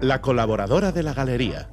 La 0.00 0.20
colaboradora 0.20 0.92
de 0.92 1.02
la 1.02 1.12
galería. 1.12 1.70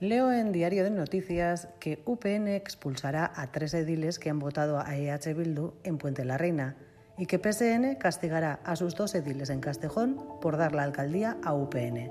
Leo 0.00 0.32
en 0.32 0.50
Diario 0.50 0.82
de 0.82 0.90
Noticias 0.90 1.68
que 1.78 2.02
UPN 2.06 2.48
expulsará 2.48 3.30
a 3.36 3.52
tres 3.52 3.74
ediles 3.74 4.18
que 4.18 4.30
han 4.30 4.38
votado 4.38 4.80
a 4.80 4.96
EH 4.96 5.34
Bildu 5.34 5.74
en 5.84 5.98
Puente 5.98 6.24
la 6.24 6.38
Reina 6.38 6.76
y 7.18 7.26
que 7.26 7.38
PSN 7.38 7.96
castigará 7.96 8.60
a 8.64 8.76
sus 8.76 8.94
dos 8.94 9.14
ediles 9.14 9.50
en 9.50 9.60
Castejón 9.60 10.16
por 10.40 10.56
dar 10.56 10.74
la 10.74 10.84
alcaldía 10.84 11.36
a 11.44 11.52
UPN. 11.52 12.10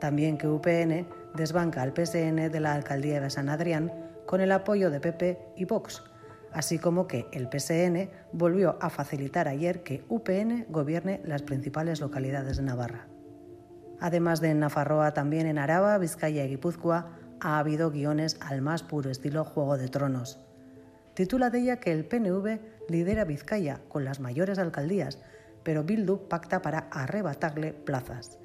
También 0.00 0.38
que 0.38 0.46
UPN 0.46 1.08
desbanca 1.34 1.82
al 1.82 1.92
PSN 1.92 2.50
de 2.50 2.60
la 2.60 2.74
alcaldía 2.74 3.20
de 3.20 3.28
San 3.28 3.48
Adrián 3.48 3.92
con 4.24 4.40
el 4.40 4.52
apoyo 4.52 4.90
de 4.90 5.00
PP 5.00 5.38
y 5.56 5.64
Vox, 5.64 6.04
así 6.56 6.78
como 6.78 7.06
que 7.06 7.26
el 7.32 7.50
PSN 7.52 8.08
volvió 8.32 8.78
a 8.80 8.88
facilitar 8.88 9.46
ayer 9.46 9.82
que 9.82 10.02
UPN 10.08 10.64
gobierne 10.70 11.20
las 11.22 11.42
principales 11.42 12.00
localidades 12.00 12.56
de 12.56 12.62
Navarra. 12.62 13.08
Además 14.00 14.40
de 14.40 14.52
en 14.52 14.60
Nafarroa, 14.60 15.12
también 15.12 15.46
en 15.46 15.58
Araba, 15.58 15.98
Vizcaya 15.98 16.46
y 16.46 16.48
Guipúzcoa 16.48 17.10
ha 17.40 17.58
habido 17.58 17.90
guiones 17.90 18.38
al 18.40 18.62
más 18.62 18.82
puro 18.82 19.10
estilo 19.10 19.44
Juego 19.44 19.76
de 19.76 19.88
Tronos. 19.88 20.40
Titula 21.12 21.50
de 21.50 21.58
ella 21.58 21.76
que 21.76 21.92
el 21.92 22.06
PNV 22.06 22.58
lidera 22.88 23.26
Vizcaya 23.26 23.82
con 23.90 24.06
las 24.06 24.20
mayores 24.20 24.58
alcaldías, 24.58 25.18
pero 25.62 25.84
Bildu 25.84 26.26
pacta 26.26 26.62
para 26.62 26.88
arrebatarle 26.90 27.74
plazas. 27.74 28.38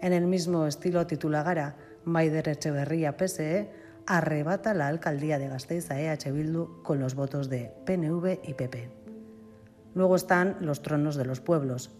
En 0.00 0.12
el 0.12 0.28
mismo 0.28 0.68
estilo 0.68 1.04
titula 1.08 1.42
Gara, 1.42 1.74
Maider 2.04 2.48
Echeverría 2.48 3.16
PSE 3.16 3.79
arrebata 4.16 4.74
la 4.74 4.88
alcaldía 4.88 5.38
de 5.38 5.46
Gasteiz 5.46 5.88
a 5.92 6.00
EH 6.00 6.32
Bildu 6.32 6.82
con 6.82 6.98
los 6.98 7.14
votos 7.14 7.48
de 7.48 7.72
PNV 7.86 8.40
y 8.42 8.54
PP. 8.54 8.90
Luego 9.94 10.16
están 10.16 10.56
los 10.60 10.82
tronos 10.82 11.14
de 11.14 11.24
los 11.24 11.40
pueblos, 11.40 11.92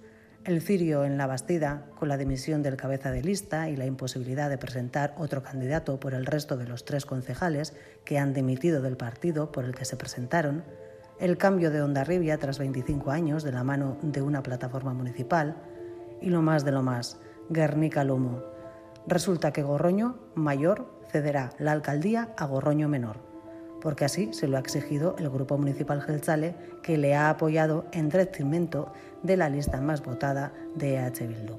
el 0.44 0.60
cirio 0.60 1.04
en 1.04 1.16
la 1.16 1.28
Bastida, 1.28 1.86
con 1.94 2.08
la 2.08 2.16
dimisión 2.16 2.64
del 2.64 2.76
cabeza 2.76 3.12
de 3.12 3.22
lista 3.22 3.70
y 3.70 3.76
la 3.76 3.86
imposibilidad 3.86 4.50
de 4.50 4.58
presentar 4.58 5.14
otro 5.18 5.44
candidato 5.44 6.00
por 6.00 6.14
el 6.14 6.26
resto 6.26 6.56
de 6.56 6.66
los 6.66 6.84
tres 6.84 7.06
concejales 7.06 7.76
que 8.04 8.18
han 8.18 8.34
dimitido 8.34 8.82
del 8.82 8.96
partido 8.96 9.52
por 9.52 9.64
el 9.64 9.76
que 9.76 9.84
se 9.84 9.96
presentaron, 9.96 10.64
el 11.20 11.38
cambio 11.38 11.70
de 11.70 11.80
Ondarribia 11.80 12.38
tras 12.38 12.58
25 12.58 13.12
años 13.12 13.44
de 13.44 13.52
la 13.52 13.62
mano 13.62 13.98
de 14.02 14.20
una 14.20 14.42
plataforma 14.42 14.94
municipal 14.94 15.62
y 16.20 16.30
lo 16.30 16.42
más 16.42 16.64
de 16.64 16.72
lo 16.72 16.82
más, 16.82 17.20
Guernica 17.50 18.02
Lomo. 18.02 18.42
Resulta 19.06 19.52
que 19.52 19.62
Gorroño 19.62 20.18
Mayor 20.34 20.99
cederá 21.10 21.50
la 21.58 21.72
alcaldía 21.72 22.30
a 22.36 22.46
Gorroño 22.46 22.88
Menor 22.88 23.30
porque 23.80 24.04
así 24.04 24.32
se 24.32 24.46
lo 24.46 24.56
ha 24.56 24.60
exigido 24.60 25.16
el 25.18 25.28
Grupo 25.30 25.58
Municipal 25.58 26.02
Gelzale, 26.02 26.54
que 26.82 26.98
le 26.98 27.14
ha 27.14 27.30
apoyado 27.30 27.86
en 27.92 28.08
detrimento 28.08 28.92
de 29.22 29.36
la 29.36 29.48
lista 29.48 29.80
más 29.80 30.02
votada 30.02 30.52
de 30.74 30.96
EH 30.96 31.26
Bildu. 31.26 31.58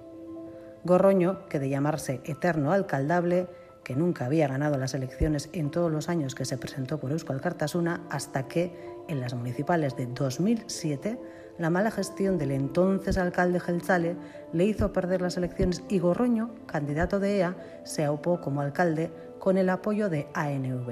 Gorroño, 0.84 1.48
que 1.48 1.60
de 1.60 1.70
llamarse 1.70 2.22
eterno 2.24 2.72
alcaldable, 2.72 3.48
que 3.84 3.96
nunca 3.96 4.26
había 4.26 4.48
ganado 4.48 4.78
las 4.78 4.94
elecciones 4.94 5.50
en 5.54 5.72
todos 5.72 5.92
los 5.92 6.10
años 6.10 6.36
que 6.36 6.46
se 6.46 6.58
presentó 6.58 7.00
por 7.00 7.12
Euskal 7.12 7.42
Cartasuna, 7.42 8.02
hasta 8.10 8.48
que, 8.48 8.72
en 9.08 9.20
las 9.20 9.34
municipales 9.34 9.96
de 9.96 10.06
2007, 10.06 11.20
la 11.58 11.70
mala 11.70 11.92
gestión 11.92 12.38
del 12.38 12.52
entonces 12.52 13.18
alcalde 13.18 13.60
Gelzale 13.60 14.16
le 14.54 14.66
hizo 14.66 14.94
perder 14.94 15.22
las 15.22 15.38
elecciones 15.38 15.84
y 15.90 16.00
Gorroño, 16.00 16.52
candidato 16.66 17.20
de 17.20 17.40
EA, 17.40 17.56
se 17.84 18.06
aupó 18.06 18.42
como 18.42 18.62
alcalde 18.62 19.12
con 19.42 19.58
el 19.58 19.70
apoyo 19.70 20.08
de 20.08 20.28
ANV. 20.36 20.92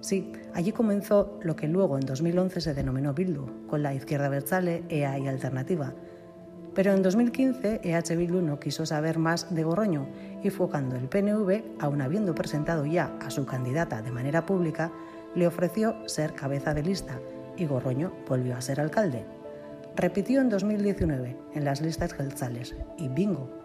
Sí, 0.00 0.32
allí 0.54 0.70
comenzó 0.70 1.38
lo 1.42 1.56
que 1.56 1.66
luego 1.66 1.98
en 1.98 2.06
2011 2.06 2.60
se 2.60 2.72
denominó 2.72 3.12
Bildu, 3.12 3.66
con 3.66 3.82
la 3.82 3.92
izquierda 3.92 4.28
Berzale, 4.28 4.84
EA 4.88 5.18
y 5.18 5.26
Alternativa. 5.26 5.92
Pero 6.72 6.92
en 6.92 7.02
2015 7.02 7.80
EH 7.82 8.16
Bildu 8.16 8.42
no 8.42 8.60
quiso 8.60 8.86
saber 8.86 9.18
más 9.18 9.52
de 9.52 9.64
Gorroño 9.64 10.06
y 10.40 10.50
fue 10.50 10.70
cuando 10.70 10.94
el 10.94 11.08
PNV, 11.08 11.80
aun 11.80 12.00
habiendo 12.00 12.32
presentado 12.32 12.86
ya 12.86 13.12
a 13.20 13.28
su 13.28 13.44
candidata 13.44 14.02
de 14.02 14.12
manera 14.12 14.46
pública, 14.46 14.92
le 15.34 15.48
ofreció 15.48 15.96
ser 16.08 16.32
cabeza 16.34 16.74
de 16.74 16.84
lista 16.84 17.18
y 17.56 17.66
Gorroño 17.66 18.12
volvió 18.28 18.56
a 18.56 18.60
ser 18.60 18.80
alcalde. 18.80 19.26
Repitió 19.96 20.40
en 20.40 20.48
2019 20.48 21.36
en 21.54 21.64
las 21.64 21.80
listas 21.80 22.14
gelzales 22.14 22.76
y 22.96 23.08
bingo. 23.08 23.59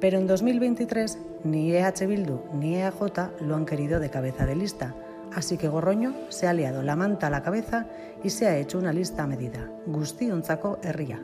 Pero 0.00 0.18
en 0.18 0.26
2023 0.26 1.18
ni 1.44 1.72
EH 1.72 2.06
Bildu 2.06 2.40
ni 2.52 2.76
EAJ 2.76 3.40
lo 3.40 3.56
han 3.56 3.66
querido 3.66 4.00
de 4.00 4.10
cabeza 4.10 4.46
de 4.46 4.56
lista 4.56 4.94
Así 5.34 5.56
que 5.56 5.68
Gorroño 5.68 6.12
se 6.28 6.48
ha 6.48 6.52
liado 6.52 6.82
la 6.82 6.96
manta 6.96 7.28
a 7.28 7.30
la 7.30 7.42
cabeza 7.42 7.86
y 8.22 8.30
se 8.30 8.48
ha 8.48 8.56
hecho 8.56 8.78
una 8.78 8.92
lista 8.92 9.22
a 9.22 9.26
medida. 9.26 9.70
Guztionzako 9.86 10.78
herria. 10.82 11.22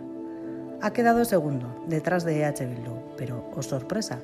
Ha 0.80 0.92
quedado 0.92 1.24
segundo, 1.24 1.84
detrás 1.88 2.24
de 2.24 2.42
EH 2.42 2.66
Bildu, 2.66 2.92
pero, 3.16 3.50
oh 3.56 3.62
sorpresa, 3.62 4.20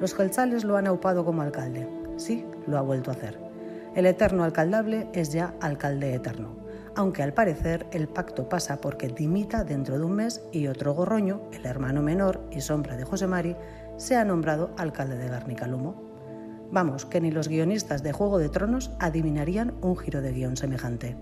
los 0.00 0.14
gelzales 0.14 0.64
lo 0.64 0.76
han 0.76 0.86
aupado 0.86 1.24
como 1.24 1.42
alcalde. 1.42 1.86
Sí, 2.16 2.44
lo 2.66 2.78
ha 2.78 2.82
vuelto 2.82 3.10
a 3.10 3.14
hacer. 3.14 3.38
El 3.94 4.06
eterno 4.06 4.44
alcaldable 4.44 5.08
es 5.12 5.32
ya 5.32 5.54
alcalde 5.60 6.14
eterno, 6.14 6.56
aunque 6.96 7.22
al 7.22 7.32
parecer 7.32 7.86
el 7.92 8.08
pacto 8.08 8.48
pasa 8.48 8.80
porque 8.80 9.08
dimita 9.08 9.62
dentro 9.62 9.98
de 9.98 10.04
un 10.04 10.12
mes 10.12 10.42
y 10.52 10.66
otro 10.66 10.94
Gorroño, 10.94 11.42
el 11.52 11.66
hermano 11.66 12.02
menor 12.02 12.40
y 12.50 12.60
sombra 12.62 12.96
de 12.96 13.04
José 13.04 13.26
Mari, 13.26 13.56
se 14.00 14.16
ha 14.16 14.24
nombrado 14.24 14.70
alcalde 14.78 15.16
de 15.18 15.28
Garnicalumo. 15.28 15.94
Vamos, 16.72 17.04
que 17.04 17.20
ni 17.20 17.30
los 17.30 17.48
guionistas 17.48 18.02
de 18.02 18.12
Juego 18.12 18.38
de 18.38 18.48
Tronos 18.48 18.90
adivinarían 18.98 19.74
un 19.82 19.96
giro 19.96 20.22
de 20.22 20.32
guion 20.32 20.56
semejante. 20.56 21.16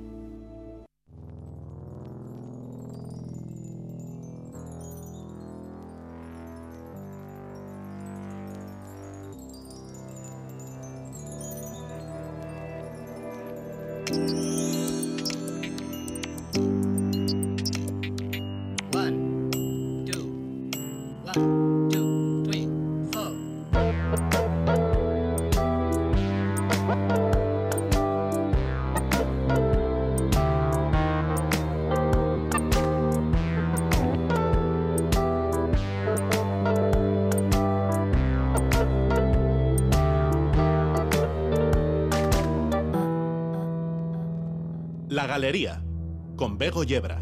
Galería, 45.27 45.83
con 46.37 46.59
Bego 46.59 46.85
Yebra. 46.85 47.21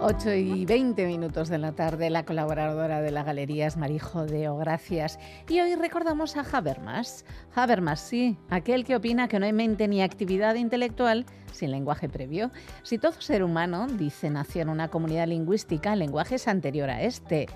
8 0.00 0.34
y 0.34 0.66
20 0.66 1.06
minutos 1.06 1.48
de 1.48 1.56
la 1.56 1.72
tarde, 1.72 2.10
la 2.10 2.26
colaboradora 2.26 3.00
de 3.00 3.10
la 3.10 3.22
galería 3.22 3.66
es 3.66 3.78
Marijo 3.78 4.26
de 4.26 4.50
Gracias. 4.58 5.18
Y 5.48 5.60
hoy 5.60 5.76
recordamos 5.76 6.36
a 6.36 6.42
Habermas. 6.42 7.24
Habermas, 7.54 8.00
sí, 8.00 8.36
aquel 8.50 8.84
que 8.84 8.96
opina 8.96 9.28
que 9.28 9.38
no 9.38 9.46
hay 9.46 9.54
mente 9.54 9.88
ni 9.88 10.02
actividad 10.02 10.56
intelectual 10.56 11.24
sin 11.52 11.70
lenguaje 11.70 12.08
previo. 12.08 12.50
Si 12.82 12.98
todo 12.98 13.18
ser 13.20 13.42
humano, 13.42 13.86
dice, 13.86 14.28
nació 14.28 14.62
en 14.62 14.68
una 14.68 14.88
comunidad 14.88 15.26
lingüística, 15.26 15.94
el 15.94 16.00
lenguaje 16.00 16.34
es 16.34 16.48
anterior 16.48 16.90
a 16.90 17.02
este 17.02 17.46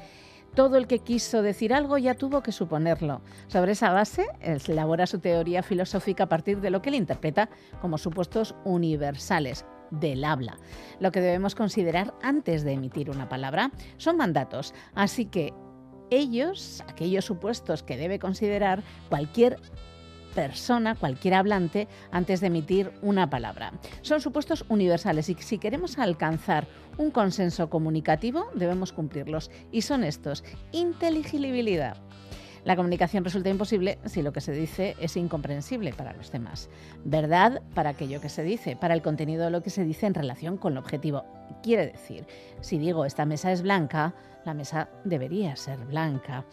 todo 0.59 0.77
el 0.77 0.89
que 0.89 0.99
quiso 0.99 1.41
decir 1.41 1.73
algo 1.73 1.99
ya 1.99 2.15
tuvo 2.15 2.43
que 2.43 2.51
suponerlo. 2.51 3.21
Sobre 3.47 3.71
esa 3.71 3.93
base, 3.93 4.27
elabora 4.41 5.07
su 5.07 5.21
teoría 5.21 5.63
filosófica 5.63 6.25
a 6.25 6.29
partir 6.29 6.61
de 6.61 6.71
lo 6.71 6.83
que 6.83 6.89
él 6.89 6.97
interpreta 6.97 7.49
como 7.81 7.97
supuestos 7.97 8.57
universales 8.65 9.65
del 9.93 10.25
habla. 10.25 10.59
Lo 10.99 11.13
que 11.13 11.21
debemos 11.21 11.55
considerar 11.55 12.13
antes 12.23 12.65
de 12.65 12.73
emitir 12.73 13.09
una 13.09 13.29
palabra 13.29 13.71
son 13.99 14.17
mandatos, 14.17 14.75
así 14.97 15.27
que 15.27 15.55
ellos, 16.11 16.83
aquellos 16.89 17.25
supuestos 17.25 17.85
que 17.85 17.97
debe 17.97 18.19
considerar 18.19 18.83
cualquier 19.11 19.61
persona, 20.35 20.97
cualquier 20.97 21.35
hablante, 21.35 21.87
antes 22.11 22.41
de 22.41 22.49
emitir 22.49 22.93
una 23.01 23.31
palabra. 23.31 23.75
Son 24.03 24.21
supuestos 24.21 24.65
universales 24.69 25.29
y 25.29 25.35
si 25.35 25.59
queremos 25.59 25.99
alcanzar 25.99 26.67
un 26.99 27.11
consenso 27.11 27.71
comunicativo 27.71 28.51
debemos 28.55 28.93
cumplirlos. 28.93 29.51
Y 29.73 29.83
son 29.83 30.05
estos, 30.05 30.45
inteligibilidad. 30.73 31.97
La 32.65 32.77
comunicación 32.77 33.25
resulta 33.25 33.49
imposible 33.49 33.99
si 34.05 34.21
lo 34.21 34.33
que 34.33 34.41
se 34.41 34.53
dice 34.53 34.95
es 35.01 35.17
incomprensible 35.17 35.93
para 35.95 36.13
los 36.13 36.31
demás. 36.31 36.69
Verdad 37.05 37.63
para 37.75 37.91
aquello 37.91 38.21
que 38.21 38.29
se 38.29 38.43
dice, 38.43 38.77
para 38.77 38.95
el 38.95 39.01
contenido 39.01 39.45
de 39.45 39.51
lo 39.51 39.63
que 39.63 39.71
se 39.71 39.85
dice 39.85 40.07
en 40.07 40.15
relación 40.15 40.59
con 40.59 40.73
el 40.73 40.79
objetivo. 40.79 41.25
Quiere 41.63 41.87
decir, 41.87 42.27
si 42.61 42.77
digo 42.79 43.07
esta 43.07 43.25
mesa 43.25 43.53
es 43.53 43.63
blanca, 43.63 44.15
la 44.45 44.55
mesa 44.55 44.91
debería 45.05 45.57
ser 45.57 45.79
blanca. 45.79 46.45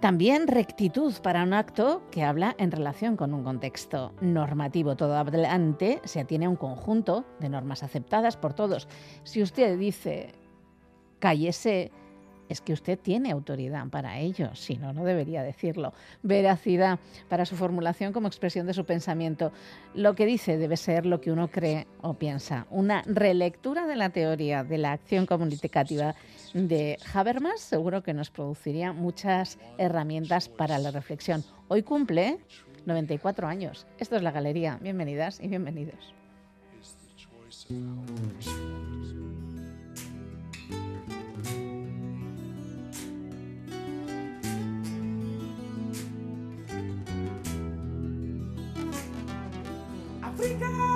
También 0.00 0.46
rectitud 0.46 1.14
para 1.22 1.42
un 1.42 1.54
acto 1.54 2.02
que 2.10 2.22
habla 2.22 2.54
en 2.58 2.70
relación 2.70 3.16
con 3.16 3.32
un 3.32 3.42
contexto 3.42 4.12
normativo. 4.20 4.94
Todo 4.94 5.16
adelante 5.16 6.02
se 6.04 6.20
atiene 6.20 6.44
a 6.44 6.50
un 6.50 6.56
conjunto 6.56 7.24
de 7.40 7.48
normas 7.48 7.82
aceptadas 7.82 8.36
por 8.36 8.52
todos. 8.52 8.88
Si 9.24 9.42
usted 9.42 9.78
dice 9.78 10.34
cállese, 11.18 11.90
es 12.48 12.60
que 12.60 12.72
usted 12.72 12.98
tiene 12.98 13.32
autoridad 13.32 13.86
para 13.88 14.18
ello, 14.18 14.54
si 14.54 14.76
no, 14.76 14.92
no 14.92 15.04
debería 15.04 15.42
decirlo. 15.42 15.92
Veracidad 16.22 16.98
para 17.28 17.46
su 17.46 17.56
formulación 17.56 18.12
como 18.12 18.28
expresión 18.28 18.66
de 18.66 18.74
su 18.74 18.84
pensamiento. 18.84 19.52
Lo 19.94 20.14
que 20.14 20.26
dice 20.26 20.56
debe 20.56 20.76
ser 20.76 21.06
lo 21.06 21.20
que 21.20 21.32
uno 21.32 21.48
cree 21.48 21.86
o 22.02 22.14
piensa. 22.14 22.66
Una 22.70 23.02
relectura 23.02 23.86
de 23.86 23.96
la 23.96 24.10
teoría 24.10 24.64
de 24.64 24.78
la 24.78 24.92
acción 24.92 25.26
comunicativa 25.26 26.14
de 26.54 26.98
Habermas 27.12 27.60
seguro 27.60 28.02
que 28.02 28.14
nos 28.14 28.30
produciría 28.30 28.92
muchas 28.92 29.58
herramientas 29.78 30.48
para 30.48 30.78
la 30.78 30.90
reflexión. 30.90 31.44
Hoy 31.68 31.82
cumple 31.82 32.38
94 32.86 33.46
años. 33.46 33.86
Esto 33.98 34.16
es 34.16 34.22
la 34.22 34.30
galería. 34.30 34.78
Bienvenidas 34.80 35.40
y 35.40 35.48
bienvenidos. 35.48 36.14
África. 50.38 50.95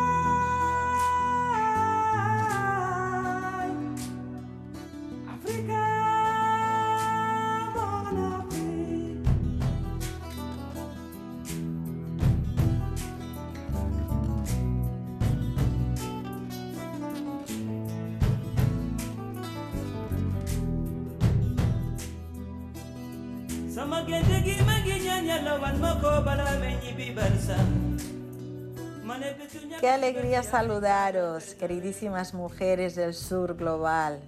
Qué 29.80 29.88
alegría 29.88 30.44
saludaros, 30.44 31.54
queridísimas 31.54 32.34
mujeres 32.34 32.94
del 32.94 33.14
sur 33.14 33.56
global. 33.56 34.20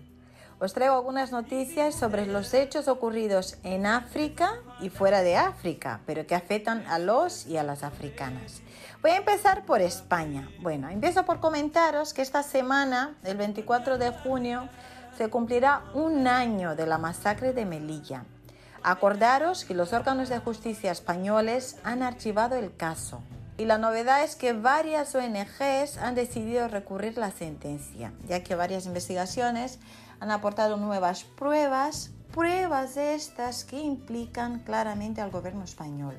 Os 0.58 0.72
traigo 0.72 0.96
algunas 0.96 1.30
noticias 1.30 1.94
sobre 1.94 2.26
los 2.26 2.52
hechos 2.54 2.88
ocurridos 2.88 3.56
en 3.62 3.86
África 3.86 4.54
y 4.80 4.90
fuera 4.90 5.22
de 5.22 5.36
África, 5.36 6.00
pero 6.06 6.26
que 6.26 6.34
afectan 6.34 6.84
a 6.88 6.98
los 6.98 7.46
y 7.46 7.56
a 7.56 7.62
las 7.62 7.84
africanas. 7.84 8.62
Voy 9.00 9.12
a 9.12 9.18
empezar 9.18 9.64
por 9.64 9.80
España. 9.80 10.50
Bueno, 10.60 10.88
empiezo 10.88 11.24
por 11.24 11.38
comentaros 11.38 12.14
que 12.14 12.22
esta 12.22 12.42
semana, 12.42 13.14
el 13.22 13.36
24 13.36 13.98
de 13.98 14.10
junio, 14.10 14.68
se 15.16 15.30
cumplirá 15.30 15.84
un 15.94 16.26
año 16.26 16.74
de 16.74 16.86
la 16.86 16.98
masacre 16.98 17.52
de 17.52 17.64
Melilla. 17.64 18.24
Acordaros 18.82 19.64
que 19.64 19.74
los 19.74 19.92
órganos 19.92 20.28
de 20.28 20.40
justicia 20.40 20.90
españoles 20.90 21.76
han 21.84 22.02
archivado 22.02 22.56
el 22.56 22.76
caso 22.76 23.22
y 23.58 23.64
la 23.64 23.78
novedad 23.78 24.24
es 24.24 24.34
que 24.34 24.52
varias 24.52 25.14
ONGs 25.14 25.98
han 25.98 26.14
decidido 26.14 26.68
recurrir 26.68 27.18
la 27.18 27.30
sentencia, 27.30 28.12
ya 28.26 28.42
que 28.42 28.54
varias 28.54 28.86
investigaciones 28.86 29.78
han 30.20 30.30
aportado 30.30 30.76
nuevas 30.76 31.24
pruebas, 31.24 32.10
pruebas 32.32 32.96
estas 32.96 33.64
que 33.64 33.78
implican 33.78 34.60
claramente 34.60 35.20
al 35.20 35.30
gobierno 35.30 35.64
español. 35.64 36.16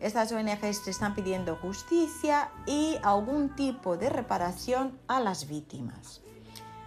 Estas 0.00 0.30
ONGs 0.32 0.86
están 0.86 1.14
pidiendo 1.14 1.56
justicia 1.56 2.50
y 2.66 2.96
algún 3.02 3.54
tipo 3.54 3.96
de 3.96 4.10
reparación 4.10 4.98
a 5.08 5.20
las 5.20 5.48
víctimas. 5.48 6.20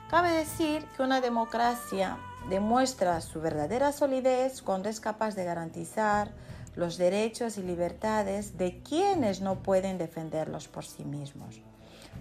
Cabe 0.09 0.31
decir 0.31 0.85
que 0.95 1.03
una 1.03 1.21
democracia 1.21 2.17
demuestra 2.49 3.21
su 3.21 3.39
verdadera 3.39 3.91
solidez 3.91 4.61
cuando 4.61 4.89
es 4.89 4.99
capaz 4.99 5.35
de 5.35 5.45
garantizar 5.45 6.31
los 6.75 6.97
derechos 6.97 7.57
y 7.57 7.63
libertades 7.63 8.57
de 8.57 8.81
quienes 8.81 9.41
no 9.41 9.63
pueden 9.63 9.97
defenderlos 9.97 10.67
por 10.67 10.85
sí 10.85 11.03
mismos. 11.03 11.61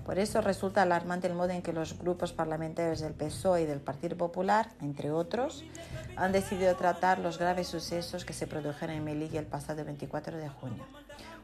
Por 0.05 0.19
eso 0.19 0.41
resulta 0.41 0.82
alarmante 0.82 1.26
el 1.26 1.35
modo 1.35 1.50
en 1.50 1.62
que 1.62 1.73
los 1.73 1.99
grupos 1.99 2.32
parlamentarios 2.32 3.00
del 3.00 3.12
PSOE 3.12 3.62
y 3.62 3.67
del 3.67 3.81
Partido 3.81 4.17
Popular, 4.17 4.70
entre 4.81 5.11
otros, 5.11 5.64
han 6.17 6.32
decidido 6.32 6.75
tratar 6.76 7.19
los 7.19 7.38
graves 7.38 7.69
sucesos 7.69 8.25
que 8.25 8.32
se 8.32 8.47
produjeron 8.47 8.97
en 8.97 9.05
Melilla 9.05 9.41
el 9.41 9.47
pasado 9.47 9.85
24 9.85 10.37
de 10.37 10.49
junio, 10.49 10.85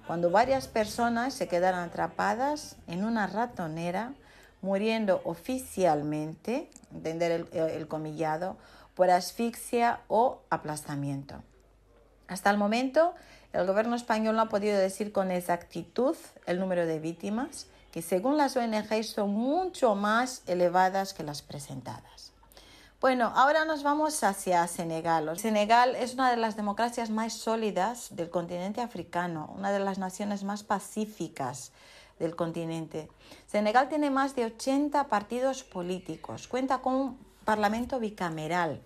cuando 0.06 0.31
varias 0.31 0.69
personas 0.69 1.35
se 1.35 1.49
quedaron 1.49 1.81
atrapadas 1.81 2.76
en 2.87 3.05
una 3.05 3.26
ratonera 3.26 4.14
muriendo 4.62 5.20
oficialmente, 5.25 6.70
entender 6.93 7.47
el, 7.53 7.88
comillado, 7.88 8.56
por 8.94 9.11
asfixia 9.11 10.00
o 10.08 10.41
aplastamiento. 10.50 11.43
Hasta 12.28 12.50
el 12.50 12.58
momento, 12.58 13.14
el 13.52 13.67
gobierno 13.67 13.96
español 13.96 14.37
no 14.37 14.43
ha 14.43 14.49
podido 14.49 14.78
decir 14.78 15.12
con 15.12 15.31
exactitud 15.31 16.17
el 16.46 16.58
número 16.58 16.87
de 16.87 16.99
víctimas, 16.99 17.67
que 17.93 18.02
según 18.02 18.37
las 18.37 18.56
ONG 18.56 19.05
son 19.05 19.31
mucho 19.31 19.94
más 19.94 20.43
elevadas 20.46 21.14
que 21.14 21.23
las 21.23 21.43
presentadas. 21.43 22.32
Bueno, 23.00 23.32
ahora 23.34 23.64
nos 23.64 23.82
vamos 23.82 24.25
hacia 24.25 24.67
Senegal. 24.67 25.38
Senegal 25.38 25.94
es 25.96 26.14
una 26.14 26.31
de 26.31 26.37
las 26.37 26.56
democracias 26.56 27.11
más 27.11 27.34
sólidas 27.34 28.17
del 28.17 28.31
continente 28.31 28.81
africano, 28.81 29.52
una 29.56 29.70
de 29.70 29.81
las 29.81 29.99
naciones 29.99 30.44
más 30.44 30.64
pacíficas 30.64 31.72
del 32.19 32.34
continente. 32.34 33.08
Senegal 33.46 33.88
tiene 33.88 34.11
más 34.11 34.34
de 34.34 34.46
80 34.46 35.08
partidos 35.08 35.62
políticos, 35.62 36.49
cuenta 36.49 36.79
con 36.79 36.94
un 36.94 37.19
parlamento 37.44 38.00
bicameral 38.00 38.82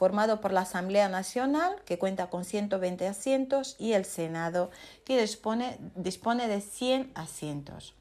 formado 0.00 0.40
por 0.40 0.50
la 0.50 0.62
Asamblea 0.62 1.10
Nacional, 1.10 1.76
que 1.84 1.98
cuenta 1.98 2.30
con 2.30 2.46
120 2.46 3.06
asientos, 3.06 3.76
y 3.78 3.92
el 3.92 4.06
Senado, 4.06 4.70
que 5.04 5.20
dispone, 5.20 5.76
dispone 5.94 6.48
de 6.48 6.62
100 6.62 7.12
asientos. 7.14 7.94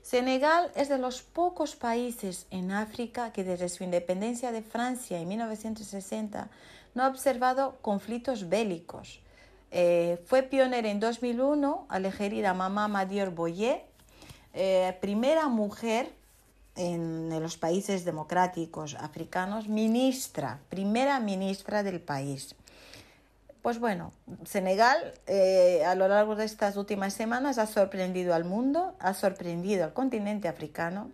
Senegal 0.00 0.70
es 0.76 0.88
de 0.88 0.98
los 0.98 1.22
pocos 1.22 1.74
países 1.74 2.46
en 2.52 2.70
África 2.70 3.32
que 3.32 3.42
desde 3.42 3.68
su 3.68 3.82
independencia 3.82 4.52
de 4.52 4.62
Francia 4.62 5.18
en 5.18 5.26
1960 5.26 6.50
no 6.94 7.02
ha 7.02 7.08
observado 7.08 7.78
conflictos 7.82 8.48
bélicos. 8.48 9.20
Eh, 9.72 10.22
fue 10.26 10.44
pionero 10.44 10.86
en 10.86 11.00
2001 11.00 11.86
al 11.88 12.06
elegir 12.06 12.46
a 12.46 12.54
Mamá 12.54 12.86
Madior 12.86 13.30
Boye 13.30 13.90
eh, 14.52 14.96
primera 15.00 15.48
mujer 15.48 16.12
en 16.76 17.30
los 17.40 17.56
países 17.56 18.04
democráticos 18.04 18.94
africanos, 18.94 19.68
ministra, 19.68 20.60
primera 20.68 21.20
ministra 21.20 21.82
del 21.82 22.00
país. 22.00 22.54
Pues 23.62 23.78
bueno, 23.78 24.12
Senegal 24.44 25.14
eh, 25.26 25.84
a 25.84 25.94
lo 25.94 26.08
largo 26.08 26.34
de 26.34 26.46
estas 26.46 26.76
últimas 26.76 27.12
semanas 27.12 27.58
ha 27.58 27.66
sorprendido 27.66 28.34
al 28.34 28.44
mundo, 28.44 28.94
ha 29.00 29.12
sorprendido 29.12 29.84
al 29.84 29.92
continente 29.92 30.48
africano 30.48 31.10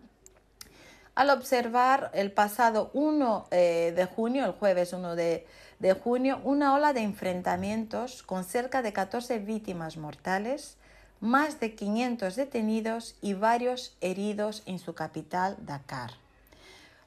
al 1.16 1.30
observar 1.30 2.10
el 2.12 2.30
pasado 2.30 2.90
1 2.92 3.48
eh, 3.50 3.92
de 3.96 4.04
junio, 4.04 4.44
el 4.44 4.52
jueves 4.52 4.92
1 4.92 5.16
de, 5.16 5.46
de 5.78 5.94
junio, 5.94 6.40
una 6.44 6.74
ola 6.74 6.92
de 6.92 7.00
enfrentamientos 7.00 8.22
con 8.22 8.44
cerca 8.44 8.82
de 8.82 8.92
14 8.92 9.38
víctimas 9.38 9.96
mortales, 9.96 10.76
más 11.20 11.60
de 11.60 11.74
500 11.74 12.36
detenidos 12.36 13.16
y 13.20 13.34
varios 13.34 13.96
heridos 14.00 14.62
en 14.66 14.78
su 14.78 14.94
capital, 14.94 15.56
Dakar. 15.60 16.12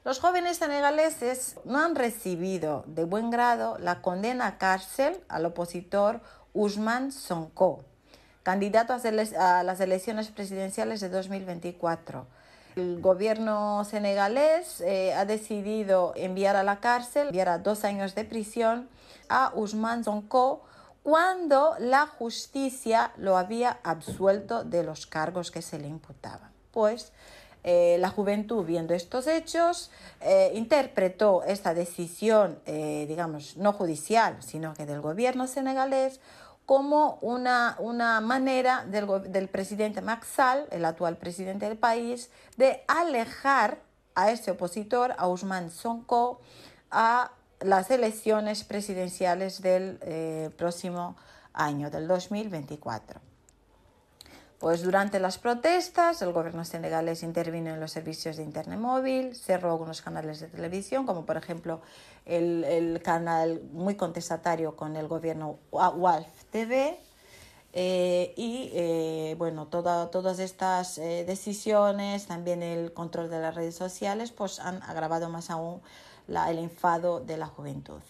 Los 0.04 0.18
jóvenes 0.18 0.56
senegaleses 0.56 1.56
no 1.64 1.78
han 1.78 1.94
recibido 1.94 2.84
de 2.86 3.04
buen 3.04 3.30
grado 3.30 3.76
la 3.78 4.00
condena 4.00 4.46
a 4.46 4.58
cárcel 4.58 5.22
al 5.28 5.44
opositor 5.44 6.20
Usman 6.54 7.12
Sonko, 7.12 7.84
candidato 8.42 8.94
a 8.94 9.62
las 9.62 9.80
elecciones 9.80 10.28
presidenciales 10.28 11.00
de 11.00 11.10
2024. 11.10 12.26
El 12.76 13.00
gobierno 13.00 13.84
senegalés 13.84 14.80
eh, 14.80 15.12
ha 15.12 15.24
decidido 15.24 16.14
enviar 16.16 16.56
a 16.56 16.62
la 16.62 16.80
cárcel, 16.80 17.28
enviar 17.28 17.48
a 17.48 17.58
dos 17.58 17.84
años 17.84 18.14
de 18.14 18.24
prisión 18.24 18.88
a 19.28 19.52
Usman 19.54 20.04
Sonko 20.04 20.62
cuando 21.10 21.74
la 21.80 22.06
justicia 22.06 23.10
lo 23.16 23.36
había 23.36 23.80
absuelto 23.82 24.62
de 24.62 24.84
los 24.84 25.08
cargos 25.08 25.50
que 25.50 25.60
se 25.60 25.76
le 25.76 25.88
imputaban. 25.88 26.52
Pues 26.70 27.10
eh, 27.64 27.96
la 27.98 28.10
juventud, 28.10 28.64
viendo 28.64 28.94
estos 28.94 29.26
hechos, 29.26 29.90
eh, 30.20 30.52
interpretó 30.54 31.42
esta 31.42 31.74
decisión, 31.74 32.60
eh, 32.64 33.06
digamos, 33.08 33.56
no 33.56 33.72
judicial, 33.72 34.40
sino 34.40 34.72
que 34.72 34.86
del 34.86 35.00
gobierno 35.00 35.48
senegalés, 35.48 36.20
como 36.64 37.18
una, 37.22 37.74
una 37.80 38.20
manera 38.20 38.84
del, 38.86 39.32
del 39.32 39.48
presidente 39.48 40.02
Maxal, 40.02 40.68
el 40.70 40.84
actual 40.84 41.16
presidente 41.16 41.68
del 41.68 41.76
país, 41.76 42.30
de 42.56 42.84
alejar 42.86 43.80
a 44.14 44.30
ese 44.30 44.52
opositor, 44.52 45.12
a 45.18 45.26
Ousmane 45.26 45.70
Sonko, 45.70 46.40
a 46.88 47.32
las 47.60 47.90
elecciones 47.90 48.64
presidenciales 48.64 49.60
del 49.60 49.98
eh, 50.02 50.50
próximo 50.56 51.16
año, 51.52 51.90
del 51.90 52.08
2024. 52.08 53.20
Pues 54.58 54.82
durante 54.82 55.20
las 55.20 55.38
protestas, 55.38 56.20
el 56.20 56.32
gobierno 56.32 56.64
senegalés 56.64 57.22
intervino 57.22 57.70
en 57.70 57.80
los 57.80 57.92
servicios 57.92 58.36
de 58.36 58.42
Internet 58.42 58.78
móvil, 58.78 59.34
cerró 59.34 59.70
algunos 59.70 60.02
canales 60.02 60.40
de 60.40 60.48
televisión, 60.48 61.06
como 61.06 61.24
por 61.24 61.38
ejemplo 61.38 61.80
el, 62.26 63.00
canal 63.02 63.62
muy 63.72 63.94
contestatario 63.94 64.76
con 64.76 64.96
el 64.96 65.08
gobierno 65.08 65.58
WALF 65.70 66.44
TV. 66.50 66.98
Eh, 67.72 68.34
y 68.36 68.70
eh, 68.74 69.34
bueno, 69.38 69.68
todas 69.68 70.38
estas 70.40 70.96
decisiones, 70.96 72.26
también 72.26 72.62
el 72.62 72.92
control 72.92 73.30
de 73.30 73.40
las 73.40 73.54
redes 73.54 73.76
sociales, 73.76 74.30
pues 74.30 74.60
han 74.60 74.82
agravado 74.82 75.30
más 75.30 75.48
aún 75.48 75.80
el 76.30 76.58
enfado 76.58 77.20
de 77.20 77.36
la 77.36 77.46
juventud. 77.46 78.00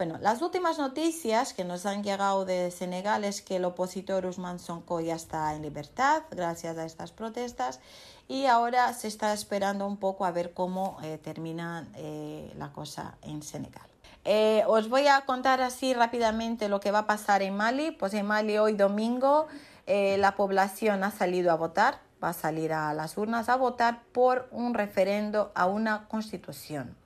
Bueno, 0.00 0.16
las 0.18 0.40
últimas 0.40 0.78
noticias 0.78 1.52
que 1.52 1.62
nos 1.62 1.84
han 1.84 2.02
llegado 2.02 2.46
de 2.46 2.70
Senegal 2.70 3.22
es 3.22 3.42
que 3.42 3.56
el 3.56 3.66
opositor 3.66 4.24
Usman 4.24 4.58
Sonko 4.58 5.00
ya 5.00 5.14
está 5.14 5.54
en 5.54 5.60
libertad 5.60 6.22
gracias 6.30 6.78
a 6.78 6.86
estas 6.86 7.12
protestas 7.12 7.80
y 8.26 8.46
ahora 8.46 8.94
se 8.94 9.08
está 9.08 9.34
esperando 9.34 9.86
un 9.86 9.98
poco 9.98 10.24
a 10.24 10.30
ver 10.30 10.54
cómo 10.54 10.96
eh, 11.02 11.18
termina 11.18 11.86
eh, 11.96 12.50
la 12.56 12.72
cosa 12.72 13.18
en 13.20 13.42
Senegal. 13.42 13.86
Eh, 14.24 14.64
os 14.68 14.88
voy 14.88 15.06
a 15.06 15.20
contar 15.26 15.60
así 15.60 15.92
rápidamente 15.92 16.70
lo 16.70 16.80
que 16.80 16.92
va 16.92 17.00
a 17.00 17.06
pasar 17.06 17.42
en 17.42 17.54
Mali. 17.54 17.90
Pues 17.90 18.14
en 18.14 18.24
Mali 18.24 18.56
hoy 18.56 18.72
domingo 18.72 19.48
la 19.86 20.34
población 20.34 21.04
ha 21.04 21.10
salido 21.10 21.50
a 21.50 21.56
votar, 21.56 22.00
va 22.24 22.30
a 22.30 22.32
salir 22.32 22.72
a 22.72 22.94
las 22.94 23.18
urnas 23.18 23.50
a 23.50 23.56
votar 23.56 24.04
por 24.12 24.48
un 24.50 24.72
referendo 24.72 25.52
a 25.54 25.66
una 25.66 26.08
constitución. 26.08 26.99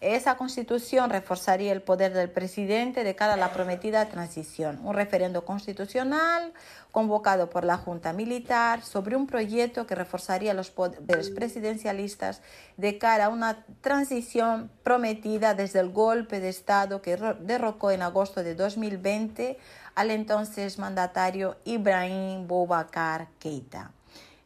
Esa 0.00 0.38
constitución 0.38 1.10
reforzaría 1.10 1.72
el 1.72 1.82
poder 1.82 2.14
del 2.14 2.30
presidente 2.30 3.04
de 3.04 3.14
cara 3.14 3.34
a 3.34 3.36
la 3.36 3.52
prometida 3.52 4.08
transición. 4.08 4.80
Un 4.82 4.94
referendo 4.94 5.44
constitucional 5.44 6.54
convocado 6.90 7.50
por 7.50 7.64
la 7.64 7.76
Junta 7.76 8.14
Militar 8.14 8.82
sobre 8.82 9.14
un 9.14 9.26
proyecto 9.26 9.86
que 9.86 9.94
reforzaría 9.94 10.54
los 10.54 10.70
poderes 10.70 11.28
presidencialistas 11.28 12.40
de 12.78 12.96
cara 12.96 13.26
a 13.26 13.28
una 13.28 13.66
transición 13.82 14.70
prometida 14.82 15.52
desde 15.52 15.80
el 15.80 15.90
golpe 15.90 16.40
de 16.40 16.48
Estado 16.48 17.02
que 17.02 17.18
derrocó 17.40 17.90
en 17.90 18.00
agosto 18.00 18.42
de 18.42 18.54
2020 18.54 19.58
al 19.94 20.10
entonces 20.10 20.78
mandatario 20.78 21.58
Ibrahim 21.66 22.46
Boubacar 22.48 23.28
Keita. 23.38 23.92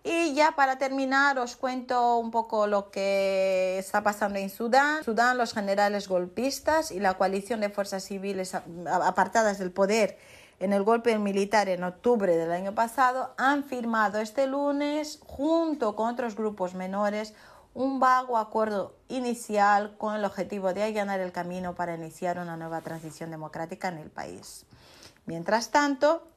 Y 0.07 0.35
ya 0.35 0.53
para 0.53 0.77
terminar 0.77 1.39
os 1.39 1.57
cuento 1.57 2.19
un 2.19 2.31
poco 2.31 2.67
lo 2.67 2.91
que 2.91 3.79
está 3.79 4.03
pasando 4.03 4.39
en 4.39 4.51
Sudán. 4.51 5.03
Sudán, 5.03 5.39
los 5.39 5.55
generales 5.55 6.09
golpistas 6.09 6.91
y 6.91 7.01
la 7.01 7.15
coalición 7.15 7.61
de 7.61 7.71
fuerzas 7.71 8.05
civiles 8.05 8.55
apartadas 8.55 9.59
del 9.59 9.73
poder 9.73 10.19
en 10.61 10.73
el 10.73 10.83
golpe 10.83 11.19
militar 11.19 11.69
en 11.69 11.85
octubre 11.85 12.37
del 12.37 12.53
año 12.53 12.75
pasado 12.75 13.35
han 13.37 13.65
firmado 13.65 14.21
este 14.21 14.47
lunes, 14.47 15.21
junto 15.27 15.97
con 15.97 16.11
otros 16.11 16.37
grupos 16.37 16.75
menores, 16.75 17.35
un 17.75 17.99
vago 17.99 18.39
acuerdo 18.39 18.95
inicial 19.09 19.97
con 19.99 20.15
el 20.15 20.25
objetivo 20.25 20.73
de 20.73 20.85
allanar 20.85 21.21
el 21.21 21.33
camino 21.33 21.75
para 21.75 21.97
iniciar 21.97 22.39
una 22.39 22.57
nueva 22.57 22.83
transición 22.83 23.31
democrática 23.31 23.89
en 23.89 23.99
el 23.99 24.11
país. 24.11 24.65
Mientras 25.27 25.71
tanto, 25.71 26.29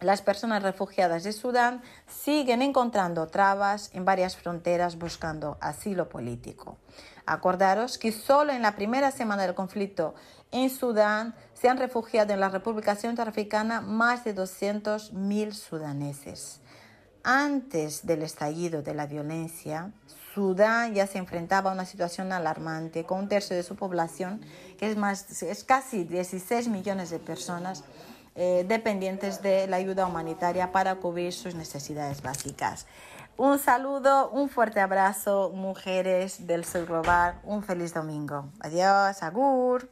las 0.00 0.22
personas 0.22 0.62
refugiadas 0.62 1.24
de 1.24 1.32
Sudán 1.32 1.82
siguen 2.06 2.62
encontrando 2.62 3.26
trabas 3.26 3.90
en 3.94 4.04
varias 4.04 4.36
fronteras 4.36 4.96
buscando 4.96 5.58
asilo 5.60 6.08
político. 6.08 6.78
Acordaros 7.26 7.98
que 7.98 8.12
solo 8.12 8.52
en 8.52 8.62
la 8.62 8.76
primera 8.76 9.10
semana 9.10 9.42
del 9.42 9.54
conflicto 9.54 10.14
en 10.52 10.70
Sudán 10.70 11.34
se 11.52 11.68
han 11.68 11.78
refugiado 11.78 12.32
en 12.32 12.40
la 12.40 12.48
República 12.48 12.94
Centroafricana 12.94 13.80
más 13.80 14.24
de 14.24 14.34
200.000 14.34 15.52
sudaneses. 15.52 16.60
Antes 17.24 18.06
del 18.06 18.22
estallido 18.22 18.82
de 18.82 18.94
la 18.94 19.06
violencia, 19.06 19.92
Sudán 20.32 20.94
ya 20.94 21.06
se 21.06 21.18
enfrentaba 21.18 21.70
a 21.70 21.74
una 21.74 21.84
situación 21.84 22.32
alarmante, 22.32 23.04
con 23.04 23.18
un 23.18 23.28
tercio 23.28 23.56
de 23.56 23.64
su 23.64 23.74
población, 23.74 24.40
que 24.78 24.88
es, 24.88 24.96
más, 24.96 25.42
es 25.42 25.64
casi 25.64 26.04
16 26.04 26.68
millones 26.68 27.10
de 27.10 27.18
personas, 27.18 27.82
eh, 28.40 28.64
dependientes 28.68 29.42
de 29.42 29.66
la 29.66 29.78
ayuda 29.78 30.06
humanitaria 30.06 30.70
para 30.70 30.94
cubrir 30.94 31.32
sus 31.32 31.56
necesidades 31.56 32.22
básicas. 32.22 32.86
Un 33.36 33.58
saludo, 33.58 34.30
un 34.30 34.48
fuerte 34.48 34.78
abrazo, 34.80 35.50
mujeres 35.52 36.46
del 36.46 36.64
sur 36.64 36.86
global. 36.86 37.40
Un 37.42 37.64
feliz 37.64 37.92
domingo. 37.92 38.46
Adiós, 38.60 39.22
agur. 39.22 39.90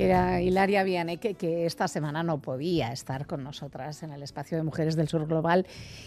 Era 0.00 0.40
Hilaria 0.40 0.82
Vianeque, 0.82 1.34
que 1.34 1.66
esta 1.66 1.86
semana 1.86 2.22
no 2.22 2.40
podía 2.40 2.90
estar 2.90 3.26
con 3.26 3.44
nosotras 3.44 4.02
en 4.02 4.12
el 4.12 4.22
espacio 4.22 4.56
de 4.56 4.62
Mujeres 4.62 4.96
del 4.96 5.08
Sur 5.08 5.26
Global. 5.26 5.66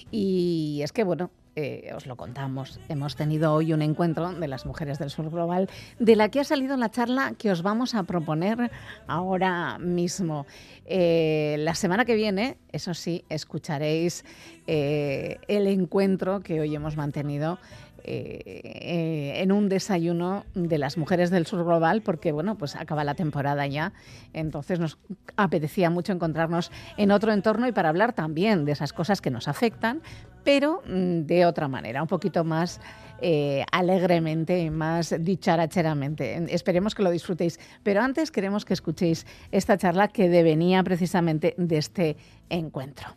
Y 0.10 0.80
es 0.84 0.92
que, 0.92 1.04
bueno, 1.04 1.30
eh, 1.56 1.92
os 1.96 2.08
lo 2.08 2.16
contamos. 2.16 2.80
Hemos 2.90 3.16
tenido 3.16 3.54
hoy 3.54 3.72
un 3.72 3.84
encuentro 3.84 4.34
de 4.34 4.48
las 4.48 4.66
mujeres 4.66 4.98
del 4.98 5.12
sur 5.12 5.30
global, 5.30 5.70
de 6.00 6.16
la 6.16 6.30
que 6.30 6.40
ha 6.40 6.44
salido 6.44 6.76
la 6.76 6.90
charla 6.90 7.36
que 7.38 7.52
os 7.52 7.62
vamos 7.62 7.94
a 7.94 8.02
proponer 8.02 8.72
ahora 9.06 9.78
mismo. 9.78 10.48
Eh, 10.86 11.58
la 11.60 11.76
semana 11.76 12.06
que 12.06 12.16
viene, 12.16 12.58
eso 12.72 12.96
sí, 12.96 13.24
escucharéis 13.30 14.26
eh, 14.66 15.38
el 15.48 15.68
encuentro 15.68 16.40
que 16.40 16.60
hoy 16.60 16.74
hemos 16.74 16.98
mantenido 16.98 17.60
eh, 18.04 19.34
en 19.38 19.52
un 19.52 19.70
desayuno 19.70 20.46
de 20.54 20.78
las 20.78 20.98
mujeres 20.98 21.30
del 21.30 21.46
sur 21.46 21.64
global, 21.64 22.02
porque 22.02 22.32
bueno, 22.32 22.58
pues 22.58 22.76
acaba 22.76 23.04
la 23.04 23.16
temporada 23.16 23.66
ya, 23.68 23.94
entonces 24.34 24.80
nos 24.80 24.98
apetecía 25.38 25.90
mucho 25.90 26.12
encontrarnos 26.12 26.72
en 26.98 27.12
otro 27.12 27.32
entorno 27.32 27.68
y 27.68 27.72
para 27.72 27.90
hablar 27.90 28.14
también 28.14 28.66
de 28.66 28.74
esas 28.74 28.94
cosas 28.94 29.22
que 29.22 29.32
nos 29.32 29.48
afectan, 29.48 30.02
pero 30.44 30.82
mm, 30.86 31.22
de 31.26 31.46
otra 31.46 31.68
manera, 31.68 32.02
un 32.02 32.08
poquito 32.08 32.44
más 32.44 32.82
eh, 33.22 33.64
alegremente, 33.72 34.70
más 34.70 35.16
dicharacheramente. 35.18 36.54
Esperemos 36.54 36.94
que 36.94 37.04
lo 37.04 37.10
disfrutéis, 37.10 37.60
pero 37.82 38.02
antes 38.02 38.32
queremos 38.32 38.66
que 38.66 38.74
escuchéis 38.74 39.26
esta 39.52 39.78
charla 39.78 40.10
que 40.10 40.28
devenía 40.28 40.84
precisamente 40.84 41.56
de 41.58 41.78
este 41.78 42.18
encuentro. 42.50 43.16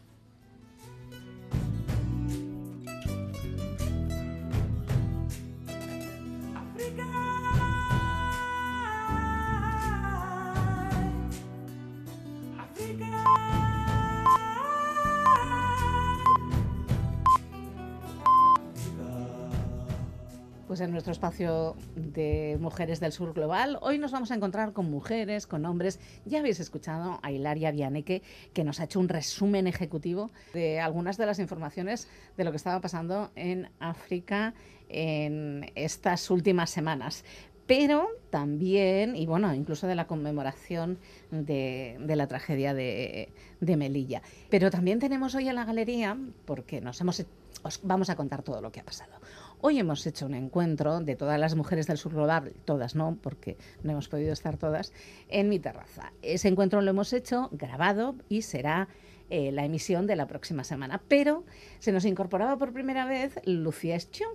Pues 20.77 20.85
en 20.85 20.93
nuestro 20.93 21.13
espacio 21.13 21.75
de 21.95 22.59
Mujeres 22.61 23.01
del 23.01 23.11
Sur 23.11 23.33
Global, 23.33 23.79
hoy 23.81 23.99
nos 23.99 24.13
vamos 24.13 24.31
a 24.31 24.35
encontrar 24.35 24.75
con 24.75 24.91
mujeres, 24.91 25.47
con 25.47 25.65
hombres. 25.65 25.99
Ya 26.27 26.41
habéis 26.41 26.61
escuchado 26.61 27.19
a 27.23 27.33
Hilaria 27.33 27.71
Vianeque, 27.71 28.21
que 28.53 28.63
nos 28.63 28.79
ha 28.79 28.85
hecho 28.85 29.01
un 29.01 29.09
resumen 29.09 29.67
ejecutivo 29.69 30.31
de 30.53 30.79
algunas 30.79 31.17
de 31.17 31.25
las 31.25 31.39
informaciones 31.39 32.09
de 32.37 32.45
lo 32.45 32.51
que 32.51 32.59
estaba 32.59 32.79
pasando 32.83 33.31
en 33.37 33.71
África 33.81 34.53
en 34.91 35.73
estas 35.77 36.31
últimas 36.31 36.69
semanas 36.69 37.25
pero 37.67 38.09
también, 38.31 39.17
y 39.17 39.27
bueno, 39.27 39.53
incluso 39.53 39.87
de 39.87 39.97
la 39.97 40.07
conmemoración 40.07 40.99
de, 41.31 41.97
la 42.07 42.29
tragedia 42.29 42.75
de, 42.75 43.33
Melilla. 43.61 44.23
Pero 44.51 44.71
también 44.71 45.01
tenemos 45.01 45.35
hoy 45.35 45.49
en 45.49 45.57
la 45.57 45.65
galería, 45.65 46.17
porque 46.45 46.81
nos 46.81 47.01
hemos, 47.01 47.25
os 47.65 47.81
vamos 47.83 48.09
a 48.09 48.15
contar 48.15 48.43
todo 48.43 48.61
lo 48.61 48.71
que 48.71 48.79
ha 48.79 48.85
pasado. 48.85 49.15
Hoy 49.63 49.79
hemos 49.79 50.07
hecho 50.07 50.27
un 50.27 50.35
encuentro 50.35 51.01
de 51.01 51.17
todas 51.17 51.41
las 51.41 51.55
mujeres 51.55 51.87
del 51.87 51.97
sur 51.97 52.13
global, 52.13 52.53
todas 52.67 52.95
no, 52.95 53.17
porque 53.23 53.57
no 53.83 53.93
hemos 53.93 54.09
podido 54.09 54.33
estar 54.33 54.59
todas, 54.59 54.93
en 55.29 55.49
mi 55.49 55.59
terraza. 55.59 56.13
Ese 56.21 56.49
encuentro 56.49 56.83
lo 56.83 56.91
hemos 56.91 57.13
hecho 57.15 57.49
grabado 57.53 58.17
y 58.29 58.43
será 58.43 58.89
eh, 59.31 59.53
la 59.53 59.65
emisión 59.65 60.07
de 60.07 60.15
la 60.15 60.27
próxima 60.27 60.63
semana. 60.63 61.01
Pero 61.09 61.45
se 61.79 61.91
nos 61.91 62.05
incorporaba 62.05 62.59
por 62.59 62.75
primera 62.75 63.07
vez 63.07 63.41
Lucía 63.47 63.97
Escho. 63.97 64.27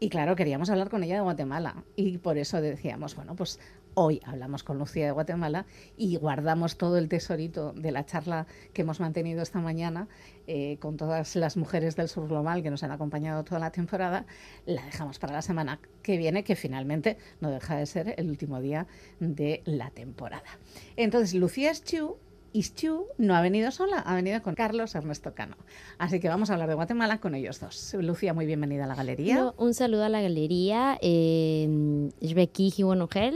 Y 0.00 0.08
claro, 0.08 0.34
queríamos 0.34 0.70
hablar 0.70 0.88
con 0.88 1.04
ella 1.04 1.16
de 1.16 1.20
Guatemala 1.20 1.84
y 1.94 2.18
por 2.18 2.38
eso 2.38 2.60
decíamos, 2.60 3.16
bueno, 3.16 3.36
pues 3.36 3.60
hoy 3.94 4.20
hablamos 4.24 4.62
con 4.62 4.78
Lucía 4.78 5.06
de 5.06 5.12
Guatemala 5.12 5.66
y 5.96 6.16
guardamos 6.16 6.76
todo 6.76 6.98
el 6.98 7.08
tesorito 7.08 7.72
de 7.72 7.92
la 7.92 8.06
charla 8.06 8.46
que 8.72 8.82
hemos 8.82 9.00
mantenido 9.00 9.42
esta 9.42 9.60
mañana 9.60 10.08
eh, 10.46 10.78
con 10.80 10.96
todas 10.96 11.36
las 11.36 11.56
mujeres 11.56 11.96
del 11.96 12.08
sur 12.08 12.28
global 12.28 12.62
que 12.62 12.70
nos 12.70 12.82
han 12.82 12.90
acompañado 12.90 13.44
toda 13.44 13.60
la 13.60 13.70
temporada. 13.70 14.26
La 14.66 14.84
dejamos 14.84 15.18
para 15.18 15.32
la 15.32 15.42
semana 15.42 15.80
que 16.02 16.16
viene, 16.16 16.44
que 16.44 16.56
finalmente 16.56 17.18
no 17.40 17.50
deja 17.50 17.76
de 17.76 17.86
ser 17.86 18.14
el 18.16 18.30
último 18.30 18.60
día 18.60 18.86
de 19.20 19.62
la 19.64 19.90
temporada. 19.90 20.58
Entonces, 20.96 21.34
Lucía 21.34 21.72
Chu 21.74 22.16
Ischu 22.52 23.06
no 23.18 23.34
ha 23.34 23.40
venido 23.40 23.70
sola, 23.70 23.98
ha 23.98 24.14
venido 24.14 24.42
con 24.42 24.54
Carlos 24.54 24.94
Ernesto 24.94 25.34
Cano. 25.34 25.56
Así 25.98 26.20
que 26.20 26.28
vamos 26.28 26.50
a 26.50 26.54
hablar 26.54 26.68
de 26.68 26.74
Guatemala 26.74 27.20
con 27.20 27.34
ellos 27.34 27.60
dos. 27.60 27.94
Lucía, 28.00 28.34
muy 28.34 28.46
bienvenida 28.46 28.84
a 28.84 28.86
la 28.86 28.94
galería. 28.94 29.52
un 29.56 29.74
saludo 29.74 30.04
a 30.04 30.08
la 30.08 30.20
galería. 30.20 30.98
Eh, 31.00 32.10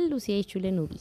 Lucía 0.08 0.72
Nubi. 0.72 1.00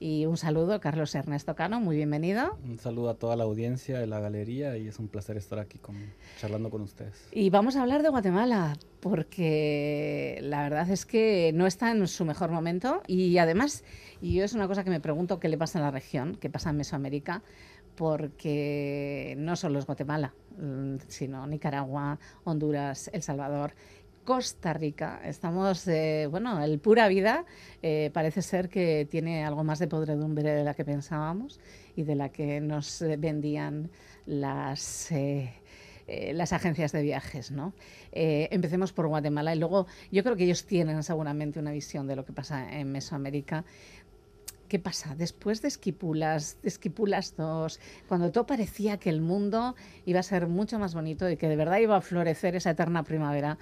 Y 0.00 0.26
un 0.26 0.36
saludo, 0.36 0.80
Carlos 0.80 1.12
Ernesto 1.16 1.56
Cano, 1.56 1.80
muy 1.80 1.96
bienvenido. 1.96 2.56
Un 2.64 2.78
saludo 2.78 3.10
a 3.10 3.14
toda 3.14 3.34
la 3.34 3.42
audiencia 3.42 3.98
de 3.98 4.06
la 4.06 4.20
galería 4.20 4.76
y 4.76 4.86
es 4.86 5.00
un 5.00 5.08
placer 5.08 5.36
estar 5.36 5.58
aquí 5.58 5.78
con, 5.78 5.96
charlando 6.40 6.70
con 6.70 6.82
ustedes. 6.82 7.26
Y 7.32 7.50
vamos 7.50 7.74
a 7.74 7.82
hablar 7.82 8.04
de 8.04 8.08
Guatemala, 8.08 8.76
porque 9.00 10.38
la 10.42 10.62
verdad 10.62 10.88
es 10.90 11.04
que 11.04 11.50
no 11.52 11.66
está 11.66 11.90
en 11.90 12.06
su 12.06 12.24
mejor 12.24 12.52
momento 12.52 13.02
y 13.08 13.38
además, 13.38 13.82
y 14.20 14.34
yo 14.34 14.44
es 14.44 14.52
una 14.52 14.66
cosa 14.66 14.84
que 14.84 14.90
me 14.90 15.00
pregunto 15.00 15.40
qué 15.40 15.48
le 15.48 15.58
pasa 15.58 15.78
en 15.78 15.84
la 15.84 15.90
región, 15.90 16.36
qué 16.36 16.50
pasa 16.50 16.70
en 16.70 16.76
Mesoamérica, 16.76 17.42
porque 17.94 19.34
no 19.38 19.56
solo 19.56 19.78
es 19.78 19.86
Guatemala, 19.86 20.34
mm, 20.56 20.96
sino 21.08 21.46
Nicaragua, 21.46 22.18
Honduras, 22.44 23.10
El 23.12 23.22
Salvador 23.22 23.72
Costa 24.28 24.74
Rica. 24.74 25.22
Estamos, 25.24 25.88
eh, 25.88 26.28
bueno, 26.30 26.62
el 26.62 26.78
pura 26.80 27.08
vida 27.08 27.46
eh, 27.80 28.10
parece 28.12 28.42
ser 28.42 28.68
que 28.68 29.08
tiene 29.10 29.42
algo 29.42 29.64
más 29.64 29.78
de 29.78 29.88
podredumbre 29.88 30.52
de 30.52 30.64
la 30.64 30.74
que 30.74 30.84
pensábamos 30.84 31.58
y 31.96 32.02
de 32.02 32.14
la 32.14 32.28
que 32.28 32.60
nos 32.60 33.00
eh, 33.00 33.16
vendían 33.16 33.90
las... 34.26 35.10
las 36.32 36.52
agencias 36.52 36.92
de 36.92 37.02
viajes, 37.02 37.50
¿no? 37.50 37.72
empecemos 38.12 38.94
por 38.94 39.08
Guatemala 39.08 39.54
y 39.54 39.58
luego 39.58 39.86
yo 40.10 40.22
creo 40.22 40.36
que 40.36 40.44
ellos 40.44 40.64
tienen 40.64 41.02
seguramente 41.02 41.58
una 41.58 41.70
visión 41.70 42.06
de 42.06 42.16
lo 42.16 42.24
que 42.24 42.32
pasa 42.32 42.70
en 42.78 42.90
Mesoamérica. 42.90 43.64
¿Qué 44.68 44.78
pasa? 44.78 45.14
Después 45.14 45.62
de 45.62 45.68
Esquipulas, 45.68 46.58
de 46.60 46.68
Esquipulas 46.68 47.34
2, 47.36 47.80
cuando 48.06 48.30
todo 48.30 48.46
parecía 48.46 48.98
que 48.98 49.08
el 49.08 49.22
mundo 49.22 49.74
iba 50.04 50.20
a 50.20 50.22
ser 50.22 50.46
mucho 50.46 50.78
más 50.78 50.94
bonito 50.94 51.28
y 51.30 51.38
que 51.38 51.48
de 51.48 51.56
verdad 51.56 51.78
iba 51.78 51.96
a 51.96 52.02
florecer 52.02 52.54
esa 52.54 52.70
eterna 52.70 53.02
primavera, 53.02 53.58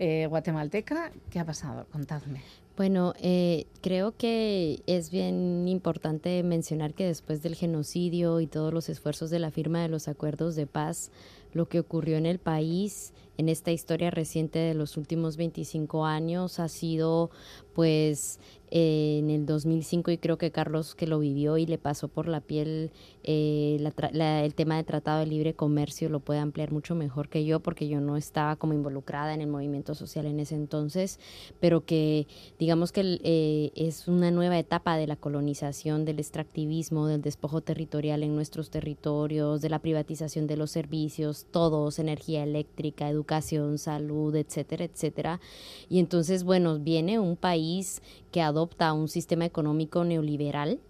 eh, 0.00 0.26
guatemalteca. 0.26 1.12
¿Qué 1.30 1.38
ha 1.38 1.44
pasado? 1.44 1.86
Contadme. 1.92 2.42
Bueno, 2.76 3.14
eh, 3.20 3.66
creo 3.82 4.16
que 4.16 4.82
es 4.86 5.10
bien 5.10 5.68
importante 5.68 6.42
mencionar 6.42 6.94
que 6.94 7.06
después 7.06 7.40
del 7.42 7.54
genocidio 7.54 8.40
y 8.40 8.48
todos 8.48 8.72
los 8.72 8.88
esfuerzos 8.88 9.30
de 9.30 9.38
la 9.38 9.52
firma 9.52 9.82
de 9.82 9.88
los 9.88 10.08
acuerdos 10.08 10.56
de 10.56 10.66
paz, 10.66 11.10
lo 11.52 11.68
que 11.68 11.80
ocurrió 11.80 12.16
en 12.16 12.26
el 12.26 12.38
país 12.38 13.12
en 13.38 13.48
esta 13.48 13.70
historia 13.70 14.10
reciente 14.10 14.58
de 14.58 14.74
los 14.74 14.96
últimos 14.96 15.36
25 15.36 16.04
años 16.04 16.58
ha 16.58 16.68
sido 16.68 17.30
pues 17.78 18.40
en 18.70 19.30
el 19.30 19.46
2005 19.46 20.10
y 20.10 20.18
creo 20.18 20.36
que 20.36 20.50
Carlos 20.50 20.94
que 20.94 21.06
lo 21.06 21.20
vivió 21.20 21.56
y 21.56 21.64
le 21.64 21.78
pasó 21.78 22.08
por 22.08 22.28
la 22.28 22.40
piel 22.40 22.90
eh, 23.24 23.78
el 23.78 24.54
tema 24.54 24.76
de 24.76 24.84
tratado 24.84 25.20
de 25.20 25.26
libre 25.26 25.54
comercio 25.54 26.08
lo 26.08 26.20
puede 26.20 26.40
ampliar 26.40 26.72
mucho 26.72 26.94
mejor 26.94 27.28
que 27.28 27.44
yo 27.44 27.60
porque 27.60 27.88
yo 27.88 28.00
no 28.00 28.16
estaba 28.16 28.56
como 28.56 28.74
involucrada 28.74 29.32
en 29.32 29.40
el 29.40 29.46
movimiento 29.46 29.94
social 29.94 30.26
en 30.26 30.40
ese 30.40 30.54
entonces, 30.54 31.18
pero 31.60 31.84
que 31.84 32.26
digamos 32.58 32.92
que 32.92 33.20
eh, 33.22 33.70
es 33.74 34.08
una 34.08 34.30
nueva 34.30 34.58
etapa 34.58 34.96
de 34.96 35.06
la 35.06 35.16
colonización, 35.16 36.04
del 36.04 36.18
extractivismo, 36.18 37.06
del 37.06 37.22
despojo 37.22 37.60
territorial 37.60 38.22
en 38.22 38.34
nuestros 38.34 38.70
territorios, 38.70 39.60
de 39.60 39.70
la 39.70 39.78
privatización 39.78 40.46
de 40.46 40.56
los 40.56 40.70
servicios, 40.70 41.46
todos, 41.50 41.98
energía 41.98 42.42
eléctrica, 42.42 43.08
educación, 43.08 43.78
salud, 43.78 44.34
etcétera, 44.36 44.84
etcétera. 44.84 45.40
Y 45.88 45.98
entonces, 45.98 46.44
bueno, 46.44 46.78
viene 46.78 47.18
un 47.18 47.36
país 47.36 47.67
que 48.32 48.40
adopta 48.40 48.92
un 48.92 49.08
sistema 49.08 49.44
económico 49.44 50.04
neoliberal 50.04 50.80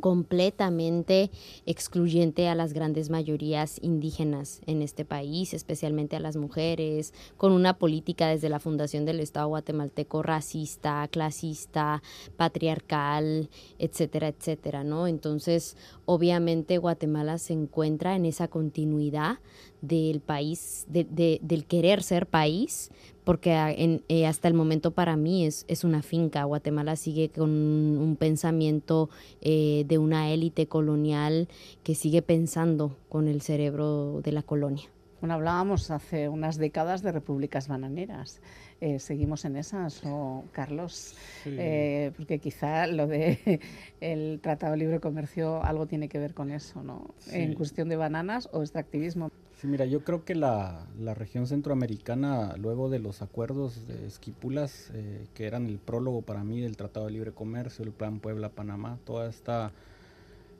completamente 0.00 1.30
excluyente 1.66 2.48
a 2.48 2.54
las 2.54 2.72
grandes 2.72 3.10
mayorías 3.10 3.78
indígenas 3.82 4.60
en 4.66 4.82
este 4.82 5.04
país, 5.04 5.52
especialmente 5.52 6.16
a 6.16 6.20
las 6.20 6.36
mujeres, 6.36 7.12
con 7.36 7.52
una 7.52 7.78
política 7.78 8.28
desde 8.28 8.48
la 8.48 8.60
fundación 8.60 9.04
del 9.04 9.20
Estado 9.20 9.48
guatemalteco 9.48 10.22
racista, 10.22 11.06
clasista, 11.08 12.02
patriarcal, 12.36 13.50
etcétera, 13.78 14.28
etcétera, 14.28 14.84
¿no? 14.84 15.06
Entonces, 15.06 15.76
obviamente 16.06 16.78
Guatemala 16.78 17.38
se 17.38 17.52
encuentra 17.52 18.16
en 18.16 18.24
esa 18.24 18.48
continuidad 18.48 19.38
del 19.82 20.20
país, 20.20 20.86
de, 20.88 21.38
del 21.42 21.66
querer 21.66 22.02
ser 22.02 22.26
país, 22.26 22.90
porque 23.28 23.52
en, 23.52 24.02
eh, 24.08 24.26
hasta 24.26 24.48
el 24.48 24.54
momento 24.54 24.92
para 24.92 25.14
mí 25.14 25.44
es, 25.44 25.66
es, 25.68 25.84
una 25.84 26.00
finca. 26.00 26.44
Guatemala 26.44 26.96
sigue 26.96 27.28
con 27.28 27.50
un 27.50 28.16
pensamiento 28.16 29.10
eh, 29.42 29.84
de 29.86 29.98
una 29.98 30.30
élite 30.30 30.66
colonial 30.66 31.46
que 31.82 31.94
sigue 31.94 32.22
pensando 32.22 32.96
con 33.10 33.28
el 33.28 33.42
cerebro 33.42 34.22
de 34.22 34.32
la 34.32 34.42
colonia. 34.42 34.88
Bueno, 35.20 35.34
hablábamos 35.34 35.90
hace 35.90 36.30
unas 36.30 36.56
décadas 36.56 37.02
de 37.02 37.12
repúblicas 37.12 37.68
bananeras. 37.68 38.40
Eh, 38.80 38.98
¿Seguimos 38.98 39.44
en 39.44 39.56
esas 39.56 40.00
o, 40.06 40.44
Carlos? 40.52 41.14
porque 42.16 42.38
quizá 42.38 42.86
lo 42.86 43.06
de 43.06 43.60
el 44.00 44.40
Tratado 44.40 44.72
de 44.72 44.78
Libre 44.78 45.00
Comercio 45.00 45.62
algo 45.62 45.86
tiene 45.86 46.08
que 46.08 46.18
ver 46.18 46.32
con 46.32 46.50
eso, 46.50 46.82
¿no? 46.82 47.14
En 47.30 47.52
cuestión 47.52 47.90
de 47.90 47.96
bananas 47.96 48.48
o 48.54 48.62
extractivismo. 48.62 49.30
Sí, 49.60 49.66
mira, 49.66 49.86
yo 49.86 50.04
creo 50.04 50.24
que 50.24 50.36
la, 50.36 50.86
región 51.16 51.48
centroamericana, 51.48 52.54
luego 52.56 52.88
de 52.90 53.00
los 53.00 53.22
acuerdos 53.22 53.88
de 53.88 54.06
Esquipulas, 54.06 54.92
eh, 54.94 55.26
que 55.34 55.46
eran 55.48 55.66
el 55.66 55.78
prólogo 55.78 56.22
para 56.22 56.44
mí 56.44 56.60
del 56.60 56.76
Tratado 56.76 57.06
de 57.06 57.12
Libre 57.12 57.32
Comercio, 57.32 57.84
el 57.84 57.90
Plan 57.90 58.20
Puebla-Panamá, 58.20 59.00
toda 59.04 59.28
esta 59.28 59.72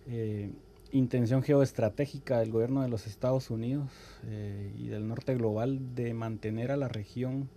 eh, 0.08 0.50
intención 0.90 1.44
geoestratégica 1.44 2.40
del 2.40 2.50
gobierno 2.50 2.82
de 2.82 2.88
los 2.88 3.06
Estados 3.06 3.50
Unidos 3.50 3.88
eh, 4.26 4.72
y 4.76 4.88
del 4.88 5.06
norte 5.06 5.36
global 5.36 5.94
de 5.94 6.12
mantener 6.12 6.72
a 6.72 6.76
la 6.76 6.88
región 6.88 7.48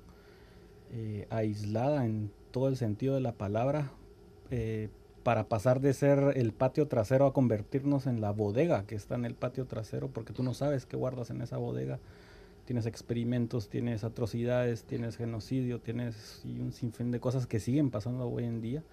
aislada 1.29 2.05
en 2.05 2.29
todo 2.51 2.67
el 2.67 2.75
sentido 2.75 3.15
de 3.15 3.21
la 3.21 3.31
palabra, 3.31 3.93
para 5.23 5.47
pasar 5.47 5.81
de 5.81 5.93
ser 5.93 6.33
el 6.35 6.51
patio 6.51 6.87
trasero 6.87 7.25
a 7.25 7.33
convertirnos 7.33 8.07
en 8.07 8.21
la 8.21 8.31
bodega 8.31 8.85
que 8.85 8.95
está 8.95 9.15
en 9.15 9.25
el 9.25 9.35
patio 9.35 9.65
trasero, 9.65 10.09
porque 10.09 10.33
tú 10.33 10.43
no 10.43 10.53
sabes 10.53 10.85
qué 10.85 10.97
guardas 10.97 11.29
en 11.29 11.41
esa 11.41 11.57
bodega. 11.57 11.99
Tienes 12.65 12.85
experimentos, 12.85 13.69
tienes 13.69 14.03
atrocidades, 14.03 14.83
tienes 14.83 15.17
genocidio, 15.17 15.79
tienes 15.79 16.41
un 16.45 16.71
sinfín 16.71 17.11
de 17.11 17.19
cosas 17.19 17.47
que 17.47 17.59
siguen 17.59 17.89
pasando 17.89 18.27
hoy 18.29 18.45
en 18.45 18.61
día. 18.61 18.83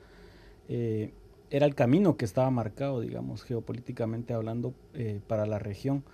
Eh, 0.69 1.13
era 1.51 1.67
el 1.67 1.75
camino 1.75 2.17
que 2.17 2.25
estaba 2.25 2.51
marcado, 2.51 3.01
digamos, 3.01 3.43
geopolíticamente 3.43 4.35
hablando, 4.35 4.75
eh, 4.95 5.21
para 5.27 5.47
la 5.47 5.59
región. 5.59 6.05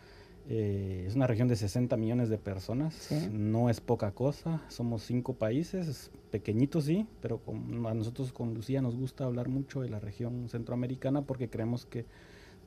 Eh, 0.49 1.05
es 1.09 1.15
una 1.15 1.27
región 1.27 1.49
de 1.49 1.57
60 1.57 1.97
millones 1.97 2.29
de 2.29 2.37
personas, 2.37 3.11
no 3.33 3.71
es 3.71 3.81
poca 3.81 4.11
cosa, 4.11 4.63
somos 4.69 5.03
cinco 5.03 5.33
países, 5.35 6.11
pequeñitos 6.31 6.85
sí, 6.85 7.07
pero 7.23 7.41
a 7.87 7.95
nosotros 7.95 8.31
con 8.31 8.53
Lucía 8.53 8.83
nos 8.83 8.95
gusta 8.95 9.25
hablar 9.25 9.49
mucho 9.49 9.81
de 9.81 9.89
la 9.89 10.01
región 10.01 10.51
centroamericana 10.51 11.23
porque 11.23 11.49
creemos 11.49 11.87
que 11.87 12.05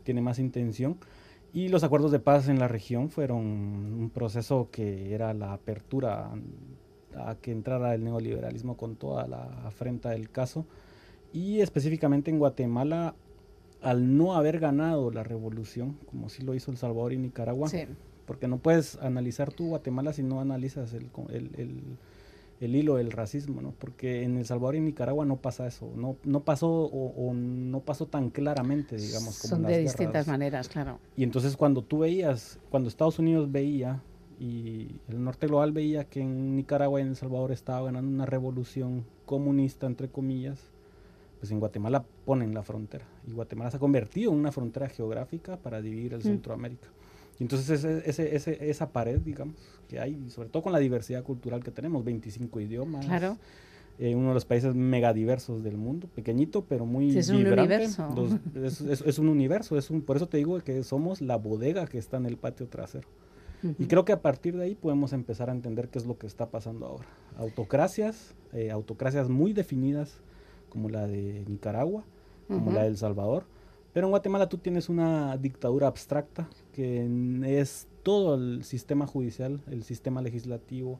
tiene 0.03 0.21
más 0.21 0.39
intención. 0.39 0.97
Y 1.53 1.69
los 1.69 1.83
acuerdos 1.83 2.11
de 2.11 2.19
paz 2.19 2.49
en 2.49 2.59
la 2.59 2.67
región 2.67 3.09
fueron 3.09 3.45
un 3.45 4.09
proceso 4.13 4.69
que 4.71 5.13
era 5.13 5.33
la 5.33 5.53
apertura 5.53 6.31
a 7.15 7.35
que 7.35 7.51
entrara 7.51 7.93
el 7.93 8.03
neoliberalismo 8.03 8.75
con 8.75 8.95
toda 8.95 9.27
la 9.27 9.43
afrenta 9.65 10.09
del 10.09 10.29
caso. 10.29 10.65
Y 11.31 11.61
específicamente 11.61 12.31
en 12.31 12.39
Guatemala 12.39 13.15
al 13.81 14.17
no 14.17 14.35
haber 14.35 14.59
ganado 14.59 15.11
la 15.11 15.23
revolución, 15.23 15.97
como 16.09 16.29
sí 16.29 16.43
lo 16.43 16.55
hizo 16.55 16.71
El 16.71 16.77
Salvador 16.77 17.13
y 17.13 17.17
Nicaragua, 17.17 17.69
porque 18.25 18.47
no 18.47 18.57
puedes 18.57 18.97
analizar 18.97 19.53
tú 19.53 19.69
Guatemala 19.69 20.13
si 20.13 20.23
no 20.23 20.41
analizas 20.41 20.93
el, 20.93 21.09
el, 22.59 22.75
hilo 22.75 22.95
del 22.95 23.11
racismo, 23.11 23.61
¿no? 23.61 23.71
Porque 23.77 24.23
en 24.23 24.37
El 24.37 24.45
Salvador 24.45 24.75
y 24.75 24.81
Nicaragua 24.81 25.25
no 25.25 25.37
pasa 25.37 25.67
eso, 25.67 25.91
no, 25.95 26.17
no 26.23 26.41
pasó 26.41 26.69
o, 26.69 27.33
no 27.33 27.79
pasó 27.81 28.07
tan 28.07 28.29
claramente, 28.29 28.97
digamos. 28.97 29.39
Como 29.39 29.55
Son 29.55 29.63
de 29.63 29.79
distintas 29.79 30.27
maneras, 30.27 30.67
claro. 30.67 30.99
Y 31.15 31.23
entonces 31.23 31.55
cuando 31.55 31.83
tú 31.83 31.99
veías, 31.99 32.59
cuando 32.69 32.89
Estados 32.89 33.19
Unidos 33.19 33.51
veía 33.51 34.01
y 34.39 34.99
el 35.07 35.23
norte 35.23 35.47
global 35.47 35.71
veía 35.71 36.03
que 36.03 36.21
en 36.21 36.55
Nicaragua 36.55 36.99
y 36.99 37.03
en 37.03 37.09
El 37.09 37.15
Salvador 37.15 37.51
estaba 37.51 37.85
ganando 37.85 38.09
una 38.09 38.25
revolución 38.25 39.05
comunista, 39.25 39.87
entre 39.87 40.09
comillas, 40.09 40.59
pues 41.39 41.51
en 41.51 41.59
Guatemala 41.59 42.05
ponen 42.25 42.53
la 42.53 42.63
frontera. 42.63 43.05
Y 43.27 43.31
Guatemala 43.31 43.71
se 43.71 43.77
ha 43.77 43.79
convertido 43.79 44.31
en 44.31 44.39
una 44.39 44.51
frontera 44.51 44.89
geográfica 44.89 45.57
para 45.57 45.81
dividir 45.81 46.13
el 46.13 46.23
Centroamérica. 46.23 46.87
Y 47.39 47.43
entonces 47.43 47.83
ese, 47.83 48.35
ese, 48.35 48.69
esa 48.69 48.91
pared, 48.91 49.19
digamos, 49.19 49.55
que 49.87 49.99
hay, 49.99 50.29
sobre 50.29 50.49
todo 50.49 50.63
con 50.63 50.73
la 50.73 50.79
diversidad 50.79 51.23
cultural 51.23 51.63
que 51.63 51.71
tenemos, 51.71 52.03
25 52.03 52.59
idiomas. 52.61 53.05
Claro. 53.05 53.37
Eh, 53.99 54.13
uno 54.13 54.27
de 54.27 54.33
los 54.35 54.45
países 54.45 54.75
megadiversos 54.75 55.63
del 55.63 55.75
mundo, 55.75 56.07
pequeñito 56.13 56.65
pero 56.65 56.85
muy 56.85 57.11
sí, 57.11 57.17
es 57.17 57.29
Un 57.29 57.37
universo. 57.37 58.07
es, 58.53 59.17
un 59.17 59.27
universo, 59.27 59.75
es 59.75 59.89
un, 59.89 60.03
por 60.03 60.17
eso 60.17 60.27
te 60.27 60.37
digo 60.37 60.59
que 60.59 60.83
somos 60.83 61.19
la 61.19 61.35
bodega 61.35 61.87
que 61.87 61.97
está 61.97 62.17
en 62.17 62.27
el 62.27 62.37
patio 62.37 62.67
trasero. 62.67 63.07
Y 63.79 63.87
creo 63.87 64.05
que 64.05 64.11
a 64.11 64.21
partir 64.21 64.55
de 64.55 64.65
ahí 64.65 64.75
podemos 64.75 65.13
empezar 65.13 65.49
a 65.49 65.51
entender 65.51 65.89
qué 65.89 65.97
es 65.97 66.05
lo 66.05 66.15
que 66.19 66.27
está 66.27 66.51
pasando 66.51 66.85
ahora. 66.85 67.07
Autocracias, 67.37 68.35
eh, 68.53 68.69
autocracias 68.69 69.29
muy 69.29 69.51
definidas, 69.51 70.21
como 70.69 70.89
la 70.89 71.07
de 71.07 71.43
Nicaragua, 71.47 72.03
como 72.47 72.71
la 72.71 72.83
de 72.83 72.87
El 72.87 72.97
Salvador. 72.97 73.45
Pero 73.93 74.07
en 74.07 74.11
Guatemala 74.11 74.47
tú 74.47 74.57
tienes 74.57 74.89
una 74.89 75.37
dictadura 75.37 75.87
abstracta 75.87 76.47
que 76.71 77.07
es 77.43 77.87
todo 78.03 78.35
el 78.35 78.63
sistema 78.63 79.07
judicial, 79.07 79.61
el 79.71 79.83
sistema 79.83 80.21
legislativo, 80.21 80.99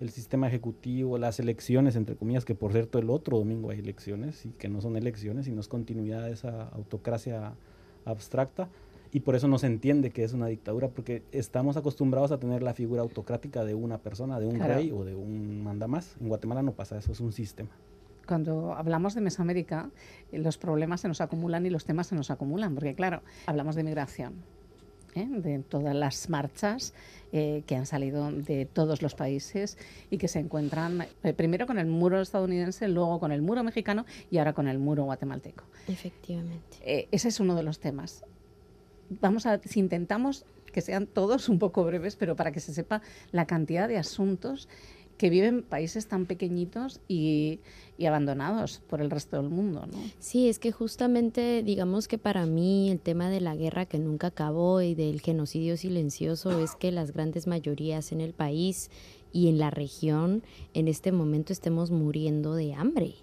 el 0.00 0.10
sistema 0.10 0.48
ejecutivo, 0.48 1.18
las 1.18 1.40
elecciones, 1.40 1.96
entre 1.96 2.16
comillas, 2.16 2.44
que 2.44 2.54
por 2.54 2.72
cierto 2.72 2.98
el 2.98 3.10
otro 3.10 3.38
domingo 3.38 3.70
hay 3.70 3.80
elecciones 3.80 4.46
y 4.46 4.50
que 4.50 4.68
no 4.68 4.80
son 4.80 4.96
elecciones, 4.96 5.46
sino 5.46 5.60
es 5.60 5.68
continuidad 5.68 6.24
de 6.24 6.32
esa 6.32 6.68
autocracia 6.68 7.54
abstracta 8.04 8.68
y 9.12 9.20
por 9.20 9.34
eso 9.34 9.48
no 9.48 9.58
se 9.58 9.66
entiende 9.66 10.10
que 10.10 10.24
es 10.24 10.32
una 10.32 10.46
dictadura, 10.46 10.88
porque 10.88 11.22
estamos 11.32 11.76
acostumbrados 11.76 12.30
a 12.30 12.38
tener 12.38 12.62
la 12.62 12.74
figura 12.74 13.02
autocrática 13.02 13.64
de 13.64 13.74
una 13.74 13.98
persona, 13.98 14.38
de 14.38 14.46
un 14.46 14.58
rey 14.60 14.90
o 14.90 15.04
de 15.04 15.14
un 15.14 15.62
mandamás. 15.62 16.16
En 16.20 16.28
Guatemala 16.28 16.62
no 16.62 16.72
pasa 16.72 16.98
eso, 16.98 17.12
es 17.12 17.20
un 17.20 17.32
sistema. 17.32 17.70
Cuando 18.28 18.74
hablamos 18.74 19.14
de 19.14 19.22
Mesoamérica, 19.22 19.90
eh, 20.30 20.38
los 20.38 20.58
problemas 20.58 21.00
se 21.00 21.08
nos 21.08 21.22
acumulan 21.22 21.64
y 21.64 21.70
los 21.70 21.86
temas 21.86 22.08
se 22.08 22.14
nos 22.14 22.30
acumulan, 22.30 22.74
porque 22.74 22.94
claro, 22.94 23.22
hablamos 23.46 23.74
de 23.74 23.84
migración, 23.84 24.34
¿eh? 25.14 25.26
de 25.26 25.60
todas 25.60 25.96
las 25.96 26.28
marchas 26.28 26.92
eh, 27.32 27.62
que 27.66 27.74
han 27.74 27.86
salido 27.86 28.30
de 28.30 28.66
todos 28.66 29.00
los 29.00 29.14
países 29.14 29.78
y 30.10 30.18
que 30.18 30.28
se 30.28 30.40
encuentran 30.40 31.06
primero 31.36 31.66
con 31.66 31.78
el 31.78 31.86
muro 31.86 32.20
estadounidense, 32.20 32.86
luego 32.86 33.18
con 33.18 33.32
el 33.32 33.40
muro 33.40 33.64
mexicano 33.64 34.04
y 34.30 34.36
ahora 34.36 34.52
con 34.52 34.68
el 34.68 34.78
muro 34.78 35.04
guatemalteco. 35.04 35.64
Efectivamente. 35.88 37.08
ese 37.10 37.28
es 37.28 37.40
uno 37.40 37.54
de 37.54 37.62
los 37.62 37.80
temas 37.80 38.24
vamos 39.08 39.46
a, 39.46 39.58
si 39.64 39.80
intentamos 39.80 40.44
que 40.72 40.80
sean 40.80 41.06
todos 41.06 41.48
un 41.48 41.58
poco 41.58 41.84
breves, 41.84 42.16
pero 42.16 42.36
para 42.36 42.52
que 42.52 42.60
se 42.60 42.74
sepa 42.74 43.00
la 43.32 43.46
cantidad 43.46 43.88
de 43.88 43.96
asuntos 43.96 44.68
que 45.18 45.28
viven 45.28 45.62
países 45.62 46.06
tan 46.06 46.24
pequeñitos 46.26 47.00
y, 47.08 47.58
y, 47.98 48.06
abandonados 48.06 48.80
por 48.88 49.02
el 49.02 49.10
resto 49.10 49.36
del 49.36 49.50
mundo, 49.50 49.86
¿no? 49.86 49.98
Sí, 50.20 50.48
es 50.48 50.58
que 50.58 50.72
justamente, 50.72 51.62
digamos 51.62 52.08
que 52.08 52.16
para 52.18 52.46
mí 52.46 52.90
el 52.90 53.00
tema 53.00 53.28
de 53.28 53.40
la 53.40 53.56
guerra 53.56 53.84
que 53.84 53.98
nunca 53.98 54.28
acabó 54.28 54.80
y 54.80 54.94
del 54.94 55.20
genocidio 55.20 55.76
silencioso 55.76 56.62
es 56.62 56.76
que 56.76 56.92
las 56.92 57.12
grandes 57.12 57.46
mayorías 57.46 58.12
en 58.12 58.20
el 58.20 58.32
país 58.32 58.90
y 59.32 59.48
en 59.48 59.58
la 59.58 59.70
región 59.70 60.42
en 60.72 60.88
este 60.88 61.12
momento 61.12 61.52
estemos 61.52 61.90
muriendo 61.90 62.54
de 62.54 62.74
hambre 62.74 63.16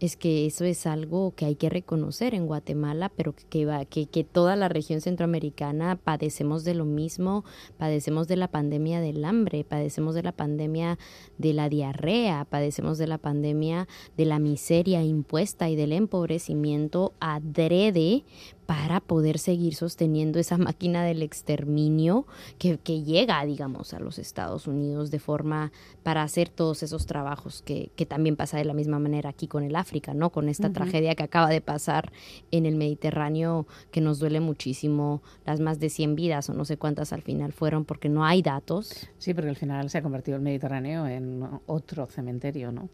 es 0.00 0.16
que 0.16 0.46
eso 0.46 0.64
es 0.64 0.86
algo 0.86 1.34
que 1.36 1.44
hay 1.44 1.54
que 1.54 1.68
reconocer 1.68 2.34
en 2.34 2.46
Guatemala, 2.46 3.10
pero 3.14 3.34
que, 3.34 3.86
que, 3.90 4.06
que, 4.06 4.24
toda 4.24 4.56
la 4.56 4.68
región 4.68 5.02
centroamericana 5.02 5.96
padecemos 5.96 6.64
de 6.64 6.74
lo 6.74 6.86
mismo, 6.86 7.44
padecemos 7.76 8.26
de 8.26 8.36
la 8.36 8.48
pandemia 8.48 9.00
del 9.00 9.24
hambre, 9.26 9.62
padecemos 9.62 10.14
de 10.14 10.22
la 10.22 10.32
pandemia 10.32 10.98
de 11.36 11.52
la 11.52 11.68
diarrea, 11.68 12.46
padecemos 12.46 12.96
de 12.96 13.06
la 13.06 13.18
pandemia 13.18 13.86
de 14.16 14.24
la 14.24 14.38
miseria 14.38 15.02
impuesta 15.02 15.68
y 15.68 15.76
del 15.76 15.92
empobrecimiento 15.92 17.12
adrede 17.20 18.24
para 18.70 19.00
poder 19.00 19.40
seguir 19.40 19.74
sosteniendo 19.74 20.38
esa 20.38 20.56
máquina 20.56 21.02
del 21.02 21.24
exterminio 21.24 22.24
que, 22.56 22.78
que, 22.78 23.02
llega, 23.02 23.44
digamos, 23.44 23.94
a 23.94 23.98
los 23.98 24.16
Estados 24.20 24.68
Unidos 24.68 25.10
de 25.10 25.18
forma 25.18 25.72
para 26.04 26.22
hacer 26.22 26.50
todos 26.50 26.84
esos 26.84 27.04
trabajos 27.04 27.62
que, 27.62 27.90
que 27.96 28.06
también 28.06 28.36
pasa 28.36 28.58
de 28.58 28.64
la 28.64 28.72
misma 28.72 29.00
manera 29.00 29.30
aquí 29.30 29.48
con 29.48 29.64
el 29.64 29.74
África, 29.74 30.14
¿no? 30.14 30.30
Con 30.30 30.48
esta 30.48 30.72
tragedia 30.72 31.16
que 31.16 31.24
acaba 31.24 31.48
de 31.48 31.60
pasar 31.60 32.12
en 32.52 32.64
el 32.64 32.76
Mediterráneo 32.76 33.66
que 33.90 34.00
nos 34.00 34.20
duele 34.20 34.38
muchísimo, 34.38 35.20
las 35.44 35.58
más 35.58 35.80
de 35.80 35.90
100 35.90 36.14
vidas 36.14 36.48
o 36.48 36.54
no 36.54 36.64
sé 36.64 36.76
cuántas 36.76 37.12
al 37.12 37.22
final 37.22 37.52
fueron 37.52 37.84
porque 37.84 38.08
no 38.08 38.24
hay 38.24 38.40
datos. 38.40 39.08
Sí, 39.18 39.34
porque 39.34 39.50
al 39.50 39.56
final 39.56 39.90
se 39.90 39.98
ha 39.98 40.02
convertido 40.02 40.36
el 40.36 40.42
Mediterráneo 40.42 41.08
en 41.08 41.42
otro 41.66 42.06
cementerio, 42.06 42.70
¿no? 42.70 42.88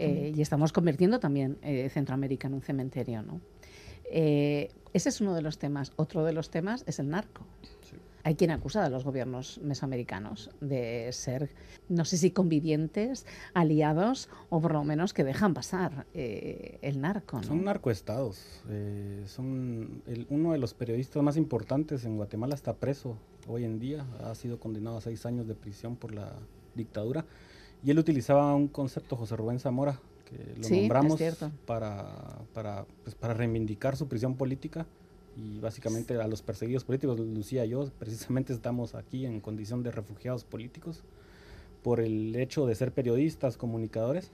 Eh, 0.00 0.32
y 0.34 0.42
estamos 0.42 0.72
convirtiendo 0.72 1.20
también 1.20 1.58
eh, 1.62 1.88
Centroamérica 1.90 2.48
en 2.48 2.54
un 2.54 2.62
cementerio, 2.62 3.22
¿no? 3.22 3.40
Eh, 4.12 4.70
ese 4.92 5.08
es 5.08 5.20
uno 5.20 5.34
de 5.34 5.42
los 5.42 5.58
temas. 5.58 5.92
Otro 5.96 6.24
de 6.24 6.32
los 6.32 6.50
temas 6.50 6.84
es 6.86 6.98
el 6.98 7.08
narco. 7.08 7.44
Hay 8.24 8.36
quien 8.36 8.52
acusa 8.52 8.84
a 8.84 8.88
los 8.88 9.02
gobiernos 9.02 9.58
mesoamericanos 9.64 10.50
de 10.60 11.10
ser, 11.12 11.50
no 11.88 12.04
sé 12.04 12.16
si 12.16 12.30
convivientes, 12.30 13.26
aliados 13.52 14.28
o 14.48 14.60
por 14.60 14.74
lo 14.74 14.84
menos 14.84 15.12
que 15.12 15.24
dejan 15.24 15.54
pasar 15.54 16.06
eh, 16.14 16.78
el 16.82 17.00
narco. 17.00 17.42
Son 17.42 17.64
narcoestados. 17.64 18.62
Eh, 18.68 19.24
son 19.26 20.02
uno 20.28 20.52
de 20.52 20.58
los 20.58 20.72
periodistas 20.72 21.20
más 21.22 21.36
importantes 21.36 22.04
en 22.04 22.16
Guatemala 22.16 22.54
está 22.54 22.74
preso 22.74 23.16
hoy 23.48 23.64
en 23.64 23.80
día. 23.80 24.06
Ha 24.20 24.36
sido 24.36 24.60
condenado 24.60 24.98
a 24.98 25.00
seis 25.00 25.26
años 25.26 25.48
de 25.48 25.54
prisión 25.54 25.96
por 25.96 26.14
la 26.14 26.32
dictadura. 26.76 27.24
Y 27.84 27.90
él 27.90 27.98
utilizaba 27.98 28.54
un 28.54 28.68
concepto, 28.68 29.16
José 29.16 29.34
Rubén 29.34 29.58
Zamora, 29.58 29.98
lo 30.56 30.68
nombramos 30.68 31.20
para, 31.66 32.08
para, 32.52 32.86
pues, 33.02 33.14
para 33.14 33.34
reivindicar 33.34 33.96
su 33.96 34.08
prisión 34.08 34.36
política 34.36 34.86
y 35.36 35.60
básicamente 35.60 36.14
a 36.20 36.26
los 36.28 36.42
perseguidos 36.42 36.84
políticos, 36.84 37.18
Lucía 37.18 37.64
y 37.64 37.70
yo 37.70 37.90
precisamente 37.98 38.52
estamos 38.52 38.94
aquí 38.94 39.24
en 39.24 39.40
condición 39.40 39.82
de 39.82 39.90
refugiados 39.90 40.44
políticos 40.44 41.02
por 41.82 42.00
el 42.00 42.36
hecho 42.36 42.66
de 42.66 42.74
ser 42.74 42.92
periodistas, 42.92 43.56
comunicadores. 43.56 44.30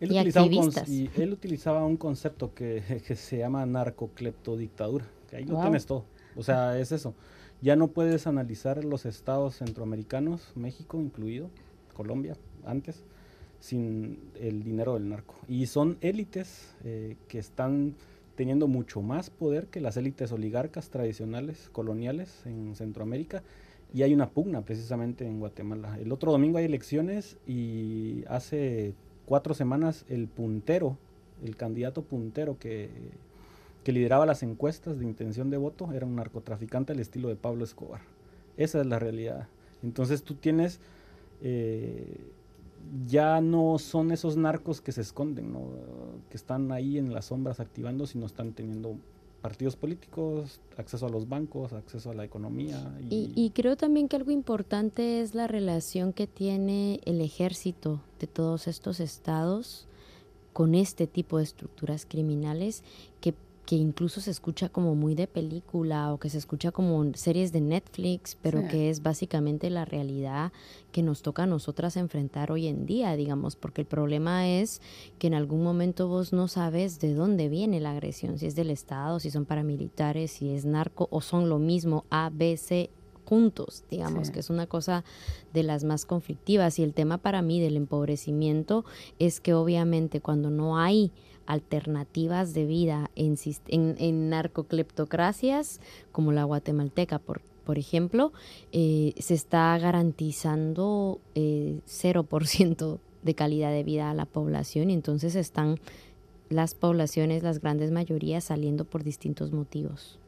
Él, 0.00 0.10
utilizaba 0.10 0.46
un, 0.46 0.72
y 0.86 1.10
él 1.16 1.32
utilizaba 1.32 1.84
un 1.84 1.96
concepto 1.96 2.54
que, 2.54 3.02
se 3.16 3.38
llama 3.38 3.64
narcocleptodictadura, 3.66 5.06
que 5.28 5.36
ahí 5.36 5.44
lo 5.44 5.60
tienes 5.60 5.86
todo. 5.86 6.04
O 6.36 6.42
sea, 6.42 6.78
es 6.78 6.92
eso. 6.92 7.14
Ya 7.62 7.76
no 7.76 7.88
puedes 7.88 8.26
analizar 8.26 8.82
los 8.84 9.04
estados 9.04 9.56
centroamericanos, 9.56 10.52
México 10.54 10.98
incluido, 10.98 11.50
Colombia 11.94 12.34
antes, 12.64 13.04
sin 13.60 14.18
el 14.40 14.64
dinero 14.64 14.94
del 14.94 15.08
narco. 15.08 15.36
Y 15.48 15.66
son 15.66 15.98
élites 16.00 16.74
eh, 16.84 17.16
que 17.28 17.38
están 17.38 17.94
teniendo 18.34 18.68
mucho 18.68 19.02
más 19.02 19.30
poder 19.30 19.66
que 19.66 19.80
las 19.80 19.96
élites 19.96 20.32
oligarcas 20.32 20.88
tradicionales, 20.88 21.68
coloniales 21.72 22.44
en 22.46 22.74
Centroamérica. 22.74 23.42
Y 23.92 24.02
hay 24.02 24.14
una 24.14 24.30
pugna 24.30 24.62
precisamente 24.62 25.26
en 25.26 25.40
Guatemala. 25.40 25.98
El 26.00 26.10
otro 26.12 26.32
domingo 26.32 26.58
hay 26.58 26.64
elecciones 26.64 27.36
y 27.46 28.24
hace 28.28 28.94
cuatro 29.26 29.52
semanas 29.52 30.06
el 30.08 30.26
puntero, 30.26 30.96
el 31.44 31.56
candidato 31.56 32.02
puntero 32.02 32.58
que, 32.58 32.88
que 33.84 33.92
lideraba 33.92 34.26
las 34.26 34.42
encuestas 34.42 34.98
de 34.98 35.04
intención 35.04 35.50
de 35.50 35.56
voto 35.56 35.92
era 35.92 36.06
un 36.06 36.16
narcotraficante 36.16 36.92
al 36.92 37.00
estilo 37.00 37.28
de 37.28 37.36
Pablo 37.36 37.64
Escobar. 37.64 38.00
Esa 38.56 38.80
es 38.80 38.86
la 38.86 38.98
realidad. 38.98 39.48
Entonces 39.82 40.22
tú 40.22 40.34
tienes 40.34 40.80
eh, 41.42 42.16
ya 43.06 43.40
no 43.40 43.78
son 43.78 44.12
esos 44.12 44.36
narcos 44.36 44.80
que 44.80 44.92
se 44.92 45.00
esconden, 45.00 45.54
que 46.28 46.36
están 46.36 46.72
ahí 46.72 46.98
en 46.98 47.12
las 47.12 47.26
sombras 47.26 47.60
activando, 47.60 48.06
sino 48.06 48.26
están 48.26 48.52
teniendo 48.52 48.96
partidos 49.40 49.76
políticos, 49.76 50.60
acceso 50.76 51.06
a 51.06 51.08
los 51.08 51.28
bancos, 51.28 51.72
acceso 51.72 52.10
a 52.10 52.14
la 52.14 52.24
economía. 52.24 52.94
Y... 53.08 53.32
y, 53.34 53.50
creo 53.50 53.76
también 53.76 54.08
que 54.08 54.16
algo 54.16 54.30
importante 54.30 55.20
es 55.20 55.34
la 55.34 55.46
relación 55.46 56.12
que 56.12 56.26
tiene 56.26 57.00
el 57.04 57.20
ejército 57.20 58.02
de 58.18 58.26
todos 58.26 58.68
estos 58.68 59.00
estados 59.00 59.86
con 60.52 60.74
este 60.74 61.06
tipo 61.06 61.38
de 61.38 61.44
estructuras 61.44 62.06
criminales 62.06 62.82
que 63.20 63.34
que 63.70 63.76
incluso 63.76 64.20
se 64.20 64.32
escucha 64.32 64.68
como 64.68 64.96
muy 64.96 65.14
de 65.14 65.28
película 65.28 66.12
o 66.12 66.18
que 66.18 66.28
se 66.28 66.38
escucha 66.38 66.72
como 66.72 67.14
series 67.14 67.52
de 67.52 67.60
Netflix, 67.60 68.36
pero 68.42 68.66
que 68.66 68.90
es 68.90 69.00
básicamente 69.00 69.70
la 69.70 69.84
realidad 69.84 70.50
que 70.90 71.04
nos 71.04 71.22
toca 71.22 71.44
a 71.44 71.46
nosotras 71.46 71.96
enfrentar 71.96 72.50
hoy 72.50 72.66
en 72.66 72.84
día, 72.84 73.14
digamos, 73.14 73.54
porque 73.54 73.82
el 73.82 73.86
problema 73.86 74.48
es 74.48 74.82
que 75.20 75.28
en 75.28 75.34
algún 75.34 75.62
momento 75.62 76.08
vos 76.08 76.32
no 76.32 76.48
sabes 76.48 76.98
de 76.98 77.14
dónde 77.14 77.48
viene 77.48 77.78
la 77.78 77.92
agresión, 77.92 78.40
si 78.40 78.46
es 78.46 78.56
del 78.56 78.70
Estado, 78.70 79.20
si 79.20 79.30
son 79.30 79.44
paramilitares, 79.44 80.32
si 80.32 80.50
es 80.50 80.64
narco 80.64 81.06
o 81.12 81.20
son 81.20 81.48
lo 81.48 81.60
mismo 81.60 82.06
A, 82.10 82.28
B, 82.34 82.56
C, 82.56 82.90
juntos, 83.24 83.84
digamos, 83.88 84.32
que 84.32 84.40
es 84.40 84.50
una 84.50 84.66
cosa 84.66 85.04
de 85.54 85.62
las 85.62 85.84
más 85.84 86.06
conflictivas. 86.06 86.80
Y 86.80 86.82
el 86.82 86.92
tema 86.92 87.18
para 87.18 87.40
mí 87.40 87.60
del 87.60 87.76
empobrecimiento 87.76 88.84
es 89.20 89.38
que 89.38 89.54
obviamente 89.54 90.20
cuando 90.20 90.50
no 90.50 90.76
hay 90.76 91.12
alternativas 91.52 92.54
de 92.54 92.66
vida 92.66 93.10
en, 93.16 93.36
en, 93.68 94.30
narcocleptocracias 94.30 95.80
como 96.12 96.32
la 96.32 96.44
guatemalteca, 96.44 97.18
por, 97.18 97.42
por 97.64 97.78
ejemplo, 97.78 98.32
eh, 98.72 99.14
se 99.18 99.34
está 99.34 99.76
garantizando 99.78 101.20
eh, 101.34 101.80
0% 101.86 102.98
de 103.22 103.34
calidad 103.34 103.70
de 103.70 103.84
vida 103.84 104.10
a 104.10 104.14
la 104.14 104.26
población 104.26 104.90
y 104.90 104.94
entonces 104.94 105.34
están 105.34 105.78
las 106.48 106.74
poblaciones, 106.74 107.42
las 107.42 107.60
grandes 107.60 107.90
mayorías 107.90 108.44
saliendo 108.44 108.84
por 108.84 109.04
distintos 109.04 109.52
motivos. 109.52 110.18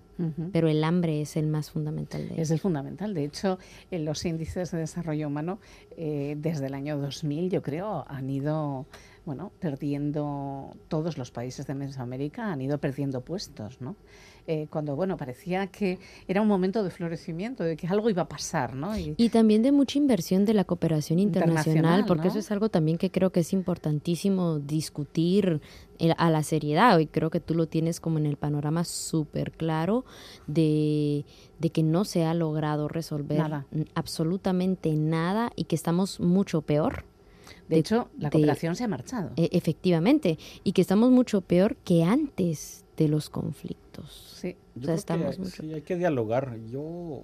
pero 0.53 0.69
el 0.69 0.85
hambre 0.85 1.21
es 1.21 1.37
el 1.37 1.49
más 1.49 1.71
fundamental 1.71 2.29
de 2.29 2.41
Es 2.41 2.53
el 2.53 2.61
fundamental. 2.61 3.13
De 3.13 3.25
hecho, 3.25 3.59
en 3.91 4.05
los 4.05 4.25
índices 4.25 4.71
de 4.71 4.79
desarrollo 4.79 5.27
humano, 5.27 5.59
eh, 5.97 6.37
desde 6.39 6.67
el 6.67 6.75
año 6.75 6.97
2000, 6.97 7.51
yo 7.51 7.61
creo, 7.61 8.05
han 8.07 8.31
ido 8.31 8.87
bueno, 9.25 9.53
perdiendo 9.61 10.77
todos 10.89 11.17
los 11.17 11.31
países 11.31 11.67
de 11.67 11.75
Mesoamérica 11.75 12.53
han 12.53 12.61
ido 12.61 12.79
perdiendo 12.79 13.21
puestos, 13.21 13.81
¿no? 13.81 13.97
Eh, 14.49 14.67
cuando 14.71 14.97
bueno 14.97 15.17
parecía 15.17 15.69
que 15.69 16.01
era 16.27 16.43
un 16.43 16.49
momento 16.49 16.83
de 16.83 16.91
florecimiento, 16.91 17.63
de 17.63 17.77
que 17.77 17.87
algo 17.87 18.11
iba 18.11 18.23
a 18.23 18.29
pasar, 18.29 18.75
¿no? 18.75 18.99
Y, 18.99 19.29
también 19.29 19.63
de 19.63 19.71
mucha 19.71 19.99
inversión 19.99 20.45
de 20.45 20.55
la 20.55 20.65
cooperación 20.65 21.21
internacional, 21.21 22.05
porque 22.07 22.29
eso 22.29 22.41
es 22.41 22.51
algo 22.51 22.69
también 22.69 22.99
que 22.99 23.13
creo 23.13 23.31
que 23.31 23.41
es 23.41 23.53
importantísimo 23.53 24.59
discutir 24.59 25.61
eh, 26.01 26.13
a 26.19 26.29
la 26.29 26.43
seriedad. 26.43 26.99
Y 26.99 27.07
creo 27.07 27.31
que 27.31 27.39
tú 27.39 27.55
lo 27.55 27.69
tienes 27.69 28.01
como 28.01 28.19
en 28.19 28.27
el 28.27 28.37
panorama 28.37 28.83
súper 28.83 29.53
claro 29.53 30.05
de, 30.49 31.25
de, 31.61 31.71
que 31.71 31.85
no 31.85 32.05
se 32.05 32.25
ha 32.25 32.35
logrado 32.35 32.89
resolver 32.89 33.41
absolutamente 33.95 34.93
nada 34.97 35.53
y 35.55 35.65
que 35.65 35.77
estamos 35.77 36.19
mucho 36.19 36.63
peor 36.63 37.05
de, 37.69 37.79
hecho, 37.79 38.09
la 38.19 38.31
cooperación 38.31 38.77
se 38.77 38.85
ha 38.85 38.89
marchado. 38.89 39.31
E, 39.37 39.49
efectivamente, 39.53 40.39
y 40.65 40.73
que 40.73 40.83
estamos 40.83 41.11
mucho 41.11 41.41
peor 41.41 41.77
que 41.77 42.05
antes 42.05 42.85
de 42.97 43.09
los 43.09 43.31
conflictos. 43.31 44.37
Sí, 44.41 44.57
estamos 44.89 45.37
sí, 45.45 45.73
hay 45.73 45.83
que 45.83 45.97
dialogar. 45.97 46.59
Yo 46.71 47.23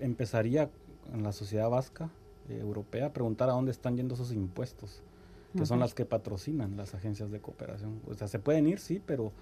empezaría 0.00 0.70
en 1.12 1.22
la 1.22 1.32
sociedad 1.32 1.70
vasca, 1.70 2.10
eh, 2.48 2.58
europea, 2.60 3.06
a 3.06 3.12
preguntar 3.12 3.48
a 3.48 3.52
dónde 3.52 3.70
están 3.70 3.96
yendo 3.96 4.14
esos 4.14 4.32
impuestos, 4.32 5.02
que 5.56 5.66
son 5.66 5.80
las 5.80 5.94
que 5.94 6.04
patrocinan 6.04 6.76
las 6.76 6.94
agencias 6.94 7.30
de 7.30 7.40
cooperación. 7.40 8.00
O 8.06 8.14
sea, 8.14 8.28
se 8.28 8.38
pueden 8.38 8.68
ir, 8.68 8.78
sí, 8.78 9.00
pero 9.04 9.32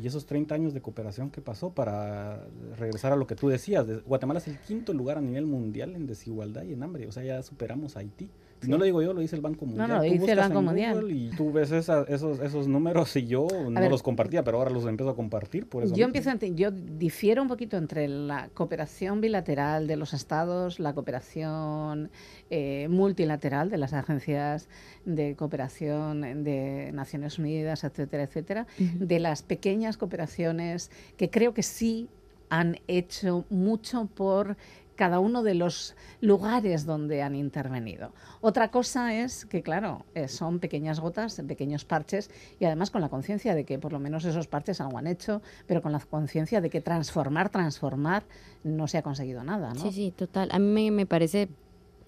y 0.00 0.06
esos 0.06 0.26
30 0.26 0.54
años 0.54 0.74
de 0.74 0.80
cooperación 0.80 1.30
que 1.30 1.40
pasó 1.40 1.70
para 1.70 2.46
regresar 2.76 3.12
a 3.12 3.16
lo 3.16 3.26
que 3.26 3.34
tú 3.34 3.48
decías. 3.48 3.86
Guatemala 4.04 4.38
es 4.38 4.46
el 4.46 4.58
quinto 4.58 4.92
lugar 4.92 5.18
a 5.18 5.20
nivel 5.20 5.46
mundial 5.46 5.96
en 5.96 6.06
desigualdad 6.06 6.62
y 6.62 6.72
en 6.72 6.82
hambre. 6.82 7.06
O 7.08 7.12
sea, 7.12 7.24
ya 7.24 7.42
superamos 7.42 7.96
a 7.96 8.00
Haití. 8.00 8.30
No 8.66 8.78
lo 8.78 8.84
digo 8.84 9.02
yo, 9.02 9.12
lo 9.12 9.20
dice 9.20 9.36
el 9.36 9.42
Banco 9.42 9.66
Mundial. 9.66 9.88
No, 9.88 9.94
no, 9.94 10.02
lo 10.02 10.10
dice 10.10 10.32
el 10.32 10.38
Banco 10.38 10.62
Mundial. 10.62 11.10
Y 11.10 11.30
tú 11.30 11.52
ves 11.52 11.70
esos, 11.70 12.08
esos 12.08 12.68
números 12.68 13.14
y 13.16 13.26
yo 13.26 13.46
no 13.70 13.88
los 13.88 14.02
compartía, 14.02 14.44
pero 14.44 14.58
ahora 14.58 14.70
los 14.70 14.86
empiezo 14.86 15.10
a 15.10 15.16
compartir. 15.16 15.66
Por 15.66 15.84
eso 15.84 15.94
yo, 15.94 16.04
empiezo 16.04 16.30
yo 16.54 16.70
difiero 16.70 17.42
un 17.42 17.48
poquito 17.48 17.76
entre 17.76 18.08
la 18.08 18.48
cooperación 18.54 19.20
bilateral 19.20 19.86
de 19.86 19.96
los 19.96 20.14
estados, 20.14 20.80
la 20.80 20.94
cooperación 20.94 22.10
eh, 22.50 22.88
multilateral 22.88 23.70
de 23.70 23.78
las 23.78 23.92
agencias 23.92 24.68
de 25.04 25.36
cooperación 25.36 26.44
de 26.44 26.90
Naciones 26.92 27.38
Unidas, 27.38 27.84
etcétera, 27.84 28.24
etcétera, 28.24 28.66
de 28.78 29.18
las 29.20 29.42
pequeñas 29.42 29.96
cooperaciones 29.96 30.90
que 31.16 31.30
creo 31.30 31.54
que 31.54 31.62
sí 31.62 32.08
han 32.50 32.78
hecho 32.88 33.44
mucho 33.50 34.06
por 34.14 34.56
cada 34.98 35.20
uno 35.20 35.44
de 35.44 35.54
los 35.54 35.94
lugares 36.20 36.84
donde 36.84 37.22
han 37.22 37.36
intervenido. 37.36 38.12
Otra 38.40 38.72
cosa 38.72 39.14
es 39.14 39.46
que, 39.46 39.62
claro, 39.62 40.04
eh, 40.14 40.26
son 40.26 40.58
pequeñas 40.58 40.98
gotas, 40.98 41.40
pequeños 41.46 41.84
parches 41.84 42.30
y 42.58 42.64
además 42.64 42.90
con 42.90 43.00
la 43.00 43.08
conciencia 43.08 43.54
de 43.54 43.64
que 43.64 43.78
por 43.78 43.92
lo 43.92 44.00
menos 44.00 44.24
esos 44.24 44.48
parches 44.48 44.80
algo 44.80 44.98
han 44.98 45.06
hecho, 45.06 45.40
pero 45.68 45.82
con 45.82 45.92
la 45.92 46.00
conciencia 46.00 46.60
de 46.60 46.68
que 46.68 46.80
transformar, 46.80 47.48
transformar 47.48 48.24
no 48.64 48.88
se 48.88 48.98
ha 48.98 49.02
conseguido 49.02 49.44
nada. 49.44 49.72
¿no? 49.72 49.80
Sí, 49.80 49.92
sí, 49.92 50.10
total. 50.10 50.48
A 50.50 50.58
mí 50.58 50.90
me, 50.90 51.06
parece 51.06 51.48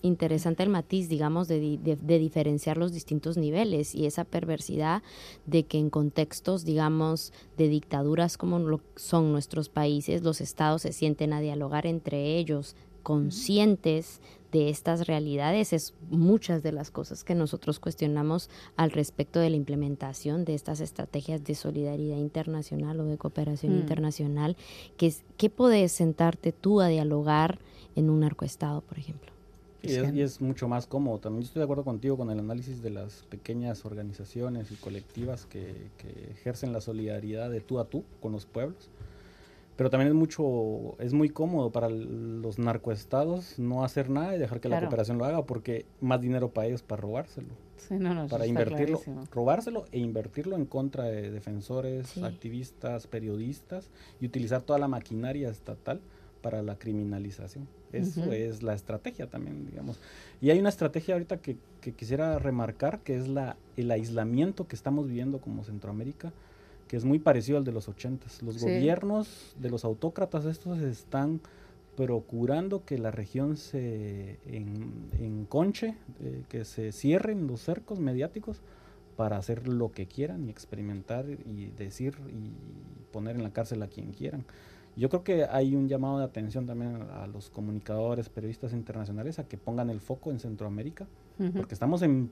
interesante 0.03 0.63
el 0.63 0.69
matiz, 0.69 1.09
digamos, 1.09 1.49
de, 1.49 1.79
de, 1.79 2.19
diferenciar 2.19 2.77
los 2.77 2.93
distintos 2.93 3.37
niveles 3.37 3.95
y 3.95 4.07
esa 4.07 4.25
perversidad 4.25 5.03
de 5.47 5.65
que 5.65 5.79
en 5.79 5.91
contextos, 5.91 6.65
digamos, 6.65 7.33
de 7.57 7.69
dictaduras 7.69 8.37
como 8.37 8.59
lo 8.59 8.81
son 8.97 9.33
nuestros 9.33 9.69
países, 9.69 10.23
los 10.23 10.41
estados 10.41 10.83
se 10.83 10.93
sienten 10.93 11.33
a 11.33 11.41
dialogar 11.41 11.87
entre 11.87 12.37
ellos, 12.37 12.77
conscientes 13.03 14.21
de 14.53 14.69
estas 14.69 15.07
realidades 15.07 15.73
es 15.73 15.95
muchas 16.11 16.63
de 16.63 16.73
las 16.73 16.91
cosas 16.91 17.25
que 17.25 17.35
nosotros 17.35 17.79
cuestionamos 17.79 18.51
al 18.77 18.91
respecto 18.91 19.39
de 19.39 19.51
la 19.51 19.57
implementación 19.57 20.45
de 20.45 20.55
estas 20.55 20.81
estrategias 20.81 21.45
de 21.45 21.55
solidaridad 21.55 22.17
internacional 22.17 23.01
o 23.01 23.05
de 23.05 23.17
cooperación 23.17 23.75
mm. 23.75 23.81
internacional, 23.81 24.57
que 24.97 25.07
es 25.07 25.23
qué 25.37 25.51
puedes 25.51 25.93
sentarte 25.93 26.53
tú 26.53 26.81
a 26.81 26.89
dialogar 26.89 27.61
en 27.95 28.11
un 28.11 28.21
narcoestado, 28.21 28.81
por 28.81 28.99
ejemplo. 28.99 29.40
Y 29.83 30.21
es, 30.21 30.41
mucho 30.41 30.69
más 30.69 30.87
cómodo. 30.87 31.19
También 31.19 31.45
estoy 31.45 31.61
de 31.61 31.65
acuerdo 31.65 31.85
contigo 31.85 32.17
con 32.17 32.31
el 32.31 32.39
análisis 32.39 32.83
de 32.83 32.91
las 32.91 33.23
pequeñas 33.31 33.85
organizaciones 33.85 34.71
y 34.71 34.77
colectivas 34.77 35.47
que, 35.47 35.89
ejercen 36.31 36.73
la 36.73 36.81
solidaridad 36.81 37.51
de 37.51 37.61
tú 37.61 37.79
a 37.79 37.87
tú 37.87 38.05
con 38.21 38.33
los 38.33 38.47
pueblos. 38.47 38.91
Pero 39.77 39.89
también 39.89 40.09
es 40.09 40.15
mucho, 40.15 40.97
es 40.99 41.15
muy 41.15 41.31
cómodo 41.31 41.71
para 41.71 41.89
los 41.89 42.59
narcoestados 42.59 43.59
no 43.59 43.83
hacer 43.83 44.11
nada 44.11 44.37
y 44.37 44.39
dejar 44.39 44.61
que 44.61 44.69
la 44.69 44.79
cooperación 44.79 45.17
lo 45.17 45.25
haga 45.25 45.47
porque 45.47 45.87
más 46.03 46.21
dinero 46.21 46.51
para 46.51 46.67
ellos 46.67 46.83
para 46.83 47.01
robárselo. 47.01 47.49
para 48.29 48.47
invertirlo, 48.47 49.01
robárselo 49.33 49.87
e 49.91 49.99
invertirlo 49.99 50.57
en 50.57 50.67
contra 50.67 51.05
de 51.05 51.31
defensores, 51.31 52.19
activistas, 52.19 53.07
periodistas 53.07 53.89
y 54.21 54.27
utilizar 54.27 54.61
toda 54.61 54.79
la 54.79 54.89
maquinaria 54.89 55.49
estatal 55.49 56.03
para 56.43 56.63
la 56.63 56.77
criminalización. 56.77 57.67
Eso 57.93 58.33
es 58.33 58.63
la 58.63 58.75
estrategia 58.75 59.29
también, 59.29 59.67
digamos. 59.67 59.99
Y 60.41 60.51
hay 60.51 60.59
una 60.59 60.69
estrategia 60.69 61.15
ahorita 61.15 61.39
que, 61.39 61.57
quisiera 61.97 62.39
remarcar, 62.39 63.01
que 63.01 63.17
es 63.17 63.29
la, 63.29 63.57
el 63.77 63.91
aislamiento 63.91 64.67
que 64.67 64.77
estamos 64.77 65.07
viviendo 65.09 65.41
como 65.41 65.65
Centroamérica, 65.65 66.33
que 66.89 66.97
es 66.97 67.05
muy 67.05 67.19
parecido 67.19 67.59
al 67.59 67.65
de 67.65 67.73
los 67.73 67.89
ochentas. 67.89 68.43
Los 68.43 68.61
gobiernos 68.61 69.55
de 69.59 69.71
los 69.71 69.85
autócratas 69.85 70.45
estos 70.45 70.81
están 70.81 71.41
procurando 71.97 72.85
que 72.85 72.99
la 72.99 73.11
región 73.11 73.57
se 73.57 74.39
enconche, 75.19 75.97
eh, 76.21 76.43
que 76.49 76.65
se 76.65 76.93
cierren 76.93 77.47
los 77.47 77.61
cercos 77.61 78.01
mediáticos 78.01 78.61
para 79.17 79.37
hacer 79.37 79.69
lo 79.69 79.93
que 79.93 80.07
quieran 80.07 80.47
y 80.47 80.51
experimentar 80.51 81.27
y 81.29 81.67
decir 81.77 82.17
y 82.31 82.53
poner 83.13 83.37
en 83.37 83.43
la 83.43 83.53
cárcel 83.53 83.83
a 83.83 83.89
quien 83.89 84.13
quieran. 84.13 84.45
Yo 85.01 85.09
creo 85.09 85.25
que 85.25 85.47
hay 85.47 85.75
un 85.75 85.89
llamado 85.89 86.19
de 86.19 86.25
atención 86.25 86.67
también 86.67 87.01
a 87.15 87.27
los 87.27 87.49
comunicadores, 87.49 88.29
periodistas 88.29 88.75
internacionales 88.75 89.39
a 89.39 89.49
que 89.49 89.57
pongan 89.57 89.89
el 89.89 89.99
foco 89.99 90.31
en 90.31 90.39
Centroamérica, 90.39 91.07
porque 91.57 91.73
estamos 91.73 92.03
en 92.03 92.31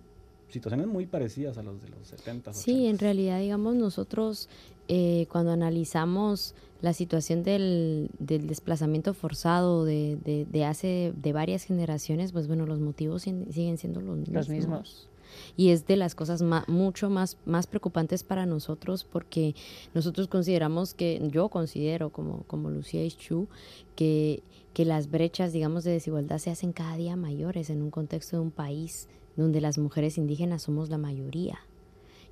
situaciones 0.50 0.86
muy 0.86 1.06
parecidas 1.06 1.56
a 1.56 1.62
los 1.62 1.80
de 1.80 1.88
los 1.88 2.06
70. 2.08 2.52
Sí, 2.52 2.86
en 2.86 2.98
realidad, 2.98 3.40
digamos, 3.40 3.74
nosotros 3.74 4.50
eh, 4.86 5.26
cuando 5.32 5.52
analizamos 5.52 6.54
la 6.82 6.92
situación 6.92 7.42
del, 7.42 8.10
del 8.18 8.46
desplazamiento 8.46 9.14
forzado 9.14 9.86
de, 9.86 10.18
de, 10.22 10.44
de, 10.44 10.64
hace 10.66 11.14
de 11.16 11.32
varias 11.32 11.64
generaciones, 11.64 12.32
pues 12.32 12.48
bueno, 12.48 12.66
los 12.66 12.80
motivos 12.80 13.22
siguen 13.22 13.78
siendo 13.78 14.02
los, 14.02 14.28
los 14.28 14.48
mismos 14.50 15.08
y 15.56 15.70
es 15.70 15.86
de 15.86 15.96
las 15.96 16.14
cosas 16.14 16.42
mucho 16.68 17.10
más, 17.10 17.36
más 17.46 17.66
preocupantes 17.66 18.22
para 18.22 18.46
nosotros 18.46 19.04
porque 19.04 19.54
nosotros 19.94 20.28
consideramos 20.28 20.94
que, 20.94 21.20
yo 21.32 21.48
considero 21.48 22.10
como, 22.10 22.44
como 22.46 22.70
Lucía 22.70 23.04
Ischú, 23.04 23.48
que, 23.96 24.42
que 24.74 24.84
las 24.84 25.10
brechas, 25.10 25.52
digamos, 25.52 25.84
de 25.84 25.92
desigualdad 25.92 26.38
se 26.38 26.50
hacen 26.50 26.72
cada 26.72 26.96
día 26.96 27.16
mayores 27.16 27.70
en 27.70 27.82
un 27.82 27.90
contexto 27.90 28.36
de 28.36 28.42
un 28.42 28.50
país 28.50 29.08
donde 29.36 29.60
las 29.60 29.78
mujeres 29.78 30.18
indígenas 30.18 30.62
somos 30.62 30.90
la 30.90 30.98
mayoría. 30.98 31.60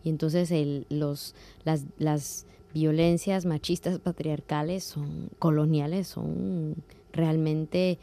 Y 0.03 0.09
entonces 0.09 0.51
el, 0.51 0.87
los, 0.89 1.35
las, 1.65 1.85
las 1.99 2.47
violencias 2.75 3.47
machistas 3.47 3.99
patriarcales 3.99 4.85
son 4.85 5.31
coloniales, 5.39 6.09
son 6.09 6.77
realmente 7.13 7.99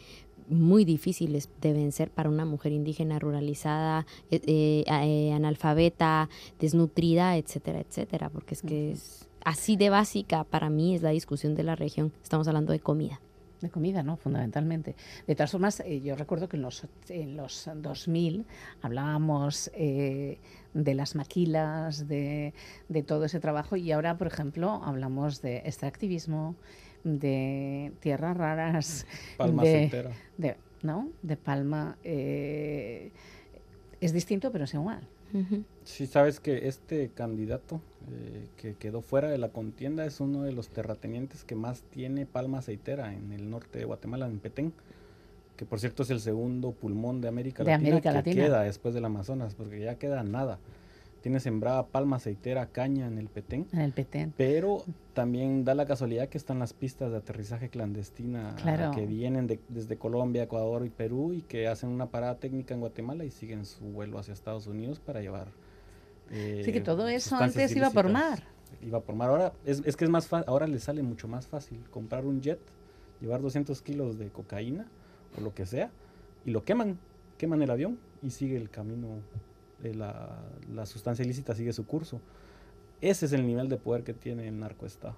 muy 0.48 0.86
difíciles 0.86 1.50
de 1.62 1.74
vencer 1.74 2.10
para 2.10 2.30
una 2.30 2.46
mujer 2.46 2.72
indígena 2.72 3.20
ruralizada, 3.20 4.06
eh, 4.32 4.42
eh, 4.46 4.84
eh, 4.88 5.34
analfabeta, 5.34 6.30
desnutrida, 6.60 7.38
etcétera, 7.38 7.80
etcétera, 7.80 8.30
porque 8.30 8.56
es 8.56 8.62
que 8.62 8.92
es 8.92 9.28
así 9.46 9.76
de 9.76 9.90
básica 9.90 10.44
para 10.44 10.70
mí 10.70 10.96
es 10.96 11.02
la 11.02 11.10
discusión 11.10 11.56
de 11.56 11.64
la 11.64 11.76
región. 11.76 12.14
Estamos 12.22 12.48
hablando 12.48 12.72
de 12.72 12.80
comida. 12.80 13.20
De 13.62 13.70
comida, 13.70 14.04
¿no? 14.04 14.18
Fundamentalmente. 14.18 14.96
De 15.26 15.36
todas 15.36 15.52
formas, 15.52 15.82
yo 16.04 16.18
recuerdo 16.18 16.50
que 16.50 16.58
en 16.58 16.64
los, 16.64 16.86
en 17.08 17.38
los 17.38 17.70
2000 17.74 18.46
hablábamos 18.82 19.72
de 19.74 20.94
las 20.96 21.16
maquilas, 21.16 22.10
de, 22.10 22.54
de 22.90 23.04
todo 23.04 23.24
ese 23.24 23.40
trabajo 23.40 23.78
y 23.78 23.92
ahora, 23.94 24.18
por 24.18 24.28
ejemplo, 24.28 24.82
hablamos 24.84 25.42
de 25.42 25.58
extractivismo, 25.60 26.56
de 27.04 27.92
tierras 28.00 28.38
raras, 28.38 29.06
palma 29.38 29.64
de, 29.64 30.12
de, 30.38 30.56
¿no? 30.82 31.10
de 31.22 31.38
palma. 31.38 31.98
Eh, 32.04 33.12
es 34.00 34.14
distinto, 34.14 34.52
pero 34.52 34.66
es 34.66 34.74
igual. 34.74 35.08
Sí, 35.84 36.06
sabes 36.06 36.40
que 36.40 36.68
este 36.68 37.10
candidato 37.10 37.82
eh, 38.12 38.48
que 38.56 38.76
quedó 38.76 39.02
fuera 39.02 39.30
de 39.30 39.40
la 39.40 39.50
contienda 39.50 40.06
es 40.06 40.20
uno 40.20 40.44
de 40.44 40.52
los 40.52 40.70
terratenientes 40.70 41.44
que 41.44 41.56
más 41.56 41.82
tiene 41.82 42.28
palma 42.28 42.60
aceitera 42.60 43.14
en 43.14 43.32
el 43.32 43.50
norte 43.50 43.80
de 43.80 43.86
Guatemala, 43.86 44.28
en 44.28 44.40
Petén, 44.40 44.74
que 45.58 45.66
por 45.66 45.80
cierto 45.80 46.04
es 46.04 46.12
el 46.12 46.20
segundo 46.20 46.72
pulmón 46.72 47.20
de 47.22 47.30
América, 47.30 47.64
Latina, 47.64 48.00
que 48.00 48.36
queda 48.36 48.62
después 48.62 48.94
del 48.94 49.06
Amazonas, 49.06 49.56
porque 49.56 49.80
ya 49.80 49.96
queda 49.96 50.24
nada. 50.24 50.60
Tiene 51.24 51.40
sembrada 51.40 51.88
palma 51.88 52.18
aceitera, 52.18 52.66
caña 52.66 53.08
en 53.08 53.18
el 53.18 53.30
Petén. 53.30 53.66
En 53.72 53.80
el 53.80 53.94
Petén. 53.94 54.34
Pero 54.36 54.84
también 55.14 55.64
da 55.64 55.74
la 55.74 55.86
casualidad 55.86 56.28
que 56.28 56.38
están 56.38 56.60
las 56.60 56.74
pistas 56.74 57.12
de 57.12 57.18
aterrizaje 57.18 57.70
clandestina 57.70 58.58
que 58.94 59.06
vienen 59.06 59.48
desde 59.70 59.98
Colombia, 59.98 60.44
Ecuador 60.44 60.86
y 60.86 60.90
Perú 60.90 61.32
y 61.32 61.42
que 61.44 61.70
hacen 61.70 61.92
una 61.92 62.08
parada 62.08 62.40
técnica 62.40 62.74
en 62.74 62.82
Guatemala 62.82 63.24
y 63.24 63.32
siguen 63.32 63.66
su 63.66 63.86
vuelo 63.86 64.20
hacia 64.20 64.34
Estados 64.34 64.68
Unidos 64.68 65.00
para 65.00 65.22
llevar. 65.22 65.48
Eh, 66.30 66.64
sí, 66.66 66.74
que 66.74 66.82
todo 66.82 67.08
eso 67.08 67.38
antes 67.38 67.74
iba 67.74 67.90
por 67.92 68.10
mar. 68.10 68.44
Iba 68.82 69.00
por 69.00 69.16
mar. 69.16 69.30
Ahora 69.30 69.54
es, 69.64 69.82
es 69.86 69.96
que 69.96 70.04
es 70.04 70.12
más 70.12 70.32
ahora 70.34 70.68
le 70.68 70.80
sale 70.80 71.04
mucho 71.04 71.30
más 71.30 71.48
fácil 71.48 71.80
comprar 71.90 72.26
un 72.26 72.42
jet, 72.42 72.60
llevar 73.22 73.42
200 73.42 73.82
kilos 73.82 74.20
de 74.20 74.28
cocaína 74.28 74.88
o 75.38 75.42
lo 75.42 75.54
que 75.54 75.66
sea 75.66 75.90
y 76.44 76.52
lo 76.52 76.66
queman, 76.66 77.00
queman 77.38 77.62
el 77.62 77.72
avión 77.72 77.98
y 78.22 78.32
sigue 78.32 78.58
el 78.58 78.70
camino 78.70 79.22
la, 79.94 80.86
sustancia 80.86 81.26
ilícita 81.26 81.56
sigue 81.56 81.74
su 81.74 81.86
curso. 81.86 82.22
Ese 83.02 83.26
es 83.26 83.34
el 83.34 83.46
nivel 83.46 83.68
de 83.68 83.78
poder 83.78 84.04
que 84.04 84.14
tiene 84.14 84.48
el 84.48 84.60
narcoestado. 84.60 85.16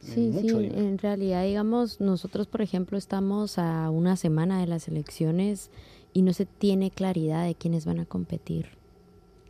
Sí, 0.00 0.32
sí, 0.40 0.48
en 0.48 0.98
realidad, 0.98 1.44
digamos, 1.44 2.00
nosotros, 2.00 2.46
por 2.46 2.62
ejemplo, 2.62 2.96
estamos 2.96 3.58
a 3.58 3.90
una 3.90 4.16
semana 4.16 4.60
de 4.60 4.66
las 4.66 4.86
elecciones 4.88 5.70
y 6.12 6.22
no 6.22 6.32
se 6.32 6.46
tiene 6.46 6.90
claridad 6.90 7.44
de 7.44 7.54
quiénes 7.54 7.84
van 7.84 8.00
a 8.00 8.06
competir. 8.06 8.66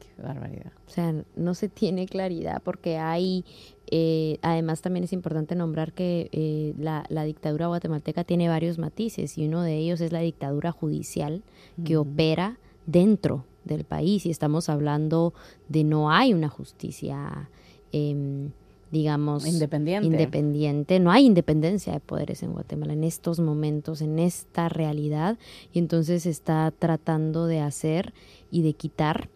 Qué 0.01 0.23
barbaridad. 0.23 0.73
O 0.87 0.91
sea, 0.91 1.15
no 1.37 1.55
se 1.55 1.69
tiene 1.69 2.07
claridad 2.07 2.63
porque 2.63 2.97
hay, 2.97 3.45
eh, 3.91 4.39
además 4.43 4.81
también 4.81 5.05
es 5.05 5.13
importante 5.13 5.55
nombrar 5.55 5.93
que 5.93 6.29
eh, 6.33 6.75
la, 6.79 7.05
dictadura 7.25 7.67
guatemalteca 7.67 8.25
tiene 8.25 8.49
varios 8.49 8.79
matices 8.79 9.37
y 9.39 9.47
uno 9.47 9.63
de 9.63 9.77
ellos 9.77 10.01
es 10.01 10.13
la 10.13 10.21
dictadura 10.21 10.73
judicial 10.73 11.43
que 11.85 11.97
opera 11.97 12.59
dentro 12.87 13.45
del 13.69 13.85
país 13.85 14.27
y 14.27 14.31
estamos 14.31 14.69
hablando 14.69 15.33
de 15.69 15.85
no 15.85 16.11
hay 16.11 16.35
una 16.35 16.49
justicia, 16.49 17.49
em, 17.93 18.51
digamos, 18.91 19.47
independiente. 19.47 20.07
independiente, 20.07 20.99
no 20.99 21.13
hay 21.13 21.27
independencia 21.27 21.93
de 21.93 22.01
poderes 22.01 22.43
en 22.43 22.53
Guatemala 22.53 22.95
en 22.95 23.05
estos 23.05 23.39
momentos, 23.39 24.01
en 24.01 24.19
esta 24.19 24.69
realidad, 24.69 25.39
y 25.73 25.79
entonces 25.79 26.27
está 26.27 26.73
tratando 26.77 27.47
de 27.47 27.61
hacer 27.61 28.13
y 28.51 28.63
de 28.63 28.73
quitar 28.73 29.29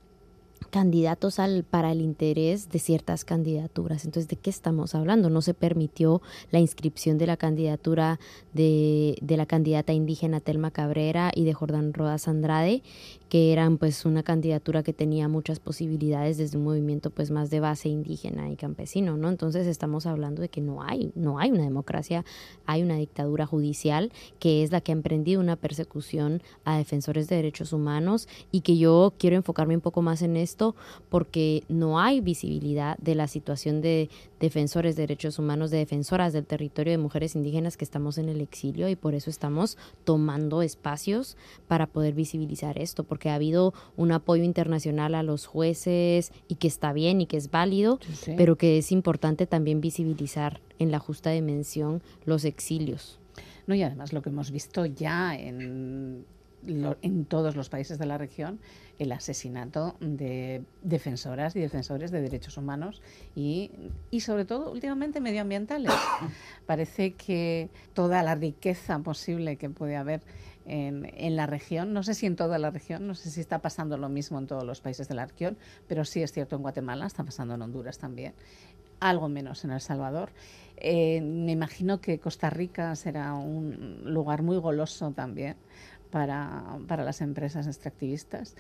candidatos 0.73 1.38
al, 1.38 1.64
para 1.64 1.92
el 1.92 2.01
interés 2.01 2.71
de 2.71 2.79
ciertas 2.79 3.27
candidaturas. 3.27 4.07
Entonces, 4.07 4.29
¿de 4.29 4.37
qué 4.37 4.49
estamos 4.49 4.95
hablando? 4.95 5.29
No 5.29 5.42
se 5.42 5.53
permitió 5.53 6.23
la 6.51 6.61
inscripción 6.61 7.18
de 7.18 7.27
la 7.27 7.37
candidatura 7.37 8.18
de, 8.55 9.18
de 9.21 9.37
la 9.37 9.45
candidata 9.45 9.92
indígena 9.92 10.40
Telma 10.40 10.71
Cabrera 10.71 11.31
y 11.35 11.45
de 11.45 11.53
Jordán 11.53 11.92
Rodas 11.92 12.27
Andrade, 12.27 12.83
que 13.33 13.51
eran 13.51 13.79
pues 13.79 14.05
una 14.05 14.23
candidatura 14.23 14.83
que 14.83 14.92
tenía 14.92 15.27
muchas 15.27 15.59
posibilidades 15.59 16.37
desde 16.37 16.59
un 16.59 16.64
movimiento 16.64 17.09
pues 17.09 17.31
más 17.31 17.49
de 17.49 17.61
base 17.61 17.88
indígena 17.88 18.51
y 18.51 18.57
campesino, 18.57 19.16
¿no? 19.16 19.31
Entonces 19.31 19.66
estamos 19.66 20.05
hablando 20.05 20.42
de 20.42 20.51
que 20.51 20.61
no 20.61 20.83
hay, 20.83 21.12
no 21.14 21.38
hay 21.38 21.51
una 21.51 21.62
democracia, 21.62 22.27
hay 22.66 22.83
una 22.83 22.97
dictadura 22.97 23.47
judicial 23.47 24.12
que 24.38 24.62
es 24.62 24.71
la 24.71 24.83
que 24.83 24.92
ha 24.92 24.97
emprendido 24.97 25.40
una 25.40 25.57
persecución 25.57 26.42
a 26.66 26.77
defensores 26.77 27.27
de 27.27 27.37
derechos 27.37 27.73
humanos 27.73 28.29
y 28.51 28.61
que 28.61 28.77
yo 28.77 29.14
quiero 29.16 29.37
enfocarme 29.37 29.77
un 29.77 29.81
poco 29.81 30.03
más 30.03 30.21
en 30.21 30.37
esto 30.37 30.77
porque 31.09 31.64
no 31.71 31.99
hay 31.99 32.21
visibilidad 32.21 32.99
de 32.99 33.14
la 33.14 33.29
situación 33.29 33.81
de 33.81 34.11
defensores 34.42 34.96
de 34.96 35.05
derechos 35.05 35.38
humanos, 35.38 35.70
de 35.70 35.78
defensoras 35.78 36.33
del 36.33 36.44
territorio 36.44 36.90
de 36.90 36.98
mujeres 36.98 37.37
indígenas 37.37 37.76
que 37.76 37.85
estamos 37.85 38.18
en 38.18 38.28
el 38.28 38.40
exilio 38.40 38.88
y 38.88 38.96
por 38.96 39.14
eso 39.14 39.31
estamos 39.31 39.78
tomando 40.05 40.62
espacios 40.62 41.37
para 41.68 41.87
poder 41.87 42.12
visibilizar 42.12 42.76
esto, 42.76 43.05
porque 43.05 43.22
que 43.22 43.31
ha 43.31 43.37
habido 43.37 43.72
un 43.96 44.11
apoyo 44.11 44.42
internacional 44.42 45.14
a 45.14 45.22
los 45.22 45.46
jueces 45.46 46.33
y 46.48 46.57
que 46.57 46.66
está 46.66 46.92
bien 46.92 47.20
y 47.20 47.26
que 47.26 47.37
es 47.37 47.52
válido, 47.52 48.00
pero 48.37 48.57
que 48.57 48.78
es 48.78 48.90
importante 48.90 49.46
también 49.46 49.81
visibilizar 49.81 50.61
en 50.81 50.90
la 50.90 50.98
justa 50.98 51.31
dimensión 51.31 52.02
los 52.24 52.44
exilios. 52.44 53.20
No, 53.68 53.76
y 53.76 53.83
además 53.85 54.12
lo 54.12 54.22
que 54.22 54.31
hemos 54.31 54.50
visto 54.50 54.87
ya 54.87 55.38
en, 55.38 56.24
en 56.66 57.24
todos 57.26 57.55
los 57.55 57.68
países 57.68 58.00
de 58.00 58.07
la 58.07 58.18
región, 58.18 58.59
el 59.02 59.12
asesinato 59.12 59.96
de 60.00 60.62
defensoras 60.82 61.54
y 61.56 61.60
defensores 61.60 62.10
de 62.10 62.22
derechos 62.22 62.56
humanos 62.56 63.02
y, 63.34 63.70
y 64.10 64.20
sobre 64.20 64.44
todo 64.44 64.70
últimamente 64.72 65.20
medioambientales. 65.20 65.92
Parece 66.66 67.12
que 67.14 67.68
toda 67.94 68.22
la 68.22 68.34
riqueza 68.34 68.98
posible 69.00 69.56
que 69.56 69.70
puede 69.70 69.96
haber 69.96 70.22
en, 70.66 71.36
la 71.36 71.46
región. 71.46 71.92
No 71.92 72.02
sé 72.02 72.14
si 72.14 72.26
en 72.26 72.36
toda 72.36 72.58
la 72.58 72.70
región, 72.70 73.06
no 73.06 73.14
sé 73.14 73.30
si 73.30 73.40
está 73.40 73.60
pasando 73.60 73.96
lo 73.96 74.08
mismo 74.08 74.38
en 74.38 74.46
todos 74.46 74.64
los 74.64 74.80
países 74.80 75.08
de 75.08 75.14
la 75.14 75.28
pero 75.86 76.04
sí 76.04 76.22
es 76.22 76.32
cierto 76.32 76.56
en 76.56 76.62
Guatemala, 76.62 77.06
está 77.06 77.24
pasando 77.24 77.54
en 77.54 77.62
Honduras 77.62 77.98
también, 77.98 78.34
algo 79.00 79.28
menos 79.28 79.64
en 79.64 79.70
El 79.70 79.80
Salvador. 79.80 80.30
Eh, 80.76 81.20
me 81.20 81.52
imagino 81.52 82.00
que 82.00 82.18
Costa 82.18 82.50
Rica 82.50 82.94
será 82.96 83.34
un 83.34 84.02
lugar 84.04 84.42
muy 84.42 84.58
goloso 84.58 85.12
también 85.12 85.56
para, 86.10 86.78
para 86.88 87.04
las 87.04 87.20
empresas 87.20 87.66
extractivistas. 87.66 88.56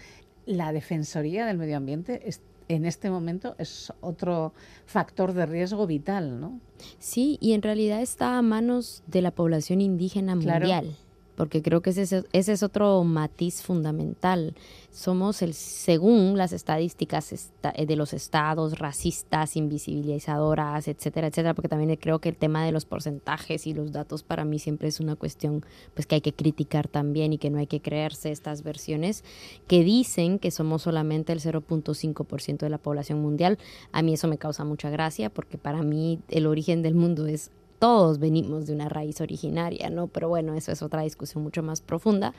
La 0.46 0.72
Defensoría 0.72 1.46
del 1.46 1.58
Medio 1.58 1.76
Ambiente 1.76 2.22
en 2.68 2.84
este 2.84 3.10
momento 3.10 3.54
es 3.58 3.92
otro 4.00 4.54
factor 4.86 5.32
de 5.32 5.46
riesgo 5.46 5.86
vital, 5.86 6.40
¿no? 6.40 6.60
Sí, 6.98 7.38
y 7.40 7.52
en 7.52 7.62
realidad 7.62 8.00
está 8.00 8.38
a 8.38 8.42
manos 8.42 9.02
de 9.06 9.22
la 9.22 9.30
población 9.30 9.80
indígena 9.80 10.34
mundial 10.34 10.96
porque 11.36 11.62
creo 11.62 11.80
que 11.80 11.90
ese, 11.90 12.24
es 12.32 12.62
otro 12.62 13.02
matiz 13.04 13.62
fundamental. 13.62 14.54
Somos 14.90 15.42
el, 15.42 15.54
según 15.54 16.36
las 16.36 16.52
estadísticas 16.52 17.32
eh, 17.32 17.86
de 17.86 17.96
los 17.96 18.12
estados 18.12 18.78
racistas, 18.78 19.56
invisibilizadoras, 19.56 20.88
etcétera, 20.88 21.28
etcétera, 21.28 21.54
porque 21.54 21.68
también 21.68 21.96
creo 21.96 22.18
que 22.18 22.28
el 22.28 22.36
tema 22.36 22.64
de 22.64 22.72
los 22.72 22.84
porcentajes 22.84 23.66
y 23.66 23.74
los 23.74 23.92
datos 23.92 24.22
para 24.22 24.44
mí 24.44 24.58
siempre 24.58 24.88
es 24.88 25.00
una 25.00 25.16
cuestión 25.16 25.64
pues 25.94 26.06
que 26.06 26.16
hay 26.16 26.20
que 26.20 26.34
criticar 26.34 26.88
también 26.88 27.32
y 27.32 27.38
que 27.38 27.50
no 27.50 27.58
hay 27.58 27.66
que 27.66 27.80
creerse 27.80 28.30
estas 28.30 28.62
versiones 28.62 29.24
que 29.66 29.84
dicen 29.84 30.38
que 30.38 30.50
somos 30.50 30.82
solamente 30.82 31.32
el 31.32 31.40
0.5% 31.40 32.58
de 32.58 32.70
la 32.70 32.78
población 32.78 33.20
mundial. 33.20 33.58
A 33.92 34.02
mí 34.02 34.14
eso 34.14 34.28
me 34.28 34.38
causa 34.38 34.64
mucha 34.64 34.90
gracia 34.90 35.30
porque 35.30 35.58
para 35.58 35.82
mí 35.82 36.20
el 36.28 36.46
origen 36.46 36.82
del 36.82 36.94
mundo 36.94 37.26
es 37.26 37.50
todos 37.82 38.20
venimos 38.20 38.68
de 38.68 38.74
una 38.74 38.88
raíz 38.88 39.20
originaria, 39.20 39.90
¿no? 39.90 40.06
Pero 40.06 40.28
bueno, 40.28 40.54
eso 40.54 40.70
es 40.70 40.82
otra 40.82 41.02
discusión 41.02 41.42
mucho 41.42 41.64
más 41.64 41.80
profunda, 41.80 42.32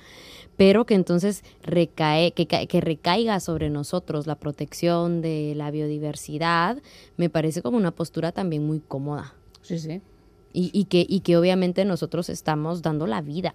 pero 0.55 0.85
que 0.85 0.93
entonces 0.93 1.43
recae, 1.63 2.31
que, 2.31 2.47
que 2.47 2.79
recaiga 2.79 3.41
sobre 3.41 3.69
nosotros 3.69 4.25
la 4.25 4.35
protección 4.35 5.21
de 5.21 5.53
la 5.57 5.69
biodiversidad, 5.69 6.81
me 7.17 7.29
parece 7.29 7.61
como 7.61 7.75
una 7.75 7.91
postura 7.91 8.31
también 8.31 8.65
muy 8.65 8.79
cómoda. 8.79 9.33
Sí, 9.61 9.79
sí. 9.79 10.01
Y, 10.53 10.71
y, 10.71 10.85
que, 10.85 11.05
y 11.09 11.19
que 11.19 11.35
obviamente 11.35 11.83
nosotros 11.83 12.29
estamos 12.29 12.81
dando 12.81 13.05
la 13.05 13.19
vida, 13.19 13.53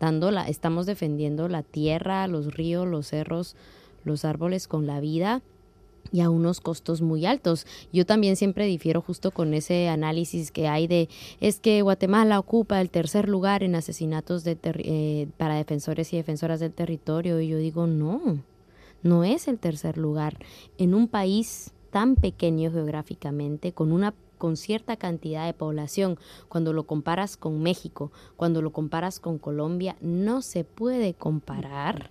dando 0.00 0.32
la, 0.32 0.48
estamos 0.48 0.84
defendiendo 0.84 1.46
la 1.46 1.62
tierra, 1.62 2.26
los 2.26 2.54
ríos, 2.54 2.88
los 2.88 3.06
cerros, 3.06 3.54
los 4.02 4.24
árboles 4.24 4.66
con 4.66 4.88
la 4.88 4.98
vida 4.98 5.42
y 6.12 6.20
a 6.20 6.30
unos 6.30 6.60
costos 6.60 7.02
muy 7.02 7.26
altos. 7.26 7.66
Yo 7.92 8.06
también 8.06 8.36
siempre 8.36 8.66
difiero 8.66 9.00
justo 9.00 9.30
con 9.30 9.54
ese 9.54 9.88
análisis 9.88 10.50
que 10.50 10.68
hay 10.68 10.86
de 10.86 11.08
es 11.40 11.60
que 11.60 11.82
Guatemala 11.82 12.38
ocupa 12.38 12.80
el 12.80 12.90
tercer 12.90 13.28
lugar 13.28 13.62
en 13.62 13.74
asesinatos 13.74 14.44
de 14.44 14.58
eh, 14.62 15.28
para 15.36 15.56
defensores 15.56 16.12
y 16.12 16.16
defensoras 16.16 16.60
del 16.60 16.72
territorio 16.72 17.40
y 17.40 17.48
yo 17.48 17.58
digo 17.58 17.86
no, 17.86 18.38
no 19.02 19.24
es 19.24 19.48
el 19.48 19.58
tercer 19.58 19.98
lugar 19.98 20.38
en 20.78 20.94
un 20.94 21.08
país 21.08 21.72
tan 21.90 22.16
pequeño 22.16 22.70
geográficamente 22.70 23.72
con 23.72 23.92
una 23.92 24.14
con 24.40 24.56
cierta 24.56 24.96
cantidad 24.96 25.44
de 25.44 25.52
población, 25.52 26.18
cuando 26.48 26.72
lo 26.72 26.84
comparas 26.86 27.36
con 27.36 27.62
México, 27.62 28.10
cuando 28.36 28.62
lo 28.62 28.72
comparas 28.72 29.20
con 29.20 29.38
Colombia, 29.38 29.96
no 30.00 30.40
se 30.40 30.64
puede 30.64 31.12
comparar 31.12 32.10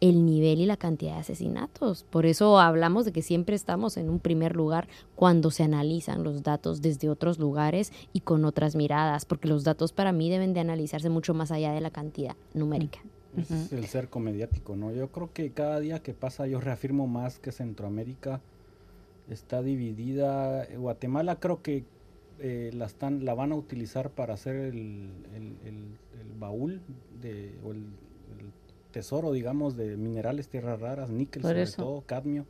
el 0.00 0.24
nivel 0.24 0.60
y 0.60 0.66
la 0.66 0.76
cantidad 0.76 1.14
de 1.14 1.20
asesinatos. 1.20 2.04
Por 2.04 2.26
eso 2.26 2.58
hablamos 2.58 3.04
de 3.04 3.12
que 3.12 3.22
siempre 3.22 3.54
estamos 3.54 3.96
en 3.96 4.08
un 4.08 4.18
primer 4.18 4.56
lugar 4.56 4.88
cuando 5.14 5.50
se 5.50 5.62
analizan 5.62 6.24
los 6.24 6.42
datos 6.42 6.80
desde 6.80 7.08
otros 7.08 7.38
lugares 7.38 7.92
y 8.12 8.20
con 8.20 8.44
otras 8.44 8.74
miradas, 8.74 9.24
porque 9.24 9.48
los 9.48 9.64
datos 9.64 9.92
para 9.92 10.12
mí 10.12 10.30
deben 10.30 10.54
de 10.54 10.60
analizarse 10.60 11.10
mucho 11.10 11.34
más 11.34 11.50
allá 11.50 11.72
de 11.72 11.80
la 11.80 11.90
cantidad 11.90 12.36
numérica. 12.54 13.00
Es 13.36 13.72
el 13.72 13.86
cerco 13.86 14.18
mediático, 14.18 14.74
¿no? 14.74 14.90
Yo 14.92 15.08
creo 15.12 15.32
que 15.32 15.52
cada 15.52 15.78
día 15.78 16.00
que 16.00 16.14
pasa 16.14 16.48
yo 16.48 16.60
reafirmo 16.60 17.06
más 17.06 17.38
que 17.38 17.52
Centroamérica 17.52 18.40
está 19.28 19.62
dividida. 19.62 20.66
Guatemala 20.76 21.36
creo 21.36 21.62
que 21.62 21.84
eh, 22.40 22.70
la, 22.72 22.86
están, 22.86 23.24
la 23.24 23.34
van 23.34 23.52
a 23.52 23.54
utilizar 23.54 24.10
para 24.10 24.34
hacer 24.34 24.56
el, 24.56 25.10
baúl 26.38 26.80
de, 27.20 27.54
o 27.62 27.72
el 27.72 27.84
tesoro, 28.90 29.32
digamos, 29.32 29.76
de 29.76 29.96
minerales, 29.96 30.48
tierras 30.48 30.80
raras, 30.80 31.10
níquel 31.10 31.42
sobre 31.42 31.66
todo, 31.66 32.02
cadmio, 32.06 32.46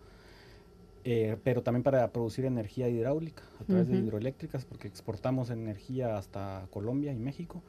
eh, 1.05 1.37
pero 1.45 1.63
también 1.63 1.83
para 1.83 2.11
producir 2.13 2.45
energía 2.45 2.89
hidráulica 2.89 3.43
a 3.61 3.65
través 3.65 3.89
de 3.89 3.97
hidroeléctricas, 3.97 4.65
porque 4.65 4.89
exportamos 4.89 5.51
energía 5.51 6.19
hasta 6.19 6.67
Colombia 6.71 7.13
y 7.13 7.19
México. 7.19 7.63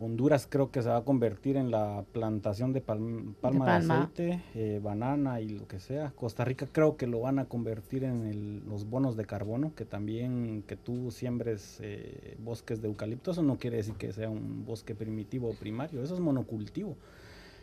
Honduras 0.00 0.46
creo 0.48 0.70
que 0.70 0.80
se 0.80 0.88
va 0.88 0.98
a 0.98 1.04
convertir 1.04 1.56
en 1.56 1.72
la 1.72 2.04
plantación 2.12 2.72
de, 2.72 2.80
palma 2.80 3.34
de, 3.42 3.70
aceite, 3.72 4.42
eh, 4.54 4.80
banana 4.80 5.40
y 5.40 5.48
lo 5.48 5.66
que 5.66 5.80
sea. 5.80 6.12
Costa 6.12 6.44
Rica 6.44 6.68
creo 6.70 6.96
que 6.96 7.08
lo 7.08 7.20
van 7.20 7.40
a 7.40 7.46
convertir 7.46 8.04
en 8.04 8.62
los 8.68 8.88
bonos 8.88 9.16
de 9.16 9.24
carbono, 9.24 9.74
que 9.74 9.84
también 9.84 10.62
que 10.68 10.76
tú 10.76 11.10
siembres 11.10 11.78
eh, 11.82 12.36
bosques 12.38 12.80
de 12.80 12.86
eucalipto, 12.86 13.32
eso 13.32 13.42
no 13.42 13.58
quiere 13.58 13.78
decir 13.78 13.94
que 13.94 14.12
sea 14.12 14.30
un 14.30 14.64
bosque 14.64 14.94
primitivo 14.94 15.50
o 15.50 15.54
primario, 15.54 16.02
eso 16.02 16.14
es 16.14 16.20
monocultivo. 16.20 16.96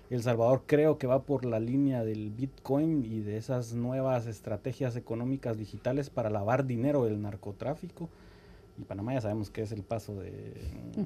El 0.09 0.21
Salvador 0.21 0.63
creo 0.65 0.97
que 0.97 1.07
va 1.07 1.23
por 1.23 1.45
la 1.45 1.59
línea 1.59 2.03
del 2.03 2.29
Bitcoin 2.29 3.03
y 3.05 3.21
de 3.21 3.37
esas 3.37 3.73
nuevas 3.73 4.27
estrategias 4.27 4.95
económicas 4.95 5.57
digitales 5.57 6.09
para 6.09 6.29
lavar 6.29 6.65
dinero 6.65 7.05
del 7.05 7.21
narcotráfico 7.21 8.09
y 8.77 8.83
Panamá 8.83 9.13
ya 9.13 9.21
sabemos 9.21 9.49
que 9.49 9.61
es 9.61 9.71
el 9.71 9.83
paso 9.83 10.15
de... 10.19 10.53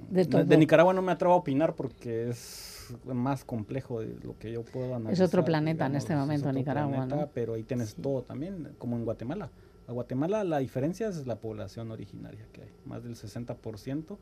De, 0.10 0.58
Nicaragua 0.58 0.94
no 0.94 1.02
me 1.02 1.12
atrevo 1.12 1.34
a 1.34 1.38
opinar 1.38 1.76
porque 1.76 2.30
es 2.30 2.96
más 3.06 3.44
complejo 3.44 4.02
de 4.02 4.18
lo 4.24 4.38
que 4.40 4.52
yo 4.52 4.64
puedo 4.64 4.96
analizar. 4.96 5.14
Es 5.14 5.22
otro 5.22 5.46
planeta 5.46 5.86
en 5.86 5.96
este 5.96 6.16
momento 6.16 6.52
Nicaragua, 6.52 7.06
¿no? 7.06 7.30
Pero 7.34 7.54
ahí 7.54 7.64
tienes 7.64 7.96
todo 7.96 8.24
también, 8.24 8.74
como 8.80 8.96
en 8.98 9.06
Guatemala. 9.06 9.52
A 9.88 9.92
Guatemala 9.92 10.44
la 10.44 10.60
diferencia 10.60 11.08
es 11.08 11.28
la 11.28 11.36
población 11.36 11.92
originaria 11.92 12.46
que 12.52 12.64
hay, 12.64 12.70
más 12.86 13.04
del 13.04 13.16
60%. 13.16 14.18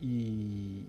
Y 0.00 0.86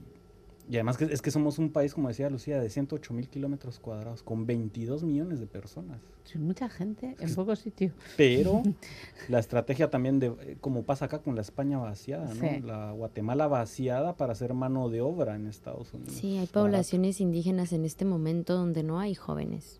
y 0.69 0.75
además 0.75 0.97
que, 0.97 1.05
es 1.05 1.21
que 1.21 1.31
somos 1.31 1.59
un 1.59 1.71
país, 1.71 1.93
como 1.93 2.09
decía 2.09 2.29
Lucía, 2.29 2.59
de 2.59 2.69
108 2.69 3.13
mil 3.13 3.29
kilómetros 3.29 3.79
cuadrados, 3.79 4.21
con 4.21 4.45
22 4.45 5.03
millones 5.03 5.39
de 5.39 5.47
personas. 5.47 6.01
Sí, 6.25 6.37
mucha 6.39 6.67
gente 6.67 7.15
en 7.19 7.35
pocos 7.35 7.59
sitios. 7.59 7.93
Pero 8.17 8.63
la 9.29 9.39
estrategia 9.39 9.89
también 9.89 10.19
de, 10.19 10.27
eh, 10.27 10.57
como 10.59 10.83
pasa 10.83 11.05
acá 11.05 11.19
con 11.19 11.35
la 11.35 11.41
España 11.41 11.77
vaciada, 11.77 12.33
¿no? 12.33 12.67
La 12.67 12.91
Guatemala 12.91 13.47
vaciada 13.47 14.17
para 14.17 14.33
hacer 14.33 14.53
mano 14.53 14.89
de 14.89 14.99
obra 14.99 15.35
en 15.35 15.47
Estados 15.47 15.93
Unidos. 15.93 16.15
Sí, 16.15 16.37
hay 16.37 16.47
poblaciones 16.47 17.21
indígenas 17.21 17.71
en 17.71 17.85
este 17.85 18.03
momento 18.03 18.55
donde 18.55 18.83
no 18.83 18.99
hay 18.99 19.15
jóvenes. 19.15 19.79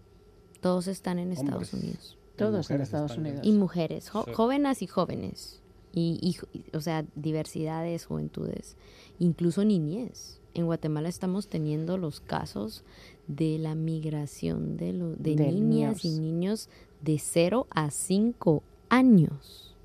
Todos 0.62 0.88
están 0.88 1.20
en 1.20 1.34
Estados 1.34 1.74
Unidos. 1.74 2.18
Todos 2.38 2.72
en 2.72 2.80
Estados 2.80 3.18
Unidos. 3.18 3.42
Y 3.44 3.52
mujeres, 3.52 4.10
jóvenes 4.10 4.82
y 4.82 4.88
jóvenes. 4.88 5.62
Y, 5.94 6.38
y, 6.54 6.76
o 6.76 6.80
sea, 6.80 7.06
diversidades, 7.16 8.06
juventudes, 8.06 8.78
incluso 9.20 9.66
niñez 9.66 10.37
en 10.58 10.66
Guatemala 10.66 11.08
estamos 11.08 11.48
teniendo 11.48 11.98
los 11.98 12.20
casos 12.20 12.84
de 13.28 13.58
la 13.60 13.76
migración 13.76 14.78
de, 14.78 14.94
de, 15.18 15.36
niñas 15.52 16.04
y 16.04 16.20
niños 16.20 16.70
de 17.02 17.20
0 17.20 17.68
a 17.70 17.92
5 17.92 18.64
años 18.90 19.76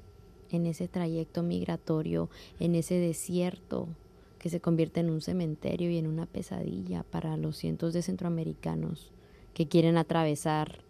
en 0.50 0.66
ese 0.66 0.88
trayecto 0.88 1.42
migratorio, 1.42 2.30
en 2.58 2.74
ese 2.74 2.94
desierto 2.94 3.88
que 4.38 4.50
se 4.50 4.60
convierte 4.60 5.00
en 5.00 5.10
un 5.10 5.20
cementerio 5.20 5.90
y 5.90 5.98
en 5.98 6.06
una 6.06 6.26
pesadilla 6.26 7.04
para 7.04 7.36
los 7.36 7.56
cientos 7.56 7.92
de 7.92 8.02
centroamericanos 8.02 9.12
que 9.54 9.68
quieren 9.68 9.96
atravesar 9.96 10.80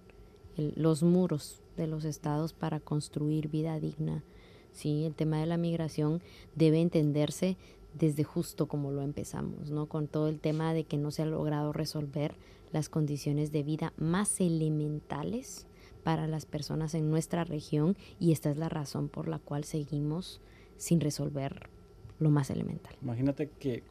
los 0.57 1.03
muros 1.03 1.61
de 1.77 1.87
los 1.87 2.05
estados 2.05 2.53
para 2.53 2.81
construir 2.81 3.49
vida 3.49 3.79
digna. 3.81 4.23
Sí, 4.73 5.05
el 5.05 5.15
tema 5.15 5.39
de 5.41 5.47
la 5.47 5.57
migración 5.57 6.23
debe 6.55 6.81
entenderse 6.81 7.57
desde 7.99 8.25
justo 8.25 8.67
como 8.67 8.91
lo 8.91 9.03
empezamos, 9.03 9.71
¿no? 9.71 9.87
Con 9.87 10.09
todo 10.09 10.29
el 10.29 10.41
tema 10.41 10.75
de 10.75 10.85
que 10.85 10.97
no 10.97 11.11
se 11.11 11.23
ha 11.23 11.27
logrado 11.27 11.73
resolver 11.73 12.35
las 12.73 12.89
condiciones 12.89 13.53
de 13.53 13.63
vida 13.63 13.93
más 13.97 14.41
elementales 14.41 15.67
para 16.03 16.27
las 16.27 16.47
personas 16.47 16.95
en 16.95 17.11
nuestra 17.11 17.45
región 17.45 17.97
y 18.19 18.33
esta 18.33 18.51
es 18.51 18.57
la 18.57 18.69
razón 18.69 19.09
por 19.09 19.29
la 19.29 19.39
cual 19.39 19.65
seguimos 19.65 20.41
sin 20.77 21.01
resolver 21.01 21.69
lo 22.19 22.31
más 22.31 22.51
elemental. 22.51 22.95
Imagínate 23.03 23.51
que 23.59 23.83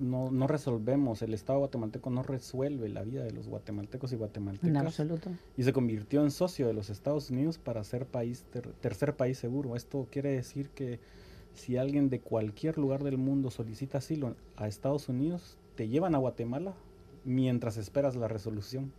no, 0.00 0.30
no 0.30 0.46
resolvemos, 0.46 1.22
el 1.22 1.34
Estado 1.34 1.58
guatemalteco 1.58 2.10
no 2.10 2.22
resuelve 2.22 2.88
la 2.88 3.02
vida 3.02 3.22
de 3.22 3.32
los 3.32 3.48
guatemaltecos 3.48 4.12
y 4.12 4.16
guatemaltecas. 4.16 4.68
En 4.68 4.76
absoluto. 4.76 5.30
Y 5.56 5.62
se 5.62 5.72
convirtió 5.72 6.22
en 6.22 6.30
socio 6.30 6.66
de 6.66 6.72
los 6.72 6.90
Estados 6.90 7.30
Unidos 7.30 7.58
para 7.58 7.84
ser 7.84 8.06
país 8.06 8.44
tercer 8.80 9.14
país 9.16 9.38
seguro. 9.38 9.76
Esto 9.76 10.08
quiere 10.10 10.30
decir 10.30 10.70
que 10.70 11.00
si 11.54 11.76
alguien 11.76 12.08
de 12.08 12.20
cualquier 12.20 12.78
lugar 12.78 13.04
del 13.04 13.18
mundo 13.18 13.50
solicita 13.50 13.98
asilo 13.98 14.34
a 14.56 14.68
Estados 14.68 15.08
Unidos, 15.08 15.56
te 15.74 15.88
llevan 15.88 16.14
a 16.14 16.18
Guatemala 16.18 16.74
mientras 17.24 17.76
esperas 17.76 18.16
la 18.16 18.28
resolución. 18.28 18.92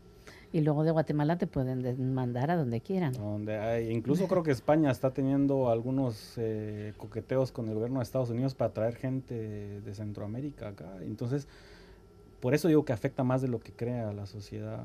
Y 0.53 0.61
luego 0.61 0.83
de 0.83 0.91
Guatemala 0.91 1.37
te 1.37 1.47
pueden 1.47 2.13
mandar 2.13 2.51
a 2.51 2.57
donde 2.57 2.81
quieran. 2.81 3.13
Donde 3.13 3.57
hay, 3.57 3.89
incluso 3.89 4.27
creo 4.27 4.43
que 4.43 4.51
España 4.51 4.91
está 4.91 5.11
teniendo 5.11 5.69
algunos 5.69 6.33
eh, 6.37 6.93
coqueteos 6.97 7.53
con 7.53 7.69
el 7.69 7.75
gobierno 7.75 7.99
de 7.99 8.03
Estados 8.03 8.29
Unidos 8.29 8.53
para 8.53 8.73
traer 8.73 8.95
gente 8.95 9.33
de, 9.79 9.93
Centroamérica 9.93 10.69
acá. 10.69 10.97
Entonces, 11.01 11.47
por 12.41 12.53
eso 12.53 12.67
digo 12.67 12.83
que 12.83 12.91
afecta 12.91 13.23
más 13.23 13.41
de 13.41 13.47
lo 13.47 13.59
que 13.59 13.71
crea 13.71 14.11
la 14.11 14.25
sociedad 14.25 14.83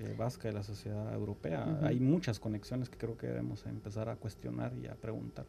eh, 0.00 0.14
vasca 0.16 0.48
y 0.48 0.52
la 0.52 0.62
sociedad 0.62 1.12
europea. 1.12 1.80
Hay 1.82 2.00
muchas 2.00 2.40
conexiones 2.40 2.88
que 2.88 2.96
creo 2.96 3.18
que 3.18 3.26
debemos 3.26 3.66
empezar 3.66 4.08
a 4.08 4.16
cuestionar 4.16 4.72
y 4.82 4.86
a 4.86 4.94
preguntar. 4.94 5.44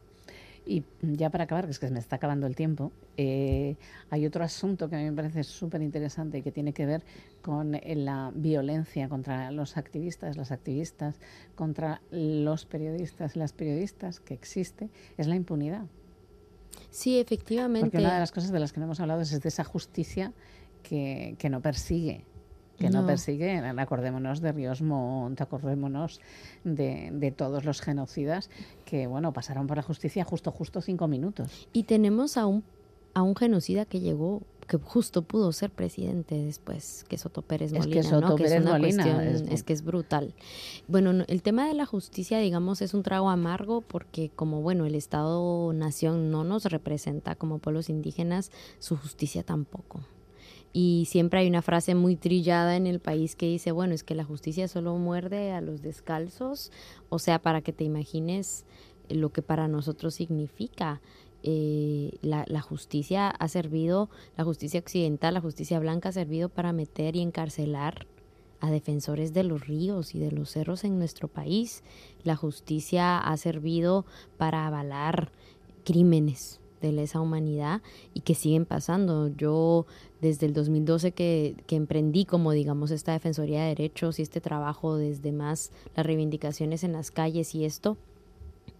Y 0.66 0.82
ya 1.00 1.30
para 1.30 1.44
acabar, 1.44 1.66
que 1.66 1.70
es 1.70 1.78
que 1.78 1.88
me 1.90 2.00
está 2.00 2.16
acabando 2.16 2.48
el 2.48 2.56
tiempo, 2.56 2.90
eh, 3.16 3.76
hay 4.10 4.26
otro 4.26 4.42
asunto 4.42 4.88
que 4.88 4.96
a 4.96 4.98
mí 4.98 5.04
me 5.04 5.12
parece 5.12 5.44
súper 5.44 5.80
interesante 5.80 6.38
y 6.38 6.42
que 6.42 6.50
tiene 6.50 6.72
que 6.72 6.86
ver 6.86 7.04
con 7.40 7.76
eh, 7.76 7.94
la 7.94 8.32
violencia 8.34 9.08
contra 9.08 9.52
los 9.52 9.76
activistas, 9.76 10.36
las 10.36 10.50
activistas, 10.50 11.20
contra 11.54 12.02
los 12.10 12.66
periodistas, 12.66 13.36
las 13.36 13.52
periodistas 13.52 14.18
que 14.18 14.34
existe, 14.34 14.90
es 15.16 15.28
la 15.28 15.36
impunidad. 15.36 15.86
Sí, 16.90 17.20
efectivamente. 17.20 17.86
Porque 17.86 17.98
una 17.98 18.14
de 18.14 18.20
las 18.20 18.32
cosas 18.32 18.50
de 18.50 18.58
las 18.58 18.72
que 18.72 18.80
no 18.80 18.86
hemos 18.86 18.98
hablado 18.98 19.20
es 19.20 19.40
de 19.40 19.48
esa 19.48 19.62
justicia 19.62 20.32
que, 20.82 21.36
que 21.38 21.48
no 21.48 21.60
persigue 21.60 22.24
que 22.78 22.90
no. 22.90 23.06
persiguen. 23.06 23.78
Acordémonos 23.78 24.40
de 24.40 24.52
Ríos 24.52 24.82
Montt, 24.82 25.40
acordémonos 25.40 26.20
de, 26.64 27.10
de, 27.12 27.30
todos 27.30 27.64
los 27.64 27.80
genocidas 27.80 28.50
que, 28.84 29.06
bueno, 29.06 29.32
pasaron 29.32 29.66
por 29.66 29.76
la 29.76 29.82
justicia 29.82 30.24
justo, 30.24 30.50
justo 30.50 30.80
cinco 30.80 31.08
minutos. 31.08 31.68
Y 31.72 31.84
tenemos 31.84 32.36
a 32.36 32.46
un, 32.46 32.64
a 33.14 33.22
un 33.22 33.34
genocida 33.34 33.84
que 33.84 34.00
llegó 34.00 34.42
que 34.66 34.78
justo 34.78 35.22
pudo 35.22 35.52
ser 35.52 35.70
presidente 35.70 36.34
después 36.34 37.04
que 37.08 37.18
Soto 37.18 37.42
Pérez 37.42 37.72
Molina, 37.72 38.00
es 38.00 38.06
que 38.06 38.10
¿no? 38.10 38.36
es 38.36 38.60
una 38.60 38.78
cuestión, 38.78 39.20
es, 39.20 39.62
que 39.62 39.72
es 39.72 39.82
brutal. 39.82 40.34
Bueno, 40.88 41.24
el 41.28 41.42
tema 41.42 41.68
de 41.68 41.74
la 41.74 41.86
justicia, 41.86 42.38
digamos, 42.38 42.82
es 42.82 42.92
un 42.94 43.02
trago 43.02 43.30
amargo 43.30 43.80
porque 43.80 44.30
como 44.34 44.62
bueno, 44.62 44.84
el 44.84 44.94
Estado 44.94 45.72
Nación 45.72 46.30
no 46.30 46.44
nos 46.44 46.64
representa 46.64 47.36
como 47.36 47.58
pueblos 47.58 47.88
indígenas, 47.88 48.50
su 48.78 48.96
justicia 48.96 49.42
tampoco. 49.42 50.00
Y 50.78 51.06
siempre 51.06 51.40
hay 51.40 51.48
una 51.48 51.62
frase 51.62 51.94
muy 51.94 52.16
trillada 52.16 52.76
en 52.76 52.86
el 52.86 53.00
país 53.00 53.34
que 53.34 53.46
dice, 53.46 53.72
bueno, 53.72 53.94
es 53.94 54.04
que 54.04 54.14
la 54.14 54.24
justicia 54.24 54.68
solo 54.68 54.94
muerde 54.98 55.52
a 55.52 55.62
los 55.62 55.80
descalzos, 55.80 56.70
o 57.08 57.18
sea, 57.18 57.40
para 57.40 57.62
que 57.62 57.72
te 57.72 57.84
imagines 57.84 58.66
lo 59.08 59.32
que 59.32 59.40
para 59.40 59.68
nosotros 59.68 60.14
significa. 60.14 61.00
Eh, 61.42 62.18
la, 62.20 62.44
la, 62.46 62.60
justicia 62.60 63.30
ha 63.30 63.48
servido, 63.48 64.10
la 64.36 64.44
justicia 64.44 64.78
occidental, 64.78 65.32
la 65.32 65.40
justicia 65.40 65.78
blanca 65.78 66.10
ha 66.10 66.12
servido 66.12 66.50
para 66.50 66.74
meter 66.74 67.16
y 67.16 67.22
encarcelar 67.22 68.06
a 68.60 68.70
defensores 68.70 69.32
de 69.32 69.44
los 69.44 69.66
ríos 69.66 70.14
y 70.14 70.18
de 70.18 70.30
los 70.30 70.50
cerros 70.50 70.84
en 70.84 70.98
nuestro 70.98 71.28
país. 71.28 71.84
La 72.22 72.36
justicia 72.36 73.18
ha 73.18 73.34
servido 73.38 74.04
para 74.36 74.66
avalar 74.66 75.32
crímenes 75.84 76.60
de 76.80 76.92
lesa 76.92 77.20
humanidad 77.20 77.82
y 78.14 78.20
que 78.20 78.34
siguen 78.34 78.64
pasando. 78.64 79.28
Yo 79.28 79.86
desde 80.20 80.46
el 80.46 80.54
2012 80.54 81.12
que, 81.12 81.56
que, 81.66 81.76
emprendí 81.76 82.24
como 82.24 82.52
digamos 82.52 82.90
esta 82.90 83.12
Defensoría 83.12 83.62
de 83.62 83.68
Derechos 83.68 84.18
y 84.18 84.22
este 84.22 84.40
trabajo 84.40 84.96
desde 84.96 85.32
más 85.32 85.70
las 85.94 86.06
reivindicaciones 86.06 86.84
en 86.84 86.92
las 86.92 87.10
calles 87.10 87.54
y 87.54 87.64
esto, 87.64 87.96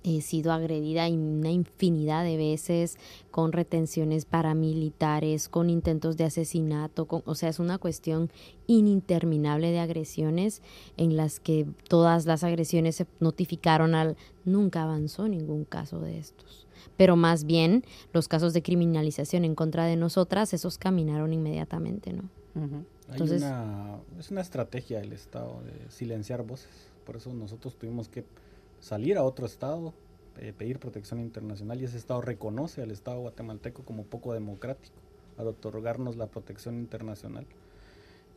he 0.07 0.21
sido 0.21 0.53
agredida 0.53 1.09
una 1.09 1.51
infinidad 1.51 2.25
de 2.25 2.37
veces 2.37 2.97
con 3.33 3.53
retenciones 3.53 4.25
paramilitares, 4.25 5.49
con 5.49 5.69
intentos 5.69 6.17
de 6.17 6.25
asesinato, 6.25 7.07
con, 7.07 7.23
o 7.27 7.35
sea, 7.35 7.49
es 7.49 7.59
una 7.59 7.79
cuestión 7.79 8.31
ininterminable 8.69 9.73
de 9.73 9.81
agresiones 9.81 10.63
en 10.97 11.17
las 11.17 11.41
que 11.41 11.67
todas 11.89 12.25
las 12.25 12.45
agresiones 12.45 12.97
se 12.97 13.07
notificaron 13.19 13.97
al 13.97 14.17
nunca 14.45 14.85
avanzó 14.85 15.27
ningún 15.27 15.65
caso 15.65 15.99
de 15.99 16.19
estos 16.19 16.66
pero 16.97 17.17
más 17.17 17.45
bien 17.45 17.85
los 18.13 18.29
casos 18.29 18.53
de 18.53 18.63
criminalización 18.63 19.45
en 19.45 19.55
contra 19.55 19.85
de 19.87 19.97
nosotras, 19.97 20.53
esos 20.55 20.79
caminaron 20.79 21.33
inmediatamente, 21.33 22.13
¿no? 22.13 22.29
Entonces, 23.11 23.43
una, 23.43 23.99
es 24.19 24.31
una 24.31 24.41
estrategia 24.41 25.01
del 25.01 25.13
Estado 25.13 25.61
de 25.63 25.91
silenciar 25.91 26.43
voces, 26.43 26.89
por 27.05 27.17
eso 27.17 27.33
nosotros 27.33 27.77
tuvimos 27.77 28.09
que 28.09 28.25
salir 28.81 29.19
a 29.19 29.23
otro 29.23 29.47
Estado, 29.47 29.93
eh, 30.39 30.53
pedir 30.57 30.79
protección 30.79 31.21
internacional 31.21 31.81
y 31.81 31.85
ese 31.85 31.99
Estado 31.99 32.21
reconoce 32.23 32.83
al 32.83 32.91
Estado 32.91 33.21
guatemalteco 33.21 33.83
como 33.85 34.05
poco 34.05 34.33
democrático 34.33 34.97
al 35.39 35.49
otorgarnos 35.49 36.17
la 36.17 36.27
protección 36.27 36.77
internacional. 36.77 37.47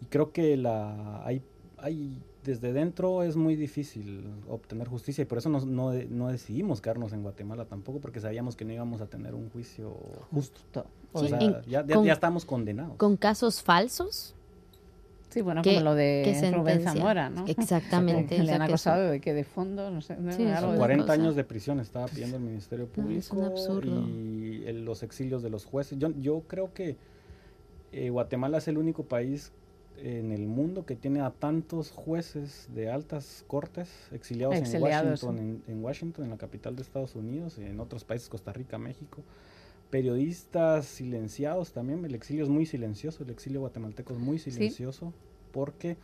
Y 0.02 0.06
creo 0.06 0.32
que 0.32 0.58
la, 0.58 1.26
hay, 1.26 1.42
hay 1.78 2.22
desde 2.44 2.74
dentro 2.74 3.24
es 3.24 3.36
muy 3.36 3.56
difícil 3.56 4.24
obtener 4.48 4.88
justicia 4.88 5.22
y 5.22 5.26
por 5.26 5.38
eso 5.38 5.50
no, 5.50 5.60
no, 5.62 6.28
decidimos 6.28 6.82
quedarnos 6.82 7.14
en 7.14 7.24
Guatemala 7.24 7.66
tampoco, 7.66 8.00
porque 8.00 8.20
sabíamos 8.20 8.56
que 8.56 8.66
no 8.66 8.74
íbamos 8.74 9.02
a 9.02 9.08
tener 9.08 9.36
un 9.36 9.50
juicio 9.50 9.96
justo. 10.32 10.86
O 11.12 11.26
sea, 11.26 11.40
ya, 11.68 11.86
ya, 11.86 12.14
estamos 12.14 12.46
condenados. 12.46 12.98
¿Con 12.98 13.18
casos 13.18 13.62
falsos? 13.62 14.36
Sí, 15.30 15.42
bueno, 15.42 15.62
como 15.64 15.80
lo 15.82 15.94
de 15.94 16.52
Rubén 16.56 16.82
Zamora, 16.82 17.30
¿no? 17.30 17.46
Exactamente. 17.46 18.36
que 18.38 18.44
le 18.44 18.54
han 18.54 18.64
acusado 18.64 19.10
de 19.10 19.20
que 19.20 19.34
de 19.34 19.44
fondo, 19.44 19.92
no 19.92 20.02
sé. 20.02 20.16
40 20.16 21.12
años 21.12 21.36
de 21.36 21.44
prisión 21.44 21.80
estaba 21.80 22.08
pidiendo 22.08 22.38
el 22.38 22.44
Ministerio 22.44 22.88
Público. 22.88 23.20
es 23.20 23.32
un 23.32 23.44
absurdo. 23.44 24.08
Y 24.08 24.72
los 24.72 25.04
exilios 25.04 25.44
de 25.44 25.50
los 25.50 25.66
jueces. 25.66 26.00
Yo, 26.00 26.10
yo 26.20 26.42
creo 26.48 26.74
que 26.74 26.98
eh, 27.92 28.10
Guatemala 28.10 28.58
es 28.58 28.68
el 28.68 28.78
único 28.78 29.04
país 29.04 29.52
en 30.04 30.32
el 30.32 30.48
mundo 30.48 30.86
que 30.86 30.96
tiene 30.96 31.22
a 31.22 31.32
tantos 31.32 31.92
jueces 31.92 32.68
de 32.74 32.90
altas 32.90 33.44
cortes 33.48 33.90
exiliados, 34.12 34.56
en 34.56 34.82
Washington, 34.82 35.64
en, 35.68 35.84
Washington, 35.84 36.26
en 36.26 36.32
la 36.32 36.38
capital 36.38 36.76
de 36.76 36.82
Estados 36.82 37.16
Unidos, 37.16 37.58
en 37.58 37.80
otros 37.80 38.04
países, 38.04 38.30
Costa 38.30 38.54
Rica, 38.54 38.78
México. 38.78 39.24
Periodistas 39.90 40.86
silenciados 40.86 41.72
también, 41.72 42.06
el 42.06 42.14
exilio 42.14 42.44
es 42.44 42.50
muy 42.50 42.66
silencioso, 42.66 43.24
el 43.24 43.32
exilio 43.32 43.62
guatemalteco 43.62 44.14
es 44.14 44.20
muy 44.20 44.38
silencioso 44.38 45.14
porque 45.52 45.98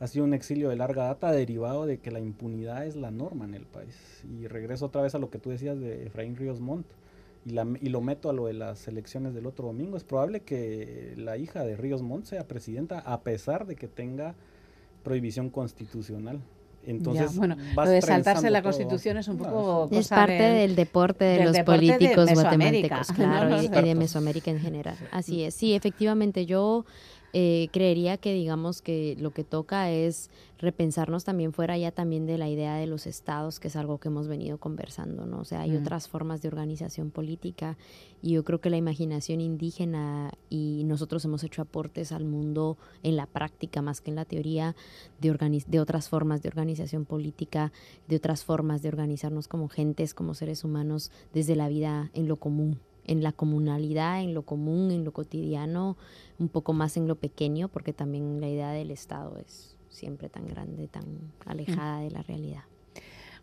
ha 0.00 0.06
sido 0.06 0.24
un 0.24 0.34
exilio 0.34 0.68
de 0.70 0.76
larga 0.76 1.04
data 1.04 1.30
derivado 1.32 1.86
de 1.86 1.98
que 1.98 2.10
la 2.10 2.20
impunidad 2.20 2.86
es 2.86 2.96
la 2.96 3.10
norma 3.10 3.44
en 3.44 3.54
el 3.54 3.66
país. 3.66 4.24
Y 4.40 4.46
regreso 4.46 4.86
otra 4.86 5.02
vez 5.02 5.14
a 5.14 5.18
lo 5.18 5.30
que 5.30 5.38
tú 5.38 5.50
decías 5.50 5.78
de 5.78 6.06
Efraín 6.06 6.36
Ríos 6.36 6.60
Montt 6.60 6.86
y, 7.46 7.88
lo 7.88 8.00
meto 8.00 8.28
a 8.28 8.32
lo 8.32 8.46
de 8.46 8.54
las 8.54 8.88
elecciones 8.88 9.32
del 9.32 9.46
otro 9.46 9.66
domingo, 9.68 9.96
es 9.96 10.02
probable 10.02 10.40
que 10.40 11.14
la 11.16 11.36
hija 11.36 11.64
de 11.64 11.76
Ríos 11.76 12.02
Montt 12.02 12.26
sea 12.26 12.48
presidenta 12.48 12.98
a 12.98 13.20
pesar 13.20 13.66
de 13.66 13.76
que 13.76 13.86
tenga 13.86 14.34
prohibición 15.04 15.50
constitucional. 15.50 16.40
Entonces, 16.84 17.36
bueno, 17.36 17.56
lo 17.76 17.88
de 17.88 18.02
saltarse 18.02 18.50
la 18.50 18.62
constitución 18.62 19.16
es 19.16 19.28
un 19.28 19.38
poco... 19.38 19.88
es 19.92 20.08
parte 20.08 20.42
del 20.42 20.74
deporte 20.74 21.24
de 21.24 21.44
los 21.44 21.58
políticos 21.60 22.30
guatemaltecos, 22.32 23.08
claro, 23.14 23.62
y, 23.62 23.68
de 23.68 23.94
Mesoamérica 23.94 24.50
en 24.50 24.60
general. 24.60 24.96
Así 25.12 25.44
es, 25.44 25.54
sí, 25.54 25.74
efectivamente, 25.74 26.46
yo 26.46 26.84
eh, 27.38 27.68
creería 27.70 28.16
que 28.16 28.32
digamos 28.32 28.80
que 28.80 29.14
lo 29.20 29.30
que 29.30 29.44
toca 29.44 29.90
es 29.90 30.30
repensarnos 30.58 31.24
también 31.24 31.52
fuera 31.52 31.76
ya 31.76 31.92
también 31.92 32.24
de 32.24 32.38
la 32.38 32.48
idea 32.48 32.76
de 32.76 32.86
los 32.86 33.06
estados, 33.06 33.60
que 33.60 33.68
es 33.68 33.76
algo 33.76 33.98
que 33.98 34.08
hemos 34.08 34.26
venido 34.26 34.56
conversando, 34.56 35.26
¿no? 35.26 35.40
O 35.40 35.44
sea, 35.44 35.60
hay 35.60 35.72
mm. 35.72 35.82
otras 35.82 36.08
formas 36.08 36.40
de 36.40 36.48
organización 36.48 37.10
política 37.10 37.76
y 38.22 38.30
yo 38.30 38.42
creo 38.42 38.62
que 38.62 38.70
la 38.70 38.78
imaginación 38.78 39.42
indígena 39.42 40.32
y 40.48 40.84
nosotros 40.86 41.26
hemos 41.26 41.44
hecho 41.44 41.60
aportes 41.60 42.10
al 42.10 42.24
mundo 42.24 42.78
en 43.02 43.16
la 43.16 43.26
práctica 43.26 43.82
más 43.82 44.00
que 44.00 44.12
en 44.12 44.16
la 44.16 44.24
teoría 44.24 44.74
de, 45.20 45.62
de 45.66 45.80
otras 45.80 46.08
formas 46.08 46.40
de 46.40 46.48
organización 46.48 47.04
política, 47.04 47.70
de 48.08 48.16
otras 48.16 48.44
formas 48.44 48.80
de 48.80 48.88
organizarnos 48.88 49.46
como 49.46 49.68
gentes, 49.68 50.14
como 50.14 50.32
seres 50.32 50.64
humanos, 50.64 51.10
desde 51.34 51.54
la 51.54 51.68
vida 51.68 52.10
en 52.14 52.28
lo 52.28 52.36
común 52.36 52.80
en 53.06 53.22
la 53.22 53.32
comunalidad, 53.32 54.20
en 54.20 54.34
lo 54.34 54.42
común, 54.42 54.90
en 54.90 55.04
lo 55.04 55.12
cotidiano, 55.12 55.96
un 56.38 56.48
poco 56.48 56.72
más 56.72 56.96
en 56.96 57.08
lo 57.08 57.16
pequeño, 57.16 57.68
porque 57.68 57.92
también 57.92 58.40
la 58.40 58.48
idea 58.48 58.70
del 58.70 58.90
Estado 58.90 59.38
es 59.38 59.76
siempre 59.88 60.28
tan 60.28 60.46
grande, 60.46 60.88
tan 60.88 61.32
alejada 61.44 62.00
de 62.00 62.10
la 62.10 62.22
realidad. 62.22 62.64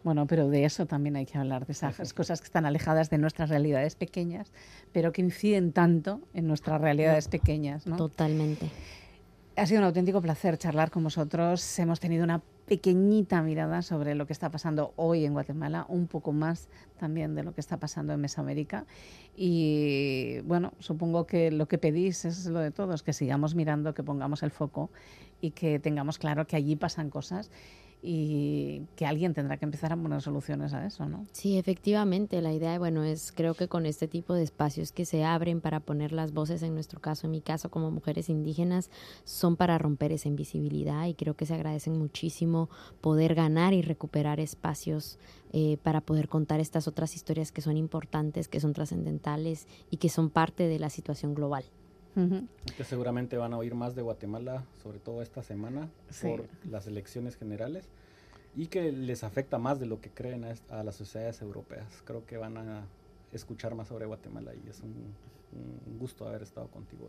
Bueno, 0.04 0.28
pero 0.28 0.50
de 0.50 0.66
eso 0.66 0.86
también 0.86 1.16
hay 1.16 1.26
que 1.26 1.38
hablar, 1.38 1.66
de 1.66 1.72
esas 1.72 2.14
cosas 2.14 2.42
que 2.42 2.46
están 2.46 2.66
alejadas 2.66 3.10
de 3.10 3.18
nuestras 3.18 3.50
realidades 3.50 3.96
pequeñas, 3.96 4.52
pero 4.92 5.14
que 5.14 5.22
inciden 5.22 5.72
tanto 5.72 6.20
en 6.34 6.46
nuestras 6.46 6.82
realidades 6.82 7.30
pequeñas. 7.30 7.88
¿no? 7.88 7.96
Totalmente. 7.96 8.70
Ha 9.56 9.66
sido 9.66 9.80
un 9.80 9.86
auténtico 9.86 10.22
placer 10.22 10.58
charlar 10.58 10.92
con 10.92 11.04
vosotros. 11.04 11.80
Hemos 11.80 12.02
tenido 12.02 12.26
una 12.26 12.42
pequeñita 12.66 13.42
mirada 13.42 13.82
sobre 13.82 14.16
lo 14.16 14.26
que 14.26 14.34
está 14.34 14.50
pasando 14.50 14.94
hoy 14.96 15.26
en 15.26 15.34
Guatemala, 15.34 15.86
un 15.90 16.08
poco 16.08 16.32
más 16.32 16.70
también 16.98 17.36
de 17.36 17.44
lo 17.44 17.54
que 17.54 17.62
está 17.62 17.78
pasando 17.78 18.14
en 18.14 18.22
Mesoamérica. 18.22 18.86
Y 19.36 20.40
bueno, 20.46 20.74
supongo 20.80 21.26
que 21.26 21.52
lo 21.52 21.68
que 21.68 21.78
pedís 21.78 22.26
es 22.26 22.46
lo 22.46 22.60
de 22.60 22.72
todos, 22.72 23.04
que 23.04 23.14
sigamos 23.14 23.56
mirando, 23.56 23.94
que 23.94 24.04
pongamos 24.04 24.44
el 24.44 24.52
foco 24.52 24.90
y 25.42 25.52
que 25.52 25.80
tengamos 25.80 26.18
claro 26.18 26.48
que 26.48 26.56
allí 26.56 26.76
pasan 26.76 27.10
cosas 27.10 27.52
y 28.06 28.86
que 28.98 29.06
alguien 29.06 29.34
tendrá 29.34 29.56
que 29.56 29.64
empezar 29.64 29.94
a 29.94 29.98
poner 29.98 30.22
soluciones 30.22 30.74
a 30.74 30.86
eso, 30.86 31.08
¿no? 31.08 31.26
Sí, 31.32 31.58
efectivamente, 31.58 32.42
la 32.42 32.52
idea, 32.52 32.78
bueno, 32.78 33.04
es 33.04 33.32
creo 33.32 33.54
que 33.54 33.70
con 33.70 33.86
este 33.86 34.10
tipo 34.10 34.34
de 34.34 34.44
espacios 34.44 34.92
que 34.92 35.06
se 35.06 35.24
abren 35.24 35.62
para 35.62 35.80
poner 35.80 36.12
las 36.12 36.34
voces, 36.34 36.64
en 36.64 36.74
nuestro 36.74 37.00
caso, 37.00 37.28
en 37.28 37.32
mi 37.32 37.42
caso, 37.42 37.72
como 37.72 37.92
mujeres 37.92 38.30
indígenas, 38.30 38.90
son 39.24 39.56
para 39.56 39.78
romper 39.78 40.12
esa 40.12 40.28
invisibilidad 40.28 41.06
y 41.08 41.14
creo 41.14 41.36
que 41.36 41.46
se 41.46 41.54
agradecen 41.54 41.98
muchísimo 41.98 42.70
poder 43.00 43.36
ganar 43.36 43.74
y 43.74 43.82
recuperar 43.82 44.42
espacios 44.42 45.18
eh, 45.54 45.78
para 45.82 46.02
poder 46.02 46.28
contar 46.28 46.60
estas 46.60 46.90
otras 46.90 47.16
historias 47.16 47.52
que 47.54 47.62
son 47.62 47.78
importantes, 47.78 48.50
que 48.50 48.60
son 48.60 48.74
trascendentales 48.74 49.66
y 49.90 49.98
que 49.98 50.10
son 50.10 50.30
parte 50.30 50.68
de 50.68 50.80
la 50.80 50.90
situación 50.90 51.36
global. 51.36 51.64
Que 52.78 52.84
seguramente 52.84 53.38
van 53.38 53.54
a 53.54 53.58
oír 53.58 53.76
más 53.76 53.96
de 53.96 54.02
Guatemala, 54.02 54.64
sobre 54.82 55.00
todo 55.00 55.22
esta 55.22 55.42
semana, 55.42 55.90
por 56.22 56.46
las 56.70 56.88
elecciones 56.88 57.36
generales, 57.36 57.90
y 58.56 58.68
que 58.68 58.92
les 58.92 59.24
afecta 59.24 59.58
más 59.58 59.80
de 59.80 59.88
lo 59.88 60.00
que 60.00 60.10
creen 60.10 60.46
a, 60.70 60.84
las 60.84 60.96
sociedades 60.96 61.42
europeas. 61.42 62.04
Creo 62.06 62.26
que 62.26 62.38
van 62.38 62.58
a 62.58 62.84
escuchar 63.32 63.74
más 63.76 63.88
sobre 63.88 64.06
Guatemala 64.06 64.52
y 64.54 64.70
es 64.70 64.82
un, 64.82 64.94
gusto 66.00 66.28
haber 66.28 66.44
estado 66.44 66.68
contigo. 66.68 67.08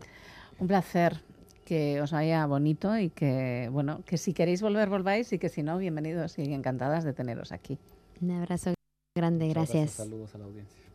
Un 0.59 0.67
placer 0.67 1.21
que 1.65 2.01
os 2.01 2.11
vaya 2.11 2.45
bonito 2.45 2.97
y 2.97 3.09
que, 3.09 3.69
bueno, 3.71 4.01
que 4.05 4.17
si 4.17 4.33
queréis 4.33 4.61
volver, 4.61 4.89
volváis 4.89 5.33
y 5.33 5.39
que 5.39 5.49
si 5.49 5.63
no, 5.63 5.77
bienvenidos 5.77 6.37
y 6.37 6.53
encantadas 6.53 7.03
de 7.03 7.13
teneros 7.13 7.51
aquí. 7.51 7.79
Un 8.21 8.31
abrazo 8.31 8.73
grande, 9.15 9.47
gracias. 9.49 9.91
Saludos 9.91 10.35
a 10.35 10.37
la 10.37 10.45
audiencia. 10.45 10.85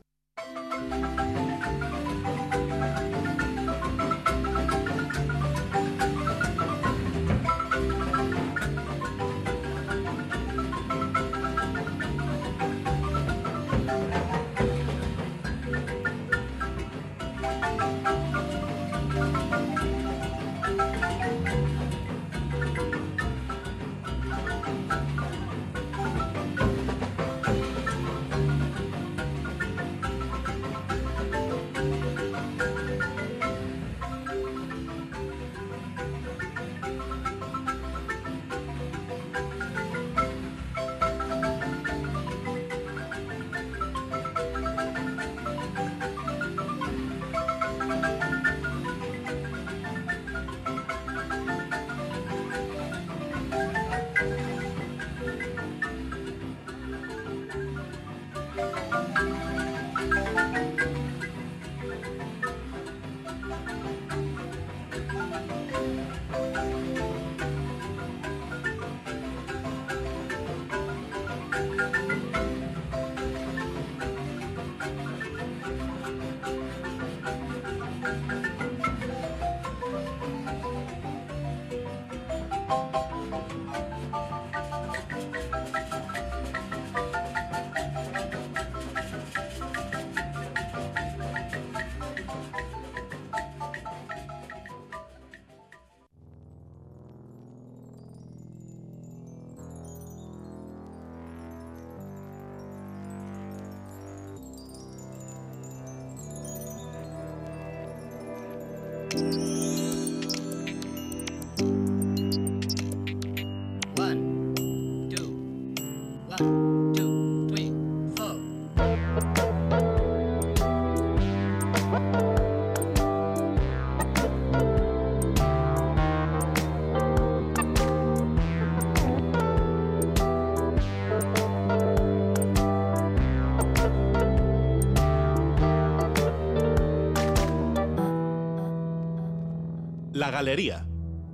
Galería, 140.30 140.86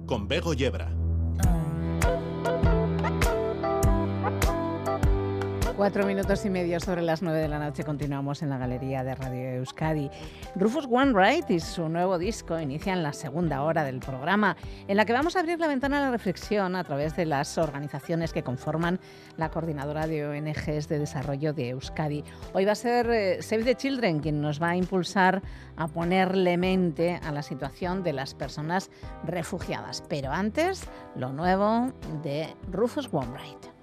con 0.06 0.28
Bego 0.28 0.54
Yebra. 0.54 0.90
Cuatro 5.76 6.06
minutos 6.06 6.44
y 6.46 6.50
medio 6.50 6.80
sobre 6.80 7.02
las 7.02 7.20
nueve 7.20 7.38
de 7.38 7.48
la 7.48 7.58
noche 7.58 7.84
continuamos 7.84 8.42
en 8.42 8.48
la 8.48 8.56
galería 8.56 9.04
de 9.04 9.14
Radio 9.14 9.38
Euskadi. 9.66 10.10
Rufus 10.54 10.86
Wainwright 10.86 11.50
y 11.50 11.60
su 11.60 11.88
nuevo 11.88 12.18
disco 12.18 12.58
inician 12.58 13.02
la 13.02 13.12
segunda 13.12 13.62
hora 13.62 13.84
del 13.84 13.98
programa, 13.98 14.56
en 14.86 14.96
la 14.96 15.04
que 15.04 15.12
vamos 15.12 15.36
a 15.36 15.40
abrir 15.40 15.58
la 15.58 15.66
ventana 15.66 15.98
a 15.98 16.02
la 16.02 16.10
reflexión 16.10 16.76
a 16.76 16.84
través 16.84 17.16
de 17.16 17.26
las 17.26 17.58
organizaciones 17.58 18.32
que 18.32 18.42
conforman 18.42 19.00
la 19.36 19.50
coordinadora 19.50 20.06
de 20.06 20.26
ONGs 20.26 20.88
de 20.88 20.98
desarrollo 20.98 21.52
de 21.52 21.70
Euskadi. 21.70 22.22
Hoy 22.52 22.64
va 22.64 22.72
a 22.72 22.76
ser 22.76 23.10
eh, 23.10 23.42
Save 23.42 23.64
the 23.64 23.74
Children 23.74 24.20
quien 24.20 24.40
nos 24.40 24.62
va 24.62 24.70
a 24.70 24.76
impulsar 24.76 25.42
a 25.76 25.88
ponerle 25.88 26.56
mente 26.56 27.20
a 27.22 27.32
la 27.32 27.42
situación 27.42 28.02
de 28.02 28.12
las 28.12 28.34
personas 28.34 28.90
refugiadas. 29.24 30.02
Pero 30.08 30.30
antes, 30.30 30.84
lo 31.16 31.32
nuevo 31.32 31.92
de 32.22 32.54
Rufus 32.70 33.12
Wainwright. 33.12 33.75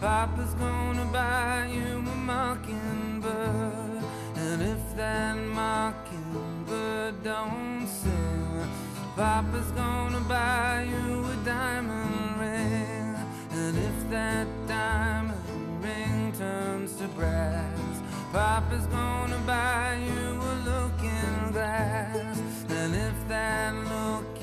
Papa's 0.00 0.54
gonna 0.54 1.04
buy 1.06 1.68
you 1.72 1.98
a 1.98 2.14
mockingbird. 2.14 4.02
And 4.36 4.62
if 4.62 4.96
that 4.96 5.36
mockingbird 5.36 7.24
don't 7.24 7.86
sing, 7.88 8.68
Papa's 9.16 9.70
gonna 9.72 10.20
buy 10.20 10.86
you 10.88 11.24
a 11.24 11.36
diamond 11.44 12.40
ring. 12.40 13.16
And 13.50 13.76
if 13.76 14.10
that 14.10 14.46
diamond 14.68 15.82
ring 15.82 16.32
turns 16.38 16.94
to 16.98 17.08
brass, 17.08 18.02
Papa's 18.32 18.86
gonna 18.86 19.38
buy 19.46 19.98
you 20.06 20.40
a 20.40 20.54
looking 20.70 21.52
glass. 21.52 22.38
And 22.68 22.94
if 22.94 23.28
that 23.28 23.74
looking 23.74 24.37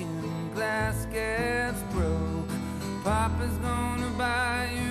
glass 0.55 1.05
gets 1.11 1.81
broke, 1.91 2.47
Papa's 3.03 3.57
gonna 3.57 4.09
buy 4.17 4.69
you 4.73 4.84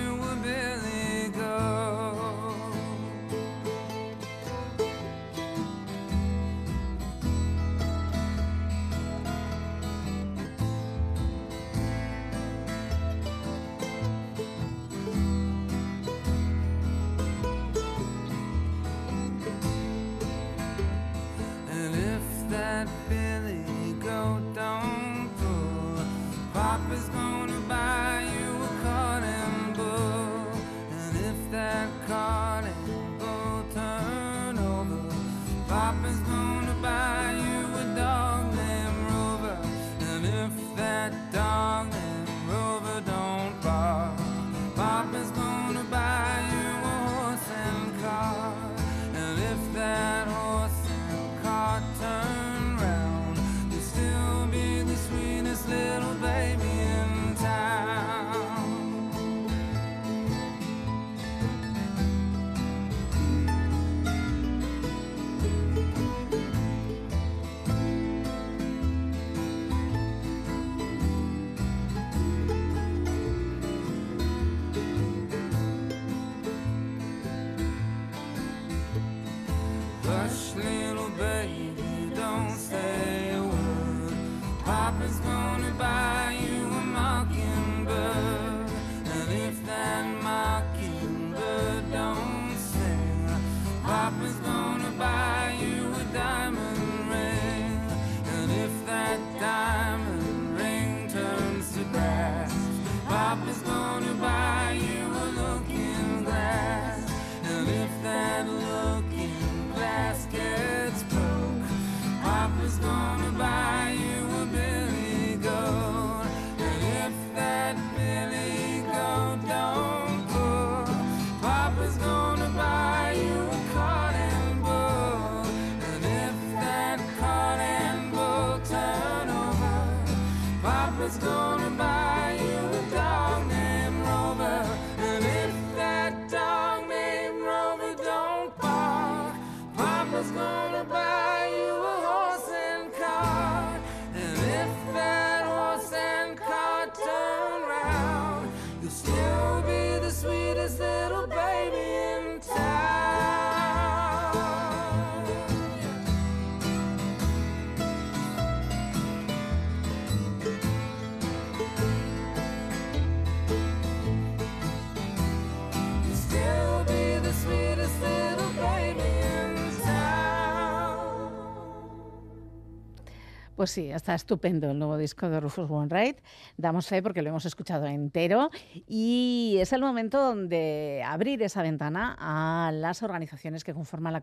Pues 173.65 173.71
sí, 173.71 173.89
está 173.89 174.13
estupendo 174.13 174.69
el 174.69 174.77
nuevo 174.77 174.95
disco 174.95 175.27
de 175.27 175.39
Rufus 175.39 175.67
Wainwright. 175.67 176.19
Damos 176.55 176.85
fe 176.85 177.01
porque 177.01 177.23
lo 177.23 177.29
hemos 177.29 177.47
escuchado 177.47 177.87
entero 177.87 178.51
y 178.87 179.57
es 179.59 179.73
el 179.73 179.81
momento 179.81 180.35
de 180.35 181.01
abrir 181.03 181.41
esa 181.41 181.63
ventana 181.63 182.15
a 182.19 182.71
las 182.71 183.01
organizaciones 183.01 183.63
que 183.63 183.73
conforman 183.73 184.13
la, 184.13 184.21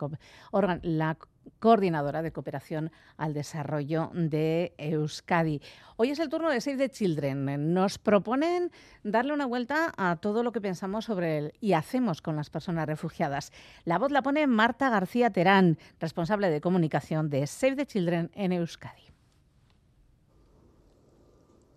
la 0.82 1.18
coordinadora 1.58 2.22
de 2.22 2.30
cooperación 2.30 2.92
al 3.16 3.34
desarrollo 3.34 4.12
de 4.14 4.74
Euskadi. 4.78 5.60
Hoy 5.96 6.10
es 6.10 6.20
el 6.20 6.28
turno 6.28 6.48
de 6.48 6.60
Save 6.60 6.76
the 6.76 6.90
Children. 6.90 7.74
Nos 7.74 7.98
proponen 7.98 8.70
darle 9.02 9.32
una 9.32 9.46
vuelta 9.46 9.92
a 9.96 10.14
todo 10.20 10.44
lo 10.44 10.52
que 10.52 10.60
pensamos 10.60 11.06
sobre 11.06 11.38
el 11.38 11.52
y 11.60 11.72
hacemos 11.72 12.22
con 12.22 12.36
las 12.36 12.48
personas 12.48 12.86
refugiadas. 12.86 13.50
La 13.84 13.98
voz 13.98 14.12
la 14.12 14.22
pone 14.22 14.46
Marta 14.46 14.88
García 14.88 15.30
Terán, 15.30 15.78
responsable 15.98 16.48
de 16.48 16.60
comunicación 16.60 17.28
de 17.28 17.48
Save 17.48 17.74
the 17.74 17.86
Children 17.86 18.30
en 18.34 18.52
Euskadi. 18.52 19.11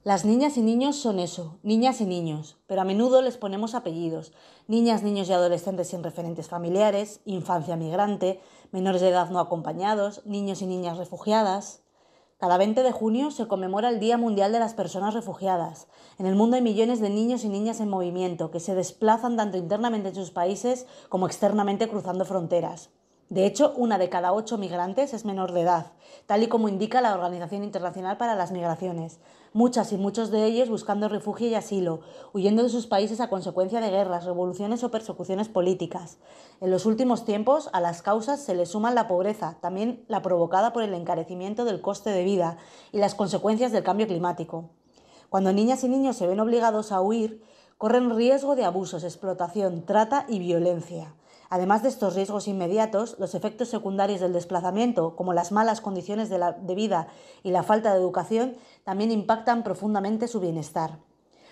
Las 0.05 0.23
niñas 0.23 0.55
y 0.55 0.61
niños 0.61 0.97
son 0.97 1.17
eso, 1.17 1.57
niñas 1.63 1.99
y 1.99 2.05
niños, 2.05 2.57
pero 2.67 2.81
a 2.81 2.83
menudo 2.83 3.23
les 3.23 3.37
ponemos 3.37 3.73
apellidos. 3.73 4.33
Niñas, 4.67 5.01
niños 5.01 5.27
y 5.29 5.33
adolescentes 5.33 5.87
sin 5.87 6.03
referentes 6.03 6.47
familiares, 6.47 7.21
infancia 7.25 7.75
migrante, 7.75 8.39
menores 8.71 9.01
de 9.01 9.09
edad 9.09 9.31
no 9.31 9.39
acompañados, 9.39 10.23
niños 10.23 10.61
y 10.61 10.67
niñas 10.67 10.99
refugiadas. 10.99 11.81
Cada 12.37 12.59
20 12.59 12.83
de 12.83 12.91
junio 12.91 13.31
se 13.31 13.47
conmemora 13.47 13.89
el 13.89 13.99
Día 13.99 14.19
Mundial 14.19 14.51
de 14.51 14.59
las 14.59 14.75
Personas 14.75 15.15
Refugiadas. 15.15 15.87
En 16.19 16.27
el 16.27 16.35
mundo 16.35 16.55
hay 16.55 16.61
millones 16.61 16.99
de 16.99 17.09
niños 17.09 17.43
y 17.43 17.49
niñas 17.49 17.79
en 17.79 17.89
movimiento 17.89 18.51
que 18.51 18.59
se 18.59 18.75
desplazan 18.75 19.37
tanto 19.37 19.57
internamente 19.57 20.09
en 20.09 20.15
sus 20.15 20.29
países 20.29 20.85
como 21.09 21.25
externamente 21.25 21.89
cruzando 21.89 22.25
fronteras. 22.25 22.91
De 23.29 23.47
hecho, 23.47 23.73
una 23.75 23.97
de 23.97 24.07
cada 24.07 24.33
ocho 24.33 24.59
migrantes 24.59 25.11
es 25.15 25.25
menor 25.25 25.51
de 25.51 25.61
edad, 25.61 25.93
tal 26.27 26.43
y 26.43 26.47
como 26.47 26.69
indica 26.69 27.01
la 27.01 27.15
Organización 27.15 27.63
Internacional 27.63 28.17
para 28.17 28.35
las 28.35 28.51
Migraciones. 28.51 29.19
Muchas 29.51 29.91
y 29.93 29.97
muchos 29.97 30.29
de 30.29 30.45
ellos 30.45 30.69
buscando 30.69 31.09
refugio 31.09 31.47
y 31.47 31.55
asilo, 31.55 32.01
huyendo 32.33 32.61
de 32.61 32.69
sus 32.69 32.85
países 32.85 33.19
a 33.21 33.29
consecuencia 33.29 33.81
de 33.81 33.89
guerras, 33.89 34.25
revoluciones 34.25 34.83
o 34.83 34.91
persecuciones 34.91 35.49
políticas. 35.49 36.19
En 36.61 36.69
los 36.69 36.85
últimos 36.85 37.25
tiempos, 37.25 37.71
a 37.73 37.81
las 37.81 38.03
causas 38.03 38.41
se 38.41 38.53
le 38.53 38.67
suman 38.67 38.93
la 38.93 39.07
pobreza, 39.07 39.57
también 39.59 40.05
la 40.07 40.21
provocada 40.21 40.71
por 40.71 40.83
el 40.83 40.93
encarecimiento 40.93 41.65
del 41.65 41.81
coste 41.81 42.11
de 42.11 42.23
vida 42.23 42.57
y 42.91 42.99
las 42.99 43.15
consecuencias 43.15 43.71
del 43.71 43.83
cambio 43.83 44.05
climático. 44.05 44.69
Cuando 45.29 45.51
niñas 45.51 45.83
y 45.83 45.89
niños 45.89 46.15
se 46.15 46.27
ven 46.27 46.39
obligados 46.39 46.91
a 46.91 47.01
huir, 47.01 47.41
corren 47.79 48.15
riesgo 48.15 48.55
de 48.55 48.65
abusos, 48.65 49.03
explotación, 49.03 49.83
trata 49.83 50.25
y 50.29 50.37
violencia. 50.37 51.15
Además 51.49 51.83
de 51.83 51.89
estos 51.89 52.15
riesgos 52.15 52.47
inmediatos, 52.47 53.17
los 53.19 53.35
efectos 53.35 53.69
secundarios 53.69 54.21
del 54.21 54.33
desplazamiento, 54.33 55.15
como 55.15 55.33
las 55.33 55.51
malas 55.51 55.81
condiciones 55.81 56.29
de, 56.29 56.75
vida 56.75 57.07
y 57.43 57.51
la 57.51 57.63
falta 57.63 57.93
de 57.93 57.99
educación, 57.99 58.55
también 58.83 59.11
impactan 59.11 59.63
profundamente 59.63 60.27
su 60.27 60.39
bienestar. 60.39 60.99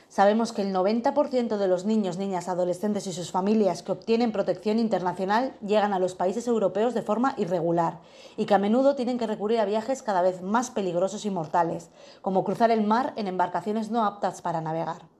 Sabemos 0.09 0.53
que 0.53 0.61
el 0.61 0.75
90% 0.75 1.57
de 1.57 1.67
los 1.67 1.85
niños, 1.85 2.17
niñas, 2.17 2.47
adolescentes 2.47 3.07
y 3.07 3.13
sus 3.13 3.31
familias 3.31 3.81
que 3.81 3.93
obtienen 3.93 4.31
protección 4.31 4.77
internacional 4.77 5.55
llegan 5.65 5.91
a 5.91 5.97
los 5.97 6.13
países 6.13 6.45
europeos 6.47 6.93
de 6.93 7.01
forma 7.01 7.33
irregular 7.37 7.99
y 8.37 8.45
que 8.45 8.53
a 8.53 8.59
menudo 8.59 8.95
tienen 8.95 9.17
que 9.17 9.25
recurrir 9.25 9.59
a 9.59 9.65
viajes 9.65 10.03
cada 10.03 10.21
vez 10.21 10.43
más 10.43 10.69
peligrosos 10.69 11.25
y 11.25 11.31
mortales, 11.31 11.89
como 12.21 12.43
cruzar 12.43 12.69
el 12.69 12.83
mar 12.83 13.13
en 13.15 13.27
embarcaciones 13.27 13.89
no 13.89 14.05
aptas 14.05 14.43
para 14.43 14.61
navegar. 14.61 15.12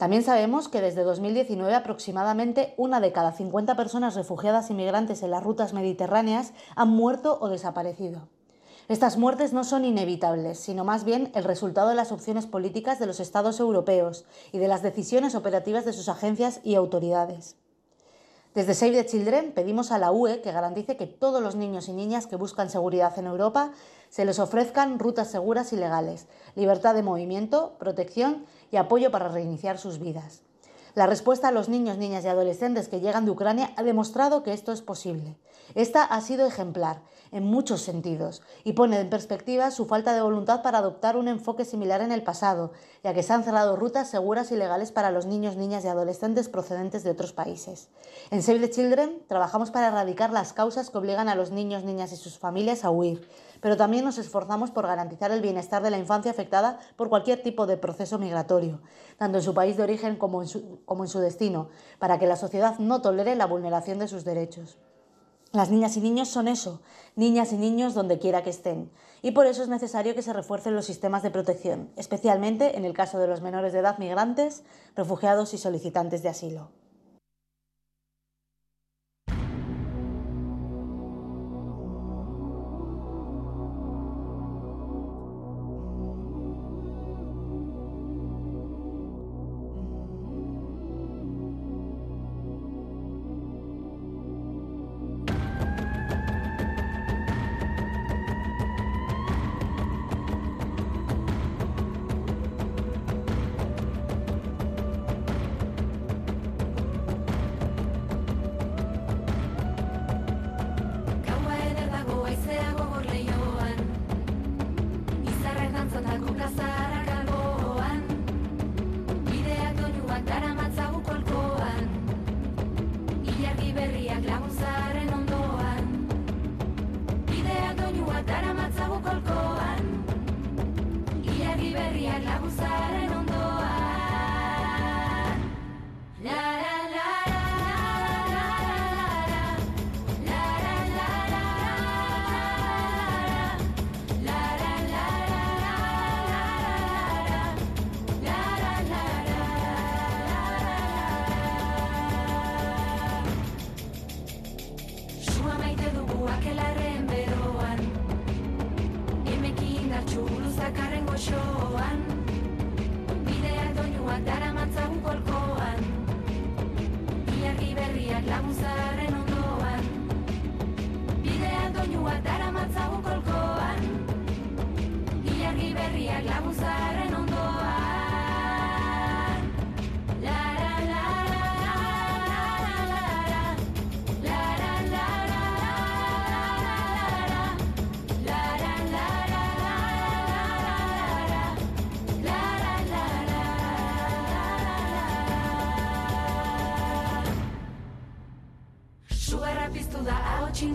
También 0.00 0.22
sabemos 0.22 0.68
que 0.70 0.80
desde 0.80 1.04
2019 1.04 1.74
aproximadamente 1.74 2.72
una 2.78 3.02
de 3.02 3.12
cada 3.12 3.32
50 3.32 3.76
personas 3.76 4.14
refugiadas 4.14 4.70
y 4.70 4.72
migrantes 4.74 5.22
en 5.22 5.30
las 5.30 5.44
rutas 5.44 5.74
mediterráneas 5.74 6.54
han 6.74 6.88
muerto 6.88 7.36
o 7.38 7.50
desaparecido. 7.50 8.26
Estas 8.88 9.18
muertes 9.18 9.52
no 9.52 9.62
son 9.62 9.84
inevitables, 9.84 10.58
sino 10.58 10.86
más 10.86 11.04
bien 11.04 11.30
el 11.34 11.44
resultado 11.44 11.90
de 11.90 11.96
las 11.96 12.12
opciones 12.12 12.46
políticas 12.46 12.98
de 12.98 13.04
los 13.04 13.20
Estados 13.20 13.60
europeos 13.60 14.24
y 14.52 14.58
de 14.58 14.68
las 14.68 14.82
decisiones 14.82 15.34
operativas 15.34 15.84
de 15.84 15.92
sus 15.92 16.08
agencias 16.08 16.62
y 16.64 16.76
autoridades. 16.76 17.56
Desde 18.54 18.74
Save 18.74 19.04
the 19.04 19.06
Children 19.06 19.52
pedimos 19.52 19.92
a 19.92 19.98
la 19.98 20.10
UE 20.10 20.40
que 20.40 20.50
garantice 20.50 20.96
que 20.96 21.06
todos 21.06 21.40
los 21.40 21.54
niños 21.54 21.88
y 21.88 21.92
niñas 21.92 22.26
que 22.26 22.34
buscan 22.34 22.68
seguridad 22.68 23.16
en 23.16 23.26
Europa 23.26 23.70
se 24.08 24.24
les 24.24 24.40
ofrezcan 24.40 24.98
rutas 24.98 25.30
seguras 25.30 25.72
y 25.72 25.76
legales, 25.76 26.26
libertad 26.56 26.96
de 26.96 27.04
movimiento, 27.04 27.76
protección 27.78 28.46
y 28.70 28.76
apoyo 28.76 29.10
para 29.10 29.28
reiniciar 29.28 29.78
sus 29.78 29.98
vidas. 29.98 30.42
La 30.94 31.06
respuesta 31.06 31.48
a 31.48 31.52
los 31.52 31.68
niños, 31.68 31.98
niñas 31.98 32.24
y 32.24 32.28
adolescentes 32.28 32.88
que 32.88 33.00
llegan 33.00 33.24
de 33.24 33.30
Ucrania 33.30 33.72
ha 33.76 33.82
demostrado 33.82 34.42
que 34.42 34.52
esto 34.52 34.72
es 34.72 34.82
posible. 34.82 35.36
Esta 35.76 36.02
ha 36.02 36.20
sido 36.20 36.46
ejemplar 36.46 37.02
en 37.30 37.44
muchos 37.44 37.82
sentidos 37.82 38.42
y 38.64 38.72
pone 38.72 38.98
en 38.98 39.08
perspectiva 39.08 39.70
su 39.70 39.86
falta 39.86 40.12
de 40.14 40.20
voluntad 40.20 40.62
para 40.62 40.78
adoptar 40.78 41.16
un 41.16 41.28
enfoque 41.28 41.64
similar 41.64 42.00
en 42.00 42.10
el 42.10 42.24
pasado, 42.24 42.72
ya 43.04 43.14
que 43.14 43.22
se 43.22 43.32
han 43.32 43.44
cerrado 43.44 43.76
rutas 43.76 44.10
seguras 44.10 44.50
y 44.50 44.56
legales 44.56 44.90
para 44.90 45.12
los 45.12 45.26
niños, 45.26 45.56
niñas 45.56 45.84
y 45.84 45.88
adolescentes 45.88 46.48
procedentes 46.48 47.04
de 47.04 47.10
otros 47.10 47.32
países. 47.32 47.88
En 48.32 48.42
Save 48.42 48.58
the 48.58 48.70
Children 48.70 49.22
trabajamos 49.28 49.70
para 49.70 49.88
erradicar 49.88 50.32
las 50.32 50.52
causas 50.52 50.90
que 50.90 50.98
obligan 50.98 51.28
a 51.28 51.36
los 51.36 51.52
niños, 51.52 51.84
niñas 51.84 52.12
y 52.12 52.16
sus 52.16 52.36
familias 52.36 52.84
a 52.84 52.90
huir, 52.90 53.28
pero 53.60 53.76
también 53.76 54.04
nos 54.04 54.18
esforzamos 54.18 54.70
por 54.70 54.86
garantizar 54.86 55.30
el 55.30 55.40
bienestar 55.40 55.82
de 55.82 55.90
la 55.90 55.98
infancia 55.98 56.30
afectada 56.30 56.78
por 56.96 57.08
cualquier 57.08 57.42
tipo 57.42 57.66
de 57.66 57.76
proceso 57.76 58.18
migratorio, 58.18 58.80
tanto 59.18 59.38
en 59.38 59.44
su 59.44 59.54
país 59.54 59.76
de 59.76 59.82
origen 59.82 60.16
como 60.16 60.42
en 60.42 60.48
su, 60.48 61.18
destino, 61.20 61.68
para 61.98 62.18
que 62.18 62.26
la 62.26 62.36
sociedad 62.36 62.78
no 62.78 63.02
tolere 63.02 63.34
la 63.36 63.46
vulneración 63.46 63.98
de 63.98 64.08
sus 64.08 64.24
derechos. 64.24 64.78
Las 65.52 65.70
niñas 65.70 65.96
y 65.96 66.00
niños 66.00 66.28
son 66.28 66.46
eso, 66.46 66.80
niñas 67.16 67.52
y 67.52 67.56
niños 67.56 67.94
donde 67.94 68.20
quiera 68.20 68.44
que 68.44 68.50
estén, 68.50 68.90
y 69.20 69.32
por 69.32 69.46
eso 69.46 69.62
es 69.62 69.68
necesario 69.68 70.14
que 70.14 70.22
se 70.22 70.32
refuercen 70.32 70.76
los 70.76 70.86
sistemas 70.86 71.22
de 71.22 71.30
protección, 71.30 71.90
especialmente 71.96 72.76
en 72.76 72.84
el 72.84 72.94
caso 72.94 73.18
de 73.18 73.26
los 73.26 73.40
menores 73.40 73.72
de 73.72 73.80
edad 73.80 73.98
migrantes, 73.98 74.62
refugiados 74.94 75.52
y 75.52 75.58
solicitantes 75.58 76.22
de 76.22 76.28
asilo. 76.28 76.70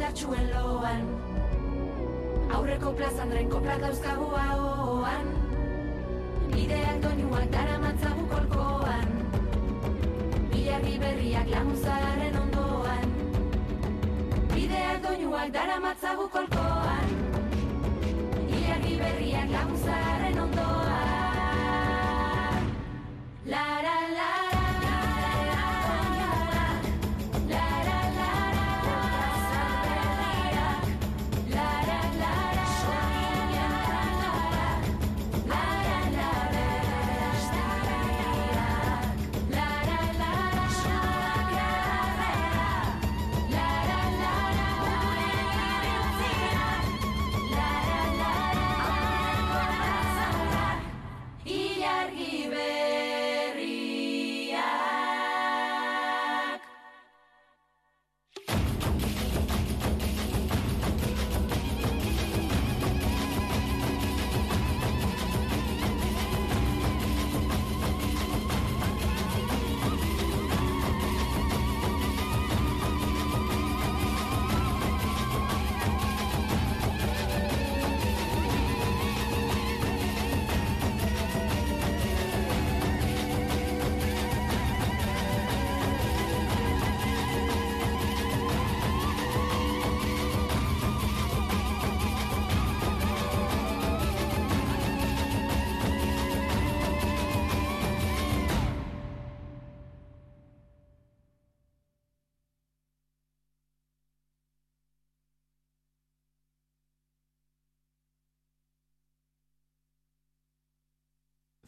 indartsuen 0.05 0.49
loan 0.53 1.01
Aurreko 2.53 2.91
plazan 2.97 3.31
renko 3.33 3.61
plat 3.63 3.81
dauzkagu 3.81 4.24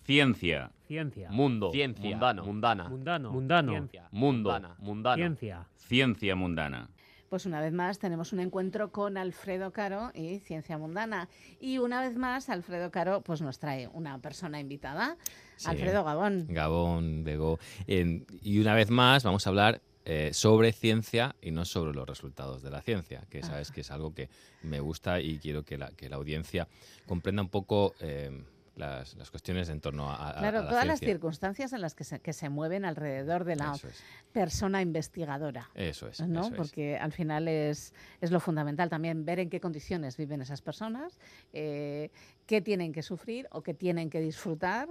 Ciencia. 0.08 0.72
Ciencia. 0.88 1.30
Mundo. 1.32 1.70
Ciencia. 1.70 2.12
Mundano. 2.12 2.46
Mundana. 2.46 2.88
Mundano. 2.88 3.32
Mundano. 3.34 3.72
Ciencia. 3.74 4.08
Mundo. 4.12 4.52
Mundana. 4.52 4.76
Mundano. 4.80 5.16
Ciencia. 5.18 5.68
Ciencia 5.76 6.34
mundana. 6.34 6.90
Pues 7.28 7.46
una 7.46 7.60
vez 7.60 7.74
más 7.74 8.00
tenemos 8.00 8.32
un 8.32 8.40
encuentro 8.40 8.90
con 8.94 9.18
Alfredo 9.18 9.74
Caro 9.74 10.12
y 10.16 10.40
Ciencia 10.40 10.78
Mundana. 10.78 11.28
Y 11.60 11.80
una 11.80 12.00
vez 12.00 12.16
más 12.16 12.48
Alfredo 12.48 12.90
Caro 12.90 13.20
pues 13.20 13.42
nos 13.42 13.60
trae 13.60 13.90
una 13.90 14.18
persona 14.20 14.62
invitada. 14.62 15.18
Sí. 15.58 15.70
Alfredo 15.70 16.06
Gabón. 16.06 16.48
Gabón, 16.48 17.26
Bego. 17.26 17.60
Eh, 17.86 18.24
y 18.42 18.60
una 18.60 18.76
vez 18.76 18.90
más 18.90 19.26
vamos 19.26 19.46
a 19.46 19.50
hablar 19.50 19.82
eh, 20.06 20.30
sobre 20.32 20.72
ciencia 20.72 21.36
y 21.42 21.52
no 21.52 21.66
sobre 21.66 21.92
los 21.92 22.08
resultados 22.08 22.64
de 22.64 22.70
la 22.70 22.82
ciencia, 22.82 23.26
que 23.30 23.44
sabes 23.44 23.72
que 23.72 23.82
es 23.82 23.92
algo 23.92 24.14
que 24.14 24.30
me 24.64 24.80
gusta 24.80 25.20
y 25.20 25.38
quiero 25.40 25.64
que 25.64 25.78
la, 25.78 25.92
que 25.92 26.08
la 26.08 26.16
audiencia 26.16 26.70
comprenda 27.06 27.42
un 27.42 27.50
poco 27.50 27.94
eh, 28.00 28.32
las, 28.78 29.16
las 29.16 29.30
cuestiones 29.32 29.70
en 29.70 29.82
torno 29.82 30.10
a, 30.10 30.30
a- 30.30 30.34
Claro, 30.40 30.60
a 30.60 30.62
la 30.64 30.70
todas 30.70 30.86
las 30.86 31.00
circunstancias 31.00 31.74
en 31.74 31.82
las 31.82 31.96
que 31.96 32.04
se, 32.04 32.20
que 32.20 32.34
se 32.34 32.50
mueven 32.50 32.86
alrededor 32.86 33.44
de 33.44 33.56
la 33.56 33.74
es. 33.76 34.04
persona 34.32 34.82
investigadora. 34.82 35.70
Eso 35.76 36.08
es, 36.08 36.20
¿no? 36.22 36.42
eso 36.42 36.50
es. 36.52 36.56
Porque 36.56 36.98
al 36.98 37.12
final 37.12 37.48
es, 37.48 37.94
es 38.22 38.32
lo 38.32 38.40
fundamental 38.40 38.90
también 38.90 39.26
ver 39.26 39.40
en 39.40 39.50
qué 39.50 39.60
condiciones 39.60 40.16
viven 40.18 40.42
esas 40.42 40.62
personas, 40.62 41.20
eh, 41.54 42.10
qué 42.46 42.62
tienen 42.62 42.94
que 42.94 43.02
sufrir 43.04 43.48
o 43.52 43.62
qué 43.64 43.74
tienen 43.74 44.10
que 44.10 44.22
disfrutar 44.22 44.88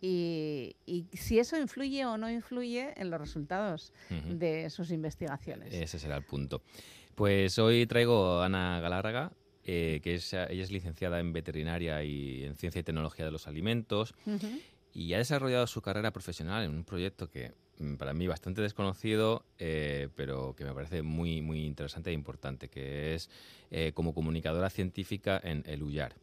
y, 0.00 0.76
y 0.86 1.06
si 1.16 1.38
eso 1.38 1.58
influye 1.58 2.04
o 2.06 2.16
no 2.18 2.30
influye 2.30 2.92
en 2.96 3.10
los 3.10 3.20
resultados 3.20 3.92
de 4.10 4.70
sus 4.70 4.90
investigaciones. 4.92 5.72
Ese 5.74 5.98
será 5.98 6.16
el 6.16 6.24
punto. 6.24 6.62
Pues 7.14 7.58
hoy 7.58 7.84
traigo 7.86 8.40
a 8.40 8.46
Ana 8.46 8.78
Galárraga, 8.80 9.32
eh, 9.70 10.00
que 10.02 10.14
es, 10.14 10.32
ella 10.32 10.62
es 10.62 10.72
licenciada 10.72 11.20
en 11.20 11.34
veterinaria 11.34 12.02
y 12.02 12.42
en 12.44 12.56
ciencia 12.56 12.80
y 12.80 12.82
tecnología 12.82 13.26
de 13.26 13.30
los 13.30 13.46
alimentos 13.46 14.14
y 14.94 15.12
ha 15.12 15.18
desarrollado 15.18 15.66
su 15.66 15.82
carrera 15.82 16.10
profesional 16.10 16.64
en 16.64 16.70
un 16.70 16.84
proyecto 16.84 17.28
que 17.28 17.52
mm, 17.78 17.96
para 17.96 18.14
mí 18.14 18.26
bastante 18.26 18.62
desconocido, 18.62 19.44
eh, 19.58 20.08
pero 20.16 20.54
que 20.56 20.64
me 20.64 20.72
parece 20.72 21.02
muy, 21.02 21.42
muy 21.42 21.66
interesante 21.66 22.08
e 22.08 22.14
importante, 22.14 22.68
que 22.68 23.14
es 23.14 23.30
eh, 23.70 23.92
como 23.92 24.14
comunicadora 24.14 24.70
científica 24.70 25.38
en 25.44 25.64
el 25.66 25.82
UYAR. 25.82 26.14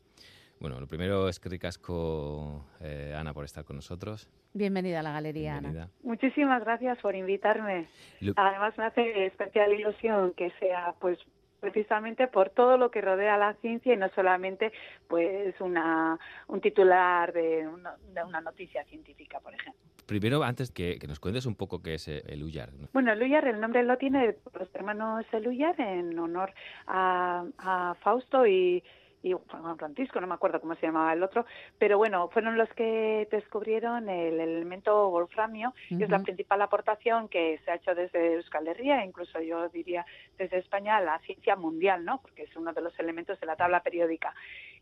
Bueno, 0.60 0.80
lo 0.80 0.88
primero 0.88 1.30
es 1.30 1.40
que 1.40 1.50
ricasco, 1.50 2.66
eh, 2.82 3.14
Ana, 3.16 3.32
por 3.32 3.46
estar 3.46 3.64
con 3.64 3.76
nosotros. 3.76 4.28
Bienvenida 4.54 5.02
a 5.02 5.04
la 5.04 5.12
galería, 5.12 5.58
Ana. 5.58 5.90
Muchísimas 6.02 6.64
gracias 6.64 6.98
por 7.00 7.14
invitarme. 7.14 7.88
Además 8.36 8.76
me 8.78 8.86
hace 8.86 9.26
especial 9.28 9.72
ilusión 9.74 10.34
que 10.34 10.52
sea 10.60 10.96
pues 11.00 11.20
precisamente 11.66 12.28
por 12.28 12.52
todo 12.52 12.78
lo 12.78 12.92
que 12.92 13.02
rodea 13.02 13.38
la 13.38 13.56
ciencia 13.56 13.94
y 13.94 13.98
no 13.98 14.10
solamente 14.10 14.72
pues 15.08 15.60
una 15.60 16.20
un 16.48 16.62
titular 16.62 17.34
de 17.34 17.68
una, 17.68 17.96
de 18.14 18.24
una 18.24 18.40
noticia 18.40 18.84
científica, 18.84 19.40
por 19.40 19.54
ejemplo. 19.54 19.82
Primero, 20.06 20.44
antes 20.44 20.70
que, 20.70 21.00
que 21.00 21.08
nos 21.08 21.20
cuentes 21.20 21.48
un 21.48 21.56
poco 21.56 21.82
qué 21.82 21.96
es 21.96 22.08
eh, 22.08 22.22
el 22.28 22.44
UYAR. 22.44 22.72
¿no? 22.74 22.88
Bueno, 22.94 23.16
Luyar, 23.16 23.48
el 23.48 23.60
nombre 23.60 23.82
lo 23.82 23.98
tiene 23.98 24.36
los 24.54 24.76
hermanos 24.76 25.26
Luyar 25.42 25.80
en 25.82 26.20
honor 26.20 26.54
a, 26.86 27.44
a 27.58 27.96
Fausto 27.96 28.46
y, 28.46 28.84
y 29.26 29.34
Juan 29.34 29.78
Francisco, 29.80 30.22
no 30.22 30.28
me 30.28 30.36
acuerdo 30.36 30.62
cómo 30.62 30.76
se 30.76 30.86
llamaba 30.86 31.12
el 31.12 31.24
otro, 31.24 31.46
pero 31.80 31.98
bueno, 31.98 32.30
fueron 32.30 32.58
los 32.60 32.70
que 32.74 33.28
descubrieron 33.32 34.08
el 34.08 34.40
elemento 34.40 35.10
wolframio, 35.10 35.74
que 35.98 36.04
es 36.04 36.10
la 36.12 36.20
principal 36.20 36.62
aportación 36.62 37.28
que 37.28 37.60
se 37.66 37.72
ha 37.72 37.76
hecho 37.76 37.96
desde 37.96 38.36
Euskal 38.36 38.68
Herria, 38.68 39.04
incluso 39.04 39.42
yo 39.42 39.68
diría 39.70 40.06
desde 40.38 40.60
España, 40.60 40.98
a 40.98 41.02
la 41.02 41.18
ciencia 41.20 41.56
mundial, 41.56 42.06
¿no? 42.06 42.22
Porque 42.22 42.44
es 42.44 42.56
uno 42.56 42.72
de 42.72 42.82
los 42.82 42.98
elementos 43.00 43.40
de 43.40 43.48
la 43.48 43.56
tabla 43.56 43.82
periódica. 43.82 44.34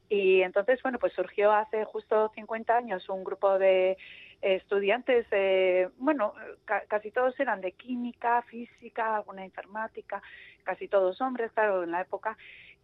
Y 0.10 0.42
entonces, 0.42 0.82
bueno, 0.84 1.00
pues 1.00 1.14
surgió 1.14 1.54
hace 1.54 1.86
justo 1.86 2.30
50 2.36 2.76
años 2.76 3.08
un 3.08 3.24
grupo 3.24 3.58
de 3.58 3.98
estudiantes, 4.42 5.26
eh, 5.32 5.90
bueno, 5.98 6.34
ca- 6.66 6.84
casi 6.88 7.12
todos 7.12 7.40
eran 7.40 7.62
de 7.62 7.72
química, 7.72 8.42
física, 8.42 9.16
alguna 9.16 9.46
informática, 9.46 10.22
casi 10.64 10.90
todos 10.90 11.22
hombres, 11.22 11.52
claro, 11.54 11.84
en 11.84 11.92
la 11.92 12.02
época, 12.02 12.38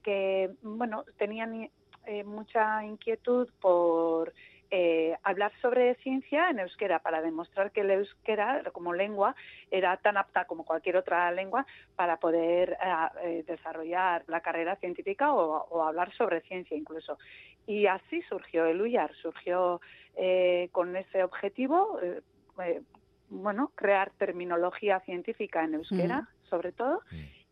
que, 0.04 0.52
bueno, 0.62 1.06
tenían 1.18 1.70
eh, 2.06 2.24
mucha 2.24 2.84
inquietud 2.86 3.50
por 3.62 4.34
eh, 4.72 5.18
hablar 5.24 5.52
sobre 5.62 5.96
ciencia 5.96 6.50
en 6.50 6.60
euskera 6.60 7.00
para 7.00 7.22
demostrar 7.22 7.72
que 7.72 7.82
el 7.82 7.92
euskera 7.92 8.62
como 8.72 8.94
lengua 8.94 9.36
era 9.72 9.98
tan 9.98 10.18
apta 10.18 10.46
como 10.46 10.64
cualquier 10.64 10.98
otra 10.98 11.32
lengua 11.32 11.66
para 11.96 12.18
poder 12.18 12.74
eh, 12.74 12.94
eh, 13.24 13.44
desarrollar 13.48 14.24
la 14.28 14.42
carrera 14.42 14.76
científica 14.76 15.34
o, 15.34 15.66
o 15.70 15.84
hablar 15.84 16.14
sobre 16.14 16.42
ciencia 16.42 16.78
incluso. 16.78 17.18
Y 17.66 17.88
así 17.88 18.22
surgió 18.24 18.66
el 18.66 18.82
UYAR, 18.82 19.14
surgió 19.16 19.82
eh, 20.16 20.70
con 20.72 20.96
ese 20.96 21.24
objetivo, 21.24 22.00
eh, 22.02 22.22
eh, 22.64 22.82
bueno, 23.30 23.72
crear 23.76 24.12
terminología 24.18 25.00
científica 25.02 25.64
en 25.64 25.76
euskera, 25.76 26.28
sobre 26.50 26.72
todo, 26.72 27.02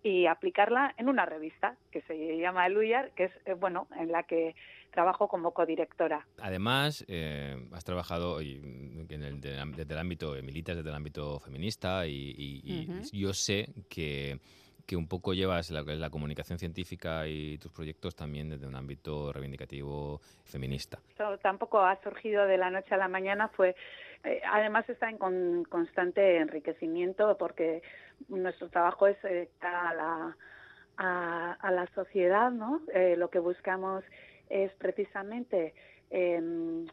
y 0.04 0.26
aplicarla 0.28 0.94
en 0.98 1.10
una 1.10 1.26
revista 1.26 1.76
que 1.92 2.02
se 2.02 2.38
llama 2.38 2.66
El 2.68 2.78
UYAR, 2.78 3.12
que 3.12 3.26
es, 3.26 3.32
eh, 3.46 3.54
bueno, 3.54 3.88
en 4.00 4.12
la 4.12 4.24
que 4.24 4.56
trabajo 4.92 5.28
como 5.28 5.52
codirectora. 5.52 6.26
Además, 6.42 7.04
eh, 7.08 7.56
has 7.74 7.84
trabajado 7.84 8.40
en 8.40 9.08
el, 9.10 9.42
desde 9.42 9.94
el 9.94 10.00
ámbito, 10.00 10.36
eh, 10.36 10.42
militas 10.42 10.76
desde 10.78 10.90
el 10.90 10.96
ámbito 10.96 11.40
feminista 11.40 12.08
y, 12.08 12.34
y- 12.38 12.62
y 12.64 12.90
Ujú. 12.90 13.02
yo 13.12 13.34
sé 13.34 13.70
que, 13.90 14.40
que 14.86 14.96
un 14.96 15.08
poco 15.08 15.34
llevas 15.34 15.70
la, 15.72 15.82
la 15.84 16.10
comunicación 16.10 16.58
científica 16.58 17.28
y 17.28 17.58
tus 17.58 17.72
proyectos 17.72 18.16
también 18.16 18.50
desde 18.50 18.66
un 18.66 18.76
ámbito 18.76 19.34
reivindicativo 19.34 20.20
feminista. 20.46 21.00
Esto 21.10 21.38
tampoco 21.40 21.82
ha 21.82 22.02
surgido 22.02 22.46
de 22.46 22.58
la 22.58 22.70
noche 22.72 22.96
a 22.96 22.98
la 22.98 23.08
mañana, 23.10 23.50
fue 23.50 23.76
eh, 24.24 24.42
además 24.52 24.90
está 24.90 25.10
en 25.10 25.18
con- 25.18 25.64
constante 25.66 26.38
enriquecimiento 26.38 27.38
porque 27.38 27.82
nuestro 28.28 28.70
trabajo 28.70 29.08
es 29.08 29.18
eh, 29.26 29.50
a 29.62 29.94
la 29.94 30.38
a, 31.00 31.54
a 31.54 31.72
la 31.72 31.86
sociedad, 31.94 32.50
¿no? 32.50 32.82
Eh, 32.92 33.16
lo 33.18 33.30
que 33.30 33.38
buscamos 33.38 34.04
es 34.50 34.74
precisamente 34.76 35.76
em, 36.10 36.88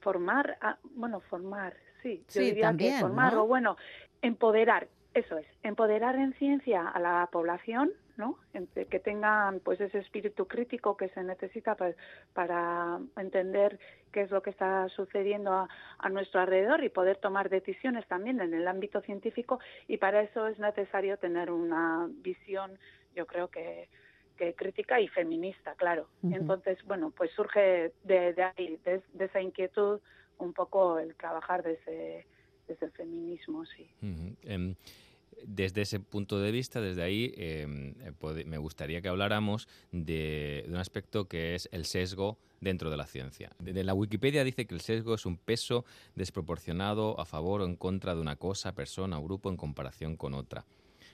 formar, 0.00 0.58
a- 0.60 0.78
bueno, 0.94 1.20
formar, 1.20 1.74
sí, 2.02 2.18
yo 2.18 2.40
Sí, 2.40 2.44
diría 2.50 2.68
también, 2.68 2.94
que 2.94 3.00
formar 3.00 3.34
¿no? 3.34 3.44
o 3.44 3.46
bueno, 3.46 3.76
empoderar, 4.20 4.88
eso 5.14 5.38
es, 5.38 5.46
empoderar 5.62 6.16
en 6.16 6.34
ciencia 6.34 6.86
a 6.86 7.00
la 7.00 7.28
población, 7.32 7.90
¿no? 8.16 8.38
En- 8.52 8.66
que 8.68 9.00
tengan 9.00 9.60
pues 9.60 9.80
ese 9.80 9.98
espíritu 9.98 10.46
crítico 10.46 10.96
que 10.96 11.08
se 11.08 11.22
necesita 11.22 11.74
pa- 11.74 11.94
para 12.32 13.00
entender 13.16 13.78
qué 14.12 14.22
es 14.22 14.30
lo 14.30 14.42
que 14.42 14.50
está 14.50 14.88
sucediendo 14.90 15.52
a, 15.52 15.68
a 15.98 16.08
nuestro 16.08 16.40
alrededor 16.40 16.84
y 16.84 16.88
poder 16.88 17.16
tomar 17.16 17.48
decisiones 17.50 18.06
también 18.06 18.40
en 18.40 18.54
el 18.54 18.68
ámbito 18.68 19.00
científico 19.00 19.58
y 19.88 19.96
para 19.96 20.22
eso 20.22 20.46
es 20.46 20.58
necesario 20.58 21.16
tener 21.18 21.50
una 21.50 22.08
visión, 22.08 22.78
yo 23.14 23.26
creo 23.26 23.48
que 23.48 23.88
que 24.36 24.52
crítica 24.54 25.00
y 25.00 25.06
feminista, 25.06 25.74
claro. 25.76 26.08
Entonces, 26.24 26.76
bueno, 26.86 27.12
pues 27.16 27.30
surge 27.30 27.92
de, 28.02 28.32
de 28.32 28.42
ahí, 28.42 28.80
de, 28.84 29.00
de 29.12 29.24
esa 29.26 29.40
inquietud, 29.40 30.00
un 30.38 30.52
poco 30.52 30.98
el 30.98 31.14
trabajar 31.14 31.62
desde, 31.62 32.26
desde 32.66 32.86
el 32.86 32.90
feminismo, 32.90 33.64
sí. 33.64 33.88
Em, 34.42 34.74
desde 35.46 35.82
ese 35.82 36.00
punto 36.00 36.38
de 36.40 36.50
vista, 36.50 36.80
desde 36.80 37.02
ahí, 37.02 37.32
em, 37.36 37.94
eh, 38.00 38.44
me 38.46 38.58
gustaría 38.58 39.00
que 39.00 39.08
habláramos 39.08 39.68
de, 39.92 40.64
de 40.66 40.72
un 40.72 40.78
aspecto 40.78 41.28
que 41.28 41.54
es 41.54 41.68
el 41.72 41.84
sesgo 41.86 42.38
dentro 42.60 42.90
de 42.90 42.96
la 42.96 43.06
ciencia. 43.06 43.50
De 43.58 43.84
la 43.84 43.94
Wikipedia 43.94 44.42
dice 44.42 44.66
que 44.66 44.74
el 44.74 44.80
sesgo 44.80 45.14
es 45.14 45.26
un 45.26 45.36
peso 45.36 45.84
desproporcionado 46.14 47.20
a 47.20 47.24
favor 47.24 47.60
o 47.60 47.66
en 47.66 47.76
contra 47.76 48.14
de 48.14 48.20
una 48.20 48.36
cosa, 48.36 48.74
persona 48.74 49.18
o 49.18 49.22
grupo 49.22 49.50
en 49.50 49.56
comparación 49.56 50.16
con 50.16 50.34
otra, 50.34 50.64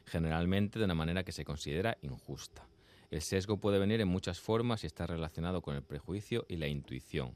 generalmente 0.07 0.79
de 0.79 0.85
una 0.85 0.95
manera 0.95 1.25
que 1.25 1.33
se 1.33 1.45
considera 1.45 1.99
injusta. 2.03 2.70
El 3.11 3.23
sesgo 3.23 3.57
puede 3.57 3.79
venir 3.81 4.01
en 4.01 4.07
muchas 4.09 4.39
formas 4.41 4.85
y 4.85 4.87
está 4.87 5.05
relacionado 5.07 5.63
con 5.63 5.75
el 5.75 5.83
prejuicio 5.83 6.45
y 6.49 6.57
la 6.57 6.69
intuición. 6.69 7.33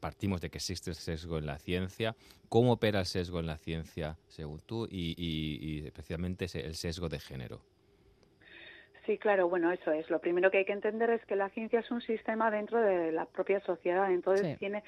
Partimos 0.00 0.40
de 0.40 0.48
que 0.48 0.56
existe 0.56 0.88
el 0.90 0.96
sesgo 0.96 1.36
en 1.36 1.44
la 1.44 1.58
ciencia. 1.58 2.16
¿Cómo 2.48 2.72
opera 2.72 3.00
el 3.00 3.06
sesgo 3.06 3.38
en 3.40 3.46
la 3.46 3.58
ciencia, 3.58 4.16
según 4.28 4.60
tú, 4.60 4.86
y, 4.90 5.14
y- 5.18 5.58
y 5.82 5.86
especialmente 5.86 6.46
el 6.54 6.74
sesgo 6.74 7.10
de 7.10 7.20
género? 7.20 7.60
Sí, 9.04 9.18
claro, 9.18 9.48
bueno, 9.48 9.70
eso 9.70 9.92
es. 9.92 10.08
Lo 10.10 10.18
primero 10.18 10.50
que 10.50 10.58
hay 10.58 10.64
que 10.64 10.72
entender 10.72 11.10
es 11.10 11.24
que 11.26 11.36
la 11.36 11.50
ciencia 11.50 11.80
es 11.80 11.90
un 11.90 12.00
sistema 12.00 12.50
dentro 12.50 12.80
de 12.80 13.12
la 13.12 13.26
propia 13.26 13.60
sociedad, 13.60 14.10
entonces 14.10 14.46
Sí. 14.52 14.56
tiene 14.58 14.82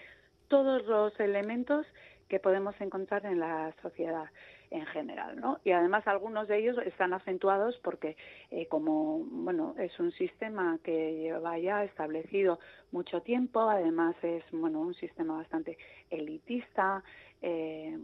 todos 0.48 0.84
los 0.86 1.18
elementos 1.20 1.86
que 2.28 2.40
podemos 2.40 2.74
encontrar 2.80 3.26
en 3.26 3.38
la 3.40 3.74
sociedad 3.82 4.24
en 4.70 4.86
general, 4.86 5.40
¿no? 5.40 5.58
Y 5.64 5.72
además 5.72 6.06
algunos 6.06 6.48
de 6.48 6.58
ellos 6.58 6.78
están 6.84 7.12
acentuados 7.12 7.78
porque 7.82 8.16
eh, 8.50 8.66
como, 8.66 9.20
bueno, 9.30 9.74
es 9.78 9.98
un 9.98 10.12
sistema 10.12 10.78
que 10.82 11.14
lleva 11.14 11.58
ya 11.58 11.84
establecido 11.84 12.58
mucho 12.92 13.22
tiempo, 13.22 13.68
además 13.68 14.16
es, 14.22 14.44
bueno, 14.52 14.80
un 14.80 14.94
sistema 14.94 15.36
bastante 15.36 15.78
elitista, 16.10 17.02
eh, 17.40 17.96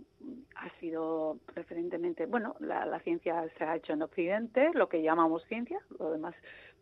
ha 0.56 0.70
sido 0.80 1.38
preferentemente, 1.52 2.26
bueno, 2.26 2.54
la, 2.60 2.86
la 2.86 3.00
ciencia 3.00 3.44
se 3.58 3.64
ha 3.64 3.76
hecho 3.76 3.92
en 3.92 4.02
Occidente, 4.02 4.70
lo 4.74 4.88
que 4.88 5.02
llamamos 5.02 5.44
ciencia, 5.46 5.80
lo 5.98 6.12
demás 6.12 6.34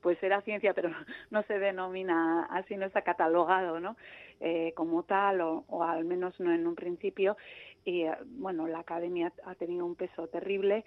pues 0.03 0.21
era 0.23 0.43
ciencia, 0.43 0.75
pero 0.75 0.91
no 1.31 1.43
se 1.45 1.59
denomina 1.59 2.45
así, 2.51 2.77
no 2.77 2.87
está 2.87 3.03
catalogado, 3.03 3.81
¿no? 3.81 3.97
Eh, 4.41 4.73
como 4.75 5.05
tal, 5.05 5.41
o, 5.41 5.65
o, 5.69 5.85
al 5.85 6.05
menos 6.05 6.39
no 6.41 6.53
en 6.53 6.67
un 6.67 6.75
principio. 6.75 7.37
Y 7.85 8.03
eh, 8.03 8.15
bueno, 8.25 8.67
la 8.67 8.81
academia 8.81 9.33
ha 9.45 9.55
tenido 9.55 9.85
un 9.85 9.95
peso 9.95 10.29
terrible. 10.29 10.85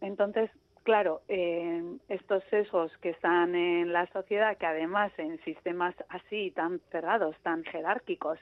Entonces, 0.00 0.50
claro, 0.82 1.20
eh, 1.28 1.82
estos 2.08 2.42
sesgos 2.50 2.90
que 2.98 3.10
están 3.10 3.54
en 3.54 3.92
la 3.92 4.06
sociedad, 4.12 4.56
que 4.56 4.66
además 4.66 5.12
en 5.18 5.38
sistemas 5.44 5.94
así 6.08 6.50
tan 6.52 6.80
cerrados, 6.90 7.36
tan 7.42 7.64
jerárquicos 7.64 8.38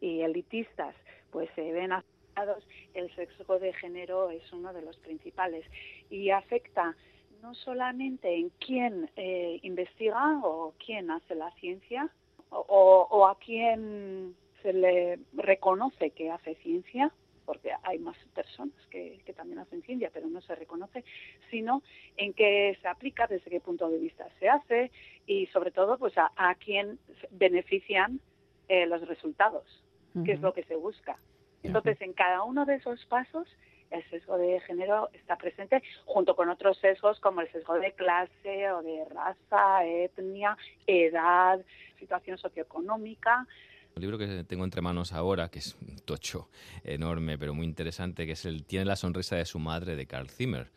y 0.00 0.20
elitistas, 0.20 0.94
pues 1.30 1.50
se 1.54 1.72
ven 1.72 1.92
afectados, 1.92 2.66
el 2.94 3.14
sesgo 3.14 3.58
de 3.58 3.72
género 3.74 4.30
es 4.30 4.52
uno 4.52 4.72
de 4.72 4.82
los 4.82 4.96
principales 4.98 5.66
y 6.08 6.30
afecta 6.30 6.96
no 7.42 7.54
solamente 7.54 8.34
en 8.34 8.50
quién 8.64 9.10
eh, 9.16 9.58
investiga 9.62 10.40
o 10.44 10.74
quién 10.84 11.10
hace 11.10 11.34
la 11.34 11.50
ciencia 11.56 12.08
o, 12.50 13.06
o 13.10 13.26
a 13.26 13.38
quién 13.38 14.34
se 14.62 14.72
le 14.72 15.18
reconoce 15.34 16.10
que 16.10 16.30
hace 16.30 16.54
ciencia, 16.56 17.12
porque 17.44 17.72
hay 17.82 17.98
más 17.98 18.16
personas 18.34 18.74
que, 18.90 19.20
que, 19.24 19.32
también 19.32 19.58
hacen 19.58 19.82
ciencia, 19.82 20.10
pero 20.12 20.28
no 20.28 20.40
se 20.40 20.54
reconoce, 20.54 21.04
sino 21.50 21.82
en 22.16 22.32
qué 22.34 22.76
se 22.80 22.88
aplica, 22.88 23.26
desde 23.26 23.50
qué 23.50 23.60
punto 23.60 23.88
de 23.88 23.98
vista 23.98 24.28
se 24.38 24.48
hace 24.48 24.90
y 25.26 25.46
sobre 25.46 25.70
todo 25.70 25.98
pues 25.98 26.16
a, 26.18 26.32
a 26.36 26.54
quién 26.54 26.98
benefician 27.30 28.20
eh, 28.68 28.86
los 28.86 29.06
resultados, 29.06 29.84
uh 30.14 30.20
-huh. 30.20 30.24
que 30.24 30.32
es 30.32 30.40
lo 30.40 30.52
que 30.52 30.64
se 30.64 30.76
busca. 30.76 31.16
Entonces, 31.62 32.00
en 32.00 32.12
cada 32.12 32.42
uno 32.42 32.64
de 32.64 32.76
esos 32.76 33.04
pasos, 33.06 33.46
el 33.90 34.02
sesgo 34.10 34.38
de 34.38 34.60
género 34.60 35.10
está 35.12 35.36
presente 35.36 35.82
junto 36.06 36.34
con 36.34 36.48
otros 36.48 36.78
sesgos 36.78 37.20
como 37.20 37.40
el 37.40 37.52
sesgo 37.52 37.74
de 37.78 37.92
clase 37.92 38.72
o 38.72 38.82
de 38.82 39.04
raza, 39.04 39.84
etnia, 39.84 40.56
edad, 40.86 41.60
situación 41.98 42.38
socioeconómica. 42.38 43.46
El 43.94 44.02
libro 44.02 44.18
que 44.18 44.44
tengo 44.44 44.64
entre 44.64 44.80
manos 44.80 45.12
ahora, 45.12 45.50
que 45.50 45.58
es 45.58 45.76
un 45.80 45.96
tocho 45.98 46.48
enorme, 46.82 47.38
pero 47.38 47.54
muy 47.54 47.66
interesante, 47.66 48.26
que 48.26 48.32
es 48.32 48.44
el 48.46 48.64
Tiene 48.64 48.84
la 48.84 48.96
sonrisa 48.96 49.36
de 49.36 49.44
su 49.44 49.58
madre, 49.58 49.96
de 49.96 50.06
Carl 50.06 50.28
Zimmer, 50.30 50.70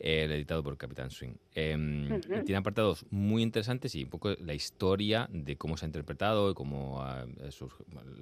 eh, 0.00 0.28
editado 0.30 0.62
por 0.62 0.76
Capitán 0.76 1.10
Swing. 1.10 1.32
Eh, 1.54 1.74
uh 1.74 1.78
-huh. 1.80 2.44
Tiene 2.44 2.58
apartados 2.58 3.04
muy 3.10 3.42
interesantes 3.42 3.94
y 3.96 4.04
un 4.04 4.10
poco 4.10 4.30
la 4.38 4.54
historia 4.54 5.28
de 5.32 5.56
cómo 5.56 5.76
se 5.76 5.86
ha 5.86 5.88
interpretado 5.88 6.52
y 6.52 6.54
cómo 6.54 7.02
uh, 7.02 7.50
sus, 7.50 7.72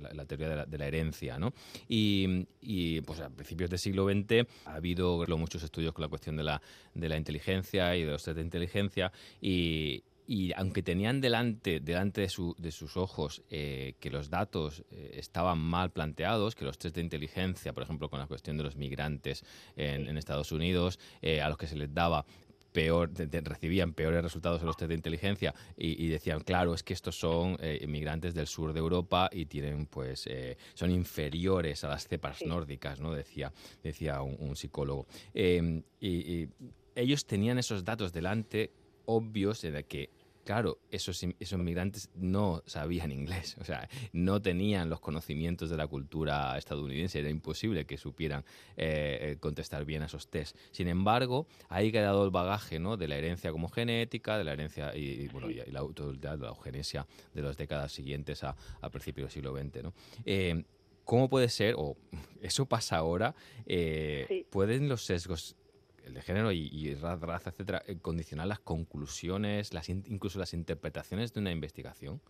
la, 0.01 0.15
la, 0.15 0.25
teoría 0.25 0.49
de 0.49 0.57
la, 0.57 0.65
de 0.65 0.79
la 0.79 0.87
herencia. 0.87 1.39
¿no? 1.39 1.53
Y, 1.87 2.47
y, 2.63 3.03
pues 3.03 3.21
a 3.21 3.29
principios 3.29 3.69
del 3.69 3.79
siglo 3.79 4.07
XX 4.09 4.47
ha 4.65 4.77
habido 4.77 5.23
muchos 5.37 5.63
estudios 5.63 5.93
con 5.93 6.03
la 6.03 6.09
cuestión 6.09 6.37
de 6.37 6.45
la, 6.45 6.63
de 6.95 7.09
la 7.09 7.17
inteligencia 7.19 7.95
y 7.95 8.05
de 8.05 8.13
los 8.13 8.25
test 8.25 8.37
de 8.37 8.43
inteligencia 8.43 9.13
y, 9.43 10.03
y 10.27 10.53
aunque 10.55 10.83
tenían 10.83 11.21
delante, 11.21 11.81
delante 11.81 12.23
de, 12.23 12.29
su, 12.29 12.55
de 12.59 12.73
sus 12.73 12.97
ojos 12.97 13.43
eh, 13.51 13.95
que 14.01 14.11
los 14.11 14.31
datos 14.31 14.85
eh, 14.91 15.13
estaban 15.15 15.59
mal 15.59 15.91
planteados, 15.91 16.55
que 16.55 16.65
los 16.65 16.79
test 16.79 16.97
de 16.97 17.03
inteligencia, 17.03 17.73
por 17.73 17.83
ejemplo, 17.83 18.09
con 18.09 18.19
la 18.19 18.27
cuestión 18.27 18.57
de 18.57 18.65
los 18.65 18.77
migrantes 18.77 19.45
en, 19.77 20.09
en 20.09 20.17
Estados 20.17 20.53
Unidos, 20.53 20.99
eh, 21.23 21.41
a 21.41 21.49
los 21.49 21.59
que 21.59 21.67
se 21.67 21.77
les 21.77 21.93
daba 21.93 22.27
peor, 22.77 23.11
de, 23.11 23.27
de, 23.27 23.41
recibían 23.41 23.95
peores 23.95 24.23
resultados 24.23 24.61
en 24.61 24.67
los 24.67 24.77
test 24.77 24.91
de 24.91 24.95
inteligencia 24.95 25.55
y, 25.79 26.05
y 26.05 26.09
decían, 26.09 26.41
claro, 26.41 26.75
es 26.75 26.83
que 26.83 26.93
estos 26.93 27.19
son 27.19 27.57
eh, 27.61 27.79
inmigrantes 27.83 28.35
del 28.35 28.47
sur 28.47 28.75
de 28.75 28.81
Europa 28.81 29.31
y 29.33 29.47
tienen, 29.47 29.87
pues, 29.87 30.27
eh, 30.27 30.59
son 30.75 30.91
inferiores 30.91 31.85
a 31.85 31.89
las 31.89 32.07
cepas 32.07 32.37
sí. 32.39 32.45
nórdicas, 32.45 33.01
¿no? 33.01 33.15
Decía, 33.15 33.51
decía 33.83 34.21
un, 34.21 34.37
un 34.39 34.57
psicólogo. 34.57 35.07
Eh, 35.33 35.83
y, 36.01 36.09
y 36.09 36.49
ellos 36.95 37.25
tenían 37.25 37.59
esos 37.59 37.83
datos 37.83 38.13
delante 38.13 38.73
obvios 39.07 39.63
de 39.63 39.85
que 39.85 40.11
claro, 40.47 40.79
esos, 40.91 41.23
esos 41.41 41.59
migrantes 41.59 42.09
no 42.15 42.63
sabían 42.67 43.11
inglés, 43.11 43.57
o 43.61 43.65
sea, 43.65 43.89
no 44.13 44.41
tenían 44.41 44.89
los 44.89 45.01
conocimientos 45.01 45.69
de 45.69 45.77
la 45.77 45.89
cultura 45.89 46.57
estadounidense, 46.57 47.19
era 47.19 47.29
imposible 47.29 47.85
que 47.85 47.99
supieran 47.99 48.45
eh, 48.77 49.37
contestar 49.41 49.85
bien 49.85 50.03
a 50.03 50.07
esos 50.07 50.29
test. 50.29 50.57
Sin 50.71 50.87
embargo, 50.87 51.49
ahí 51.69 51.91
quedado 51.91 52.25
el 52.25 52.31
bagaje 52.31 52.79
¿no? 52.79 52.97
de 52.97 53.09
la 53.09 53.17
herencia 53.17 53.51
como 53.51 53.69
genética, 53.69 54.39
de 54.39 54.45
la 54.45 54.53
herencia 54.53 54.97
y, 54.97 55.25
y 55.25 55.29
bueno, 55.29 55.51
y, 55.51 55.61
y 55.61 55.71
la 55.73 55.81
autoridad, 55.81 56.39
la 56.39 56.49
eugenesia 56.49 57.07
de 57.35 57.43
las 57.43 57.57
décadas 57.57 57.91
siguientes 57.91 58.45
a, 58.45 58.57
a 58.81 58.89
principios 58.91 59.27
del 59.27 59.33
siglo 59.33 59.57
XX. 59.57 59.83
¿no? 59.83 59.95
Eh, 60.25 60.65
¿Cómo 61.05 61.29
puede 61.29 61.49
ser, 61.49 61.75
o 61.77 61.97
eso 62.41 62.67
pasa 62.67 62.99
ahora, 62.99 63.35
eh, 63.67 64.27
sí. 64.29 64.47
pueden 64.49 64.89
los 64.89 65.05
sesgos 65.05 65.57
el 66.07 66.15
de 66.15 66.23
género 66.23 66.53
y, 66.53 66.69
y 66.73 66.95
raza, 66.95 67.51
etcétera, 67.51 67.83
eh, 67.87 67.99
condicionar 68.01 68.47
las 68.47 68.61
conclusiones, 68.61 69.75
las 69.75 69.89
incluso 69.89 70.39
las 70.39 70.55
interpretaciones 70.55 71.35
de 71.35 71.41
una 71.41 71.51
investigación? 71.51 72.21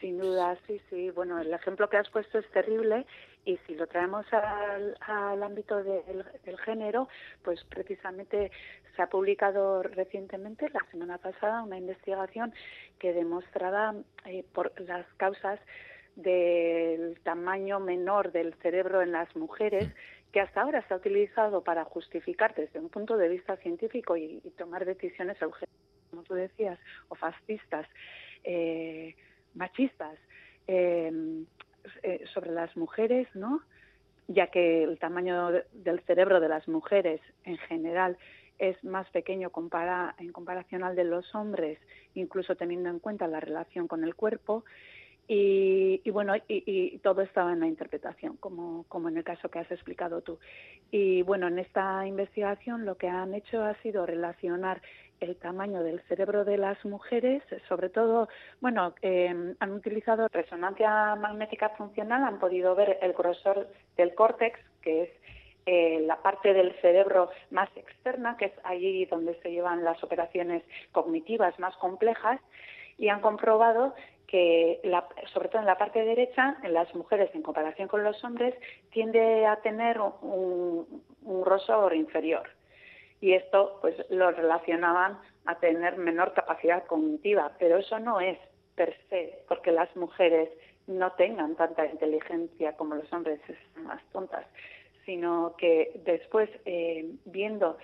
Sin 0.00 0.18
duda, 0.18 0.56
sí, 0.66 0.80
sí. 0.88 1.10
Bueno, 1.10 1.38
el 1.38 1.52
ejemplo 1.52 1.90
que 1.90 1.98
has 1.98 2.08
puesto 2.08 2.38
es 2.38 2.50
terrible 2.52 3.04
y 3.44 3.58
si 3.66 3.74
lo 3.74 3.86
traemos 3.86 4.24
al, 4.32 4.96
al 5.00 5.42
ámbito 5.42 5.82
del, 5.82 6.24
del, 6.44 6.58
género, 6.58 7.08
pues 7.42 7.62
precisamente 7.64 8.50
se 8.96 9.02
ha 9.02 9.08
publicado 9.08 9.82
recientemente, 9.82 10.70
la 10.70 10.86
semana 10.90 11.18
pasada, 11.18 11.62
una 11.62 11.76
investigación 11.76 12.54
que 12.98 13.12
demostraba 13.12 13.94
eh, 14.24 14.44
por 14.54 14.72
las 14.80 15.06
causas 15.18 15.60
del 16.16 17.20
tamaño 17.22 17.78
menor 17.78 18.32
del 18.32 18.54
cerebro 18.54 19.02
en 19.02 19.12
las 19.12 19.34
mujeres. 19.36 19.88
Mm 19.88 20.19
que 20.32 20.40
hasta 20.40 20.62
ahora 20.62 20.86
se 20.86 20.94
ha 20.94 20.96
utilizado 20.96 21.62
para 21.62 21.84
justificar 21.84 22.54
desde 22.54 22.78
un 22.78 22.88
punto 22.88 23.16
de 23.16 23.28
vista 23.28 23.56
científico 23.56 24.16
y, 24.16 24.40
tomar 24.56 24.84
decisiones, 24.84 25.38
como 26.10 26.22
tú 26.22 26.34
decías, 26.34 26.78
o 27.08 27.14
fascistas, 27.14 27.86
eh, 28.44 29.14
machistas, 29.54 30.18
eh, 30.66 31.44
eh, 32.02 32.24
sobre 32.32 32.52
las 32.52 32.76
mujeres, 32.76 33.28
¿no? 33.34 33.62
ya 34.28 34.46
que 34.46 34.84
el 34.84 34.98
tamaño 34.98 35.50
del 35.72 36.00
cerebro 36.02 36.38
de 36.38 36.48
las 36.48 36.68
mujeres 36.68 37.20
en 37.44 37.58
general 37.58 38.16
es 38.58 38.82
más 38.84 39.10
pequeño 39.10 39.50
compara, 39.50 40.14
en 40.18 40.30
comparación 40.30 40.84
al 40.84 40.94
de 40.94 41.02
los 41.02 41.34
hombres, 41.34 41.80
incluso 42.14 42.54
teniendo 42.54 42.90
en 42.90 43.00
cuenta 43.00 43.26
la 43.26 43.40
relación 43.40 43.88
con 43.88 44.04
el 44.04 44.14
cuerpo, 44.14 44.64
y, 45.32 46.02
y 46.02 46.10
bueno, 46.10 46.34
y, 46.34 46.42
y, 46.48 46.98
todo 46.98 47.22
estaba 47.22 47.52
en 47.52 47.60
la 47.60 47.68
interpretación, 47.68 48.36
como, 48.38 48.84
como 48.88 49.08
en 49.08 49.16
el 49.16 49.22
caso 49.22 49.48
que 49.48 49.60
has 49.60 49.70
explicado 49.70 50.22
tú. 50.22 50.40
Y 50.90 51.22
bueno, 51.22 51.46
en 51.46 51.60
esta 51.60 52.04
investigación 52.04 52.84
lo 52.84 52.96
que 52.96 53.06
han 53.06 53.32
hecho 53.32 53.62
ha 53.62 53.74
sido 53.80 54.06
relacionar 54.06 54.82
el 55.20 55.36
tamaño 55.36 55.84
del 55.84 56.00
cerebro 56.08 56.44
de 56.44 56.58
las 56.58 56.84
mujeres, 56.84 57.44
sobre 57.68 57.90
todo, 57.90 58.28
bueno, 58.60 58.92
eh, 59.02 59.54
han 59.60 59.70
utilizado 59.70 60.26
resonancia 60.32 61.14
magnética 61.14 61.68
funcional, 61.70 62.24
han 62.24 62.40
podido 62.40 62.74
ver 62.74 62.98
el 63.00 63.12
grosor 63.12 63.68
del 63.96 64.16
córtex, 64.16 64.58
que 64.82 65.02
es 65.04 65.10
eh, 65.66 66.00
la 66.06 66.20
parte 66.22 66.52
del 66.52 66.72
cerebro 66.80 67.30
más 67.52 67.68
externa, 67.76 68.36
que 68.36 68.46
es 68.46 68.52
allí 68.64 69.04
donde 69.04 69.40
se 69.42 69.52
llevan 69.52 69.84
las 69.84 70.02
operaciones 70.02 70.64
cognitivas 70.90 71.56
más 71.60 71.76
complejas, 71.76 72.40
y 72.98 73.08
han 73.08 73.20
comprobado 73.20 73.94
que, 74.30 74.80
la, 74.84 75.08
sobre 75.32 75.48
todo 75.48 75.60
en 75.60 75.66
la 75.66 75.76
parte 75.76 76.04
derecha, 76.04 76.56
en 76.62 76.72
las 76.72 76.94
mujeres 76.94 77.30
en 77.34 77.42
comparación 77.42 77.88
con 77.88 78.04
los 78.04 78.22
hombres, 78.22 78.54
tiende 78.90 79.44
a 79.44 79.56
tener 79.56 79.98
un, 80.00 81.02
un 81.22 81.94
inferior. 81.94 82.48
Y 83.20 83.32
esto 83.32 83.78
pues 83.80 83.96
lo 84.08 84.30
relacionaban 84.30 85.18
a 85.46 85.58
tener 85.58 85.96
menor 85.96 86.32
capacidad 86.32 86.84
cognitiva, 86.86 87.52
pero 87.58 87.78
eso 87.78 87.98
no 87.98 88.20
es 88.20 88.38
per 88.76 88.96
se, 89.08 89.42
porque 89.48 89.72
las 89.72 89.94
mujeres 89.96 90.48
no 90.86 91.10
tengan 91.12 91.56
tanta 91.56 91.86
inteligencia 91.86 92.76
como 92.76 92.94
los 92.94 93.12
hombres, 93.12 93.40
son 93.74 93.84
más 93.84 94.02
tontas, 94.12 94.46
sino 95.04 95.54
que 95.58 96.00
después, 96.04 96.48
eh, 96.64 97.10
viendo 97.24 97.78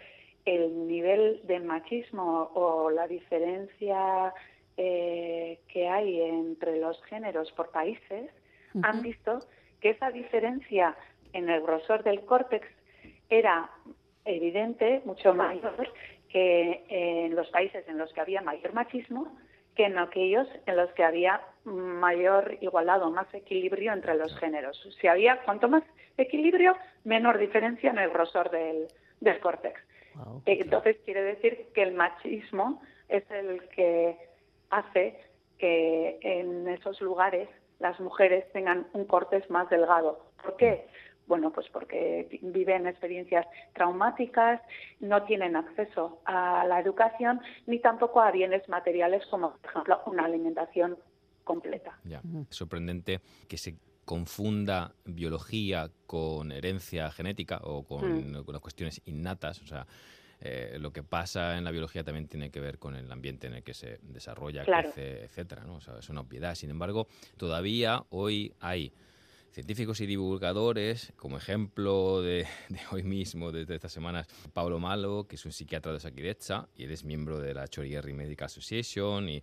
el 0.44 0.86
nivel 0.86 1.40
de 1.44 1.58
machismo 1.58 2.50
o 2.54 2.90
la 2.90 3.08
diferencia 3.08 4.32
eh, 4.76 5.58
que 5.68 5.88
hay 5.88 6.20
entre 6.22 6.78
los 6.78 7.02
géneros 7.04 7.50
por 7.52 7.70
países, 7.70 8.30
uh 8.74 8.78
-huh. 8.78 8.88
han 8.88 9.02
visto 9.02 9.40
que 9.80 9.90
esa 9.90 10.10
diferencia 10.10 10.96
en 11.32 11.48
el 11.48 11.60
grosor 11.62 12.02
del 12.02 12.20
córtex 12.24 12.66
era 13.28 13.70
evidente, 14.24 15.02
mucho 15.04 15.34
mayor 15.34 15.92
que 16.28 16.84
en 16.88 17.34
los 17.34 17.48
países 17.50 17.86
en 17.88 17.98
los 17.98 18.12
que 18.12 18.20
había 18.20 18.40
mayor 18.42 18.72
machismo 18.72 19.36
que 19.76 19.84
en 19.84 19.98
aquellos 19.98 20.48
en 20.64 20.76
los 20.76 20.90
que 20.92 21.04
había 21.04 21.40
mayor 21.64 22.56
igualado, 22.60 23.10
más 23.10 23.32
equilibrio 23.34 23.92
entre 23.92 24.14
los 24.16 24.36
géneros. 24.38 24.76
Si 25.00 25.06
había 25.06 25.42
cuanto 25.42 25.68
más 25.68 25.84
equilibrio, 26.16 26.74
menor 27.04 27.38
diferencia 27.38 27.90
en 27.90 27.98
el 27.98 28.10
grosor 28.10 28.50
del, 28.50 28.86
del 29.20 29.38
córtex. 29.40 29.78
Wow, 30.14 30.42
Entonces 30.46 30.96
quiere 31.04 31.22
decir 31.22 31.66
que 31.74 31.82
el 31.82 31.92
machismo 31.92 32.80
es 33.08 33.30
el 33.30 33.68
que 33.68 34.16
hace 34.78 35.18
que 35.58 36.18
en 36.22 36.68
esos 36.68 37.00
lugares 37.00 37.48
las 37.78 37.98
mujeres 38.00 38.50
tengan 38.52 38.86
un 38.92 39.04
córtex 39.06 39.48
más 39.50 39.68
delgado. 39.70 40.30
¿Por 40.42 40.56
qué? 40.56 40.86
bueno, 41.28 41.50
pues 41.52 41.66
porque 41.72 42.28
vi- 42.30 42.38
viven 42.40 42.86
experiencias 42.86 43.44
traumáticas, 43.74 44.60
no 45.00 45.24
tienen 45.24 45.56
acceso 45.56 46.20
a 46.24 46.64
la 46.68 46.78
educación 46.78 47.40
ni 47.66 47.80
tampoco 47.80 48.20
a 48.20 48.30
bienes 48.30 48.68
materiales 48.68 49.26
como, 49.26 49.56
por 49.56 49.70
ejemplo, 49.70 50.02
una 50.06 50.24
alimentación 50.24 50.96
completa. 51.42 51.98
Ya. 52.04 52.20
Es 52.48 52.56
sorprendente 52.56 53.18
que 53.48 53.58
se 53.58 53.74
confunda 54.04 54.92
biología 55.04 55.90
con 56.06 56.52
herencia 56.52 57.10
genética 57.10 57.58
o 57.64 57.82
con, 57.84 58.30
Mm. 58.30 58.44
con 58.44 58.52
las 58.52 58.62
cuestiones 58.62 59.02
innatas. 59.06 59.60
O 59.62 59.66
sea, 59.66 59.84
eh, 60.48 60.78
lo 60.78 60.92
que 60.92 61.02
pasa 61.02 61.58
en 61.58 61.64
la 61.64 61.70
biología 61.70 62.04
también 62.04 62.28
tiene 62.28 62.50
que 62.50 62.60
ver 62.60 62.78
con 62.78 62.94
el 62.96 63.10
ambiente 63.10 63.46
en 63.46 63.54
el 63.54 63.62
que 63.62 63.74
se 63.74 63.98
desarrolla, 64.02 64.64
Claro. 64.64 64.92
crece, 64.92 65.24
etcétera. 65.24 65.64
¿no? 65.64 65.76
O 65.76 65.80
sea, 65.80 65.98
es 65.98 66.08
una 66.08 66.20
obviedad. 66.20 66.54
Sin 66.54 66.70
embargo, 66.70 67.08
todavía 67.36 68.04
hoy 68.10 68.52
hay 68.60 68.92
científicos 69.52 70.00
y 70.02 70.06
divulgadores, 70.06 71.12
como 71.16 71.38
ejemplo 71.38 72.20
de, 72.22 72.46
de 72.68 72.80
hoy 72.92 73.02
mismo, 73.02 73.52
desde 73.52 73.74
estas 73.74 73.92
semanas, 73.92 74.26
Pablo 74.52 74.78
Malo, 74.78 75.26
que 75.28 75.36
es 75.36 75.44
un 75.46 75.52
psiquiatra 75.52 75.92
de 75.92 76.00
Sakiretsa, 76.00 76.68
y 76.76 76.84
él 76.84 76.90
es 76.90 77.04
miembro 77.04 77.40
de 77.40 77.54
la 77.54 77.66
Chorierri 77.66 78.12
Medical 78.12 78.46
Association 78.46 79.28
y 79.28 79.42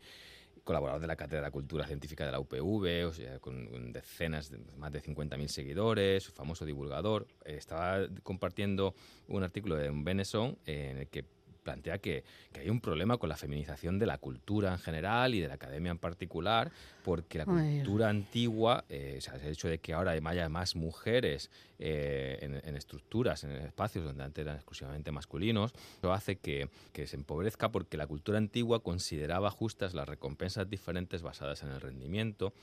colaborador 0.64 1.02
de 1.02 1.08
la 1.08 1.16
Cátedra 1.16 1.46
de 1.46 1.52
Cultura 1.52 1.86
Científica 1.86 2.26
de 2.26 2.32
la 2.32 2.40
UPV, 2.40 3.08
o 3.08 3.14
sea, 3.14 3.40
con, 3.40 3.92
decenas, 3.92 4.50
de, 4.50 4.60
más 4.78 4.92
de 4.92 5.02
50.000 5.02 5.48
seguidores, 5.48 6.30
famoso 6.30 6.66
divulgador. 6.66 7.28
Eh, 7.46 7.56
estaba 7.58 8.08
compartiendo 8.24 8.96
un 9.28 9.44
artículo 9.44 9.76
de 9.76 9.90
un 9.90 10.04
Benesson 10.04 10.58
eh, 10.66 10.90
en 10.92 10.98
el 11.00 11.08
que 11.08 11.26
plantea 11.64 11.98
que, 11.98 12.24
que 12.52 12.62
hay 12.62 12.70
un 12.70 12.82
problema 12.82 13.18
con 13.18 13.30
la 13.30 13.38
feminización 13.38 13.98
de 13.98 14.06
la 14.06 14.18
cultura 14.18 14.72
en 14.72 14.80
general 14.80 15.34
y 15.34 15.40
de 15.40 15.48
la 15.48 15.56
academia 15.56 15.92
en 15.92 15.98
particular, 15.98 16.72
porque 17.04 17.40
la 17.40 17.46
Ay. 17.48 17.78
cultura 17.78 18.10
antigua, 18.10 18.86
eh, 18.90 19.16
o 19.18 19.22
sea, 19.22 19.36
el 19.36 19.48
hecho 19.48 19.68
de 19.68 19.80
que 19.80 19.94
ahora 19.94 20.12
haya 20.12 20.50
más 20.50 20.76
mujeres 20.76 21.50
eh, 21.80 22.38
en, 22.42 22.62
en 22.64 22.76
estructuras, 22.76 23.44
en 23.44 23.52
espacios 23.52 24.06
donde 24.06 24.24
antes 24.24 24.44
eran 24.44 24.56
exclusivamente 24.56 25.12
masculinos, 25.12 25.74
eso 25.98 26.14
hace 26.14 26.36
que, 26.36 26.70
que 26.92 27.08
se 27.08 27.16
empobrezca 27.16 27.72
porque 27.72 27.98
la 27.98 28.08
cultura 28.08 28.38
antigua 28.38 28.82
consideraba 28.84 29.50
justas 29.50 29.94
las 29.94 30.08
recompensas 30.08 30.70
diferentes 30.70 31.22
basadas 31.22 31.64
en 31.64 31.70
el 31.70 31.82
rendimiento. 31.82 32.54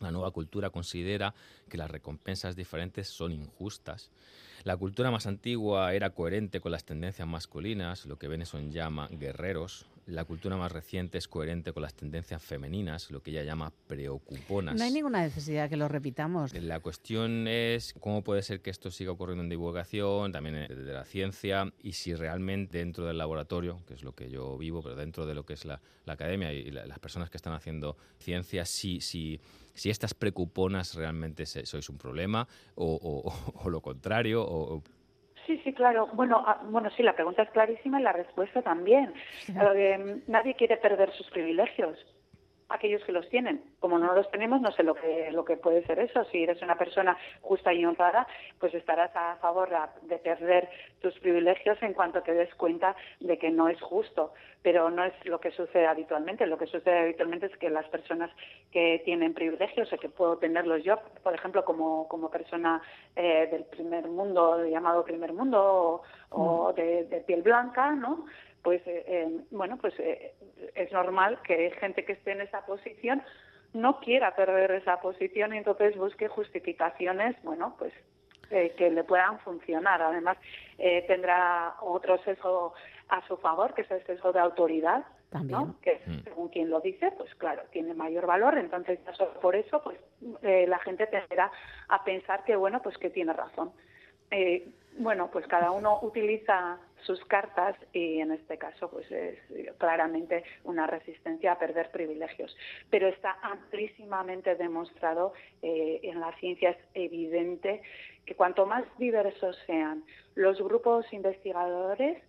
La 0.00 0.10
nueva 0.10 0.30
cultura 0.30 0.70
considera 0.70 1.34
que 1.68 1.78
las 1.78 1.90
recompensas 1.90 2.56
diferentes 2.56 3.08
son 3.08 3.32
injustas. 3.32 4.10
La 4.64 4.76
cultura 4.76 5.10
más 5.10 5.26
antigua 5.26 5.92
era 5.94 6.10
coherente 6.10 6.60
con 6.60 6.72
las 6.72 6.84
tendencias 6.84 7.28
masculinas, 7.28 8.06
lo 8.06 8.18
que 8.18 8.28
Benson 8.28 8.72
llama 8.72 9.08
guerreros. 9.08 9.86
La 10.06 10.24
cultura 10.24 10.56
más 10.58 10.70
reciente 10.70 11.16
es 11.16 11.28
coherente 11.28 11.72
con 11.72 11.82
las 11.82 11.94
tendencias 11.94 12.42
femeninas, 12.42 13.10
lo 13.10 13.22
que 13.22 13.30
ella 13.30 13.42
llama 13.42 13.72
preocuponas. 13.86 14.76
No 14.76 14.84
hay 14.84 14.90
ninguna 14.92 15.22
necesidad 15.22 15.68
que 15.70 15.76
lo 15.78 15.88
repitamos. 15.88 16.52
La 16.54 16.80
cuestión 16.80 17.48
es 17.48 17.94
cómo 18.00 18.22
puede 18.22 18.42
ser 18.42 18.60
que 18.60 18.68
esto 18.70 18.90
siga 18.90 19.12
ocurriendo 19.12 19.42
en 19.42 19.48
divulgación, 19.48 20.30
también 20.30 20.56
eh, 20.56 20.68
de 20.68 20.92
la 20.92 21.04
ciencia, 21.04 21.72
y 21.82 21.92
si 21.92 22.14
realmente 22.14 22.78
dentro 22.78 23.06
del 23.06 23.16
laboratorio, 23.16 23.80
que 23.86 23.94
es 23.94 24.02
lo 24.02 24.12
que 24.14 24.28
yo 24.30 24.58
vivo, 24.58 24.82
pero 24.82 24.94
dentro 24.94 25.24
de 25.24 25.34
lo 25.34 25.46
que 25.46 25.54
es 25.54 25.64
la, 25.64 25.80
la 26.04 26.12
academia 26.12 26.52
y 26.52 26.70
la- 26.70 26.84
las 26.86 26.98
personas 26.98 27.30
que 27.30 27.38
están 27.38 27.54
haciendo 27.54 27.96
ciencia, 28.18 28.66
si, 28.66 29.00
si, 29.00 29.40
si 29.72 29.88
estas 29.88 30.12
preocuponas 30.12 30.94
realmente 30.94 31.46
se- 31.46 31.64
sois 31.64 31.88
un 31.88 31.96
problema 31.96 32.46
o, 32.74 32.94
o- 33.02 33.62
o 33.64 33.70
lo 33.70 33.80
contrario, 33.80 34.42
o- 34.46 34.82
Sí, 35.46 35.60
sí, 35.62 35.72
claro. 35.72 36.08
Bueno, 36.14 36.42
ah, 36.46 36.60
bueno, 36.64 36.90
sí, 36.96 37.02
la 37.02 37.14
pregunta 37.14 37.42
es 37.42 37.50
clarísima 37.50 38.00
y 38.00 38.02
la 38.02 38.12
respuesta 38.12 38.62
también. 38.62 39.12
Eh, 39.48 40.22
nadie 40.26 40.54
quiere 40.54 40.76
perder 40.76 41.12
sus 41.12 41.28
privilegios. 41.30 41.98
Aquellos 42.68 43.04
que 43.04 43.12
los 43.12 43.28
tienen. 43.28 43.62
Como 43.78 43.98
no 43.98 44.14
los 44.14 44.30
tenemos, 44.30 44.60
no 44.60 44.72
sé 44.72 44.82
lo 44.82 44.94
que, 44.94 45.30
lo 45.32 45.44
que 45.44 45.56
puede 45.56 45.84
ser 45.86 45.98
eso. 45.98 46.24
Si 46.24 46.42
eres 46.42 46.62
una 46.62 46.76
persona 46.76 47.16
justa 47.42 47.72
y 47.72 47.84
honrada, 47.84 48.26
pues 48.58 48.74
estarás 48.74 49.14
a 49.14 49.36
favor 49.36 49.68
de 50.02 50.18
perder 50.18 50.68
tus 51.00 51.18
privilegios 51.20 51.80
en 51.82 51.92
cuanto 51.92 52.22
te 52.22 52.32
des 52.32 52.54
cuenta 52.54 52.96
de 53.20 53.38
que 53.38 53.50
no 53.50 53.68
es 53.68 53.80
justo. 53.80 54.32
Pero 54.62 54.90
no 54.90 55.04
es 55.04 55.12
lo 55.26 55.40
que 55.40 55.50
sucede 55.50 55.86
habitualmente. 55.86 56.46
Lo 56.46 56.56
que 56.56 56.66
sucede 56.66 57.00
habitualmente 57.00 57.46
es 57.46 57.56
que 57.58 57.68
las 57.68 57.86
personas 57.88 58.30
que 58.72 59.02
tienen 59.04 59.34
privilegios, 59.34 59.92
o 59.92 59.98
que 59.98 60.08
puedo 60.08 60.38
tenerlos 60.38 60.82
yo, 60.82 60.98
por 61.22 61.34
ejemplo, 61.34 61.64
como, 61.64 62.08
como 62.08 62.30
persona 62.30 62.80
eh, 63.14 63.48
del 63.50 63.64
primer 63.64 64.08
mundo, 64.08 64.64
llamado 64.64 65.04
primer 65.04 65.32
mundo, 65.32 66.02
o, 66.30 66.42
o 66.66 66.72
de, 66.72 67.04
de 67.04 67.20
piel 67.20 67.42
blanca, 67.42 67.92
¿no? 67.92 68.24
Pues, 68.64 68.82
eh, 68.86 69.28
bueno, 69.52 69.78
pues 69.80 69.94
eh, 70.00 70.34
es 70.74 70.90
normal 70.90 71.38
que 71.42 71.70
gente 71.78 72.04
que 72.04 72.14
esté 72.14 72.32
en 72.32 72.40
esa 72.40 72.66
posición 72.66 73.22
no 73.74 74.00
quiera 74.00 74.34
perder 74.34 74.70
esa 74.72 75.00
posición 75.00 75.54
y 75.54 75.58
entonces 75.58 75.96
busque 75.96 76.28
justificaciones, 76.28 77.36
bueno, 77.42 77.76
pues 77.78 77.92
eh, 78.50 78.74
que 78.76 78.90
le 78.90 79.04
puedan 79.04 79.38
funcionar. 79.40 80.00
Además, 80.00 80.38
eh, 80.78 81.04
tendrá 81.06 81.74
otro 81.80 82.18
sesgo 82.24 82.72
a 83.08 83.26
su 83.26 83.36
favor, 83.36 83.74
que 83.74 83.82
es 83.82 83.90
el 83.90 84.04
sesgo 84.06 84.32
de 84.32 84.40
autoridad, 84.40 85.04
También. 85.30 85.58
¿no? 85.58 85.76
que 85.82 86.00
según 86.24 86.48
quien 86.48 86.70
lo 86.70 86.80
dice, 86.80 87.12
pues 87.18 87.34
claro, 87.34 87.62
tiene 87.70 87.94
mayor 87.94 88.26
valor. 88.26 88.56
Entonces, 88.56 88.98
por 89.42 89.56
eso, 89.56 89.82
pues 89.82 89.98
eh, 90.42 90.66
la 90.68 90.78
gente 90.78 91.06
tenderá 91.06 91.50
a 91.88 92.04
pensar 92.04 92.44
que, 92.44 92.56
bueno, 92.56 92.80
pues 92.82 92.96
que 92.98 93.10
tiene 93.10 93.32
razón. 93.32 93.72
Eh, 94.30 94.68
bueno, 94.98 95.28
pues 95.32 95.46
cada 95.48 95.70
uno 95.70 95.98
utiliza 96.02 96.78
sus 97.06 97.24
cartas 97.26 97.76
y 97.92 98.20
en 98.20 98.32
este 98.32 98.56
caso 98.58 98.90
pues 98.90 99.10
es 99.10 99.38
claramente 99.78 100.44
una 100.64 100.86
resistencia 100.86 101.52
a 101.52 101.58
perder 101.58 101.90
privilegios. 101.90 102.56
Pero 102.90 103.08
está 103.08 103.38
amplísimamente 103.42 104.54
demostrado 104.56 105.32
eh, 105.62 106.00
en 106.02 106.20
la 106.20 106.32
ciencia, 106.38 106.70
es 106.70 106.78
evidente 106.94 107.82
que 108.26 108.34
cuanto 108.34 108.66
más 108.66 108.84
diversos 108.98 109.56
sean 109.66 110.04
los 110.34 110.60
grupos 110.62 111.10
investigadores, 111.12 112.22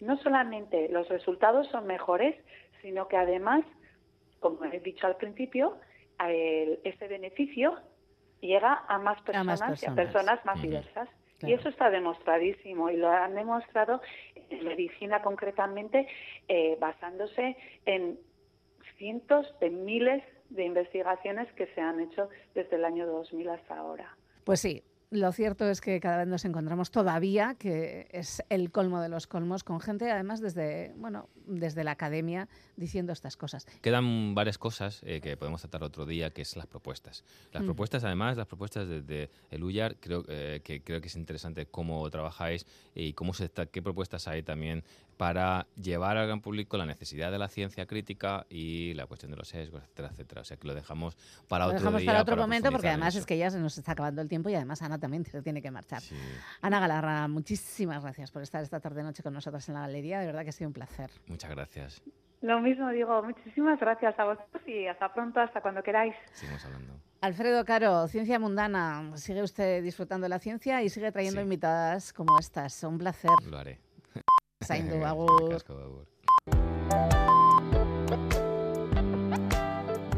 no 0.00 0.16
solamente 0.18 0.88
los 0.88 1.08
resultados 1.08 1.68
son 1.68 1.86
mejores, 1.86 2.34
sino 2.82 3.06
que 3.08 3.16
además, 3.16 3.64
como 4.40 4.64
he 4.64 4.80
dicho 4.80 5.06
al 5.06 5.16
principio, 5.16 5.78
el- 6.18 6.80
ese 6.84 7.06
beneficio 7.08 7.78
llega 8.40 8.84
a 8.88 8.98
más 8.98 9.20
personas, 9.22 9.60
y 9.82 9.86
a 9.86 9.94
personas. 9.94 9.96
personas 9.96 10.44
más 10.44 10.62
diversas. 10.62 11.08
Claro. 11.40 11.54
Y 11.54 11.58
eso 11.58 11.68
está 11.68 11.90
demostradísimo 11.90 12.90
y 12.90 12.96
lo 12.96 13.08
han 13.08 13.34
demostrado 13.34 14.00
en 14.50 14.64
medicina 14.64 15.22
concretamente 15.22 16.06
eh, 16.48 16.76
basándose 16.78 17.56
en 17.86 18.18
cientos 18.98 19.46
de 19.60 19.70
miles 19.70 20.22
de 20.50 20.64
investigaciones 20.64 21.50
que 21.54 21.66
se 21.68 21.80
han 21.80 22.00
hecho 22.00 22.28
desde 22.54 22.76
el 22.76 22.84
año 22.84 23.06
2000 23.06 23.48
hasta 23.48 23.76
ahora. 23.76 24.16
Pues 24.44 24.60
sí, 24.60 24.82
lo 25.10 25.32
cierto 25.32 25.68
es 25.68 25.80
que 25.80 25.98
cada 25.98 26.18
vez 26.18 26.28
nos 26.28 26.44
encontramos 26.44 26.90
todavía, 26.90 27.56
que 27.58 28.06
es 28.12 28.42
el 28.48 28.70
colmo 28.70 29.00
de 29.00 29.08
los 29.08 29.26
colmos, 29.26 29.64
con 29.64 29.80
gente 29.80 30.10
además 30.10 30.40
desde, 30.40 30.92
bueno, 30.96 31.28
desde 31.46 31.82
la 31.82 31.90
academia 31.92 32.48
diciendo 32.76 33.12
estas 33.12 33.36
cosas. 33.36 33.66
Quedan 33.82 34.34
varias 34.34 34.56
cosas 34.56 35.00
eh, 35.04 35.20
que 35.20 35.36
podemos 35.36 35.60
tratar 35.62 35.82
otro 35.82 36.06
día, 36.06 36.30
que 36.30 36.42
es 36.42 36.56
las 36.56 36.66
propuestas. 36.66 37.24
Las 37.52 37.62
Mm. 37.62 37.66
propuestas, 37.66 38.04
además, 38.04 38.36
las 38.36 38.46
propuestas 38.46 38.88
de, 38.88 39.02
de 39.02 39.30
el 39.50 39.64
UYAR, 39.64 39.96
creo, 39.98 40.24
eh, 40.28 40.60
que 40.62 40.82
creo 40.82 41.00
que 41.00 41.08
es 41.08 41.16
interesante 41.16 41.66
cómo 41.66 42.08
trabajáis 42.10 42.64
y 42.94 43.12
cómo 43.12 43.34
se 43.34 43.46
está, 43.46 43.66
qué 43.66 43.82
propuestas 43.82 44.28
hay 44.28 44.42
también 44.44 44.84
para 45.20 45.66
llevar 45.76 46.16
al 46.16 46.26
gran 46.28 46.40
público 46.40 46.78
la 46.78 46.86
necesidad 46.86 47.30
de 47.30 47.36
la 47.36 47.48
ciencia 47.48 47.84
crítica 47.84 48.46
y 48.48 48.94
la 48.94 49.04
cuestión 49.04 49.30
de 49.30 49.36
los 49.36 49.48
sesgos, 49.48 49.82
etcétera, 49.82 50.08
etcétera. 50.08 50.40
O 50.40 50.44
sea, 50.44 50.56
que 50.56 50.66
lo 50.66 50.74
dejamos 50.74 51.14
para 51.46 51.66
Lo 51.66 51.72
otro 51.72 51.80
dejamos 51.80 52.00
día. 52.00 52.10
para 52.10 52.22
otro 52.22 52.36
momento 52.38 52.70
porque 52.72 52.88
además 52.88 53.14
es 53.16 53.26
que 53.26 53.36
ya 53.36 53.50
se 53.50 53.58
nos 53.58 53.76
está 53.76 53.92
acabando 53.92 54.22
el 54.22 54.30
tiempo 54.30 54.48
y 54.48 54.54
además 54.54 54.80
Ana 54.80 54.98
también 54.98 55.26
se 55.26 55.42
tiene 55.42 55.60
que 55.60 55.70
marchar. 55.70 56.00
Ana 56.62 56.80
Galarra, 56.80 57.28
muchísimas 57.28 58.02
gracias 58.02 58.30
por 58.30 58.40
estar 58.40 58.62
esta 58.62 58.80
tarde-noche 58.80 59.22
con 59.22 59.34
nosotros 59.34 59.68
en 59.68 59.74
la 59.74 59.80
galería. 59.82 60.20
De 60.20 60.26
verdad 60.26 60.42
que 60.42 60.48
ha 60.48 60.52
sido 60.52 60.68
un 60.68 60.72
placer. 60.72 61.10
Muchas 61.26 61.50
gracias. 61.50 62.02
Lo 62.40 62.58
mismo 62.60 62.88
digo, 62.88 63.22
muchísimas 63.22 63.78
gracias 63.78 64.18
a 64.18 64.24
vosotros 64.24 64.62
y 64.66 64.86
hasta 64.86 65.12
pronto, 65.12 65.38
hasta 65.40 65.60
cuando 65.60 65.82
queráis. 65.82 66.14
Seguimos 66.32 66.64
hablando. 66.64 66.94
Alfredo 67.20 67.62
Caro, 67.66 68.08
Ciencia 68.08 68.38
Mundana. 68.38 69.12
Sigue 69.16 69.42
usted 69.42 69.82
disfrutando 69.82 70.24
de 70.24 70.30
la 70.30 70.38
ciencia 70.38 70.82
y 70.82 70.88
sigue 70.88 71.12
trayendo 71.12 71.42
invitadas 71.42 72.14
como 72.14 72.38
estas. 72.38 72.82
Un 72.84 72.96
placer. 72.96 73.30
Lo 73.46 73.58
haré. 73.58 73.78
Zaindu, 74.64 75.04
agur. 75.10 75.60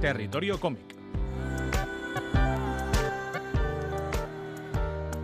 Territorio 0.00 0.58
cómic. 0.58 0.96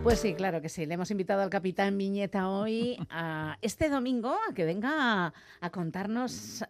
Pues 0.03 0.19
sí, 0.19 0.33
claro 0.33 0.61
que 0.61 0.69
sí. 0.69 0.85
Le 0.85 0.93
hemos 0.93 1.11
invitado 1.11 1.41
al 1.41 1.49
capitán 1.49 1.97
Viñeta 1.97 2.49
hoy 2.49 2.97
a 3.09 3.57
este 3.61 3.89
domingo 3.89 4.37
a 4.49 4.53
que 4.53 4.63
venga 4.63 5.25
a, 5.25 5.33
a 5.59 5.69
contarnos 5.69 6.63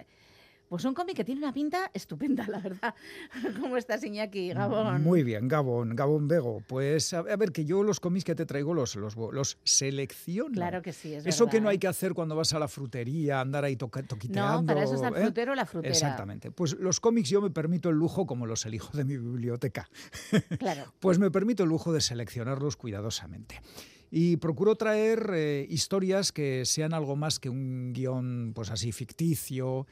Pues 0.69 0.85
un 0.85 0.93
cómic 0.93 1.15
que 1.15 1.23
tiene 1.25 1.41
una 1.41 1.51
pinta 1.51 1.89
estupenda, 1.95 2.45
la 2.47 2.59
verdad. 2.59 2.93
¿Cómo 3.59 3.75
estás, 3.75 4.03
Iñaki? 4.03 4.49
Gabón. 4.53 5.01
Muy 5.01 5.23
bien, 5.23 5.47
Gabón, 5.47 5.95
Gabón 5.95 6.27
Bego. 6.27 6.61
Pues 6.67 7.11
a, 7.13 7.23
ver, 7.23 7.51
que 7.51 7.65
yo 7.65 7.81
los 7.81 7.99
cómics 7.99 8.23
que 8.23 8.35
te 8.35 8.45
traigo 8.45 8.75
los, 8.75 8.95
los, 8.95 9.15
los 9.15 9.57
selecciono. 9.63 10.53
Claro 10.53 10.83
que 10.83 10.93
sí, 10.93 11.13
es 11.15 11.25
Eso 11.25 11.45
verdad, 11.45 11.51
que 11.57 11.61
no 11.61 11.69
hay 11.69 11.77
¿eh? 11.77 11.79
que 11.79 11.87
hacer 11.87 12.13
cuando 12.13 12.35
vas 12.35 12.53
a 12.53 12.59
la 12.59 12.67
frutería, 12.67 13.41
andar 13.41 13.63
ahí 13.63 13.75
toca- 13.75 14.03
toquiteando. 14.03 14.61
No, 14.61 14.65
para 14.67 14.83
eso 14.83 14.93
está 14.93 15.07
el 15.07 15.15
¿eh? 15.15 15.21
frutero 15.23 15.53
o 15.53 15.55
la 15.55 15.65
frutera. 15.65 15.91
Exactamente. 15.91 16.51
Pues 16.51 16.73
los 16.79 16.99
cómics 16.99 17.29
yo 17.29 17.41
me 17.41 17.49
permito 17.49 17.89
el 17.89 17.95
lujo, 17.95 18.27
como 18.27 18.45
los 18.45 18.63
elijo 18.67 18.95
de 18.95 19.05
mi 19.05 19.17
biblioteca, 19.17 19.89
Claro. 20.59 20.93
pues 20.99 21.17
me 21.17 21.31
permito 21.31 21.63
el 21.63 21.69
lujo 21.69 21.91
de 21.91 22.01
seleccionarlos 22.01 22.77
cuidadosamente. 22.77 23.59
Y 24.11 24.37
procuro 24.37 24.75
traer 24.75 25.31
eh, 25.33 25.65
historias 25.69 26.31
que 26.31 26.63
sean 26.65 26.93
algo 26.93 27.15
más 27.15 27.39
que 27.39 27.49
un 27.49 27.91
guion, 27.93 28.53
pues 28.55 28.69
así, 28.71 28.91
ficticio 28.91 29.85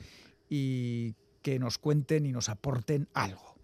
y 0.49 1.15
que 1.41 1.59
nos 1.59 1.77
cuenten 1.77 2.25
y 2.25 2.31
nos 2.31 2.49
aporten 2.49 3.07
algo. 3.13 3.55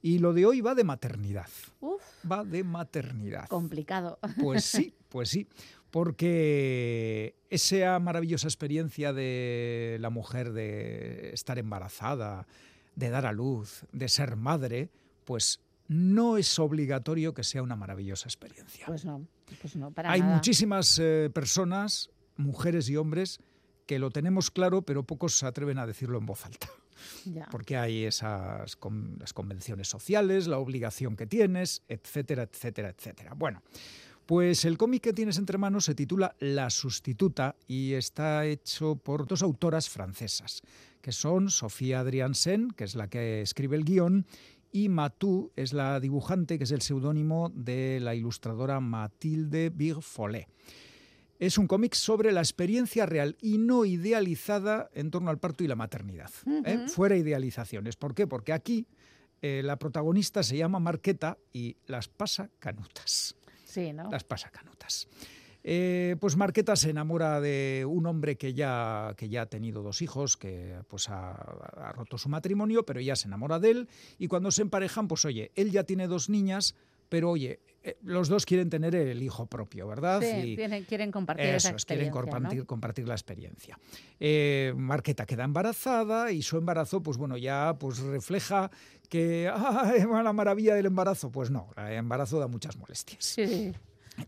Y 0.00 0.18
lo 0.20 0.32
de 0.32 0.46
hoy 0.46 0.60
va 0.60 0.74
de 0.74 0.84
maternidad. 0.84 1.48
Uf, 1.80 2.02
Va 2.30 2.44
de 2.44 2.62
maternidad. 2.64 3.46
complicado. 3.48 4.18
Pues 4.40 4.64
sí, 4.64 4.94
pues 5.08 5.28
sí. 5.30 5.46
Porque 5.90 7.34
esa 7.50 7.98
maravillosa 7.98 8.46
experiencia 8.48 9.12
de 9.12 9.96
la 10.00 10.10
mujer 10.10 10.52
de 10.52 11.30
estar 11.32 11.58
embarazada, 11.58 12.46
de 12.96 13.10
dar 13.10 13.26
a 13.26 13.32
luz, 13.32 13.84
de 13.92 14.08
ser 14.08 14.36
madre, 14.36 14.90
pues 15.24 15.60
no 15.88 16.36
es 16.36 16.58
obligatorio 16.58 17.32
que 17.34 17.44
sea 17.44 17.62
una 17.62 17.76
maravillosa 17.76 18.26
experiencia. 18.28 18.86
Pues 18.86 19.04
no, 19.04 19.26
pues 19.60 19.76
no, 19.76 19.90
para 19.90 20.10
Hay 20.10 20.20
nada. 20.20 20.34
muchísimas 20.34 20.98
eh, 21.00 21.30
personas, 21.32 22.10
mujeres 22.36 22.88
y 22.88 22.96
hombres, 22.96 23.38
que 23.86 23.98
lo 23.98 24.10
tenemos 24.10 24.50
claro, 24.50 24.82
pero 24.82 25.02
pocos 25.04 25.38
se 25.38 25.46
atreven 25.46 25.78
a 25.78 25.86
decirlo 25.86 26.18
en 26.18 26.26
voz 26.26 26.44
alta. 26.46 26.68
Ya. 27.24 27.48
Porque 27.50 27.76
hay 27.76 28.04
esas 28.04 28.76
con- 28.76 29.16
las 29.18 29.32
convenciones 29.32 29.88
sociales, 29.88 30.46
la 30.46 30.58
obligación 30.58 31.16
que 31.16 31.26
tienes, 31.26 31.82
etcétera, 31.88 32.44
etcétera, 32.44 32.90
etcétera. 32.90 33.34
Bueno, 33.34 33.62
pues 34.26 34.64
el 34.64 34.78
cómic 34.78 35.02
que 35.02 35.12
tienes 35.12 35.36
entre 35.36 35.58
manos 35.58 35.84
se 35.84 35.94
titula 35.94 36.34
La 36.38 36.70
sustituta 36.70 37.56
y 37.66 37.92
está 37.92 38.46
hecho 38.46 38.96
por 38.96 39.26
dos 39.26 39.42
autoras 39.42 39.90
francesas, 39.90 40.62
que 41.02 41.12
son 41.12 41.50
Sofía 41.50 42.00
Adriansen, 42.00 42.70
que 42.70 42.84
es 42.84 42.94
la 42.94 43.08
que 43.08 43.42
escribe 43.42 43.76
el 43.76 43.84
guion, 43.84 44.24
y 44.72 44.88
Matou 44.88 45.52
es 45.56 45.72
la 45.72 46.00
dibujante, 46.00 46.56
que 46.58 46.64
es 46.64 46.70
el 46.70 46.80
seudónimo 46.80 47.50
de 47.54 47.98
la 48.00 48.14
ilustradora 48.14 48.80
Mathilde 48.80 49.70
Bigfollet. 49.70 50.48
Es 51.38 51.58
un 51.58 51.66
cómic 51.66 51.94
sobre 51.94 52.32
la 52.32 52.40
experiencia 52.40 53.06
real 53.06 53.36
y 53.40 53.58
no 53.58 53.84
idealizada 53.84 54.90
en 54.94 55.10
torno 55.10 55.30
al 55.30 55.38
parto 55.38 55.64
y 55.64 55.68
la 55.68 55.74
maternidad. 55.74 56.30
¿eh? 56.64 56.86
Fuera 56.88 57.16
idealizaciones. 57.16 57.96
¿Por 57.96 58.14
qué? 58.14 58.26
Porque 58.26 58.52
aquí 58.52 58.86
eh, 59.42 59.62
la 59.64 59.78
protagonista 59.78 60.42
se 60.42 60.56
llama 60.56 60.78
Marqueta 60.78 61.36
y 61.52 61.76
las 61.86 62.08
pasa 62.08 62.50
canutas. 62.58 63.34
Sí, 63.64 63.92
¿no? 63.92 64.10
Las 64.10 64.24
pasa 64.24 64.48
canutas. 64.50 65.08
Eh, 65.66 66.16
pues 66.20 66.36
Marqueta 66.36 66.76
se 66.76 66.90
enamora 66.90 67.40
de 67.40 67.86
un 67.88 68.06
hombre 68.06 68.36
que 68.36 68.52
ya, 68.52 69.14
que 69.16 69.30
ya 69.30 69.42
ha 69.42 69.46
tenido 69.46 69.82
dos 69.82 70.02
hijos, 70.02 70.36
que 70.36 70.78
pues 70.88 71.08
ha, 71.08 71.30
ha 71.32 71.92
roto 71.92 72.18
su 72.18 72.28
matrimonio, 72.28 72.84
pero 72.84 73.00
ella 73.00 73.16
se 73.16 73.28
enamora 73.28 73.58
de 73.58 73.70
él 73.70 73.88
y 74.18 74.28
cuando 74.28 74.50
se 74.50 74.60
emparejan, 74.60 75.08
pues 75.08 75.24
oye, 75.24 75.52
él 75.56 75.70
ya 75.70 75.84
tiene 75.84 76.06
dos 76.06 76.28
niñas, 76.28 76.74
pero 77.14 77.30
oye, 77.30 77.60
eh, 77.84 77.96
los 78.02 78.26
dos 78.28 78.44
quieren 78.44 78.68
tener 78.68 78.92
el 78.96 79.22
hijo 79.22 79.46
propio, 79.46 79.86
¿verdad? 79.86 80.20
Sí, 80.20 80.56
Y- 80.58 80.84
quieren 80.84 81.12
compartir 81.12 81.46
esa 81.46 81.68
eso 81.68 81.76
es, 81.76 81.84
quieren 81.84 82.10
compartir, 82.10 82.58
¿no? 82.58 82.66
compartir 82.66 83.06
la 83.06 83.14
experiencia. 83.14 83.78
Eh, 84.18 84.72
Marqueta 84.76 85.24
queda 85.26 85.44
embarazada 85.44 86.32
y 86.32 86.42
su 86.42 86.56
embarazo, 86.56 87.04
pues 87.04 87.16
bueno, 87.16 87.36
ya 87.36 87.76
pues 87.78 88.00
refleja 88.00 88.68
que 89.08 89.48
¡ah, 89.54 89.94
la 90.24 90.32
maravilla 90.32 90.74
del 90.74 90.86
embarazo. 90.86 91.30
Pues 91.30 91.52
no, 91.52 91.70
el 91.76 91.92
embarazo 91.92 92.40
da 92.40 92.48
muchas 92.48 92.76
molestias. 92.76 93.24
Sí. 93.24 93.72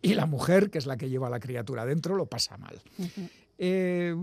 Y 0.00 0.14
la 0.14 0.26
mujer, 0.26 0.70
que 0.70 0.78
es 0.78 0.86
la 0.86 0.96
que 0.96 1.08
lleva 1.08 1.26
a 1.26 1.30
la 1.30 1.40
criatura 1.40 1.84
dentro, 1.84 2.14
lo 2.14 2.26
pasa 2.26 2.56
mal. 2.58 2.80
Eh, 3.58 4.14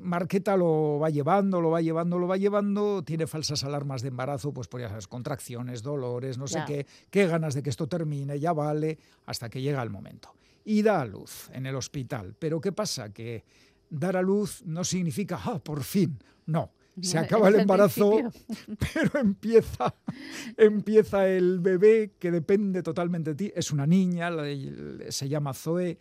Marqueta 0.00 0.56
lo 0.56 0.98
va 0.98 1.10
llevando, 1.10 1.60
lo 1.60 1.70
va 1.70 1.80
llevando, 1.80 2.18
lo 2.18 2.26
va 2.26 2.36
llevando, 2.36 3.02
tiene 3.04 3.26
falsas 3.26 3.62
alarmas 3.62 4.02
de 4.02 4.08
embarazo, 4.08 4.52
pues 4.52 4.66
por 4.66 4.80
ya 4.80 4.88
sabes, 4.88 5.06
contracciones, 5.06 5.82
dolores, 5.82 6.38
no 6.38 6.48
sé 6.48 6.62
qué, 6.66 6.86
qué 7.10 7.26
ganas 7.26 7.54
de 7.54 7.62
que 7.62 7.70
esto 7.70 7.86
termine, 7.86 8.40
ya 8.40 8.52
vale, 8.52 8.98
hasta 9.26 9.48
que 9.48 9.62
llega 9.62 9.82
el 9.82 9.90
momento. 9.90 10.34
Y 10.64 10.82
da 10.82 11.00
a 11.00 11.04
luz 11.04 11.50
en 11.52 11.66
el 11.66 11.76
hospital. 11.76 12.34
Pero 12.38 12.60
¿qué 12.60 12.72
pasa? 12.72 13.12
Que 13.12 13.44
dar 13.90 14.16
a 14.16 14.22
luz 14.22 14.62
no 14.64 14.84
significa, 14.84 15.40
ah, 15.44 15.58
por 15.58 15.82
fin, 15.82 16.18
no. 16.46 16.72
Se 17.00 17.18
acaba 17.18 17.48
el 17.48 17.60
embarazo, 17.60 18.18
pero 18.94 19.20
empieza, 19.20 19.94
empieza 20.56 21.28
el 21.28 21.60
bebé 21.60 22.12
que 22.18 22.30
depende 22.30 22.82
totalmente 22.82 23.30
de 23.30 23.36
ti. 23.36 23.52
Es 23.54 23.70
una 23.70 23.86
niña, 23.86 24.30
se 25.08 25.28
llama 25.28 25.54
Zoe, 25.54 25.98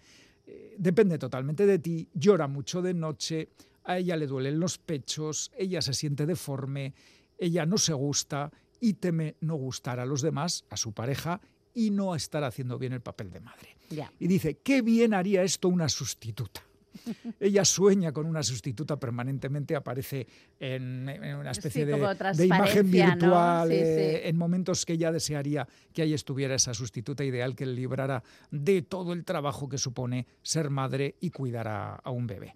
eh, 0.52 0.76
depende 0.78 1.18
totalmente 1.18 1.65
de 1.65 1.80
ti, 1.80 2.10
llora 2.14 2.48
mucho 2.48 2.82
de 2.82 2.94
noche, 2.94 3.49
a 3.86 3.98
ella 3.98 4.18
le 4.18 4.28
duelen 4.28 4.60
los 4.60 4.78
pechos, 4.78 5.52
ella 5.57 5.82
se 5.82 5.94
siente 5.94 6.26
deforme, 6.26 6.94
ella 7.38 7.65
no 7.65 7.78
se 7.78 7.94
gusta 7.94 8.52
y 8.80 8.94
teme 8.94 9.36
no 9.40 9.56
gustar 9.56 9.99
a 9.99 10.06
los 10.06 10.22
demás, 10.22 10.65
a 10.69 10.76
su 10.76 10.91
pareja, 10.91 11.40
y 11.73 11.91
no 11.91 12.15
estar 12.15 12.44
haciendo 12.44 12.78
bien 12.78 12.91
el 12.91 13.02
papel 13.02 13.32
de 13.32 13.40
madre. 13.40 13.78
Ya. 13.90 14.11
Y 14.19 14.28
dice, 14.28 14.57
qué 14.57 14.82
bien 14.82 15.14
haría 15.14 15.44
esto 15.44 15.69
una 15.69 15.88
sustituta. 15.88 16.61
Ella 17.39 17.65
sueña 17.65 18.11
con 18.11 18.26
una 18.26 18.43
sustituta 18.43 18.99
permanentemente, 18.99 19.76
aparece 19.76 20.27
en, 20.59 21.07
en 21.09 21.35
una 21.38 21.51
especie 21.51 21.85
Sí, 21.85 21.91
de, 22.38 22.45
imagen 22.45 22.91
virtual, 22.91 23.69
Sí, 23.69 23.76
eh, 23.76 24.19
sí. 24.23 24.30
en 24.30 24.38
momentos 24.38 24.85
que 24.85 24.93
ella 24.93 25.11
desearía 25.11 25.68
que 25.93 26.01
ahí 26.01 26.13
estuviera 26.13 26.55
esa 26.55 26.73
sustituta 26.73 27.23
ideal 27.23 27.55
que 27.55 27.65
le 27.65 27.73
librara 27.73 28.23
de 28.51 28.81
todo 28.81 29.13
el 29.13 29.23
trabajo 29.26 29.69
que 29.69 29.77
supone 29.77 30.27
ser 30.41 30.69
madre 30.69 31.15
y 31.22 31.30
cuidar 31.31 31.68
a, 31.68 31.95
a 31.95 32.11
un 32.11 32.27
bebé. 32.27 32.55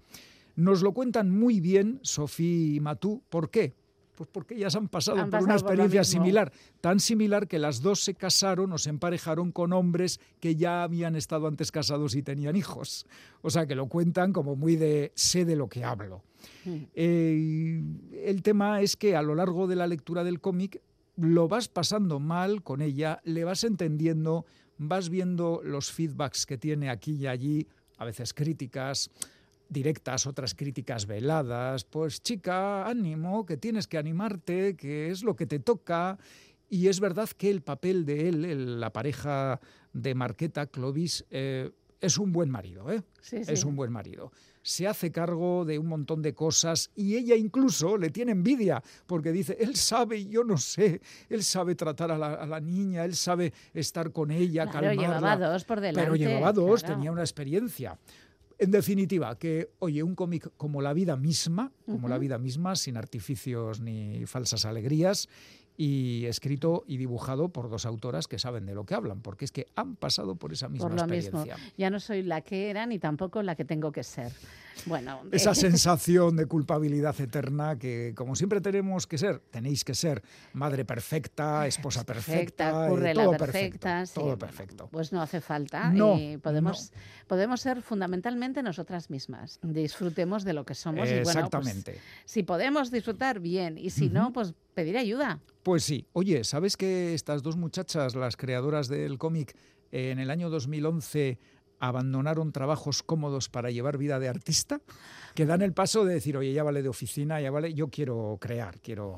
Nos 0.56 0.82
lo 0.82 0.94
cuentan 0.94 1.32
muy 1.32 1.60
bien 1.60 2.00
Sofía 2.02 2.76
y 2.76 2.80
Matú. 2.80 3.24
¿Por 3.30 3.50
qué? 3.50 3.74
Pues 4.16 4.30
porque 4.32 4.56
ellas 4.56 4.76
han 4.76 4.88
pasado 4.88 5.18
Han 5.18 5.30
por 5.30 5.44
una 5.44 5.54
pasado 5.56 5.70
experiencia 5.70 6.04
similar, 6.04 6.52
tan 6.82 7.00
similar 7.00 7.48
que 7.48 7.60
las 7.60 7.82
dos 7.82 8.04
se 8.04 8.16
casaron 8.16 8.72
o 8.72 8.78
se 8.78 8.90
emparejaron 8.90 9.52
con 9.52 9.74
hombres 9.74 10.20
que 10.40 10.56
ya 10.56 10.84
habían 10.84 11.16
estado 11.16 11.48
antes 11.48 11.72
casados 11.72 12.16
y 12.16 12.24
tenían 12.24 12.56
hijos. 12.56 13.06
O 13.42 13.50
sea 13.50 13.68
que 13.68 13.76
lo 13.76 13.88
cuentan 13.88 14.32
como 14.34 14.56
muy 14.56 14.76
de 14.78 15.12
sé 15.16 15.46
de 15.46 15.56
lo 15.56 15.68
que 15.68 15.84
hablo. 15.84 16.24
Mm. 16.64 16.78
Eh, 16.94 17.84
el 18.24 18.42
tema 18.42 18.82
es 18.82 18.96
que 18.96 19.16
a 19.16 19.22
lo 19.22 19.36
largo 19.36 19.68
de 19.68 19.76
la 19.76 19.88
lectura 19.88 20.24
del 20.24 20.40
cómic 20.40 20.82
lo 21.18 21.48
vas 21.48 21.68
pasando 21.68 22.20
mal 22.20 22.64
con 22.64 22.82
ella, 22.82 23.22
le 23.24 23.44
vas 23.44 23.64
entendiendo, 23.64 24.46
vas 24.78 25.10
viendo 25.10 25.62
los 25.64 25.92
feedbacks 25.92 26.46
que 26.46 26.58
tiene 26.58 26.90
aquí 26.90 27.14
y 27.14 27.28
allí, 27.28 27.68
a 27.98 28.06
veces 28.06 28.34
críticas 28.34 29.10
directas, 29.70 30.26
otras 30.28 30.54
críticas 30.56 31.06
veladas, 31.06 31.84
pues 31.86 32.22
chica, 32.22 32.88
ánimo, 32.88 33.46
que 33.46 33.58
tienes 33.58 33.88
que 33.88 33.98
animarte, 33.98 34.76
que 34.76 35.10
es 35.12 35.24
lo 35.24 35.36
que 35.36 35.46
te 35.46 35.60
toca. 35.60 36.18
Y 36.70 36.88
es 36.88 37.00
verdad 37.00 37.30
que 37.38 37.50
el 37.50 37.62
papel 37.62 38.06
de 38.06 38.30
él, 38.30 38.46
el- 38.46 38.80
la 38.80 38.92
pareja 38.92 39.60
de 39.94 40.16
Marqueta, 40.16 40.66
Clovis, 40.68 41.26
eh, 41.30 41.72
es 42.02 42.18
un 42.18 42.32
buen 42.32 42.50
marido, 42.52 42.92
¿eh? 42.92 43.02
Sí, 43.22 43.38
es 43.48 43.64
un 43.64 43.76
buen 43.76 43.92
marido. 43.92 44.32
Se 44.62 44.88
hace 44.88 45.12
cargo 45.12 45.64
de 45.64 45.80
un 45.80 45.88
montón 45.88 46.22
de 46.22 46.34
cosas 46.34 46.92
y 46.96 47.16
ella 47.16 47.36
incluso 47.36 47.98
le 47.98 48.10
tiene 48.10 48.32
envidia 48.34 48.84
porque 49.06 49.32
dice, 49.32 49.56
él 49.60 49.76
sabe 49.76 50.18
y 50.18 50.28
yo 50.28 50.44
no 50.44 50.58
sé, 50.58 51.02
él 51.30 51.44
sabe 51.44 51.74
tratar 51.76 52.12
a 52.12 52.18
la, 52.18 52.34
a 52.34 52.46
la 52.46 52.60
niña, 52.60 53.06
él 53.06 53.16
sabe 53.16 53.54
estar 53.74 54.12
con 54.12 54.30
ella, 54.32 54.64
Claro, 54.68 54.88
calmarla. 54.88 55.16
llevaba 55.36 55.36
dos 55.54 55.64
por 55.64 55.78
Pero 55.80 55.94
delante, 56.14 56.18
llevaba 56.20 56.52
dos, 56.54 56.82
claro. 56.82 56.96
tenía 56.96 57.12
una 57.12 57.22
experiencia. 57.22 57.98
En 58.58 58.72
definitiva, 58.72 59.38
que, 59.38 59.72
oye, 59.80 60.02
un 60.04 60.16
cómic 60.16 60.50
como 60.58 60.82
la 60.82 60.94
vida 60.94 61.18
misma, 61.18 61.72
como 61.86 62.08
la 62.08 62.18
vida 62.18 62.38
misma, 62.38 62.76
sin 62.76 62.96
artificios 62.96 63.82
ni 63.82 64.26
falsas 64.26 64.66
alegrías, 64.66 65.28
y 65.78 66.26
escrito 66.26 66.84
y 66.88 66.98
dibujado 66.98 67.50
por 67.50 67.70
dos 67.70 67.86
autoras 67.86 68.28
que 68.28 68.40
saben 68.40 68.66
de 68.66 68.74
lo 68.74 68.86
que 68.86 68.94
hablan, 68.94 69.22
porque 69.22 69.46
es 69.46 69.52
que 69.52 69.68
han 69.76 69.96
pasado 69.98 70.36
por 70.36 70.54
esa 70.54 70.70
misma 70.70 70.88
Por 70.88 70.98
lo 70.98 71.06
mismo. 71.08 71.40
experiencia. 71.40 71.74
Ya 71.78 71.90
no 71.90 72.00
soy 72.00 72.24
la 72.24 72.42
que 72.42 72.70
era 72.70 72.86
ni 72.86 72.98
tampoco 72.98 73.44
la 73.44 73.56
que 73.56 73.66
tengo 73.66 73.92
que 73.92 74.04
ser. 74.04 74.32
Bueno, 74.86 75.22
Esa 75.32 75.56
sensación 75.56 76.36
de 76.36 76.46
culpabilidad 76.46 77.20
eterna 77.20 77.78
que, 77.78 78.14
como 78.16 78.36
siempre 78.36 78.62
tenemos 78.62 79.08
que 79.08 79.18
ser, 79.18 79.40
tenéis 79.50 79.84
que 79.84 79.96
ser 79.96 80.22
madre 80.54 80.86
perfecta, 80.86 81.68
esposa 81.68 82.04
perfecta, 82.04 82.88
perfecta, 82.88 83.12
eh, 83.12 83.14
todo 83.14 83.32
perfecta, 83.32 83.48
perfecto, 83.48 84.06
sí, 84.06 84.14
todo 84.14 84.24
bueno, 84.24 84.38
perfecto. 84.38 84.90
Pues 84.92 85.14
no 85.14 85.22
hace 85.22 85.42
falta 85.42 85.90
No, 85.92 86.18
y 86.18 86.38
podemos, 86.38 86.92
podemos 87.28 87.62
ser 87.62 87.82
fundamentalmente 87.82 88.62
nosotras 88.64 89.10
mismas. 89.10 89.60
Disfrutemos 89.62 90.44
de 90.44 90.54
lo 90.54 90.66
que 90.66 90.76
somos 90.76 91.10
y 91.10 91.22
bueno, 91.22 91.24
pues, 91.24 91.36
Exactamente. 91.36 92.00
si 92.26 92.44
podemos 92.44 92.92
disfrutar, 92.92 93.40
bien, 93.40 93.78
y 93.78 93.90
si 93.90 94.10
no, 94.10 94.32
pues 94.34 94.54
pedir 94.74 94.98
ayuda. 94.98 95.40
Pues 95.64 95.84
sí. 95.84 96.06
Oye, 96.14 96.44
¿sabes 96.44 96.78
que 96.78 97.14
estas 97.14 97.42
dos 97.42 97.56
muchachas, 97.56 98.16
las 98.16 98.38
creadoras 98.38 98.88
del 98.88 99.18
cómic, 99.18 99.56
en 99.92 100.20
el 100.20 100.30
año 100.30 100.50
2011 100.50 101.40
abandonaron 101.80 102.52
trabajos 102.52 103.04
cómodos 103.04 103.50
para 103.50 103.72
llevar 103.72 103.98
vida 103.98 104.20
de 104.20 104.28
artista, 104.30 104.82
que 105.34 105.46
dan 105.46 105.62
el 105.62 105.74
paso 105.74 106.06
de 106.06 106.14
decir, 106.14 106.38
oye, 106.38 106.54
ya 106.54 106.64
vale 106.64 106.82
de 106.82 106.88
oficina, 106.88 107.42
ya 107.42 107.52
vale, 107.52 107.74
yo 107.74 107.90
quiero 107.90 108.38
crear, 108.40 108.80
quiero 108.80 109.18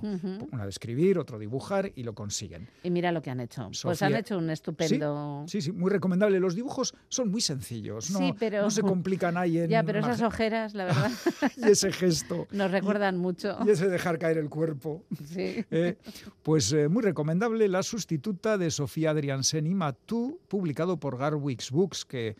una 0.51 0.63
de 0.63 0.69
escribir, 0.69 1.19
otro 1.19 1.37
dibujar 1.37 1.91
y 1.95 2.03
lo 2.03 2.13
consiguen. 2.15 2.67
Y 2.83 2.89
mira 2.89 3.11
lo 3.11 3.21
que 3.21 3.29
han 3.29 3.39
hecho. 3.39 3.69
Pues 3.83 4.01
han 4.01 4.15
hecho 4.15 4.37
un 4.37 4.49
estupendo... 4.49 5.45
Sí, 5.47 5.61
sí, 5.61 5.71
muy 5.71 5.91
recomendable. 5.91 6.39
Los 6.39 6.55
dibujos 6.55 6.95
son 7.07 7.29
muy 7.29 7.41
sencillos, 7.41 8.09
no, 8.09 8.19
Sí, 8.19 8.33
pero- 8.39 8.63
no 8.63 8.71
se 8.71 8.81
complican 8.81 9.37
ahí 9.37 9.59
en 9.59 9.69
Ya, 9.69 9.83
pero 9.83 9.99
esas 9.99 10.21
ojeras, 10.23 10.73
la 10.73 10.85
verdad, 10.85 11.11
y 11.57 11.69
ese 11.69 11.91
gesto 11.91 12.47
nos 12.51 12.71
recuerdan 12.71 13.17
mucho. 13.17 13.57
y 13.65 13.69
ese 13.69 13.87
dejar 13.87 14.17
caer 14.17 14.37
el 14.39 14.49
cuerpo. 14.49 15.03
Sí. 15.25 15.63
Eh, 15.79 15.97
pues 16.43 16.71
eh, 16.71 16.87
muy 16.87 17.03
recomendable 17.03 17.67
La 17.67 17.83
sustituta 17.83 18.57
de 18.57 18.71
Sofía 18.71 19.11
Adriansen 19.11 19.67
y 19.67 19.75
Matú, 19.75 20.39
publicado 20.47 20.97
por 20.99 21.17
Garwix 21.17 21.71
Books, 21.71 22.05
que 22.05 22.35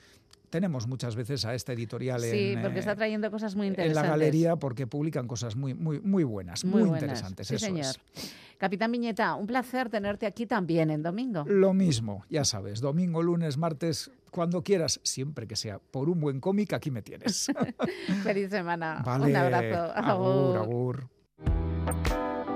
tenemos 0.49 0.88
muchas 0.88 1.15
veces 1.15 1.45
a 1.45 1.53
esta 1.53 1.74
editorial 1.74 2.22
Sí, 2.22 2.53
en, 2.53 2.61
porque 2.61 2.78
eh, 2.78 2.80
está 2.80 2.95
trayendo 2.95 3.30
cosas 3.32 3.56
muy 3.56 3.68
en 3.68 3.74
interesantes. 3.74 4.03
la 4.03 4.10
galería 4.10 4.56
porque 4.56 4.88
publican 4.88 5.28
cosas 5.28 5.56
muy, 5.56 5.74
muy, 5.74 5.99
muy 5.99 6.24
buenas, 6.24 6.64
muy, 6.65 6.82
buenas. 6.84 7.02
interesantes. 7.02 7.48
Sí, 7.48 7.56
eso 7.56 7.65
señor. 7.65 7.86
es. 8.15 8.34
Capitán 8.57 8.91
Viñeta, 8.91 9.36
un 9.36 9.45
placer 9.45 9.90
tenerte 9.90 10.26
aquí 10.26 10.45
también 10.48 10.90
en 10.90 11.03
domingo. 11.03 11.44
Lo 11.48 11.74
mismo, 11.74 12.24
ya 12.30 12.44
sabes, 12.44 12.82
domingo, 12.82 13.22
lunes, 13.22 13.57
martes, 13.57 14.10
cuando 14.32 14.64
quieras, 14.64 14.99
siempre 15.03 15.48
que 15.48 15.56
sea 15.56 15.80
por 15.80 16.10
un 16.10 16.19
buen 16.19 16.40
cómic, 16.40 16.74
aquí 16.74 16.90
me 16.91 17.02
tienes. 17.02 17.48
Feliz 18.24 18.49
semana. 18.49 19.02
Vale, 19.06 19.26
Un 19.26 19.36
abrazo. 19.36 19.94
agur, 19.95 20.57
Agur. 20.57 20.57
agur. 20.57 21.10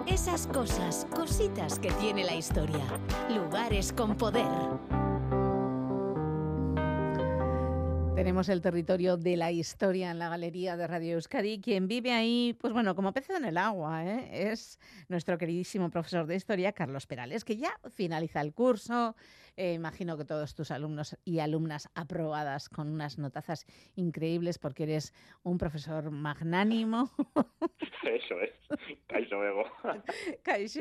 Esas 0.07 0.47
cosas, 0.47 1.07
cositas 1.15 1.80
que 1.80 1.91
tiene 1.93 2.23
la 2.26 2.35
historia. 2.35 2.84
Lugares 3.30 3.93
con 3.93 4.18
poder. 4.18 4.45
Tenemos 8.15 8.49
el 8.49 8.61
territorio 8.61 9.15
de 9.15 9.38
la 9.38 9.51
historia 9.51 10.11
en 10.11 10.19
la 10.19 10.27
Galería 10.27 10.75
de 10.75 10.85
Radio 10.85 11.13
Euskadi. 11.13 11.61
Quien 11.61 11.88
vive 11.88 12.11
ahí, 12.11 12.55
pues 12.59 12.73
bueno, 12.73 12.93
como 12.93 13.13
pez 13.13 13.29
en 13.29 13.45
el 13.45 13.57
agua, 13.57 14.05
¿eh? 14.05 14.51
es 14.51 14.79
nuestro 15.07 15.38
queridísimo 15.38 15.89
profesor 15.89 16.27
de 16.27 16.35
historia, 16.35 16.73
Carlos 16.73 17.07
Perales, 17.07 17.45
que 17.45 17.55
ya 17.55 17.71
finaliza 17.89 18.41
el 18.41 18.53
curso. 18.53 19.15
Eh, 19.57 19.73
imagino 19.73 20.18
que 20.18 20.26
todos 20.26 20.56
tus 20.56 20.72
alumnos 20.72 21.18
y 21.26 21.40
alumnas 21.40 21.90
aprobadas 21.94 22.69
con 22.69 22.88
unas 22.88 23.18
notazas 23.18 23.65
increíbles 23.95 24.57
porque 24.57 24.84
eres 24.84 25.14
un 25.44 25.57
profesor 25.57 26.10
magnánimo. 26.10 27.10
Eso 28.03 28.40
es. 28.40 28.52
Caixo 29.07 29.40
Bego. 29.40 29.64
Caixo. 30.44 30.80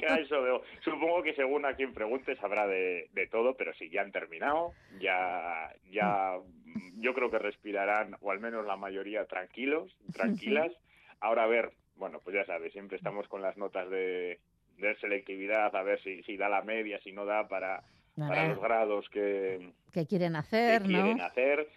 Caixo 0.00 0.42
Bego. 0.42 0.62
Supongo 0.82 1.22
que 1.22 1.34
según 1.34 1.66
a 1.66 1.74
quien 1.74 1.92
pregunte 1.92 2.36
sabrá 2.36 2.66
de, 2.66 3.10
de 3.12 3.26
todo, 3.26 3.56
pero 3.56 3.74
sí, 3.74 3.90
ya 3.90 4.02
han 4.02 4.12
terminado. 4.12 4.72
Ya, 5.00 5.74
ya, 5.90 6.38
yo 6.96 7.14
creo 7.14 7.30
que 7.30 7.38
respirarán, 7.38 8.16
o 8.20 8.30
al 8.30 8.40
menos 8.40 8.66
la 8.66 8.76
mayoría, 8.76 9.26
tranquilos, 9.26 9.96
tranquilas. 10.14 10.72
Ahora 11.20 11.44
a 11.44 11.48
ver, 11.48 11.72
bueno, 11.96 12.20
pues 12.22 12.34
ya 12.34 12.46
sabes, 12.46 12.72
siempre 12.72 12.96
estamos 12.96 13.26
con 13.28 13.42
las 13.42 13.56
notas 13.56 13.88
de, 13.90 14.38
de 14.78 14.96
selectividad, 14.96 15.74
a 15.74 15.82
ver 15.82 16.00
si, 16.02 16.22
si 16.22 16.36
da 16.36 16.48
la 16.48 16.62
media, 16.62 17.00
si 17.00 17.12
no 17.12 17.24
da 17.24 17.48
para, 17.48 17.82
para 18.16 18.48
los 18.48 18.60
grados 18.60 19.08
que, 19.10 19.72
¿Qué 19.92 20.06
quieren 20.06 20.32
que 20.32 20.38
hacer, 20.38 20.82
no? 20.82 20.88
quieren 20.88 21.20
hacer. 21.20 21.68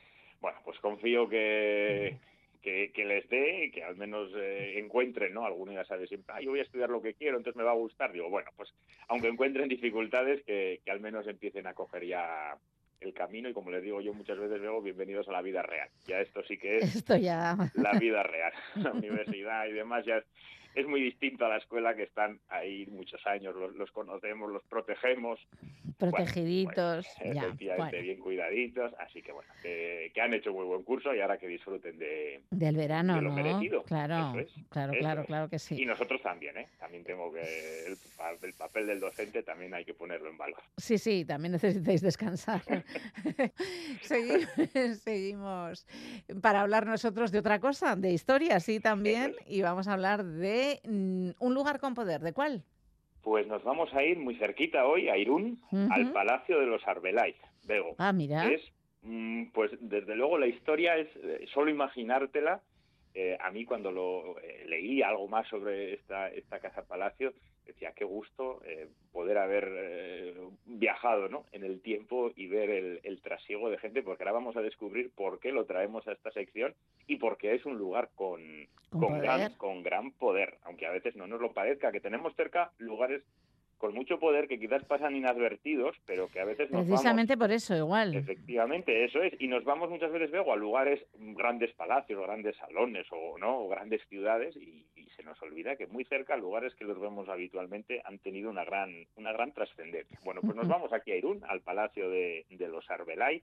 Bueno, 0.41 0.57
pues 0.63 0.79
confío 0.79 1.27
que, 1.27 2.17
que, 2.61 2.91
que 2.93 3.05
les 3.05 3.27
dé 3.29 3.65
y 3.65 3.71
que 3.71 3.83
al 3.83 3.97
menos 3.97 4.31
eh, 4.35 4.79
encuentren, 4.79 5.33
¿no? 5.33 5.45
Alguno 5.45 5.73
ya 5.73 5.83
sabe 5.83 6.07
siempre, 6.07 6.33
ah, 6.35 6.41
yo 6.41 6.51
voy 6.51 6.59
a 6.59 6.63
estudiar 6.63 6.89
lo 6.89 7.01
que 7.01 7.13
quiero, 7.13 7.37
entonces 7.37 7.57
me 7.57 7.63
va 7.63 7.71
a 7.71 7.75
gustar. 7.75 8.11
Digo, 8.13 8.29
bueno, 8.29 8.49
pues 8.55 8.73
aunque 9.09 9.27
encuentren 9.27 9.67
dificultades, 9.67 10.43
que, 10.45 10.81
que 10.85 10.91
al 10.91 11.01
menos 11.01 11.27
empiecen 11.27 11.67
a 11.67 11.73
coger 11.73 12.05
ya 12.05 12.57
el 13.01 13.13
camino 13.13 13.47
y 13.49 13.53
como 13.53 13.71
les 13.71 13.81
digo 13.83 14.01
yo 14.01 14.13
muchas 14.13 14.37
veces 14.37 14.59
luego, 14.59 14.81
bienvenidos 14.81 15.27
a 15.29 15.31
la 15.31 15.41
vida 15.41 15.61
real. 15.61 15.89
Ya 16.07 16.19
esto 16.19 16.43
sí 16.43 16.57
que 16.57 16.77
es 16.77 16.95
Esto 16.97 17.15
ya. 17.17 17.55
la 17.75 17.91
vida 17.97 18.23
real. 18.23 18.51
La 18.75 18.91
universidad 18.91 19.65
y 19.67 19.73
demás 19.73 20.05
ya 20.05 20.21
es, 20.75 20.87
muy 20.87 21.01
distinto 21.01 21.45
a 21.45 21.49
la 21.49 21.57
escuela 21.57 21.95
que 21.95 22.03
están 22.03 22.39
ahí 22.49 22.85
muchos 22.87 23.25
años, 23.27 23.55
los, 23.55 23.75
los 23.75 23.91
conocemos, 23.91 24.51
los 24.51 24.63
protegemos. 24.63 25.39
Protegiditos. 25.97 27.05
ya. 27.23 27.43
Efectivamente, 27.43 27.77
Bueno, 27.77 28.01
bien 28.03 28.19
cuidaditos, 28.19 28.93
así 28.99 29.21
que 29.21 29.31
bueno, 29.31 29.51
que, 29.61 30.11
que 30.13 30.21
han 30.21 30.33
hecho 30.33 30.53
muy 30.53 30.65
buen 30.65 30.83
curso 30.83 31.13
y 31.13 31.19
ahora 31.21 31.37
que 31.37 31.47
disfruten 31.47 31.97
de, 31.97 32.41
del 32.51 32.75
verano, 32.77 33.15
de 33.15 33.21
lo 33.21 33.29
¿no? 33.29 33.35
merecido. 33.35 33.83
Claro, 33.83 34.39
es, 34.39 34.51
claro, 34.69 34.93
claro, 34.99 35.21
es. 35.21 35.27
claro 35.27 35.49
que 35.49 35.59
sí. 35.59 35.81
Y 35.81 35.85
nosotros 35.85 36.21
también, 36.21 36.57
¿eh? 36.57 36.67
También 36.79 37.03
tengo 37.03 37.31
que... 37.33 37.41
El, 37.87 37.97
el 38.43 38.53
papel 38.53 38.87
del 38.87 38.99
docente 38.99 39.43
también 39.43 39.73
hay 39.73 39.83
que 39.85 39.93
ponerlo 39.93 40.29
en 40.29 40.37
valor. 40.37 40.61
Sí, 40.77 40.97
sí, 40.97 41.25
también 41.25 41.51
necesitáis 41.53 42.01
descansar. 42.01 42.61
Segui- 44.03 44.47
Seguimos 44.95 45.85
para 46.41 46.61
hablar 46.61 46.85
nosotros 46.85 47.31
de 47.31 47.39
otra 47.39 47.59
cosa, 47.59 47.95
de 47.95 48.11
historia, 48.11 48.59
sí, 48.59 48.79
también, 48.79 49.35
y 49.45 49.61
vamos 49.61 49.87
a 49.87 49.93
hablar 49.93 50.23
de 50.23 50.58
mm, 50.83 51.29
un 51.39 51.53
lugar 51.53 51.79
con 51.79 51.93
poder. 51.95 52.21
¿De 52.21 52.33
cuál? 52.33 52.63
Pues 53.21 53.47
nos 53.47 53.63
vamos 53.63 53.93
a 53.93 54.01
ir 54.03 54.17
muy 54.17 54.35
cerquita 54.35 54.85
hoy, 54.85 55.09
a 55.09 55.17
Irún, 55.17 55.61
al 55.91 56.11
Palacio 56.13 56.59
de 56.59 56.65
los 56.67 56.81
Arbeláez, 56.87 57.35
Bego. 57.67 57.95
Ah, 57.97 58.13
mira. 58.13 58.47
Es, 58.49 58.61
mm, 59.01 59.51
pues 59.53 59.71
desde 59.81 60.15
luego 60.15 60.37
la 60.37 60.47
historia 60.47 60.95
es 60.95 61.09
eh, 61.17 61.45
solo 61.53 61.69
imaginártela. 61.69 62.61
eh, 63.13 63.37
a 63.41 63.49
mí 63.51 63.65
cuando 63.65 63.91
lo 63.91 64.39
eh, 64.39 64.65
leí 64.67 65.01
algo 65.01 65.27
más 65.27 65.47
sobre 65.49 65.95
esta, 65.95 66.29
esta 66.29 66.59
casa 66.59 66.83
palacio, 66.83 67.33
decía 67.65 67.88
gusto 68.19 68.61
eh, 68.65 68.87
poder 69.13 69.37
haber 69.37 69.65
eh, 69.71 70.33
viajado 70.65 71.29
¿no? 71.29 71.45
en 71.53 71.63
el 71.63 71.81
tiempo 71.81 72.31
y 72.35 72.47
ver 72.47 72.69
el, 72.69 72.99
el 73.03 73.21
trasiego 73.21 73.69
de 73.69 73.77
gente, 73.77 74.03
porque 74.03 74.23
ahora 74.23 74.33
vamos 74.33 74.57
a 74.57 74.61
descubrir 74.61 75.09
por 75.15 75.39
qué 75.39 75.51
lo 75.51 75.65
traemos 75.65 76.05
a 76.07 76.11
esta 76.11 76.31
sección 76.31 76.73
y 77.07 77.15
por 77.15 77.37
qué 77.37 77.55
es 77.55 77.65
un 77.65 77.77
lugar 77.77 78.09
con, 78.15 78.41
Con 78.89 78.99
con, 78.99 79.19
gran, 79.19 79.53
con 79.53 79.83
gran 79.83 80.11
poder, 80.11 80.57
aunque 80.63 80.85
a 80.85 80.91
veces 80.91 81.15
no 81.15 81.27
nos 81.27 81.39
lo 81.39 81.53
parezca, 81.53 81.93
que 81.93 82.01
tenemos 82.01 82.35
cerca 82.35 82.71
lugares 82.77 83.23
con 83.79 83.93
mucho 83.95 84.19
poder 84.19 84.47
que 84.47 84.59
quizás 84.59 84.83
pasan 84.83 85.15
inadvertidos, 85.15 85.95
pero 86.05 86.27
que 86.27 86.39
a 86.41 86.45
veces 86.45 86.69
nos 86.69 86.81
vamos 86.81 86.87
Precisamente 86.89 87.37
por 87.37 87.49
eso, 87.51 87.75
igual. 87.75 88.13
Efectivamente, 88.13 89.05
eso 89.05 89.23
es. 89.23 89.33
Y 89.39 89.47
nos 89.47 89.63
vamos 89.63 89.89
muchas 89.89 90.11
veces 90.11 90.29
luego 90.29 90.53
a 90.53 90.57
lugares, 90.57 91.03
grandes 91.17 91.73
palacios, 91.73 92.21
grandes 92.21 92.55
salones 92.57 93.07
o 93.11 93.37
no, 93.39 93.61
o 93.61 93.69
grandes 93.69 94.01
ciudades 94.09 94.55
y, 94.57 94.85
y 94.95 95.05
se 95.15 95.23
nos 95.23 95.41
olvida 95.41 95.77
que 95.77 95.87
muy 95.87 96.03
cerca 96.03 96.35
lugares 96.35 96.75
que 96.75 96.83
los 96.83 96.99
vemos 96.99 97.29
habitualmente 97.29 98.01
han 98.03 98.19
tenido 98.19 98.49
una 98.49 98.65
gran, 98.65 99.07
una 99.15 99.31
gran 99.31 99.53
trascendencia. 99.53 100.19
Bueno, 100.25 100.41
pues 100.41 100.55
nos 100.55 100.67
vamos 100.67 100.91
aquí 100.91 101.11
a 101.11 101.15
Irún, 101.15 101.41
al 101.47 101.61
palacio 101.61 102.09
de, 102.09 102.45
de 102.49 102.67
los 102.67 102.89
Arbelay, 102.91 103.41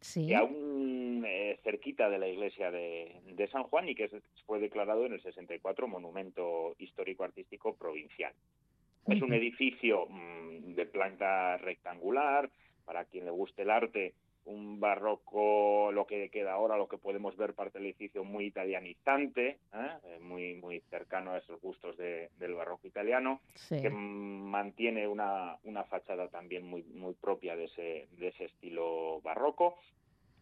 Sí. 0.00 0.26
que 0.26 0.34
aún 0.34 1.22
eh, 1.24 1.60
cerquita 1.62 2.10
de 2.10 2.18
la 2.18 2.26
iglesia 2.26 2.72
de, 2.72 3.20
de 3.24 3.48
San 3.48 3.62
Juan 3.62 3.88
y 3.88 3.94
que 3.94 4.10
fue 4.46 4.58
declarado 4.58 5.06
en 5.06 5.12
el 5.12 5.22
64 5.22 5.86
monumento 5.86 6.74
histórico-artístico 6.78 7.76
provincial. 7.76 8.32
Es 9.06 9.20
un 9.20 9.32
edificio 9.32 10.06
mm, 10.08 10.74
de 10.74 10.86
planta 10.86 11.56
rectangular, 11.58 12.50
para 12.84 13.04
quien 13.04 13.24
le 13.24 13.30
guste 13.30 13.62
el 13.62 13.70
arte, 13.70 14.14
un 14.44 14.80
barroco, 14.80 15.92
lo 15.92 16.04
que 16.06 16.28
queda 16.28 16.54
ahora, 16.54 16.76
lo 16.76 16.88
que 16.88 16.98
podemos 16.98 17.36
ver 17.36 17.54
parte 17.54 17.78
del 17.78 17.86
edificio 17.86 18.24
muy 18.24 18.46
italianizante, 18.46 19.58
¿eh? 19.72 19.88
Eh, 20.04 20.18
muy 20.20 20.54
muy 20.54 20.80
cercano 20.90 21.30
a 21.32 21.38
esos 21.38 21.60
gustos 21.60 21.96
de- 21.96 22.28
del 22.38 22.54
barroco 22.54 22.86
italiano, 22.88 23.40
Sí. 23.54 23.80
que 23.80 23.88
mantiene 23.90 25.06
una, 25.06 25.56
una 25.62 25.84
fachada 25.84 26.28
también 26.28 26.66
muy 26.66 26.82
muy 26.82 27.14
propia 27.14 27.54
de 27.54 27.64
ese, 27.66 28.08
de 28.18 28.28
ese 28.28 28.46
estilo 28.46 29.20
barroco 29.22 29.78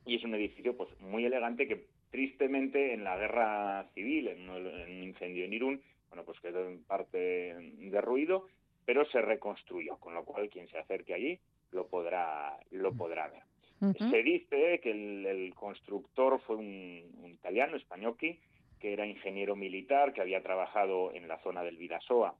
y 0.06 0.16
es 0.16 0.24
un 0.24 0.34
edificio 0.34 0.74
pues 0.76 0.88
muy 1.00 1.26
elegante 1.26 1.68
que 1.68 1.84
tristemente 2.10 2.94
en 2.94 3.04
la 3.04 3.16
guerra 3.18 3.86
civil, 3.94 4.28
en 4.28 4.48
un 4.48 5.02
incendio 5.04 5.44
en 5.44 5.52
Irún, 5.52 5.82
bueno 6.10 6.24
pues 6.24 6.38
quedó 6.40 6.66
en 6.68 6.84
parte 6.84 7.54
derruido, 7.78 8.46
pero 8.84 9.04
se 9.06 9.20
reconstruyó, 9.22 9.96
con 9.98 10.14
lo 10.14 10.24
cual 10.24 10.48
quien 10.50 10.68
se 10.68 10.78
acerque 10.78 11.14
allí 11.14 11.38
lo 11.70 11.86
podrá 11.86 12.58
lo 12.70 12.92
podrá 12.92 13.28
ver. 13.28 13.42
Ujú. 13.80 14.10
Se 14.10 14.22
dice 14.22 14.80
que 14.82 14.90
el, 14.90 15.24
el 15.24 15.54
constructor 15.54 16.40
fue 16.40 16.56
un, 16.56 17.10
un 17.22 17.30
italiano, 17.30 17.78
Spagnocchi, 17.78 18.38
que 18.78 18.92
era 18.92 19.06
ingeniero 19.06 19.56
militar, 19.56 20.12
que 20.12 20.20
había 20.20 20.42
trabajado 20.42 21.12
en 21.12 21.28
la 21.28 21.38
zona 21.42 21.62
del 21.62 21.76
Vidasoa. 21.78 22.34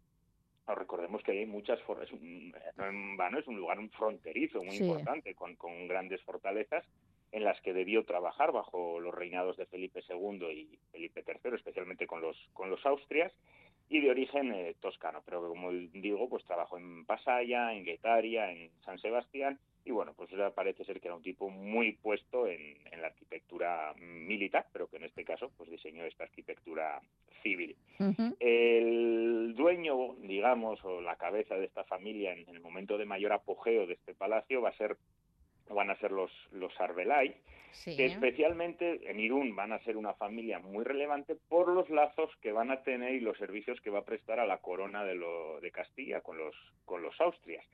Ahora, 0.67 0.81
recordemos 0.83 1.23
que 1.23 1.33
hay 1.33 1.47
muchas 1.47 1.81
for- 1.83 2.03
es 2.03 2.13
un- 2.13 2.53
no 2.77 2.87
en 2.87 3.17
vano, 3.17 3.39
es 3.39 3.47
un 3.47 3.57
lugar 3.57 3.79
fronterizo 3.91 4.63
muy 4.63 4.77
Sí. 4.77 4.85
importante, 4.85 5.35
con, 5.35 5.57
con 5.57 5.89
grandes 5.89 6.23
fortalezas 6.23 6.85
en 7.33 7.45
las 7.45 7.61
que 7.63 7.73
debió 7.73 8.05
trabajar 8.05 8.53
bajo 8.53 9.01
los 9.01 9.15
reinados 9.15 9.57
de 9.57 9.65
Felipe 9.67 10.03
II 10.09 10.47
y 10.51 10.79
Felipe 10.93 11.25
III, 11.27 11.55
especialmente 11.55 12.07
con 12.07 12.21
los, 12.21 12.37
con 12.53 12.69
los 12.71 12.85
Austrias, 12.85 13.33
y 13.91 14.01
de 14.01 14.11
origen 14.11 14.53
eh, 14.53 14.77
toscano, 14.81 15.21
pero 15.25 15.43
que, 15.43 15.49
como 15.49 15.73
digo, 15.73 16.29
pues 16.29 16.45
trabajó 16.45 16.79
en 16.79 17.05
Pasaya, 17.05 17.75
en 17.75 17.85
Guetaria, 17.85 18.51
en 18.51 18.71
San 18.85 18.99
Sebastián, 19.01 19.59
y 19.85 19.91
bueno, 19.91 20.13
pues 20.17 20.31
parece 20.55 20.85
ser 20.85 21.01
que 21.01 21.09
era 21.09 21.17
un 21.17 21.23
tipo 21.23 21.51
muy 21.51 21.93
puesto 21.93 22.47
en, 22.47 22.77
en 22.93 23.03
la 23.03 23.09
arquitectura 23.09 23.93
militar, 23.99 24.67
pero 24.73 24.89
que 24.89 24.99
en 24.99 25.05
este 25.05 25.25
caso 25.25 25.51
pues 25.57 25.69
diseñó 25.71 26.05
esta 26.05 26.25
arquitectura 26.25 27.01
civil. 27.43 27.75
El 28.39 29.55
dueño, 29.57 30.15
digamos, 30.21 30.85
o 30.85 31.01
la 31.01 31.17
cabeza 31.17 31.57
de 31.57 31.65
esta 31.65 31.83
familia 31.85 32.33
en, 32.33 32.49
en 32.49 32.55
el 32.55 32.61
momento 32.61 32.97
de 32.97 33.07
mayor 33.07 33.33
apogeo 33.33 33.87
de 33.87 33.95
este 33.95 34.15
palacio 34.15 34.63
va 34.63 34.69
a 34.69 34.77
ser 34.77 34.97
van 35.75 35.91
a 35.91 35.97
ser 35.97 36.13
los, 36.13 36.31
los 36.53 36.79
Arbelay, 36.81 37.35
Sí. 37.73 37.97
que 37.97 38.07
especialmente 38.07 39.09
en 39.09 39.21
Irún 39.21 39.55
van 39.55 39.71
a 39.73 39.79
ser 39.85 39.97
una 39.97 40.13
familia 40.15 40.59
muy 40.59 40.83
relevante 40.83 41.37
por 41.37 41.69
los 41.69 41.89
lazos 41.89 42.29
que 42.43 42.51
van 42.51 42.73
a 42.73 42.83
tener 42.83 43.15
y 43.15 43.21
los 43.21 43.39
servicios 43.39 43.81
que 43.81 43.91
va 43.91 44.01
a 44.01 44.05
prestar 44.05 44.41
a 44.41 44.47
la 44.47 44.59
corona 44.59 45.05
de, 45.05 45.15
lo, 45.15 45.61
de 45.61 45.71
Castilla 45.71 46.21
con 46.21 46.37
los, 46.37 46.55
con 46.85 47.01
los 47.01 47.19
Austrias. 47.21 47.65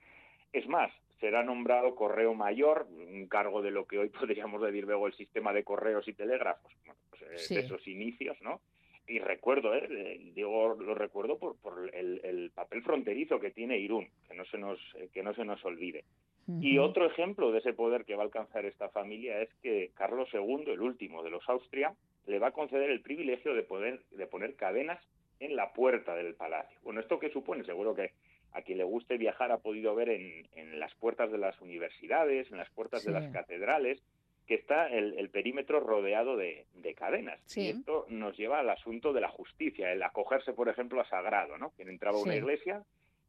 Es 0.52 0.68
más, 0.68 0.92
será 1.18 1.42
nombrado 1.42 1.94
correo 1.94 2.34
mayor, 2.34 2.86
un 2.90 3.26
cargo 3.26 3.62
de 3.62 3.70
lo 3.70 3.86
que 3.86 3.98
hoy 3.98 4.08
podríamos 4.20 4.60
decir 4.60 4.84
luego 4.84 5.06
el 5.06 5.14
sistema 5.14 5.54
de 5.54 5.64
correos 5.64 6.06
y 6.08 6.12
telégrafos, 6.12 6.70
bueno, 6.84 7.00
pues, 7.08 7.22
eh, 7.22 7.38
Sí. 7.38 7.54
de 7.54 7.60
esos 7.62 7.88
inicios, 7.88 8.36
¿no? 8.42 8.60
Y 9.08 9.18
recuerdo, 9.20 9.72
¿eh? 9.74 9.86
Eh, 9.88 10.30
digo, 10.34 10.74
lo 10.74 10.94
recuerdo 10.94 11.38
por, 11.38 11.56
por 11.58 11.88
el, 11.94 12.20
el 12.22 12.50
papel 12.50 12.82
fronterizo 12.82 13.40
que 13.40 13.50
tiene 13.52 13.78
Irún, 13.78 14.08
que 14.28 14.34
no 14.34 14.44
se 14.44 14.58
nos, 14.58 14.78
eh, 14.96 15.08
que 15.14 15.22
no 15.22 15.32
se 15.32 15.44
nos 15.46 15.64
olvide. 15.64 16.04
Y 16.60 16.78
otro 16.78 17.06
ejemplo 17.06 17.50
de 17.50 17.58
ese 17.58 17.72
poder 17.72 18.04
que 18.04 18.14
va 18.14 18.22
a 18.22 18.26
alcanzar 18.26 18.64
esta 18.66 18.88
familia 18.90 19.40
es 19.42 19.52
que 19.62 19.90
Carlos 19.94 20.28
II, 20.32 20.64
el 20.70 20.80
último 20.80 21.22
de 21.22 21.30
los 21.30 21.48
Austria, 21.48 21.94
le 22.26 22.38
va 22.38 22.48
a 22.48 22.52
conceder 22.52 22.90
el 22.90 23.00
privilegio 23.02 23.54
de 23.54 23.62
poder 23.62 24.00
de 24.12 24.26
poner 24.26 24.54
cadenas 24.54 25.02
en 25.40 25.56
la 25.56 25.72
puerta 25.72 26.14
del 26.14 26.34
palacio. 26.34 26.78
Bueno, 26.82 27.00
¿esto 27.00 27.18
qué 27.18 27.30
supone? 27.30 27.64
Seguro 27.64 27.94
que 27.94 28.12
a 28.52 28.62
quien 28.62 28.78
le 28.78 28.84
guste 28.84 29.18
viajar 29.18 29.50
ha 29.52 29.58
podido 29.58 29.94
ver 29.94 30.08
en, 30.08 30.46
en 30.54 30.78
las 30.80 30.94
puertas 30.94 31.30
de 31.32 31.38
las 31.38 31.60
universidades, 31.60 32.50
en 32.50 32.58
las 32.58 32.70
puertas 32.70 33.04
de 33.04 33.12
las 33.12 33.28
catedrales, 33.32 34.02
que 34.46 34.54
está 34.54 34.88
el, 34.88 35.18
el 35.18 35.28
perímetro 35.30 35.80
rodeado 35.80 36.36
de, 36.36 36.66
de 36.74 36.94
cadenas. 36.94 37.40
Sí. 37.46 37.62
Y 37.62 37.68
esto 37.70 38.06
nos 38.08 38.36
lleva 38.36 38.60
al 38.60 38.70
asunto 38.70 39.12
de 39.12 39.20
la 39.20 39.28
justicia, 39.28 39.92
el 39.92 40.02
acogerse, 40.02 40.52
por 40.52 40.68
ejemplo, 40.68 41.00
a 41.00 41.08
sagrado, 41.08 41.58
¿no? 41.58 41.70
Quien 41.70 41.88
entraba 41.88 42.16
a 42.18 42.22
una 42.22 42.32
Sí. 42.32 42.38
iglesia 42.38 42.84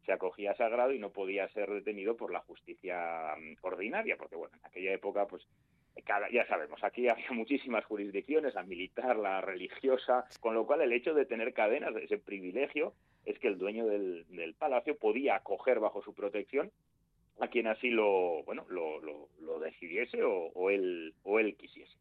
se 0.07 0.13
acogía 0.13 0.51
a 0.51 0.55
sagrado 0.55 0.93
y 0.93 0.99
no 0.99 1.11
podía 1.11 1.49
ser 1.49 1.69
detenido 1.69 2.15
por 2.15 2.31
la 2.31 2.39
justicia 2.39 3.35
mm, 3.38 3.57
ordinaria, 3.61 4.15
porque 4.15 4.38
bueno, 4.38 4.55
en 4.57 4.65
aquella 4.65 4.93
época, 4.93 5.27
pues 5.27 5.45
cada, 6.05 6.31
ya 6.31 6.47
sabemos, 6.47 6.81
aquí 6.81 7.07
había 7.09 7.29
muchísimas 7.31 7.84
jurisdicciones, 7.84 8.55
la 8.55 8.63
militar, 8.63 9.17
la 9.17 9.41
religiosa, 9.41 10.25
con 10.39 10.55
lo 10.55 10.65
cual 10.65 10.81
el 10.81 10.93
hecho 10.93 11.13
de 11.13 11.25
tener 11.25 11.53
cadenas, 11.53 11.93
ese 11.97 12.17
privilegio, 12.17 12.93
es 13.25 13.38
que 13.39 13.49
el 13.49 13.57
dueño 13.57 13.85
del, 13.85 14.25
palacio 14.57 14.97
podía 14.97 15.35
acoger 15.35 15.81
bajo 15.81 16.01
su 16.01 16.15
protección 16.15 16.71
a 17.39 17.49
quien 17.49 17.67
así 17.67 17.89
lo, 17.89 18.43
bueno, 18.45 18.65
lo, 18.69 19.59
decidiese 19.59 20.23
o 20.23 20.69
él, 20.69 21.13
o 21.23 21.39
él 21.39 21.55
quisiese. 21.57 21.97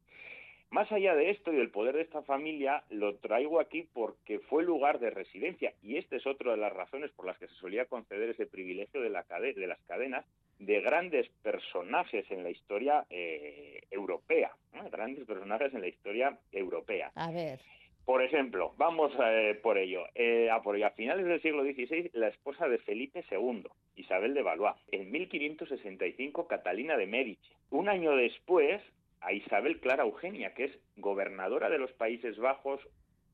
Más 0.77 0.93
allá 0.93 1.15
de 1.15 1.31
esto 1.31 1.55
y 1.55 1.57
del 1.57 1.71
poder 1.71 1.95
de 1.97 2.03
esta 2.03 2.21
familia, 2.21 2.85
lo 2.91 3.15
traigo 3.15 3.61
aquí 3.61 3.89
porque 3.95 4.41
fue 4.41 4.63
lugar 4.63 4.99
de 4.99 5.09
residencia 5.09 5.73
y 5.83 5.97
esta 5.97 6.17
es 6.17 6.27
otra 6.27 6.51
de 6.51 6.59
las 6.59 6.71
razones 6.71 7.11
por 7.13 7.25
las 7.25 7.39
que 7.39 7.49
se 7.49 7.55
solía 7.55 7.87
conceder 7.87 8.29
ese 8.29 8.45
privilegio 8.45 9.01
de, 9.01 9.09
la 9.09 9.25
cade- 9.25 9.55
de 9.55 9.67
las 9.67 9.81
cadenas 9.89 10.27
de 10.59 10.83
grandes 10.83 11.31
personajes 11.43 12.31
en 12.31 12.43
la 12.43 12.51
historia 12.51 13.07
eh, 13.09 13.85
europea, 13.91 14.51
¿no? 14.75 14.91
grandes 14.91 15.25
personajes 15.25 15.73
en 15.73 15.81
la 15.81 15.89
historia 15.89 16.39
europea. 16.53 17.11
A 17.15 17.31
ver. 17.31 17.59
Por 18.05 18.23
ejemplo, 18.23 18.75
vamos 18.77 19.13
eh, 19.19 19.59
por 19.63 19.79
ello. 19.79 20.05
Eh, 20.15 20.51
a 20.51 20.61
por 20.61 20.77
ello. 20.77 20.89
A 20.89 20.91
finales 20.91 21.25
del 21.25 21.41
siglo 21.41 21.65
XVI, 21.65 22.11
la 22.13 22.29
esposa 22.29 22.69
de 22.69 22.77
Felipe 22.79 23.25
II, 23.31 23.65
Isabel 23.97 24.35
de 24.35 24.43
Valois. 24.43 24.77
En 24.93 25.11
1565, 25.11 26.47
Catalina 26.47 26.99
de 26.99 27.07
Medici. 27.07 27.51
Un 27.71 27.89
año 27.89 28.15
después, 28.15 28.83
a 29.21 29.33
Isabel 29.33 29.81
Clara 29.81 30.05
Eugenia, 30.05 30.55
que 30.55 30.65
es 30.65 30.79
gobernadora 30.97 31.69
de 31.69 31.79
los 31.79 31.93
Países 31.93 32.39
Bajos, 32.39 32.81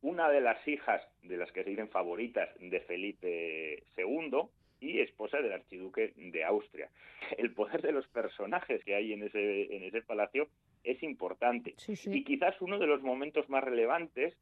una 0.01 0.29
de 0.31 0.41
las 0.41 0.67
hijas 0.67 1.03
de 1.23 1.37
las 1.37 1.51
que 1.53 1.65
se 1.65 1.71
dicen 1.71 1.89
favoritas 1.89 2.49
de 2.59 2.81
Felipe 2.81 3.85
II 3.97 4.43
y 4.81 5.01
esposa 5.01 5.41
del 5.41 5.53
archiduque 5.53 6.13
de 6.17 6.45
Austria. 6.45 6.91
El 7.39 7.53
poder 7.55 7.83
de 7.83 7.93
los 7.93 8.07
personajes 8.09 8.85
que 8.85 8.95
hay 8.95 9.13
en 9.13 9.23
ese, 9.23 9.77
en 9.77 9.85
ese 9.85 10.03
palacio 10.03 10.49
es 10.83 11.03
importante. 11.03 11.75
Y 12.07 12.25
quizás 12.25 12.61
uno 12.61 12.79
de 12.79 12.89
los 12.89 13.03
momentos 13.03 13.49
más 13.49 13.63
relevantes 13.63 14.37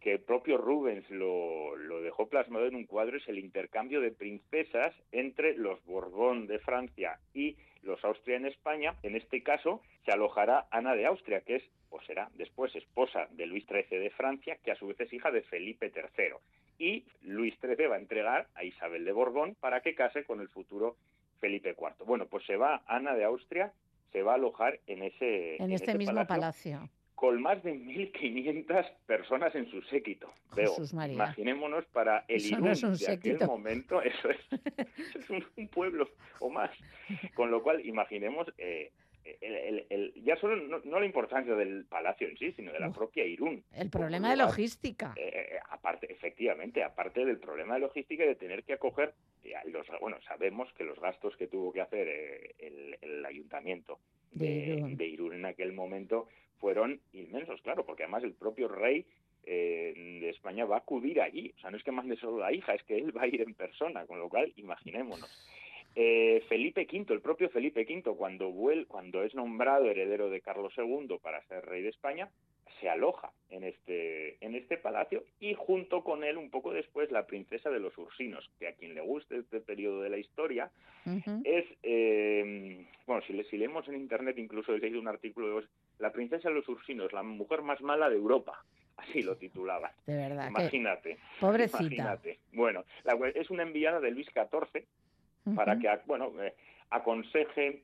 que 0.00 0.12
el 0.12 0.20
propio 0.20 0.58
Rubens 0.58 1.08
lo, 1.10 1.74
lo 1.74 2.02
dejó 2.02 2.28
plasmado 2.28 2.66
en 2.66 2.76
un 2.76 2.84
cuadro 2.84 3.16
es 3.16 3.26
el 3.28 3.38
intercambio 3.38 4.00
de 4.00 4.12
princesas 4.12 4.94
entre 5.10 5.56
los 5.56 5.82
Borbón 5.84 6.46
de 6.46 6.58
Francia 6.58 7.18
y 7.32 7.56
los 7.82 8.04
Austria 8.04 8.36
en 8.36 8.46
España. 8.46 8.94
En 9.02 9.16
este 9.16 9.42
caso 9.42 9.82
se 10.04 10.12
alojará 10.12 10.66
Ana 10.70 10.94
de 10.94 11.06
Austria, 11.06 11.40
que 11.40 11.56
es 11.56 11.62
o 11.90 12.00
será 12.02 12.28
después 12.34 12.74
esposa 12.74 13.28
de 13.30 13.46
Luis 13.46 13.64
XIII 13.66 13.98
de 13.98 14.10
Francia, 14.10 14.58
que 14.62 14.72
a 14.72 14.76
su 14.76 14.88
vez 14.88 15.00
es 15.00 15.12
hija 15.12 15.30
de 15.30 15.42
Felipe 15.42 15.92
III. 15.94 16.34
Y 16.78 17.04
Luis 17.22 17.54
XIII 17.60 17.86
va 17.86 17.96
a 17.96 18.00
entregar 18.00 18.48
a 18.54 18.64
Isabel 18.64 19.04
de 19.04 19.12
Borbón 19.12 19.56
para 19.60 19.80
que 19.80 19.94
case 19.94 20.24
con 20.24 20.40
el 20.40 20.48
futuro 20.48 20.96
Felipe 21.40 21.74
IV. 21.78 22.04
Bueno, 22.06 22.26
pues 22.26 22.44
se 22.46 22.56
va 22.56 22.82
Ana 22.86 23.14
de 23.14 23.24
Austria, 23.24 23.72
se 24.12 24.22
va 24.22 24.32
a 24.32 24.34
alojar 24.36 24.80
en 24.86 25.02
ese 25.02 25.56
En 25.56 25.72
este 25.72 25.90
ese 25.90 25.98
mismo 25.98 26.26
palacio. 26.26 26.88
Con 27.16 27.40
más 27.40 27.62
de 27.64 27.74
1.500 27.74 28.86
personas 29.06 29.54
en 29.54 29.68
su 29.70 29.80
séquito. 29.82 30.32
Veo, 30.54 30.72
imaginémonos 31.14 31.84
para 31.86 32.24
el 32.28 32.42
no 32.42 32.46
Irún 32.58 32.68
un 32.84 32.96
de 32.98 33.06
aquel 33.12 33.38
momento, 33.46 34.02
eso 34.02 34.30
es, 34.30 34.38
eso 34.98 35.18
es 35.18 35.30
un, 35.30 35.44
un 35.56 35.68
pueblo 35.68 36.08
o 36.40 36.50
más. 36.50 36.70
Con 37.34 37.50
lo 37.50 37.62
cual, 37.62 37.84
imaginemos 37.86 38.46
eh, 38.58 38.92
el, 39.40 39.54
el- 39.56 39.86
el- 39.90 40.24
ya 40.24 40.36
solo 40.36 40.56
no, 40.56 40.78
no 40.84 41.00
la 41.00 41.06
importancia 41.06 41.54
del 41.54 41.86
palacio 41.86 42.28
en 42.28 42.36
sí, 42.36 42.52
sino 42.52 42.70
de 42.72 42.80
la 42.80 42.92
propia 42.92 43.24
Irún. 43.24 43.64
El 43.72 43.88
problema 43.90 44.30
de 44.30 44.36
logística. 44.36 45.14
eh, 45.16 45.58
aparte, 45.70 46.12
efectivamente, 46.12 46.84
aparte 46.84 47.24
del 47.24 47.38
problema 47.38 47.74
de 47.74 47.80
logística 47.80 48.24
y 48.24 48.28
de 48.28 48.34
tener 48.36 48.62
que 48.64 48.74
acoger, 48.74 49.14
eh, 49.42 49.54
los, 49.72 49.86
bueno, 50.02 50.18
sabemos 50.28 50.70
que 50.74 50.84
los 50.84 51.00
gastos 51.00 51.34
que 51.38 51.46
tuvo 51.46 51.72
que 51.72 51.80
hacer 51.80 52.06
eh, 52.08 52.54
el, 52.58 52.98
el 53.00 53.24
ayuntamiento 53.24 53.98
De 54.32 54.44
de, 54.46 54.66
Irún. 54.74 54.96
de 54.98 55.06
Irún 55.06 55.32
en 55.34 55.46
aquel 55.46 55.72
momento 55.72 56.28
fueron 56.60 57.00
inmensos, 57.12 57.60
claro, 57.62 57.84
porque 57.84 58.04
además 58.04 58.24
el 58.24 58.32
propio 58.34 58.68
rey 58.68 59.04
eh, 59.44 59.92
de 60.20 60.30
España 60.30 60.64
va 60.64 60.76
a 60.76 60.80
acudir 60.80 61.20
allí. 61.20 61.52
O 61.56 61.60
sea, 61.60 61.70
no 61.70 61.76
es 61.76 61.84
que 61.84 61.92
mande 61.92 62.16
solo 62.16 62.38
la 62.38 62.52
hija, 62.52 62.74
es 62.74 62.82
que 62.84 62.96
él 62.96 63.16
va 63.16 63.22
a 63.22 63.26
ir 63.28 63.40
en 63.42 63.54
persona, 63.54 64.04
con 64.06 64.18
lo 64.18 64.28
cual, 64.28 64.52
imaginémonos. 64.56 65.30
Eh, 65.94 66.42
Felipe 66.48 66.86
V, 66.92 67.14
el 67.14 67.20
propio 67.20 67.48
Felipe 67.48 67.86
V, 67.88 68.14
cuando, 68.16 68.50
vuel- 68.50 68.86
cuando 68.86 69.22
es 69.22 69.34
nombrado 69.34 69.88
heredero 69.88 70.28
de 70.28 70.40
Carlos 70.42 70.74
II 70.76 71.16
para 71.22 71.42
ser 71.46 71.64
rey 71.64 71.82
de 71.82 71.88
España, 71.88 72.28
se 72.80 72.90
aloja 72.90 73.30
en 73.48 73.64
este, 73.64 74.36
en 74.44 74.54
este 74.54 74.76
palacio 74.76 75.24
y 75.40 75.54
junto 75.54 76.04
con 76.04 76.24
él, 76.24 76.36
un 76.36 76.50
poco 76.50 76.74
después, 76.74 77.10
la 77.10 77.26
princesa 77.26 77.70
de 77.70 77.80
los 77.80 77.96
Ursinos, 77.96 78.50
que 78.58 78.68
a 78.68 78.72
quien 78.74 78.94
le 78.94 79.00
guste 79.00 79.38
este 79.38 79.60
periodo 79.60 80.02
de 80.02 80.10
la 80.10 80.18
historia, 80.18 80.70
es, 81.44 81.64
eh, 81.84 82.84
bueno, 83.06 83.22
si, 83.26 83.32
le, 83.32 83.44
si 83.44 83.56
leemos 83.56 83.88
en 83.88 83.94
internet, 83.94 84.36
incluso 84.38 84.74
he 84.74 84.78
leído 84.78 85.00
un 85.00 85.08
artículo 85.08 85.46
de 85.48 85.54
la 85.98 86.12
princesa 86.12 86.48
de 86.48 86.54
los 86.54 86.68
Ursinos, 86.68 87.12
la 87.12 87.22
mujer 87.22 87.62
más 87.62 87.80
mala 87.80 88.08
de 88.08 88.16
Europa, 88.16 88.62
así 88.96 89.22
lo 89.22 89.36
titulaba. 89.36 89.92
De 90.06 90.16
verdad. 90.16 90.48
Imagínate. 90.48 91.18
Pobrecita. 91.40 91.82
Imagínate. 91.82 92.38
Bueno, 92.52 92.84
la- 93.04 93.18
es 93.34 93.50
una 93.50 93.62
enviada 93.62 94.00
de 94.00 94.10
Luis 94.10 94.26
XIV 94.28 94.84
para 95.54 95.78
que, 95.78 95.88
bueno, 96.06 96.32
eh, 96.42 96.54
aconseje, 96.90 97.82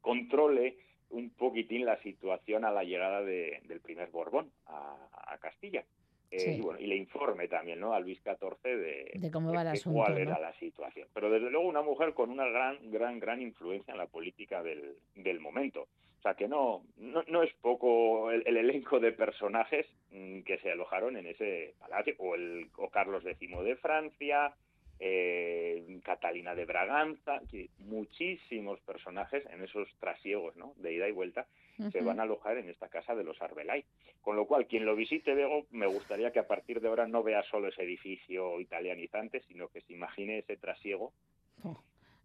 controle 0.00 0.76
un 1.10 1.30
poquitín 1.30 1.84
la 1.86 1.96
situación 2.02 2.64
a 2.64 2.70
la 2.72 2.82
llegada 2.82 3.22
de- 3.22 3.60
del 3.66 3.80
primer 3.80 4.10
Borbón 4.10 4.50
a, 4.66 4.96
a 5.28 5.38
Castilla. 5.38 5.84
Eh, 6.30 6.38
Sí. 6.40 6.50
y, 6.56 6.60
bueno, 6.60 6.80
y 6.80 6.86
le 6.88 6.96
informe 6.96 7.46
también 7.46 7.78
¿no? 7.78 7.92
a 7.94 8.00
Luis 8.00 8.18
XIV 8.24 8.76
de, 8.76 9.12
De 9.14 9.30
cómo 9.30 9.52
va 9.54 9.62
el 9.62 9.68
asunto, 9.68 10.00
cuál 10.00 10.14
¿no? 10.14 10.18
era 10.18 10.40
la 10.40 10.52
situación. 10.54 11.06
Pero 11.14 11.30
desde 11.30 11.48
luego 11.50 11.68
una 11.68 11.82
mujer 11.82 12.12
con 12.14 12.30
una 12.30 12.46
gran, 12.46 12.90
gran, 12.90 13.20
gran 13.20 13.40
influencia 13.40 13.92
en 13.92 13.98
la 13.98 14.06
política 14.06 14.60
del, 14.62 14.96
del 15.14 15.38
momento. 15.38 15.86
O 16.24 16.26
sea 16.26 16.34
que 16.36 16.48
no, 16.48 16.82
no, 16.96 17.22
no 17.28 17.42
es 17.42 17.52
poco 17.60 18.30
el, 18.30 18.42
el 18.46 18.56
elenco 18.56 18.98
de 18.98 19.12
personajes 19.12 19.86
mm, 20.10 20.40
que 20.40 20.56
se 20.60 20.72
alojaron 20.72 21.18
en 21.18 21.26
ese 21.26 21.74
palacio, 21.78 22.14
o, 22.16 22.34
el, 22.34 22.70
o 22.78 22.88
Carlos 22.88 23.26
X 23.26 23.50
de 23.62 23.76
Francia, 23.76 24.54
eh, 25.00 26.00
Catalina 26.02 26.54
de 26.54 26.64
Braganza, 26.64 27.42
que 27.50 27.68
muchísimos 27.80 28.80
personajes 28.80 29.44
en 29.52 29.62
esos 29.64 29.86
trasiegos 30.00 30.56
¿no? 30.56 30.72
de 30.76 30.94
ida 30.94 31.08
y 31.08 31.12
vuelta 31.12 31.46
se 31.92 32.00
van 32.00 32.20
a 32.20 32.22
alojar 32.22 32.56
en 32.56 32.70
esta 32.70 32.88
casa 32.88 33.14
de 33.14 33.24
los 33.24 33.42
Arbelay. 33.42 33.84
Con 34.22 34.36
lo 34.36 34.46
cual, 34.46 34.66
quien 34.66 34.86
lo 34.86 34.96
visite, 34.96 35.34
Bego, 35.34 35.66
me 35.72 35.86
gustaría 35.86 36.32
que 36.32 36.38
a 36.38 36.46
partir 36.46 36.80
de 36.80 36.88
ahora 36.88 37.06
no 37.06 37.22
vea 37.22 37.42
solo 37.50 37.68
ese 37.68 37.82
edificio 37.82 38.60
italianizante, 38.62 39.42
sino 39.42 39.68
que 39.68 39.82
se 39.82 39.92
imagine 39.92 40.38
ese 40.38 40.56
trasiego 40.56 41.12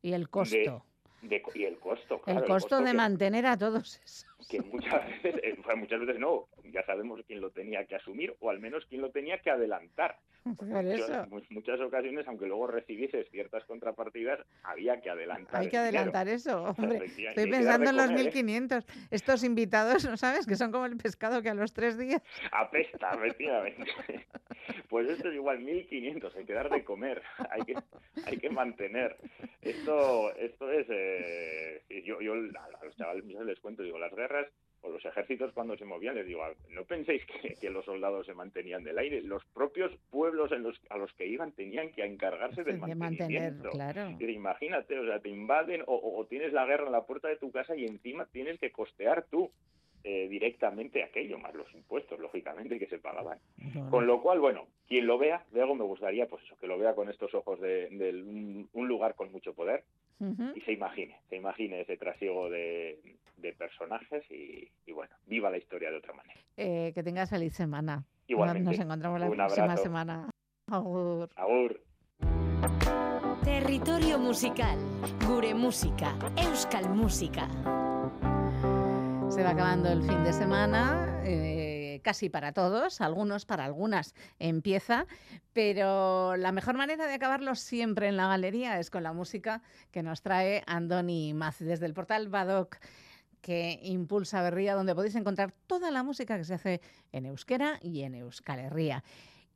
Y 0.02 0.14
el 0.14 0.30
costo. 0.30 0.56
de, 0.56 0.80
y 1.54 1.64
el 1.66 1.78
costo. 1.80 2.20
claro, 2.22 2.40
el 2.42 2.46
costo 2.48 2.80
de 2.80 2.92
que- 2.92 2.98
mantener 2.98 3.46
a 3.46 3.58
todos 3.58 4.00
esos. 4.04 4.26
que 4.48 4.62
muchas 4.62 5.06
veces, 5.24 5.36
eh, 5.44 5.58
muchas 5.76 6.00
veces 6.00 6.20
no, 6.20 6.48
ya 6.72 6.84
sabemos 6.86 7.22
quién 7.28 7.42
lo 7.42 7.52
tenía 7.52 7.86
que 7.86 7.96
asumir 7.96 8.36
o 8.40 8.50
al 8.50 8.60
menos 8.60 8.86
quién 8.88 9.02
lo 9.02 9.12
tenía 9.12 9.38
que 9.40 9.50
adelantar. 9.50 10.18
Por 10.58 10.68
Muchas- 10.68 11.00
eso. 11.10 11.28
mu- 11.30 11.42
muchas 11.50 11.80
ocasiones, 11.82 12.28
aunque 12.28 12.48
luego 12.48 12.68
recibieses 12.68 13.30
ciertas 13.30 13.64
contrapartidas, 13.66 14.40
había 14.64 15.00
que 15.02 15.10
adelantar. 15.10 15.62
Hay 15.62 15.70
que 15.70 15.78
el 15.78 15.84
dinero. 15.86 15.98
adelantar 16.12 16.28
eso, 16.30 16.64
hombre. 16.78 17.06
Estoy 17.06 17.50
pensando 17.52 17.90
en 17.90 17.96
los 17.98 18.06
comer, 18.08 18.20
¿eh? 18.22 18.24
1500. 18.26 18.86
Estos 19.12 19.44
invitados, 19.44 20.06
¿no 20.10 20.18
sabes? 20.18 20.46
Que 20.48 20.56
son 20.56 20.72
como 20.72 20.86
el 20.86 20.98
pescado 20.98 21.42
que 21.42 21.50
a 21.50 21.54
los 21.54 21.74
tres 21.74 21.98
días. 21.98 22.22
Apesta, 22.52 23.12
efectivamente. 23.16 23.92
Pues 24.88 25.10
esto 25.10 25.30
es 25.30 25.36
igual, 25.36 25.60
1500, 25.60 26.36
hay 26.36 26.46
que 26.46 26.54
dar 26.54 26.70
de 26.70 26.84
comer, 26.84 27.22
hay 27.52 27.62
que, 27.64 27.76
hay 28.26 28.38
que 28.38 28.50
mantener. 28.50 29.18
Esto, 29.62 30.34
esto 30.36 30.72
es, 30.72 30.88
eh, 30.90 31.82
yo, 32.06 32.22
yo 32.22 32.34
a 32.34 32.86
los 32.86 32.96
chavales 32.98 33.24
les 33.26 33.60
cuento, 33.60 33.84
digo, 33.84 34.00
las 34.00 34.14
guerras 34.16 34.48
o 34.82 34.90
los 34.90 35.04
ejércitos 35.06 35.52
cuando 35.54 35.76
se 35.78 35.86
movían, 35.86 36.16
les 36.16 36.26
digo, 36.26 36.42
no 36.70 36.86
penséis 36.86 37.22
que, 37.26 37.56
que 37.56 37.70
los 37.70 37.84
soldados 37.86 38.26
se 38.26 38.34
mantenían 38.34 38.84
del 38.84 38.98
aire, 38.98 39.22
los 39.22 39.44
propios 39.54 39.92
pueblos 40.10 40.52
en 40.52 40.64
los, 40.64 40.80
a 40.90 40.98
los 40.98 41.12
que 41.14 41.26
iban 41.28 41.52
tenían 41.52 41.92
que 41.92 42.06
encargarse 42.06 42.64
del 42.64 42.80
De 42.80 42.96
mantener, 42.96 43.54
claro. 43.72 44.16
Imagínate, 44.20 44.98
o 44.98 45.06
sea, 45.06 45.20
te 45.20 45.30
invaden 45.30 45.84
o- 45.88 46.18
o 46.20 46.26
tienes 46.28 46.54
la 46.54 46.66
guerra 46.66 46.86
en 46.86 46.94
la 46.94 47.06
puerta 47.06 47.28
de 47.28 47.36
tu 47.38 47.52
casa 47.52 47.76
y 47.76 47.86
encima 47.86 48.26
tienes 48.28 48.60
que 48.60 48.72
costear 48.72 49.26
tú 49.30 49.52
eh, 50.04 50.28
directamente 50.30 51.04
aquello, 51.04 51.38
más 51.40 51.54
los 51.54 51.72
impuestos, 51.74 52.20
lógicamente, 52.20 52.80
que 52.80 52.88
se 52.88 53.00
pagaban. 53.00 53.40
Con 53.90 54.08
lo 54.08 54.22
cual, 54.22 54.40
bueno, 54.40 54.68
quien 54.88 55.06
lo 55.08 55.18
vea, 55.18 55.46
luego 55.52 55.76
me 55.76 55.84
gustaría, 55.84 56.28
pues 56.28 56.44
eso, 56.44 56.56
que 56.58 56.68
lo 56.68 56.78
vea 56.78 56.96
con 56.96 57.10
estos 57.10 57.34
ojos 57.34 57.60
de, 57.60 57.90
de 57.90 58.10
un, 58.24 58.70
un 58.74 58.88
lugar 58.88 59.16
con 59.16 59.32
mucho 59.32 59.54
poder 59.54 59.84
Ujú. 60.20 60.52
y 60.56 60.62
se 60.62 60.72
imagine, 60.74 61.18
se 61.30 61.36
imagine 61.38 61.82
ese 61.82 61.98
trasiego 61.98 62.50
de, 62.50 63.00
de 63.38 63.54
personajes 63.54 64.24
y, 64.32 64.70
y, 64.86 64.92
bueno, 64.92 65.14
viva 65.28 65.50
la 65.50 65.58
historia 65.58 65.90
de 65.92 65.98
otra 65.98 66.14
manera. 66.14 66.40
Eh, 66.58 66.92
que 66.94 67.04
tengas 67.04 67.30
feliz 67.30 67.54
semana. 67.54 68.04
Igualmente. 68.28 68.70
Nos 68.70 68.80
encontramos 68.80 69.20
la 69.20 69.30
Un 69.30 69.36
próxima 69.36 69.64
abrazo. 69.66 69.84
semana. 69.84 70.30
Agur. 70.68 71.30
Agur. 71.36 71.82
Territorio 73.44 74.20
musical. 74.20 74.78
Gure 75.26 75.54
música. 75.56 76.16
Euskal 76.38 76.90
música. 76.90 77.48
Se 79.40 79.46
va 79.46 79.52
acabando 79.52 79.90
el 79.90 80.04
fin 80.04 80.22
de 80.26 80.34
semana, 80.34 81.22
eh, 81.24 82.02
casi 82.04 82.28
para 82.28 82.52
todos, 82.52 83.00
algunos 83.00 83.46
para 83.46 83.64
algunas 83.64 84.14
empieza, 84.38 85.08
pero 85.54 86.36
la 86.36 86.52
mejor 86.52 86.76
manera 86.76 87.08
de 87.08 87.14
acabarlo 87.14 87.56
siempre 87.56 88.10
en 88.10 88.18
la 88.18 88.28
galería 88.28 88.82
es 88.82 88.90
con 88.90 89.02
la 89.02 89.14
música 89.14 89.62
que 89.92 90.04
nos 90.04 90.22
trae 90.22 90.62
Andoni 90.68 91.34
Maz 91.34 91.60
desde 91.60 91.86
el 91.86 91.94
portal 91.94 92.28
Badoc 92.28 92.80
que 93.40 93.80
impulsa 93.82 94.42
Berría, 94.42 94.76
donde 94.76 94.94
podéis 94.94 95.16
encontrar 95.16 95.54
toda 95.68 95.90
la 95.90 96.04
música 96.04 96.38
que 96.38 96.44
se 96.44 96.56
hace 96.56 96.82
en 97.14 97.26
euskera 97.26 97.80
y 97.82 98.02
en 98.02 98.16
Euskal 98.16 98.60
Herria. 98.60 99.06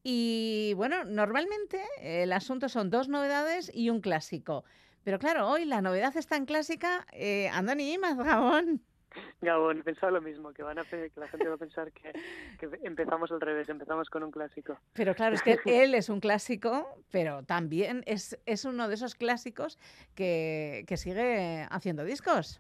Y 0.01 0.71
bueno, 0.77 1.03
normalmente 1.03 1.81
el 1.99 2.31
asunto 2.31 2.69
son 2.69 2.89
dos 2.89 3.09
novedades 3.09 3.69
y 3.75 3.89
un 3.89 3.99
clásico. 3.99 4.63
Pero 5.03 5.19
claro, 5.19 5.49
hoy 5.49 5.65
la 5.65 5.81
novedad 5.81 6.15
es 6.15 6.27
tan 6.27 6.45
clásica. 6.45 7.05
Eh, 7.11 7.49
Andoni 7.49 7.97
Maz, 7.97 8.15
Gabón. 8.15 8.81
Gabón, 9.41 9.83
pensaba 9.83 10.11
lo 10.11 10.21
mismo, 10.21 10.53
que 10.53 10.63
van 10.63 10.79
a 10.79 10.83
que 10.83 11.11
la 11.15 11.27
gente 11.27 11.47
va 11.47 11.55
a 11.55 11.57
pensar 11.57 11.91
que, 11.91 12.13
que 12.59 12.69
empezamos 12.83 13.31
al 13.31 13.41
revés, 13.41 13.69
empezamos 13.69 14.09
con 14.09 14.23
un 14.23 14.31
clásico. 14.31 14.77
Pero 14.93 15.15
claro, 15.15 15.35
es 15.35 15.41
que 15.41 15.57
él 15.83 15.95
es 15.95 16.09
un 16.09 16.19
clásico, 16.19 16.87
pero 17.11 17.43
también 17.43 18.03
es, 18.05 18.39
es 18.45 18.65
uno 18.65 18.87
de 18.87 18.95
esos 18.95 19.15
clásicos 19.15 19.79
que, 20.15 20.85
que 20.87 20.97
sigue 20.97 21.67
haciendo 21.69 22.03
discos. 22.03 22.59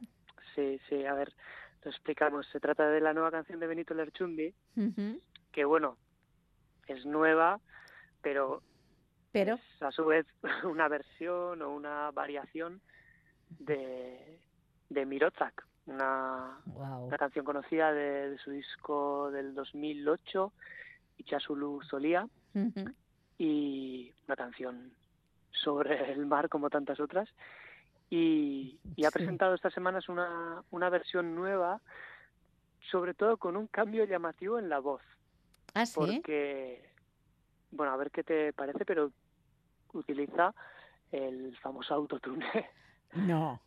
Sí, 0.55 0.79
sí, 0.89 1.05
a 1.05 1.13
ver, 1.13 1.33
lo 1.83 1.91
explicamos. 1.91 2.47
Se 2.51 2.59
trata 2.59 2.89
de 2.89 3.01
la 3.01 3.13
nueva 3.13 3.31
canción 3.31 3.59
de 3.59 3.67
Benito 3.67 3.93
Lerchundi, 3.93 4.53
que 5.51 5.65
bueno, 5.65 5.97
es 6.87 7.05
nueva, 7.05 7.59
pero 8.21 8.61
Pero, 9.31 9.55
es 9.55 9.81
a 9.81 9.91
su 9.91 10.05
vez 10.05 10.25
una 10.63 10.87
versión 10.87 11.61
o 11.61 11.73
una 11.73 12.11
variación 12.11 12.81
de, 13.49 14.39
de 14.89 15.05
Mirotzak, 15.05 15.65
una, 15.85 16.59
canción 17.17 17.45
conocida 17.45 17.91
de, 17.93 18.31
de 18.31 18.37
su 18.39 18.51
disco 18.51 19.29
del 19.31 19.53
2008, 19.53 20.51
Ichasulu 21.17 21.81
Solía, 21.83 22.27
y 23.37 24.13
una 24.27 24.35
canción 24.35 24.93
sobre 25.51 26.11
el 26.11 26.25
mar 26.25 26.49
como 26.49 26.69
tantas 26.69 26.99
otras. 26.99 27.29
Y, 28.09 28.79
y 28.95 29.05
ha 29.05 29.09
Sí. 29.09 29.13
presentado 29.13 29.55
estas 29.55 29.73
semanas 29.73 30.07
una, 30.09 30.63
una 30.71 30.89
versión 30.89 31.35
nueva, 31.35 31.81
sobre 32.91 33.13
todo 33.13 33.37
con 33.37 33.55
un 33.57 33.67
cambio 33.67 34.05
llamativo 34.05 34.59
en 34.59 34.69
la 34.69 34.79
voz. 34.79 35.01
¿Ah, 35.73 35.85
sí? 35.85 35.93
Porque, 35.95 36.91
bueno, 37.71 37.91
a 37.93 37.97
ver 37.97 38.11
qué 38.11 38.23
te 38.23 38.53
parece, 38.53 38.85
pero 38.85 39.11
utiliza 39.93 40.53
el 41.11 41.57
famoso 41.57 41.93
autotune. 41.93 42.45
no. 43.13 43.59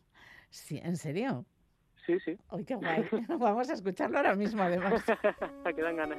Sí, 0.49 0.79
¿En 0.81 0.95
serio? 0.95 1.45
Sí, 2.07 2.17
sí. 2.23 2.37
¡Ay, 2.49 2.63
qué 2.63 2.75
guay! 2.75 3.05
Vamos 3.37 3.69
a 3.69 3.73
escucharlo 3.73 4.17
ahora 4.17 4.33
mismo, 4.33 4.63
además. 4.63 5.03
que 5.75 5.81
dan 5.81 5.97
ganas. 5.97 6.17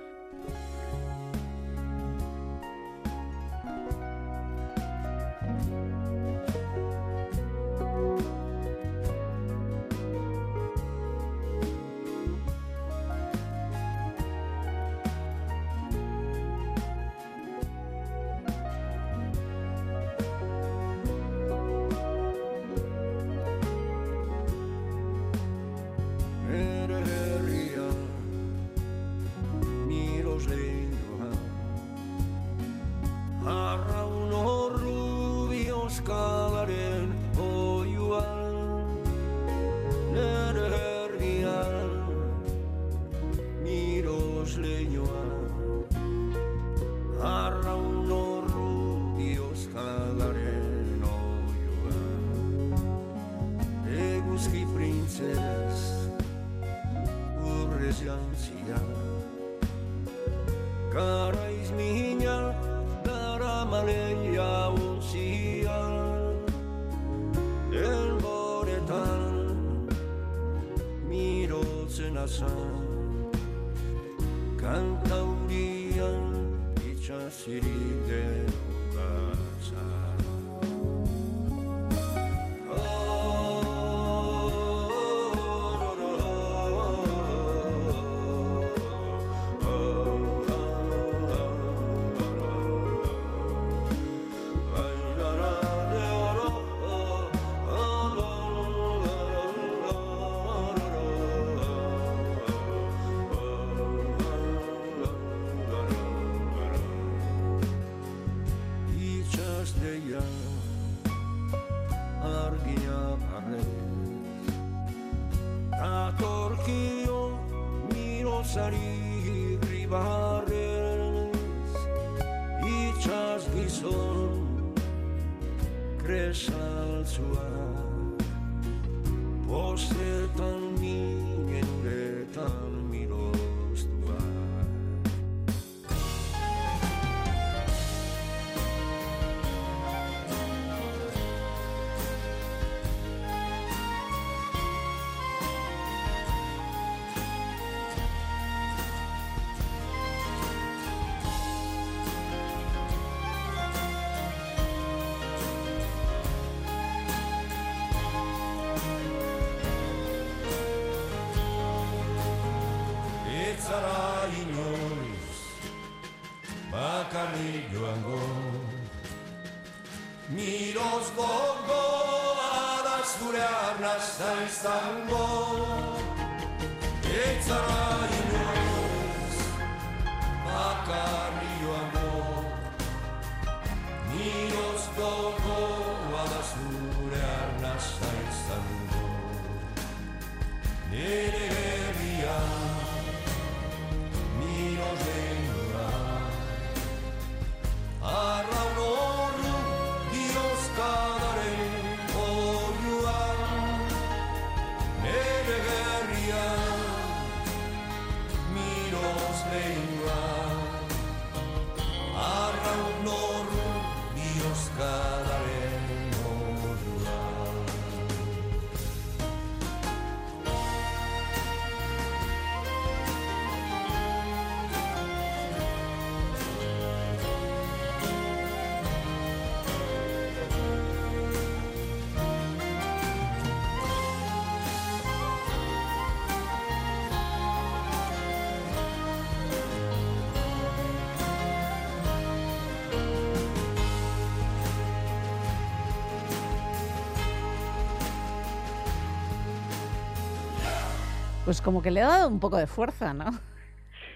Pues 251.48 251.62
como 251.62 251.80
que 251.80 251.90
le 251.90 252.02
ha 252.02 252.08
dado 252.08 252.28
un 252.28 252.40
poco 252.40 252.58
de 252.58 252.66
fuerza, 252.66 253.14
¿no? 253.14 253.30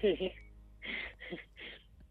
Sí. 0.01 0.31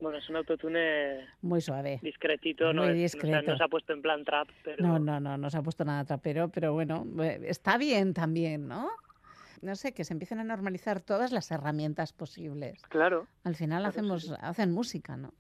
Bueno, 0.01 0.19
es 0.19 0.28
un 0.28 0.35
autotune 0.35 1.28
Muy 1.43 1.61
suave. 1.61 2.01
discretito, 2.03 2.73
no, 2.73 2.82
Muy 2.82 2.90
es- 2.90 2.97
no 2.97 3.03
discreto. 3.20 3.53
no 3.53 3.57
se 3.57 3.62
ha 3.62 3.69
puesto 3.69 3.93
en 3.93 4.03
plan 4.03 4.24
trap, 4.24 4.49
pero 4.65 4.82
No, 4.85 4.99
no, 4.99 5.20
no, 5.20 5.39
no 5.39 5.49
se 5.49 5.59
ha 5.59 5.62
puesto 5.62 5.85
nada 5.85 6.05
trapero, 6.05 6.49
pero 6.49 6.73
bueno, 6.73 7.07
eh, 7.23 7.40
está 7.47 7.78
bien 7.78 8.15
también, 8.15 8.66
¿no? 8.66 8.90
No 9.61 9.77
sé, 9.77 9.94
que 9.94 10.03
se 10.03 10.12
empiecen 10.12 10.40
a 10.40 10.43
normalizar 10.44 11.01
todas 11.01 11.31
las 11.31 11.53
herramientas 11.53 12.12
posibles. 12.12 12.82
claro. 12.89 13.28
Al 13.44 13.55
final 13.55 13.82
Claro, 13.85 13.90
hacemos, 13.90 14.23
sí. 14.24 14.35
hacen 14.40 14.73
música, 14.73 15.16
¿no? 15.16 15.32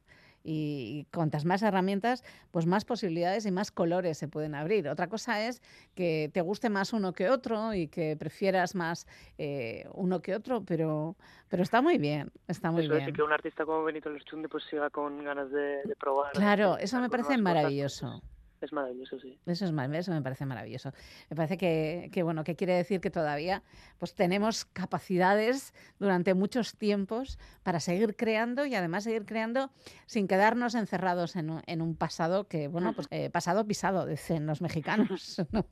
Y, 0.44 1.06
cuantas 1.12 1.44
más 1.44 1.62
herramientas, 1.62 2.24
pues 2.50 2.66
más 2.66 2.84
posibilidades 2.84 3.46
y 3.46 3.50
más 3.50 3.70
colores 3.70 4.18
se 4.18 4.28
pueden 4.28 4.54
abrir. 4.54 4.88
Otra 4.88 5.08
cosa 5.08 5.46
es 5.46 5.62
que 5.94 6.30
te 6.32 6.40
guste 6.40 6.68
más 6.68 6.92
uno 6.92 7.12
que 7.12 7.28
otro 7.30 7.74
y 7.74 7.88
que 7.88 8.16
prefieras 8.16 8.74
más 8.74 9.06
eh, 9.38 9.86
uno 9.94 10.20
que 10.20 10.34
otro, 10.34 10.64
pero, 10.64 11.16
pero 11.48 11.62
está 11.62 11.80
muy 11.80 11.98
bien, 11.98 12.30
está 12.48 12.70
muy 12.70 12.84
Eso 12.84 12.94
bien. 12.94 13.12
que 13.12 13.22
un 13.22 13.32
artista 13.32 13.64
como 13.64 13.84
Benito 13.84 14.10
Lerchunde 14.10 14.48
pues 14.48 14.64
siga 14.64 14.90
con 14.90 15.22
ganas 15.22 15.50
de, 15.50 15.82
de 15.84 15.96
probar. 15.96 16.32
Claro, 16.32 16.76
de 16.76 16.84
eso 16.84 17.00
me 17.00 17.08
parece 17.08 17.28
cosas, 17.28 17.42
maravilloso. 17.42 18.22
Es 18.62 18.72
maravilloso, 18.72 19.18
sí. 19.18 19.38
Eso 19.44 19.64
es 19.64 19.72
mar- 19.72 19.92
eso 19.94 20.12
me 20.12 20.22
parece 20.22 20.46
maravilloso. 20.46 20.92
Me 21.28 21.36
parece 21.36 21.58
que, 21.58 22.08
que, 22.12 22.22
bueno, 22.22 22.44
que 22.44 22.54
quiere 22.56 22.74
decir 22.74 23.00
que 23.00 23.10
todavía 23.10 23.62
pues 23.98 24.14
tenemos 24.14 24.64
capacidades 24.64 25.74
durante 25.98 26.34
muchos 26.34 26.76
tiempos 26.76 27.38
para 27.64 27.80
seguir 27.80 28.14
creando 28.16 28.64
y 28.66 28.74
además 28.74 29.04
seguir 29.04 29.24
creando 29.26 29.70
sin 30.06 30.28
quedarnos 30.28 30.74
encerrados 30.76 31.34
en 31.36 31.50
un, 31.50 31.62
en 31.66 31.82
un 31.82 31.96
pasado 31.96 32.46
que, 32.46 32.68
bueno, 32.68 32.92
pues 32.94 33.08
eh, 33.10 33.30
pasado 33.30 33.66
pisado, 33.66 34.06
dicen 34.06 34.46
los 34.46 34.60
mexicanos. 34.62 35.42
¿no? 35.52 35.66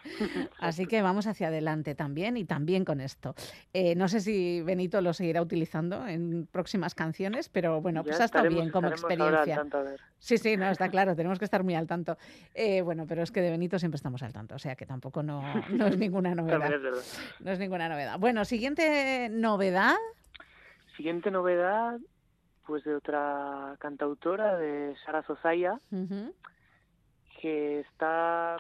Así 0.59 0.87
que 0.87 1.01
vamos 1.03 1.27
hacia 1.27 1.49
adelante 1.49 1.95
también 1.95 2.37
y 2.37 2.45
también 2.45 2.85
con 2.85 3.01
esto. 3.01 3.35
Eh, 3.73 3.95
no 3.95 4.09
sé 4.09 4.21
si 4.21 4.63
Benito 4.63 5.01
lo 5.01 5.13
seguirá 5.13 5.41
utilizando 5.43 6.07
en 6.07 6.47
próximas 6.51 6.95
canciones, 6.95 7.49
pero 7.49 7.81
bueno, 7.81 8.01
Ya 8.01 8.09
pues 8.09 8.21
ha 8.21 8.25
estado 8.25 8.49
bien 8.49 8.71
como 8.71 8.89
estaremos 8.89 9.05
ahora 9.05 9.25
al 9.43 9.49
experiencia. 9.49 9.57
tanto, 9.57 9.79
a 9.79 9.83
ver. 9.83 10.01
Sí, 10.19 10.37
sí, 10.37 10.57
no, 10.57 10.69
está 10.71 10.91
claro, 10.91 11.17
tenemos 11.17 11.39
que 11.39 11.47
estar 11.47 11.65
muy 11.65 11.75
al 11.75 11.87
tanto. 11.87 12.19
Eh, 12.55 12.80
bueno, 12.83 13.07
pero 13.07 13.23
es 13.23 13.31
que 13.31 13.41
de 13.41 13.51
Benito 13.51 13.79
siempre 13.79 13.97
estamos 13.97 14.23
al 14.23 14.33
tanto, 14.33 14.55
o 14.55 14.59
sea 14.59 14.77
que 14.77 14.87
tampoco 14.87 15.23
no, 15.23 15.43
no 15.71 15.87
es 15.87 15.99
ninguna 15.99 16.35
novedad. 16.35 16.73
Es. 16.73 17.41
No 17.41 17.51
es 17.51 17.59
ninguna 17.59 17.89
novedad. 17.89 18.19
Bueno, 18.19 18.45
siguiente 18.45 19.29
novedad. 19.31 19.97
Siguiente 20.97 21.31
novedad, 21.31 21.99
pues 22.67 22.85
de 22.85 22.95
otra 22.95 23.77
cantautora, 23.79 24.57
de 24.57 24.95
Sara 25.05 25.23
Zozaya, 25.23 25.81
que 27.41 27.81
está 27.81 28.59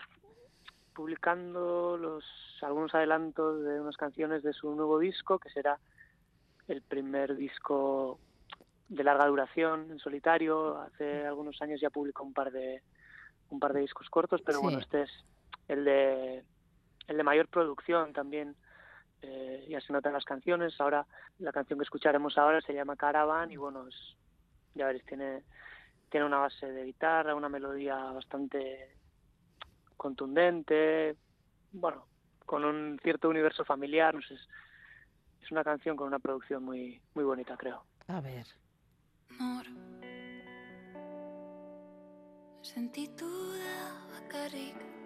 publicando 0.94 1.96
los 1.96 2.24
algunos 2.62 2.94
adelantos 2.94 3.62
de 3.62 3.80
unas 3.80 3.96
canciones 3.96 4.42
de 4.42 4.52
su 4.52 4.74
nuevo 4.74 4.98
disco, 4.98 5.38
que 5.38 5.50
será 5.50 5.78
el 6.68 6.82
primer 6.82 7.36
disco 7.36 8.18
de 8.88 9.04
larga 9.04 9.26
duración 9.26 9.90
en 9.90 9.98
solitario. 9.98 10.78
Hace 10.78 11.26
algunos 11.26 11.60
años 11.62 11.80
ya 11.80 11.90
publicó 11.90 12.24
un 12.24 12.34
par 12.34 12.50
de 12.50 12.82
un 13.50 13.60
par 13.60 13.72
de 13.72 13.80
discos 13.80 14.08
cortos, 14.08 14.40
pero 14.44 14.58
Sí. 14.58 14.64
bueno, 14.64 14.78
este 14.78 15.02
es 15.02 15.10
el 15.68 15.84
de 15.84 16.44
el 17.06 17.16
de 17.16 17.22
mayor 17.22 17.48
producción 17.48 18.12
también. 18.12 18.56
eh, 19.22 19.66
ya 19.68 19.82
se 19.82 19.92
notan 19.92 20.14
las 20.14 20.24
canciones. 20.24 20.80
Ahora 20.80 21.06
la 21.40 21.52
canción 21.52 21.78
que 21.78 21.82
escucharemos 21.82 22.38
ahora 22.38 22.62
se 22.62 22.72
llama 22.72 22.96
Caravan 22.96 23.50
y 23.52 23.58
bueno, 23.58 23.86
es- 23.86 24.16
ya 24.72 24.86
veréis 24.86 25.04
tiene 25.04 25.44
tiene 26.08 26.24
una 26.24 26.38
base 26.38 26.66
de 26.72 26.84
guitarra, 26.86 27.34
una 27.34 27.50
melodía 27.50 27.96
bastante 27.96 28.96
contundente, 29.96 31.16
bueno, 31.72 32.08
con 32.46 32.64
un 32.64 32.98
cierto 33.02 33.28
universo 33.28 33.64
familiar, 33.64 34.14
no 34.14 34.22
sé, 34.22 34.34
es, 34.34 34.48
es 35.42 35.50
una 35.52 35.62
canción 35.64 35.96
con 35.96 36.06
una 36.08 36.18
producción 36.18 36.64
muy 36.64 37.00
muy 37.14 37.24
bonita, 37.24 37.56
creo. 37.58 37.84
A 38.08 38.20
ver. 38.22 38.46
Sentitu 42.74 43.26
da 43.58 43.78
bakarrik 44.14 44.99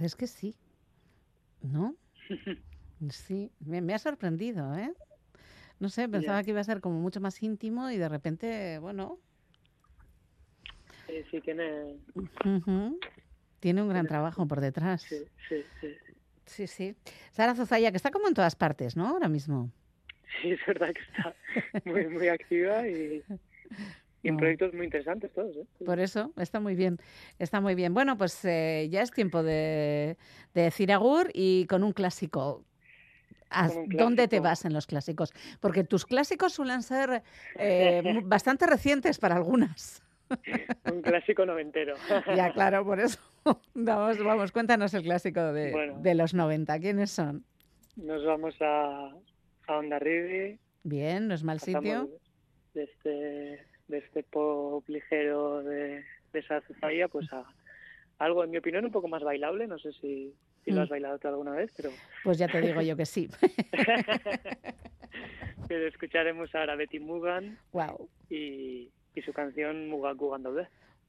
verdad 0.00 0.06
es 0.06 0.16
que 0.16 0.26
sí. 0.26 0.54
¿No? 1.62 1.94
Sí, 3.10 3.50
me, 3.60 3.82
me 3.82 3.92
ha 3.92 3.98
sorprendido, 3.98 4.74
¿eh? 4.74 4.92
No 5.78 5.88
sé, 5.90 6.08
pensaba 6.08 6.40
Ya. 6.40 6.44
que 6.44 6.50
iba 6.50 6.60
a 6.60 6.64
ser 6.64 6.80
como 6.80 7.00
mucho 7.00 7.20
más 7.20 7.42
íntimo 7.42 7.90
y 7.90 7.98
de 7.98 8.08
repente, 8.08 8.78
bueno, 8.78 9.18
Sí, 11.06 11.24
sí, 11.30 11.40
tiene... 11.40 11.98
tiene 13.58 13.82
un 13.82 13.88
gran 13.88 14.06
trabajo 14.06 14.46
por 14.46 14.60
detrás. 14.60 15.02
Sí, 15.02 15.24
sí, 15.48 15.64
sí. 15.80 15.96
Sí, 16.46 16.66
sí. 16.66 16.96
Sara 17.32 17.54
Zozaya, 17.54 17.90
que 17.90 17.96
está 17.96 18.10
como 18.10 18.28
en 18.28 18.34
todas 18.34 18.54
partes, 18.56 18.96
¿no? 18.96 19.06
Ahora 19.08 19.28
mismo. 19.28 19.70
Sí, 20.40 20.52
es 20.52 20.60
verdad 20.66 20.94
que 20.94 21.00
está 21.00 21.34
muy, 21.84 22.06
muy 22.08 22.28
activa 22.28 22.86
y, 22.88 23.22
y 24.22 24.28
en 24.28 24.34
No. 24.34 24.38
proyectos 24.40 24.74
muy 24.74 24.84
interesantes 24.86 25.32
todos, 25.32 25.56
¿eh? 25.56 25.66
Por 25.84 25.98
eso, 26.00 26.32
está 26.36 26.60
muy 26.60 26.74
bien, 26.74 26.98
está 27.38 27.60
muy 27.60 27.74
bien. 27.74 27.94
Bueno, 27.94 28.16
pues 28.18 28.44
eh, 28.44 28.88
ya 28.90 29.02
es 29.02 29.10
tiempo 29.10 29.42
de, 29.42 30.16
de 30.54 30.62
decir 30.62 30.92
agur 30.92 31.30
y 31.32 31.66
con 31.66 31.82
un 31.84 31.92
clásico. 31.92 32.64
Un 33.52 33.88
¿Dónde 33.88 34.28
te 34.28 34.36
clásico. 34.36 34.42
vas 34.44 34.64
en 34.64 34.72
los 34.74 34.86
clásicos? 34.86 35.32
Porque 35.60 35.82
tus 35.82 36.06
clásicos 36.06 36.52
suelen 36.52 36.82
ser 36.82 37.22
eh, 37.58 38.02
bastante 38.24 38.66
recientes 38.66 39.18
para 39.18 39.34
algunas. 39.36 40.02
Un 40.84 41.02
clásico 41.02 41.44
noventero. 41.44 41.96
ya, 42.36 42.52
claro, 42.52 42.84
por 42.84 43.00
eso. 43.00 43.18
Vamos, 43.74 44.22
vamos, 44.22 44.52
cuéntanos 44.52 44.92
el 44.92 45.02
clásico 45.02 45.40
de, 45.54 45.72
Bueno. 45.72 45.98
de 46.00 46.14
los 46.14 46.34
90. 46.34 46.78
¿Quiénes 46.78 47.10
son? 47.10 47.42
Nos 47.96 48.22
vamos 48.26 48.54
a, 48.60 49.12
a 49.66 49.76
Onda 49.78 49.98
Rivi. 49.98 50.58
Bien, 50.84 51.26
no 51.26 51.34
es 51.34 51.42
mal 51.42 51.58
pasamos 51.58 51.82
sitio. 51.82 52.10
De 52.74 52.84
este, 52.84 53.66
de 53.90 53.98
este 53.98 54.22
pop 54.22 54.86
ligero 54.88 55.62
de, 55.62 56.04
de 56.32 56.42
Sara 56.42 56.62
Zozaya, 56.66 57.08
pues 57.08 57.30
a 57.32 57.44
algo, 58.18 58.44
en 58.44 58.50
mi 58.50 58.58
opinión, 58.58 58.84
un 58.84 58.92
poco 58.92 59.08
más 59.08 59.22
bailable. 59.22 59.66
No 59.66 59.78
sé 59.78 59.92
si, 59.92 60.34
si 60.64 60.70
lo 60.70 60.80
Mm. 60.80 60.82
has 60.84 60.88
bailado 60.88 61.18
tú 61.18 61.28
alguna 61.28 61.52
vez, 61.52 61.72
pero, 61.76 61.90
Pues 62.24 62.38
ya 62.38 62.48
te 62.48 62.60
digo 62.60 62.80
yo 62.82 62.96
que 62.96 63.06
sí. 63.06 63.28
pero 65.68 65.86
escucharemos 65.86 66.52
ahora 66.54 66.72
a 66.72 66.76
Betty 66.76 66.98
Mugan 66.98 67.58
Wow. 67.72 68.08
y, 68.28 68.90
y 69.14 69.22
su 69.22 69.32
canción 69.32 69.88
Mugan 69.88 70.16
Kugan. 70.16 70.42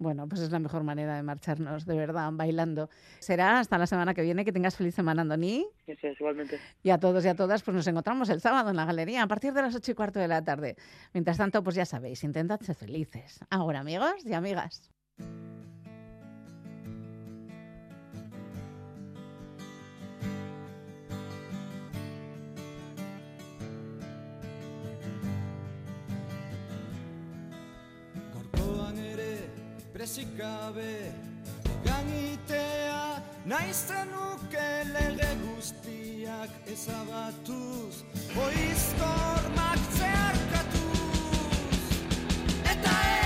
Bueno, 0.02 0.28
pues 0.28 0.42
es 0.42 0.50
la 0.50 0.58
mejor 0.58 0.82
manera 0.84 1.16
de 1.16 1.22
marcharnos, 1.22 1.86
de 1.86 1.96
verdad, 1.96 2.32
bailando. 2.34 2.90
Será 3.20 3.60
hasta 3.60 3.78
la 3.78 3.86
semana 3.86 4.16
que 4.16 4.24
viene. 4.24 4.44
Que 4.44 4.52
tengas 4.52 4.76
feliz 4.76 4.96
semana, 4.96 5.22
Andoni. 5.22 5.68
Es, 5.86 6.00
igualmente. 6.20 6.60
Y 6.82 6.90
a 6.90 6.98
todos 6.98 7.24
y 7.24 7.28
a 7.28 7.36
todas, 7.36 7.62
pues 7.62 7.76
nos 7.76 7.86
encontramos 7.86 8.28
el 8.30 8.42
sábado 8.42 8.72
en 8.72 8.78
la 8.78 8.86
galería 8.86 9.22
a 9.22 9.28
partir 9.28 9.54
de 9.54 9.62
las 9.62 9.76
ocho 9.76 9.92
y 9.92 9.94
cuarto 9.94 10.20
de 10.20 10.28
la 10.28 10.44
tarde. 10.44 10.76
Mientras 11.14 11.38
tanto, 11.38 11.64
pues 11.64 11.76
ya 11.76 11.86
sabéis, 11.86 12.24
intentad 12.24 12.60
ser 12.62 12.76
felices. 12.76 13.42
Ahora, 13.52 13.82
amigos 13.82 14.26
y 14.26 14.34
amigas. 14.34 14.92
presik 30.02 30.38
gabe 30.38 31.14
gangitea 31.86 33.02
naizten 33.46 34.08
nuke 34.14 34.70
lege 34.94 35.30
guztiak 35.44 36.52
ezabatuz 36.74 37.96
oizkor 38.46 39.42
makzearkatuz 39.60 41.86
eta 42.74 42.94
ez 43.12 43.21